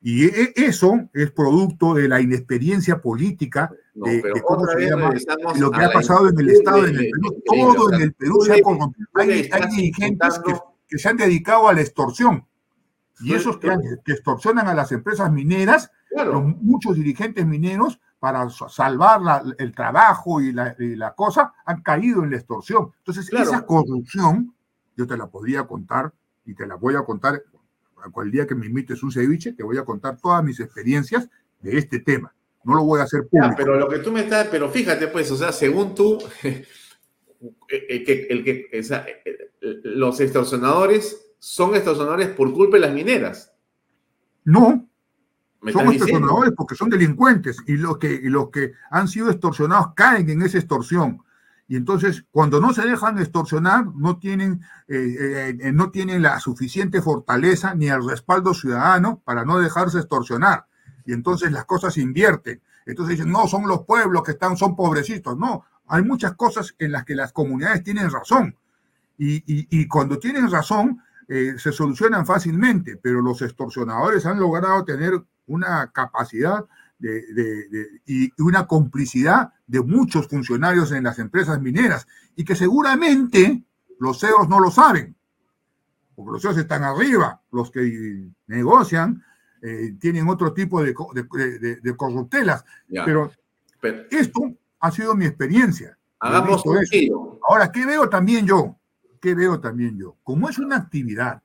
Y 0.00 0.26
e, 0.26 0.52
eso 0.56 1.08
es 1.12 1.30
producto 1.32 1.94
de 1.94 2.08
la 2.08 2.20
inexperiencia 2.20 3.00
política 3.00 3.70
de, 3.94 4.22
cómo 4.46 4.66
se 4.66 4.88
llama, 4.88 5.12
lo 5.58 5.70
que 5.70 5.84
ha 5.84 5.90
pasado 5.90 6.28
en 6.28 6.38
el 6.38 6.50
Estado, 6.50 6.86
en 6.86 6.96
el 6.96 7.10
Perú. 7.10 7.42
Todo 7.44 7.92
en 7.92 8.02
el 8.02 8.12
Perú 8.14 8.40
se 8.42 8.54
ha 8.54 8.62
corrompido. 8.62 9.08
Hay, 9.14 9.44
dirigentes 9.74 10.40
que, 10.88 10.98
se 10.98 11.08
han 11.08 11.16
dedicado 11.16 11.68
a 11.68 11.72
la 11.72 11.80
extorsión. 11.80 12.46
Y 13.20 13.34
esos 13.34 13.58
que, 13.58 13.76
extorsionan 14.06 14.68
a 14.68 14.74
las 14.74 14.92
empresas 14.92 15.32
mineras, 15.32 15.90
muchos 16.60 16.94
dirigentes 16.94 17.44
mineros, 17.44 18.00
para 18.20 18.48
salvar 18.50 19.42
el 19.58 19.74
trabajo 19.74 20.40
y 20.40 20.52
la, 20.52 21.14
cosa, 21.16 21.54
han 21.64 21.82
caído 21.82 22.22
en 22.22 22.30
la 22.30 22.36
extorsión. 22.36 22.92
Entonces, 22.98 23.32
esa 23.32 23.64
corrupción, 23.64 24.54
yo 24.96 25.06
te 25.06 25.16
la 25.16 25.26
podría 25.26 25.66
contar 25.66 26.12
y 26.44 26.54
te 26.54 26.66
la 26.66 26.76
voy 26.76 26.96
a 26.96 27.02
contar 27.02 27.42
el 28.24 28.30
día 28.30 28.46
que 28.46 28.54
me 28.54 28.66
invites 28.66 29.02
un 29.02 29.12
ceviche, 29.12 29.52
te 29.52 29.62
voy 29.62 29.78
a 29.78 29.84
contar 29.84 30.16
todas 30.18 30.42
mis 30.42 30.60
experiencias 30.60 31.28
de 31.60 31.78
este 31.78 32.00
tema. 32.00 32.34
No 32.64 32.74
lo 32.74 32.84
voy 32.84 33.00
a 33.00 33.04
hacer 33.04 33.26
público. 33.28 33.54
pero 33.56 33.78
lo 33.78 33.88
que 33.88 33.98
tú 33.98 34.12
me 34.12 34.20
estás, 34.20 34.48
pero 34.48 34.68
fíjate 34.68 35.08
pues, 35.08 35.30
o 35.30 35.36
sea, 35.36 35.52
según 35.52 35.94
tú, 35.94 36.18
el 36.42 38.04
que, 38.04 38.26
el 38.30 38.44
que 38.44 38.68
los 39.60 40.20
extorsionadores 40.20 41.34
son 41.38 41.74
extorsionadores 41.74 42.28
por 42.28 42.52
culpa 42.52 42.76
de 42.76 42.80
las 42.80 42.92
mineras. 42.92 43.52
No, 44.44 44.88
son 45.72 45.88
extorsionadores 45.88 46.52
porque 46.56 46.74
son 46.74 46.90
delincuentes 46.90 47.58
y 47.66 47.76
los 47.76 47.98
que, 47.98 48.12
y 48.12 48.28
los 48.28 48.50
que 48.50 48.72
han 48.90 49.08
sido 49.08 49.30
extorsionados 49.30 49.94
caen 49.94 50.28
en 50.30 50.42
esa 50.42 50.58
extorsión. 50.58 51.22
Y 51.70 51.76
entonces, 51.76 52.24
cuando 52.30 52.60
no 52.60 52.72
se 52.72 52.82
dejan 52.82 53.18
extorsionar, 53.18 53.86
no 53.94 54.18
tienen, 54.18 54.62
eh, 54.88 55.54
eh, 55.60 55.72
no 55.72 55.90
tienen 55.90 56.22
la 56.22 56.40
suficiente 56.40 57.02
fortaleza 57.02 57.74
ni 57.74 57.88
el 57.88 58.08
respaldo 58.08 58.54
ciudadano 58.54 59.20
para 59.22 59.44
no 59.44 59.58
dejarse 59.58 59.98
extorsionar. 59.98 60.64
Y 61.04 61.12
entonces 61.12 61.52
las 61.52 61.66
cosas 61.66 61.98
invierten. 61.98 62.62
Entonces 62.86 63.18
dicen, 63.18 63.30
no, 63.30 63.46
son 63.46 63.68
los 63.68 63.84
pueblos 63.84 64.22
que 64.22 64.32
están, 64.32 64.56
son 64.56 64.74
pobrecitos. 64.74 65.36
No, 65.36 65.66
hay 65.86 66.02
muchas 66.02 66.32
cosas 66.34 66.74
en 66.78 66.90
las 66.90 67.04
que 67.04 67.14
las 67.14 67.32
comunidades 67.32 67.84
tienen 67.84 68.10
razón. 68.10 68.56
Y, 69.18 69.86
cuando 69.88 70.18
tienen 70.18 70.50
razón, 70.50 71.02
eh, 71.26 71.54
se 71.58 71.72
solucionan 71.72 72.24
fácilmente, 72.24 72.96
pero 72.96 73.20
los 73.20 73.42
extorsionadores 73.42 74.24
han 74.24 74.38
logrado 74.38 74.84
tener 74.84 75.20
una 75.46 75.90
capacidad 75.90 76.64
y 77.00 78.42
una 78.42 78.66
complicidad 78.66 79.52
de 79.66 79.80
muchos 79.80 80.26
funcionarios 80.26 80.90
en 80.92 81.04
las 81.04 81.18
empresas 81.18 81.60
mineras 81.60 82.06
y 82.34 82.44
que 82.44 82.56
seguramente 82.56 83.62
los 84.00 84.20
CEOs 84.20 84.48
no 84.48 84.60
lo 84.60 84.70
saben, 84.70 85.14
porque 86.14 86.32
los 86.32 86.42
CEOs 86.42 86.58
están 86.58 86.82
arriba, 86.82 87.40
los 87.52 87.70
que 87.70 88.30
negocian 88.46 89.22
eh, 89.62 89.94
tienen 90.00 90.28
otro 90.28 90.52
tipo 90.52 90.82
de, 90.82 90.94
de, 91.82 91.96
corruptelas, 91.96 92.64
pero, 92.88 93.30
esto 94.10 94.54
ha 94.80 94.90
sido 94.90 95.14
mi 95.14 95.26
experiencia. 95.26 95.96
Hagamos 96.20 96.62
Ahora, 97.48 97.70
¿qué 97.70 97.86
veo 97.86 98.08
también 98.08 98.46
yo? 98.46 98.76
¿Qué 99.20 99.34
veo 99.34 99.60
también 99.60 99.96
yo? 99.98 100.16
Como 100.22 100.48
es 100.48 100.58
una 100.58 100.76
actividad 100.76 101.42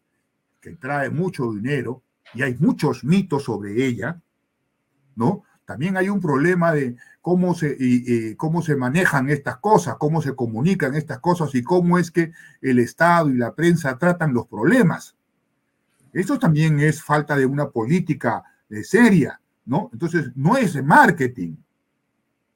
que 0.60 0.72
trae 0.76 1.10
mucho 1.10 1.52
dinero 1.52 2.02
y 2.34 2.42
hay 2.42 2.56
muchos 2.60 3.04
mitos 3.04 3.44
sobre 3.44 3.86
ella, 3.86 4.22
¿no? 5.16 5.44
También 5.66 5.96
hay 5.98 6.10
un 6.10 6.20
problema 6.20 6.74
de 6.74 6.96
cómo 7.22 7.56
se, 7.56 8.36
cómo 8.38 8.62
se 8.62 8.76
manejan 8.76 9.30
estas 9.30 9.58
cosas, 9.58 9.96
cómo 9.98 10.22
se 10.22 10.36
comunican 10.36 10.94
estas 10.96 11.20
cosas 11.20 11.56
y 11.56 11.64
cómo 11.64 11.98
es 11.98 12.12
que 12.12 12.34
el 12.62 12.80
Estado 12.80 13.30
y 13.30 13.38
la 13.38 13.54
prensa 13.54 13.98
tratan 13.98 14.34
los 14.34 14.48
problemas. 14.48 15.16
Eso 16.12 16.38
también 16.38 16.80
es 16.80 17.02
falta 17.02 17.36
de 17.36 17.46
una 17.46 17.70
política 17.70 18.44
eh, 18.70 18.84
seria, 18.84 19.40
¿no? 19.66 19.90
Entonces, 19.94 20.32
no 20.36 20.58
es 20.58 20.82
marketing, 20.84 21.56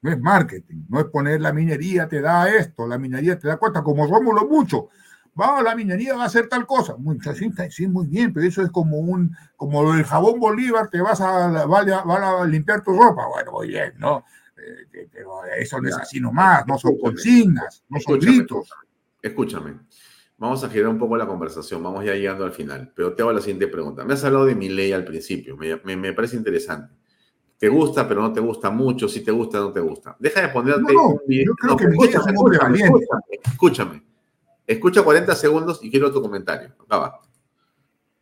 no 0.00 0.10
es 0.10 0.20
marketing, 0.20 0.84
no 0.88 1.00
es 1.00 1.06
poner 1.06 1.40
la 1.40 1.52
minería 1.52 2.08
te 2.08 2.20
da 2.20 2.48
esto, 2.48 2.86
la 2.86 2.98
minería 2.98 3.38
te 3.38 3.48
da 3.48 3.56
cuenta, 3.56 3.82
como 3.82 4.06
Rómulo 4.06 4.46
mucho, 4.46 4.88
va, 5.38 5.62
la 5.62 5.74
minería 5.74 6.16
va 6.16 6.24
a 6.24 6.26
hacer 6.26 6.48
tal 6.48 6.66
cosa. 6.66 6.96
Muy, 6.96 7.18
sí, 7.70 7.86
muy 7.86 8.06
bien, 8.06 8.32
pero 8.32 8.46
eso 8.46 8.62
es 8.62 8.70
como 8.70 8.98
un, 8.98 9.36
como 9.56 9.94
el 9.94 10.04
jabón 10.04 10.40
Bolívar, 10.40 10.88
te 10.90 11.00
vas 11.00 11.20
a, 11.20 11.66
va 11.66 12.42
a, 12.42 12.46
limpiar 12.46 12.82
tu 12.82 12.92
ropa. 12.92 13.26
Bueno, 13.28 13.52
muy 13.52 13.68
bien, 13.68 13.94
¿no? 13.98 14.24
Eh, 14.56 15.08
pero 15.12 15.44
eso 15.58 15.80
no 15.80 15.88
es 15.88 15.96
así 15.96 16.20
nomás, 16.20 16.66
no 16.66 16.78
son 16.78 16.98
consignas, 16.98 17.84
no 17.88 18.00
son 18.00 18.18
gritos. 18.18 18.68
Escúchame, 19.22 19.78
vamos 20.36 20.62
a 20.64 20.68
girar 20.68 20.88
un 20.88 20.98
poco 20.98 21.16
la 21.16 21.26
conversación, 21.26 21.82
vamos 21.82 22.04
ya 22.04 22.14
llegando 22.14 22.44
al 22.44 22.52
final, 22.52 22.92
pero 22.94 23.14
te 23.14 23.22
hago 23.22 23.32
la 23.32 23.40
siguiente 23.40 23.68
pregunta. 23.68 24.04
Me 24.04 24.14
has 24.14 24.24
hablado 24.24 24.46
de 24.46 24.54
mi 24.54 24.68
ley 24.68 24.92
al 24.92 25.04
principio, 25.04 25.56
me, 25.56 25.96
me, 25.96 26.12
parece 26.12 26.36
interesante. 26.36 26.94
¿Te 27.56 27.68
gusta, 27.68 28.06
pero 28.06 28.22
no 28.22 28.32
te 28.32 28.40
gusta 28.40 28.70
mucho? 28.70 29.08
Si 29.08 29.24
te 29.24 29.32
gusta, 29.32 29.58
no 29.58 29.72
te 29.72 29.80
gusta. 29.80 30.16
Deja 30.20 30.42
de 30.42 30.48
ponerte 30.48 30.92
no, 30.92 31.08
un 31.08 31.20
video. 31.26 31.46
Yo 31.46 31.54
creo 31.54 31.76
que 31.76 31.88
mi 31.88 31.98
ley 31.98 32.14
es 32.14 32.34
muy 32.34 32.56
escúchame, 32.56 33.02
escúchame. 33.44 34.07
Escucha 34.68 35.02
40 35.02 35.34
segundos 35.34 35.80
y 35.82 35.90
quiero 35.90 36.12
tu 36.12 36.20
comentario. 36.20 36.74
Acaba 36.78 37.22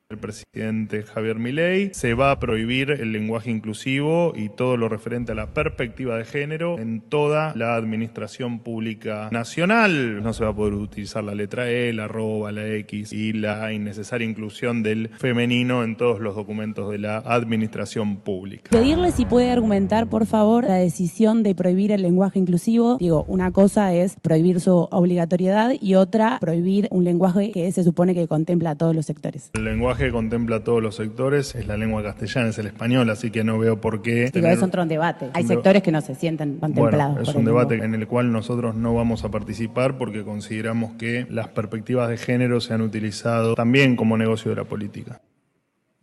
el 0.09 0.19
presidente 0.19 1.03
Javier 1.03 1.37
Milei, 1.37 1.91
se 1.93 2.15
va 2.15 2.31
a 2.31 2.39
prohibir 2.39 2.93
el 2.93 3.11
lenguaje 3.11 3.51
inclusivo 3.51 4.35
y 4.37 4.51
todo 4.51 4.77
lo 4.77 4.89
referente 4.89 5.33
a 5.33 5.35
la 5.35 5.49
perspectiva 5.53 6.17
de 6.17 6.25
género 6.25 6.79
en 6.79 7.01
toda 7.01 7.53
la 7.57 7.75
administración 7.75 8.61
pública 8.61 9.29
nacional. 9.33 10.23
No 10.23 10.33
se 10.33 10.45
va 10.45 10.51
a 10.51 10.55
poder 10.55 10.75
utilizar 10.75 11.25
la 11.25 11.35
letra 11.35 11.69
E, 11.69 11.93
la 11.93 12.05
arroba, 12.05 12.53
la 12.53 12.69
X 12.69 13.13
y 13.13 13.33
la 13.33 13.73
innecesaria 13.73 14.29
inclusión 14.29 14.85
del 14.85 15.09
femenino 15.09 15.83
en 15.83 15.97
todos 15.97 16.21
los 16.21 16.37
documentos 16.37 16.93
de 16.93 16.99
la 16.99 17.19
administración 17.19 18.19
pública. 18.19 18.71
Pedirle 18.71 19.11
si 19.11 19.25
puede 19.25 19.51
argumentar, 19.51 20.09
por 20.09 20.27
favor, 20.27 20.63
la 20.63 20.77
decisión 20.77 21.43
de 21.43 21.57
prohibir 21.57 21.91
el 21.91 22.03
lenguaje 22.03 22.39
inclusivo. 22.39 22.97
Digo, 22.99 23.25
una 23.27 23.51
cosa 23.51 23.93
es 23.93 24.15
prohibir 24.23 24.61
su 24.61 24.87
obligatoriedad 24.93 25.73
y 25.81 25.97
otra 25.97 26.39
prohibir 26.41 26.87
un 26.93 27.03
lenguaje 27.03 27.51
que 27.51 27.73
se 27.73 27.83
supone 27.83 28.15
que 28.15 28.29
contempla 28.29 28.71
a 28.71 28.75
todos 28.77 28.95
los 28.95 29.05
sectores. 29.05 29.51
El 29.55 29.65
lenguaje 29.65 29.96
que 29.97 30.11
contempla 30.11 30.63
todos 30.65 30.83
los 30.83 30.97
sectores 30.97 31.55
es 31.55 31.67
la 31.67 31.77
lengua 31.77 32.03
castellana, 32.03 32.49
es 32.49 32.59
el 32.59 32.67
español, 32.67 33.09
así 33.11 33.31
que 33.31 33.45
no 33.45 33.59
veo 33.59 33.81
por 33.81 34.03
qué. 34.03 34.31
Digo, 34.33 34.47
es 34.49 34.63
otro 34.63 34.87
debate. 34.87 35.31
Hay 35.35 35.45
sectores 35.45 35.83
que 35.83 35.93
no 35.93 36.01
se 36.01 36.15
sienten 36.15 36.59
contemplados. 36.59 37.29
es 37.29 37.35
un 37.35 37.45
debate 37.45 37.77
en 37.77 37.95
el 37.95 38.07
cual 38.07 38.33
nosotros 38.33 38.75
no 38.75 38.95
vamos 38.95 39.25
a 39.25 39.31
participar 39.31 39.99
porque 39.99 40.25
consideramos 40.25 40.95
que 40.95 41.27
las 41.31 41.49
perspectivas 41.49 42.09
de 42.09 42.17
género 42.17 42.61
se 42.61 42.75
han 42.75 42.81
utilizado 42.81 43.55
también 43.55 43.97
como 43.97 44.17
negocio 44.17 44.51
de 44.51 44.57
la 44.57 44.65
política. 44.65 45.21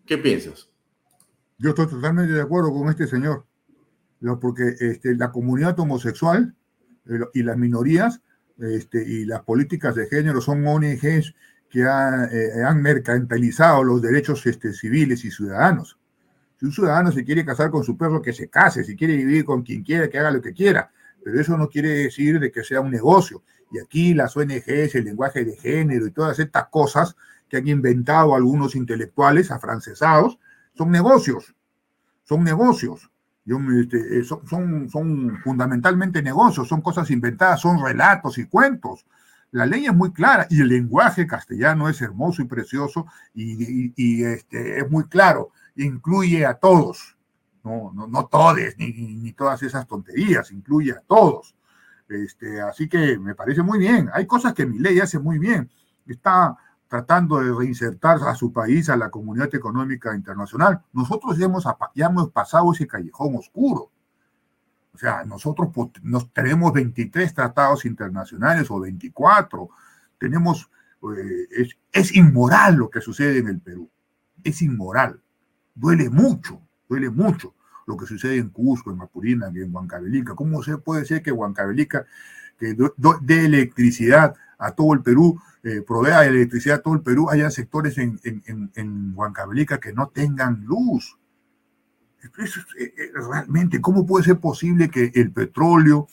¿Qué 0.05 0.17
piensas? 0.17 0.69
Yo 1.57 1.69
estoy 1.69 1.87
totalmente 1.87 2.33
de 2.33 2.41
acuerdo 2.41 2.73
con 2.73 2.89
este 2.89 3.07
señor, 3.07 3.45
porque 4.41 4.73
este, 4.79 5.15
la 5.15 5.31
comunidad 5.31 5.79
homosexual 5.79 6.55
eh, 7.07 7.19
y 7.33 7.43
las 7.43 7.57
minorías 7.57 8.21
este, 8.57 9.03
y 9.07 9.25
las 9.25 9.41
políticas 9.41 9.95
de 9.95 10.07
género 10.07 10.41
son 10.41 10.65
ONGs 10.65 11.33
que 11.73 11.81
eh, 11.81 12.63
han 12.63 12.83
mercantilizado 12.83 13.83
los 13.83 13.99
derechos 13.99 14.45
este, 14.45 14.73
civiles 14.73 15.25
y 15.25 15.31
ciudadanos. 15.31 15.97
Si 16.59 16.67
un 16.67 16.71
ciudadano 16.71 17.11
se 17.11 17.25
quiere 17.25 17.43
casar 17.43 17.71
con 17.71 17.83
su 17.83 17.97
perro, 17.97 18.21
que 18.21 18.31
se 18.31 18.47
case, 18.47 18.83
si 18.83 18.95
quiere 18.95 19.17
vivir 19.17 19.43
con 19.43 19.63
quien 19.63 19.81
quiera, 19.81 20.07
que 20.07 20.19
haga 20.19 20.29
lo 20.29 20.39
que 20.39 20.53
quiera, 20.53 20.91
pero 21.23 21.41
eso 21.41 21.57
no 21.57 21.67
quiere 21.67 21.89
decir 21.89 22.39
de 22.39 22.51
que 22.51 22.63
sea 22.63 22.79
un 22.79 22.91
negocio. 22.91 23.41
Y 23.71 23.79
aquí 23.79 24.13
las 24.13 24.37
ONGs, 24.37 24.93
el 24.93 25.05
lenguaje 25.05 25.43
de 25.43 25.57
género 25.57 26.05
y 26.05 26.11
todas 26.11 26.37
estas 26.37 26.67
cosas 26.67 27.15
que 27.49 27.57
han 27.57 27.67
inventado 27.67 28.35
algunos 28.35 28.75
intelectuales 28.75 29.49
afrancesados, 29.49 30.37
son 30.77 30.91
negocios, 30.91 31.55
son 32.23 32.43
negocios. 32.43 33.09
Este, 33.81 34.19
eh, 34.19 34.23
son, 34.23 34.91
son 34.91 35.39
fundamentalmente 35.43 36.21
negocios, 36.21 36.67
son 36.67 36.81
cosas 36.81 37.09
inventadas, 37.09 37.61
son 37.61 37.83
relatos 37.83 38.37
y 38.37 38.45
cuentos 38.45 39.07
la 39.53 39.67
ley 39.67 39.85
es 39.85 39.93
muy 39.93 40.11
clara 40.11 40.47
y 40.49 40.61
el 40.61 40.67
lenguaje 40.67 41.27
castellano 41.27 41.87
es 41.87 42.01
hermoso 42.01 42.41
y 42.41 42.45
precioso 42.45 43.05
y, 43.35 44.23
este, 44.23 44.79
es 44.79 44.89
muy 44.89 45.03
claro, 45.03 45.51
incluye 45.75 46.43
a 46.43 46.55
todos, 46.55 47.15
no, 47.63 47.91
no, 47.93 48.07
no 48.07 48.25
todos, 48.25 48.57
ni, 48.79 49.31
todas 49.33 49.61
esas 49.61 49.87
tonterías, 49.87 50.51
incluye 50.51 50.93
a 50.93 51.01
todos. 51.01 51.55
Este, 52.09 52.61
así 52.61 52.89
que 52.89 53.19
me 53.19 53.35
parece 53.35 53.61
muy 53.61 53.77
bien. 53.77 54.09
Hay 54.13 54.25
cosas 54.25 54.53
que 54.55 54.65
mi 54.65 54.79
ley 54.79 54.99
hace 54.99 55.19
muy 55.19 55.37
bien. 55.37 55.69
Está 56.07 56.57
tratando 56.87 57.39
de 57.39 57.53
reinsertar 57.53 58.23
a 58.23 58.33
su 58.33 58.51
país 58.51 58.89
a 58.89 58.97
la 58.97 59.11
comunidad 59.11 59.53
económica 59.53 60.15
internacional. 60.15 60.81
Nosotros 60.93 61.37
ya 61.37 61.45
hemos, 61.45 61.65
ya 61.93 62.07
hemos 62.07 62.31
pasado 62.31 62.73
ese 62.73 62.87
callejón 62.87 63.35
oscuro. 63.35 63.91
O 64.93 64.97
sea, 64.97 65.23
nosotros 65.25 65.69
nos 66.03 66.31
tenemos 66.31 66.71
23 66.71 67.33
tratados 67.33 67.85
internacionales 67.85 68.69
o 68.69 68.79
24. 68.79 69.69
Tenemos, 70.19 70.69
eh, 71.17 71.67
es, 71.91 72.15
inmoral 72.15 72.75
lo 72.75 72.89
que 72.89 73.01
sucede 73.01 73.39
en 73.39 73.47
el 73.47 73.59
Perú. 73.59 73.89
Es 74.43 74.61
inmoral. 74.61 75.19
Duele 75.73 76.09
mucho, 76.09 76.61
duele 76.87 77.09
mucho. 77.09 77.55
lo 77.85 77.97
que 77.97 78.05
sucede 78.05 78.37
en 78.37 78.47
Cusco, 78.47 78.91
en 78.91 78.97
Mapurina, 78.97 79.47
en 79.47 79.75
Huancavelica. 79.75 80.35
¿Cómo 80.35 80.63
se 80.63 80.77
puede 80.77 81.03
ser 81.03 81.21
que 81.21 81.33
Huancavelica, 81.33 82.05
que 82.57 82.77
dé 83.21 83.45
electricidad 83.45 84.35
a 84.57 84.71
todo 84.71 84.93
el 84.93 85.01
Perú, 85.01 85.41
eh, 85.63 85.81
provea 85.85 86.23
electricidad 86.23 86.77
a 86.77 86.81
todo 86.81 86.93
el 86.93 87.01
Perú, 87.01 87.29
haya 87.29 87.51
sectores 87.51 87.97
en, 87.97 88.21
en, 88.23 88.71
en, 88.73 89.11
Huancavelica 89.13 89.81
que 89.81 89.91
no 89.91 90.07
tengan 90.07 90.63
luz? 90.63 91.17
Eh, 92.23 92.93
eh, 92.97 93.11
realmente, 93.13 93.81
¿cómo 93.81 94.05
puede 94.05 94.25
ser 94.25 94.39
posible 94.39 94.89
que 94.89 95.11
el 95.15 95.31
petróleo 95.31 96.07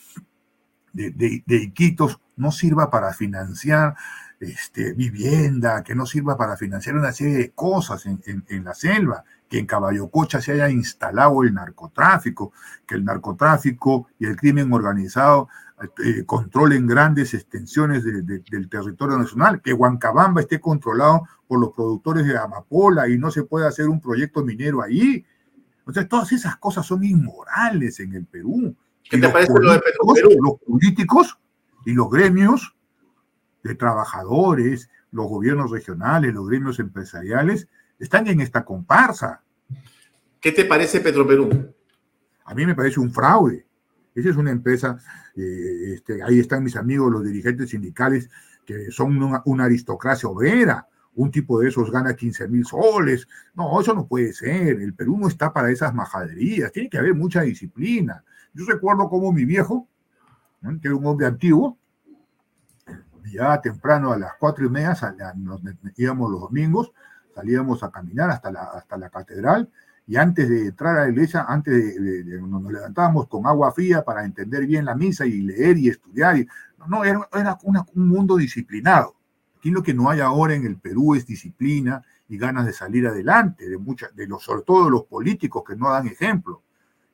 de, 0.92 1.42
Iquitos 1.46 2.20
no 2.36 2.50
sirva 2.50 2.90
para 2.90 3.12
financiar 3.12 3.94
este, 4.40 4.92
vivienda, 4.94 5.82
que 5.84 5.94
no 5.94 6.06
sirva 6.06 6.36
para 6.36 6.56
financiar 6.56 6.96
una 6.96 7.12
serie 7.12 7.36
de 7.36 7.50
cosas 7.50 8.06
en, 8.06 8.20
en, 8.26 8.64
la 8.64 8.74
selva, 8.74 9.24
que 9.48 9.58
en 9.58 9.66
Caballococha 9.66 10.40
se 10.40 10.52
haya 10.52 10.70
instalado 10.70 11.42
el 11.42 11.54
narcotráfico, 11.54 12.52
que 12.86 12.94
el 12.94 13.04
narcotráfico 13.04 14.08
y 14.18 14.26
el 14.26 14.36
crimen 14.36 14.72
organizado 14.72 15.48
eh, 16.04 16.24
controlen 16.26 16.86
grandes 16.86 17.32
extensiones 17.32 18.04
del 18.04 18.68
territorio 18.68 19.16
nacional, 19.16 19.62
que 19.62 19.72
Huancabamba 19.72 20.42
esté 20.42 20.60
controlado 20.60 21.22
por 21.48 21.58
los 21.58 21.72
productores 21.72 22.26
de 22.26 22.36
amapola 22.36 23.08
y 23.08 23.16
no 23.16 23.30
se 23.30 23.44
puede 23.44 23.66
hacer 23.66 23.88
un 23.88 23.98
proyecto 23.98 24.44
minero 24.44 24.82
ahí. 24.82 25.24
Entonces, 25.90 26.08
todas 26.08 26.30
esas 26.32 26.56
cosas 26.56 26.86
son 26.86 27.02
inmorales 27.02 27.98
en 27.98 28.14
el 28.14 28.24
Perú. 28.24 28.76
¿Qué 29.02 29.18
te 29.18 29.28
parece 29.28 29.52
lo 29.60 29.72
de 29.72 29.80
Perú? 29.80 30.38
Los 30.40 30.60
políticos 30.60 31.36
y 31.84 31.92
los 31.94 32.08
gremios 32.08 32.76
de 33.64 33.74
trabajadores, 33.74 34.88
los 35.10 35.26
gobiernos 35.26 35.72
regionales, 35.72 36.32
los 36.32 36.48
gremios 36.48 36.78
empresariales, 36.78 37.66
están 37.98 38.28
en 38.28 38.40
esta 38.40 38.64
comparsa. 38.64 39.42
¿Qué 40.40 40.52
te 40.52 40.64
parece 40.64 41.00
Petroperú? 41.00 41.74
A 42.44 42.54
mí 42.54 42.64
me 42.64 42.76
parece 42.76 43.00
un 43.00 43.12
fraude. 43.12 43.66
Esa 44.14 44.30
es 44.30 44.36
una 44.36 44.52
empresa, 44.52 44.96
eh, 45.36 45.94
este, 45.94 46.22
ahí 46.22 46.38
están 46.38 46.62
mis 46.62 46.76
amigos, 46.76 47.10
los 47.10 47.24
dirigentes 47.24 47.70
sindicales, 47.70 48.30
que 48.64 48.92
son 48.92 49.20
una, 49.20 49.42
una 49.44 49.64
aristocracia 49.64 50.28
obrera. 50.28 50.86
Un 51.20 51.30
tipo 51.30 51.60
de 51.60 51.68
esos 51.68 51.90
gana 51.90 52.16
15 52.16 52.48
mil 52.48 52.64
soles. 52.64 53.28
No, 53.54 53.78
eso 53.78 53.92
no 53.92 54.06
puede 54.06 54.32
ser. 54.32 54.80
El 54.80 54.94
Perú 54.94 55.18
no 55.18 55.28
está 55.28 55.52
para 55.52 55.70
esas 55.70 55.94
majaderías. 55.94 56.72
Tiene 56.72 56.88
que 56.88 56.96
haber 56.96 57.14
mucha 57.14 57.42
disciplina. 57.42 58.24
Yo 58.54 58.64
recuerdo 58.64 59.06
cómo 59.10 59.30
mi 59.30 59.44
viejo, 59.44 59.86
que 60.62 60.88
era 60.88 60.96
un 60.96 61.04
hombre 61.04 61.26
antiguo, 61.26 61.76
ya 63.30 63.60
temprano 63.60 64.12
a 64.12 64.18
las 64.18 64.32
cuatro 64.40 64.64
y 64.64 64.70
media 64.70 64.96
nos 65.36 65.60
íbamos 65.96 66.30
los 66.30 66.40
domingos, 66.40 66.90
salíamos 67.34 67.82
a 67.82 67.90
caminar 67.90 68.30
hasta 68.30 68.50
la, 68.50 68.62
hasta 68.62 68.96
la 68.96 69.10
catedral 69.10 69.70
y 70.06 70.16
antes 70.16 70.48
de 70.48 70.68
entrar 70.68 70.96
a 70.96 71.02
la 71.02 71.10
iglesia, 71.10 71.44
antes 71.46 72.02
de, 72.02 72.40
nos 72.40 72.72
levantábamos 72.72 73.28
con 73.28 73.46
agua 73.46 73.72
fría 73.72 74.02
para 74.02 74.24
entender 74.24 74.66
bien 74.66 74.86
la 74.86 74.94
misa 74.94 75.26
y 75.26 75.42
leer 75.42 75.76
y 75.76 75.88
estudiar. 75.88 76.38
Y, 76.38 76.48
no, 76.88 77.04
era, 77.04 77.28
era 77.32 77.58
un 77.62 78.08
mundo 78.08 78.36
disciplinado. 78.36 79.19
Aquí 79.60 79.70
lo 79.70 79.82
que 79.82 79.92
no 79.92 80.08
hay 80.08 80.20
ahora 80.20 80.54
en 80.54 80.64
el 80.64 80.78
Perú 80.78 81.14
es 81.14 81.26
disciplina 81.26 82.02
y 82.30 82.38
ganas 82.38 82.64
de 82.64 82.72
salir 82.72 83.06
adelante, 83.06 83.68
de 83.68 83.76
de 84.14 84.26
los, 84.26 84.42
sobre 84.42 84.62
todo 84.62 84.86
de 84.86 84.90
los 84.90 85.04
políticos 85.04 85.62
que 85.66 85.76
no 85.76 85.90
dan 85.90 86.06
ejemplo. 86.06 86.62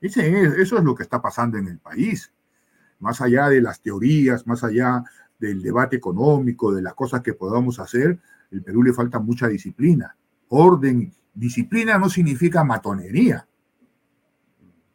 Ese 0.01 0.45
eso 0.63 0.79
es 0.79 0.85
lo 0.85 0.95
que 0.95 1.03
está 1.03 1.21
pasando 1.21 1.59
en 1.59 1.67
el 1.67 1.81
país. 1.81 2.33
Más 3.01 3.21
allá 3.21 3.49
de 3.49 3.61
las 3.61 3.81
teorías, 3.81 4.47
más 4.47 4.63
allá 4.63 5.03
del 5.41 5.61
debate 5.61 5.97
económico, 5.97 6.73
de 6.73 6.83
las 6.83 6.95
cosas 6.95 7.21
que 7.21 7.35
podamos 7.35 7.81
hacer, 7.81 8.21
el 8.53 8.63
Perú 8.63 8.85
le 8.85 8.93
falta 8.93 9.19
mucha 9.19 9.49
disciplina. 9.49 10.17
Orden, 10.47 11.13
disciplina 11.35 11.99
no 11.99 12.09
significa 12.09 12.63
matonería. 12.63 13.45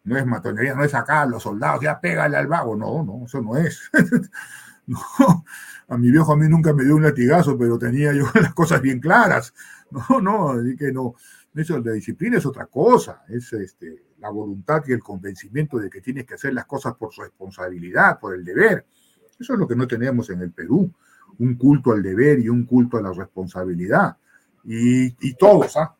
No 0.06 0.18
es 0.18 0.26
matonería, 0.26 0.73
no 0.73 0.86
es 0.86 0.95
acá 0.95 1.26
los 1.26 1.44
soldados, 1.44 1.82
ya 1.84 1.99
pégale 1.99 2.38
al 2.38 2.48
vago. 2.48 2.78
No, 2.78 3.03
no, 3.03 3.26
eso 3.26 3.41
no 3.41 3.57
es. 3.57 3.91
a 5.88 5.97
mi 5.97 6.11
viejo 6.11 6.34
a 6.34 6.38
mí 6.38 6.47
nunca 6.47 6.73
me 6.73 6.84
dio 6.84 6.95
un 6.95 7.03
latigazo, 7.03 7.57
pero 7.57 7.77
tenía 7.77 8.13
yo 8.13 8.26
las 8.41 8.53
cosas 8.53 8.81
bien 8.81 8.99
claras. 8.99 9.53
No, 9.91 10.22
no, 10.22 10.51
así 10.51 10.77
que 10.77 10.89
no. 10.93 11.15
Eso, 11.53 11.77
la 11.80 11.91
disciplina 11.91 12.38
es 12.38 12.45
otra 12.45 12.65
cosa, 12.68 13.23
es 13.27 13.51
este, 13.51 14.05
la 14.19 14.30
voluntad 14.30 14.81
y 14.88 14.93
el 14.93 15.03
convencimiento 15.03 15.80
de 15.80 15.89
que 15.89 15.99
tienes 15.99 16.26
que 16.26 16.35
hacer 16.35 16.53
las 16.53 16.65
cosas 16.65 16.93
por 16.95 17.11
su 17.11 17.23
responsabilidad, 17.23 18.18
por 18.18 18.34
el 18.34 18.45
deber. 18.45 18.85
Eso 19.38 19.51
es 19.51 19.59
lo 19.59 19.68
que 19.68 19.76
no 19.76 19.85
tenemos 19.85 20.30
en 20.30 20.39
el 20.39 20.53
Perú, 20.53 20.89
un 21.39 21.55
culto 21.55 21.91
al 21.91 22.01
deber 22.01 22.39
y 22.39 22.47
un 22.47 22.65
culto 22.65 22.95
a 22.95 23.01
la 23.01 23.11
responsabilidad. 23.11 24.15
Y, 24.63 25.34
todos, 25.34 25.76
¿ah? 25.76 25.93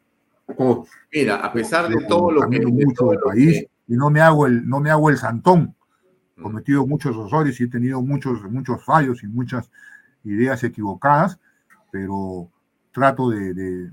Todos. 0.58 0.88
Mira, 1.12 1.36
a 1.36 1.52
pesar 1.52 1.90
de 1.90 2.06
todo 2.06 2.32
lo 2.32 2.50
que... 2.50 2.66
mucho 2.66 3.08
del 3.08 3.20
país 3.20 3.66
y 3.88 3.96
no 3.96 4.10
me 4.10 4.22
hago 4.22 4.48
el, 4.48 4.66
no 4.66 4.80
me 4.80 4.90
hago 4.90 5.10
el 5.10 5.18
santón. 5.18 5.76
Mm. 6.36 6.44
cometido 6.44 6.88
muchos 6.88 7.16
errores 7.16 7.60
y 7.60 7.66
he 7.66 7.68
tenido 7.68 8.02
muchos, 8.02 8.44
muchos 8.50 8.84
fallos 8.84 9.24
y 9.24 9.28
muchas 9.28 9.70
ideas 10.24 10.64
equivocadas, 10.64 11.40
pero 11.92 12.50
trato 12.92 13.30
de, 13.30 13.92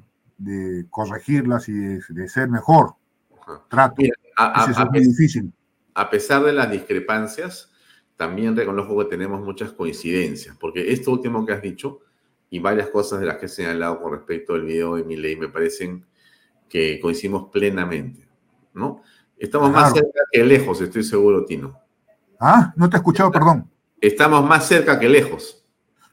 corregirlas 0.91 1.69
y 1.69 1.73
de, 1.73 2.29
ser 2.29 2.49
mejor. 2.49 2.95
Trato. 3.69 4.03
es 4.03 4.91
muy 4.91 5.01
difícil. 5.01 5.53
A 5.95 6.11
pesar 6.11 6.43
de 6.45 6.53
las 6.53 6.71
discrepancias, 6.71 7.73
también 8.17 8.57
reconozco 8.57 8.99
que 8.99 9.07
tenemos 9.07 9.41
muchas 9.41 9.73
coincidencias, 9.73 10.57
porque 10.59 10.93
esto 10.93 11.13
último 11.13 11.45
que 11.45 11.53
has 11.53 11.63
dicho 11.63 12.01
y 12.51 12.59
varias 12.59 12.89
cosas 12.89 13.21
de 13.21 13.27
las 13.27 13.37
que 13.39 13.47
he 13.47 13.49
señalado 13.49 14.01
con 14.01 14.13
respecto 14.13 14.55
al 14.55 14.63
video 14.63 14.97
de 14.97 15.05
mi 15.05 15.17
ley 15.17 15.37
me 15.37 15.49
parecen 15.49 16.05
que 16.69 16.99
coincidimos 17.01 17.51
plenamente, 17.51 18.29
¿no? 18.75 19.03
Estamos 19.37 19.71
más 19.71 19.93
cerca 19.93 20.21
que 20.31 20.45
lejos, 20.45 20.81
estoy 20.81 21.05
seguro, 21.05 21.45
Tino. 21.45 21.88
Ah, 22.41 22.73
no 22.77 22.89
te 22.89 22.97
he 22.97 22.99
escuchado, 22.99 23.31
perdón. 23.31 23.71
Estamos 24.01 24.47
más 24.47 24.67
cerca 24.67 24.99
que 24.99 25.09
lejos. 25.09 25.65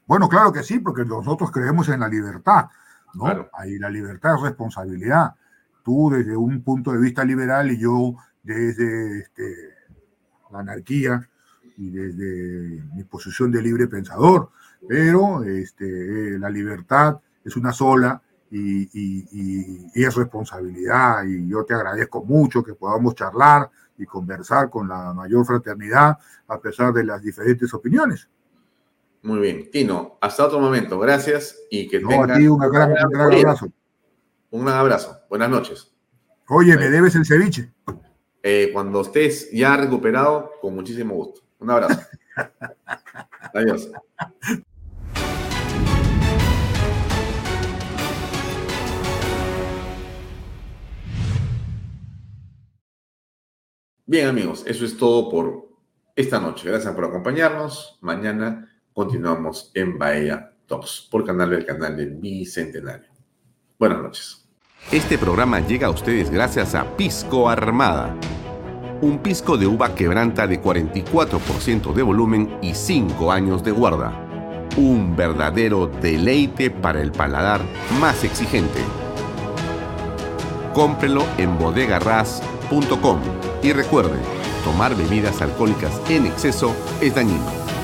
Bueno, 0.06 0.28
claro 0.28 0.52
que 0.52 0.62
sí, 0.62 0.78
porque 0.78 1.04
nosotros 1.04 1.50
creemos 1.50 1.88
en 1.88 2.00
la 2.00 2.08
libertad, 2.08 2.66
¿no? 3.14 3.48
Ahí 3.52 3.78
la 3.78 3.90
libertad 3.90 4.34
es 4.36 4.42
responsabilidad. 4.42 5.34
Tú 5.84 6.10
desde 6.10 6.36
un 6.36 6.62
punto 6.62 6.92
de 6.92 6.98
vista 6.98 7.24
liberal 7.24 7.70
y 7.70 7.78
yo 7.78 8.14
desde 8.42 9.20
este, 9.20 9.74
la 10.50 10.60
anarquía, 10.60 11.28
y 11.76 11.90
desde 11.90 12.82
mi 12.94 13.04
posición 13.04 13.52
de 13.52 13.62
libre 13.62 13.86
pensador, 13.86 14.50
pero 14.88 15.44
este, 15.44 16.38
la 16.38 16.48
libertad 16.48 17.18
es 17.44 17.56
una 17.56 17.72
sola 17.72 18.20
y, 18.50 18.82
y, 18.82 19.88
y, 19.94 20.04
es 20.04 20.14
responsabilidad 20.14 21.24
y 21.24 21.48
yo 21.48 21.64
te 21.64 21.74
agradezco 21.74 22.24
mucho 22.24 22.62
que 22.62 22.74
podamos 22.74 23.14
charlar 23.14 23.70
y 23.98 24.06
conversar 24.06 24.70
con 24.70 24.88
la 24.88 25.12
mayor 25.12 25.44
fraternidad 25.44 26.18
a 26.48 26.60
pesar 26.60 26.92
de 26.92 27.04
las 27.04 27.22
diferentes 27.22 27.72
opiniones. 27.74 28.28
Muy 29.22 29.40
bien, 29.40 29.70
Tino, 29.70 30.18
hasta 30.20 30.46
otro 30.46 30.60
momento, 30.60 30.98
gracias 30.98 31.56
y 31.70 31.88
que 31.88 32.00
no, 32.00 32.22
a 32.22 32.36
ti 32.36 32.46
un 32.46 32.58
gran, 32.58 32.90
un 32.90 33.10
gran 33.10 33.32
abrazo. 33.32 33.72
Un 34.50 34.64
gran 34.64 34.78
abrazo, 34.78 35.18
buenas 35.28 35.50
noches. 35.50 35.92
Oye, 36.48 36.76
¿me 36.76 36.90
debes 36.90 37.16
el 37.16 37.26
ceviche? 37.26 37.72
Eh, 38.42 38.70
cuando 38.72 39.00
estés 39.00 39.50
ya 39.50 39.76
recuperado, 39.76 40.52
con 40.60 40.74
muchísimo 40.74 41.14
gusto. 41.14 41.40
Un 41.58 41.70
abrazo. 41.70 42.00
Adiós. 43.54 43.90
Bien 54.06 54.28
amigos, 54.28 54.64
eso 54.66 54.84
es 54.84 54.96
todo 54.96 55.28
por 55.28 55.68
esta 56.14 56.40
noche. 56.40 56.68
Gracias 56.68 56.94
por 56.94 57.04
acompañarnos. 57.04 57.98
Mañana 58.00 58.70
continuamos 58.92 59.70
en 59.74 59.98
Bahía 59.98 60.52
Talks 60.66 61.08
por 61.10 61.24
canal 61.24 61.50
del 61.50 61.66
canal 61.66 61.96
del 61.96 62.14
Bicentenario. 62.14 63.08
Buenas 63.78 64.02
noches. 64.02 64.48
Este 64.92 65.18
programa 65.18 65.60
llega 65.60 65.88
a 65.88 65.90
ustedes 65.90 66.30
gracias 66.30 66.74
a 66.74 66.96
Pisco 66.96 67.48
Armada 67.48 68.16
un 69.02 69.18
pisco 69.18 69.58
de 69.58 69.66
uva 69.66 69.94
quebranta 69.94 70.46
de 70.46 70.60
44% 70.60 71.92
de 71.92 72.02
volumen 72.02 72.58
y 72.62 72.74
5 72.74 73.30
años 73.30 73.62
de 73.62 73.70
guarda. 73.70 74.22
Un 74.76 75.16
verdadero 75.16 75.86
deleite 75.86 76.70
para 76.70 77.02
el 77.02 77.12
paladar 77.12 77.60
más 78.00 78.24
exigente. 78.24 78.80
Cómprelo 80.72 81.24
en 81.38 81.58
bodegarras.com 81.58 83.20
y 83.66 83.72
recuerde, 83.72 84.16
tomar 84.62 84.94
bebidas 84.94 85.42
alcohólicas 85.42 86.00
en 86.08 86.26
exceso 86.26 86.72
es 87.00 87.16
dañino. 87.16 87.75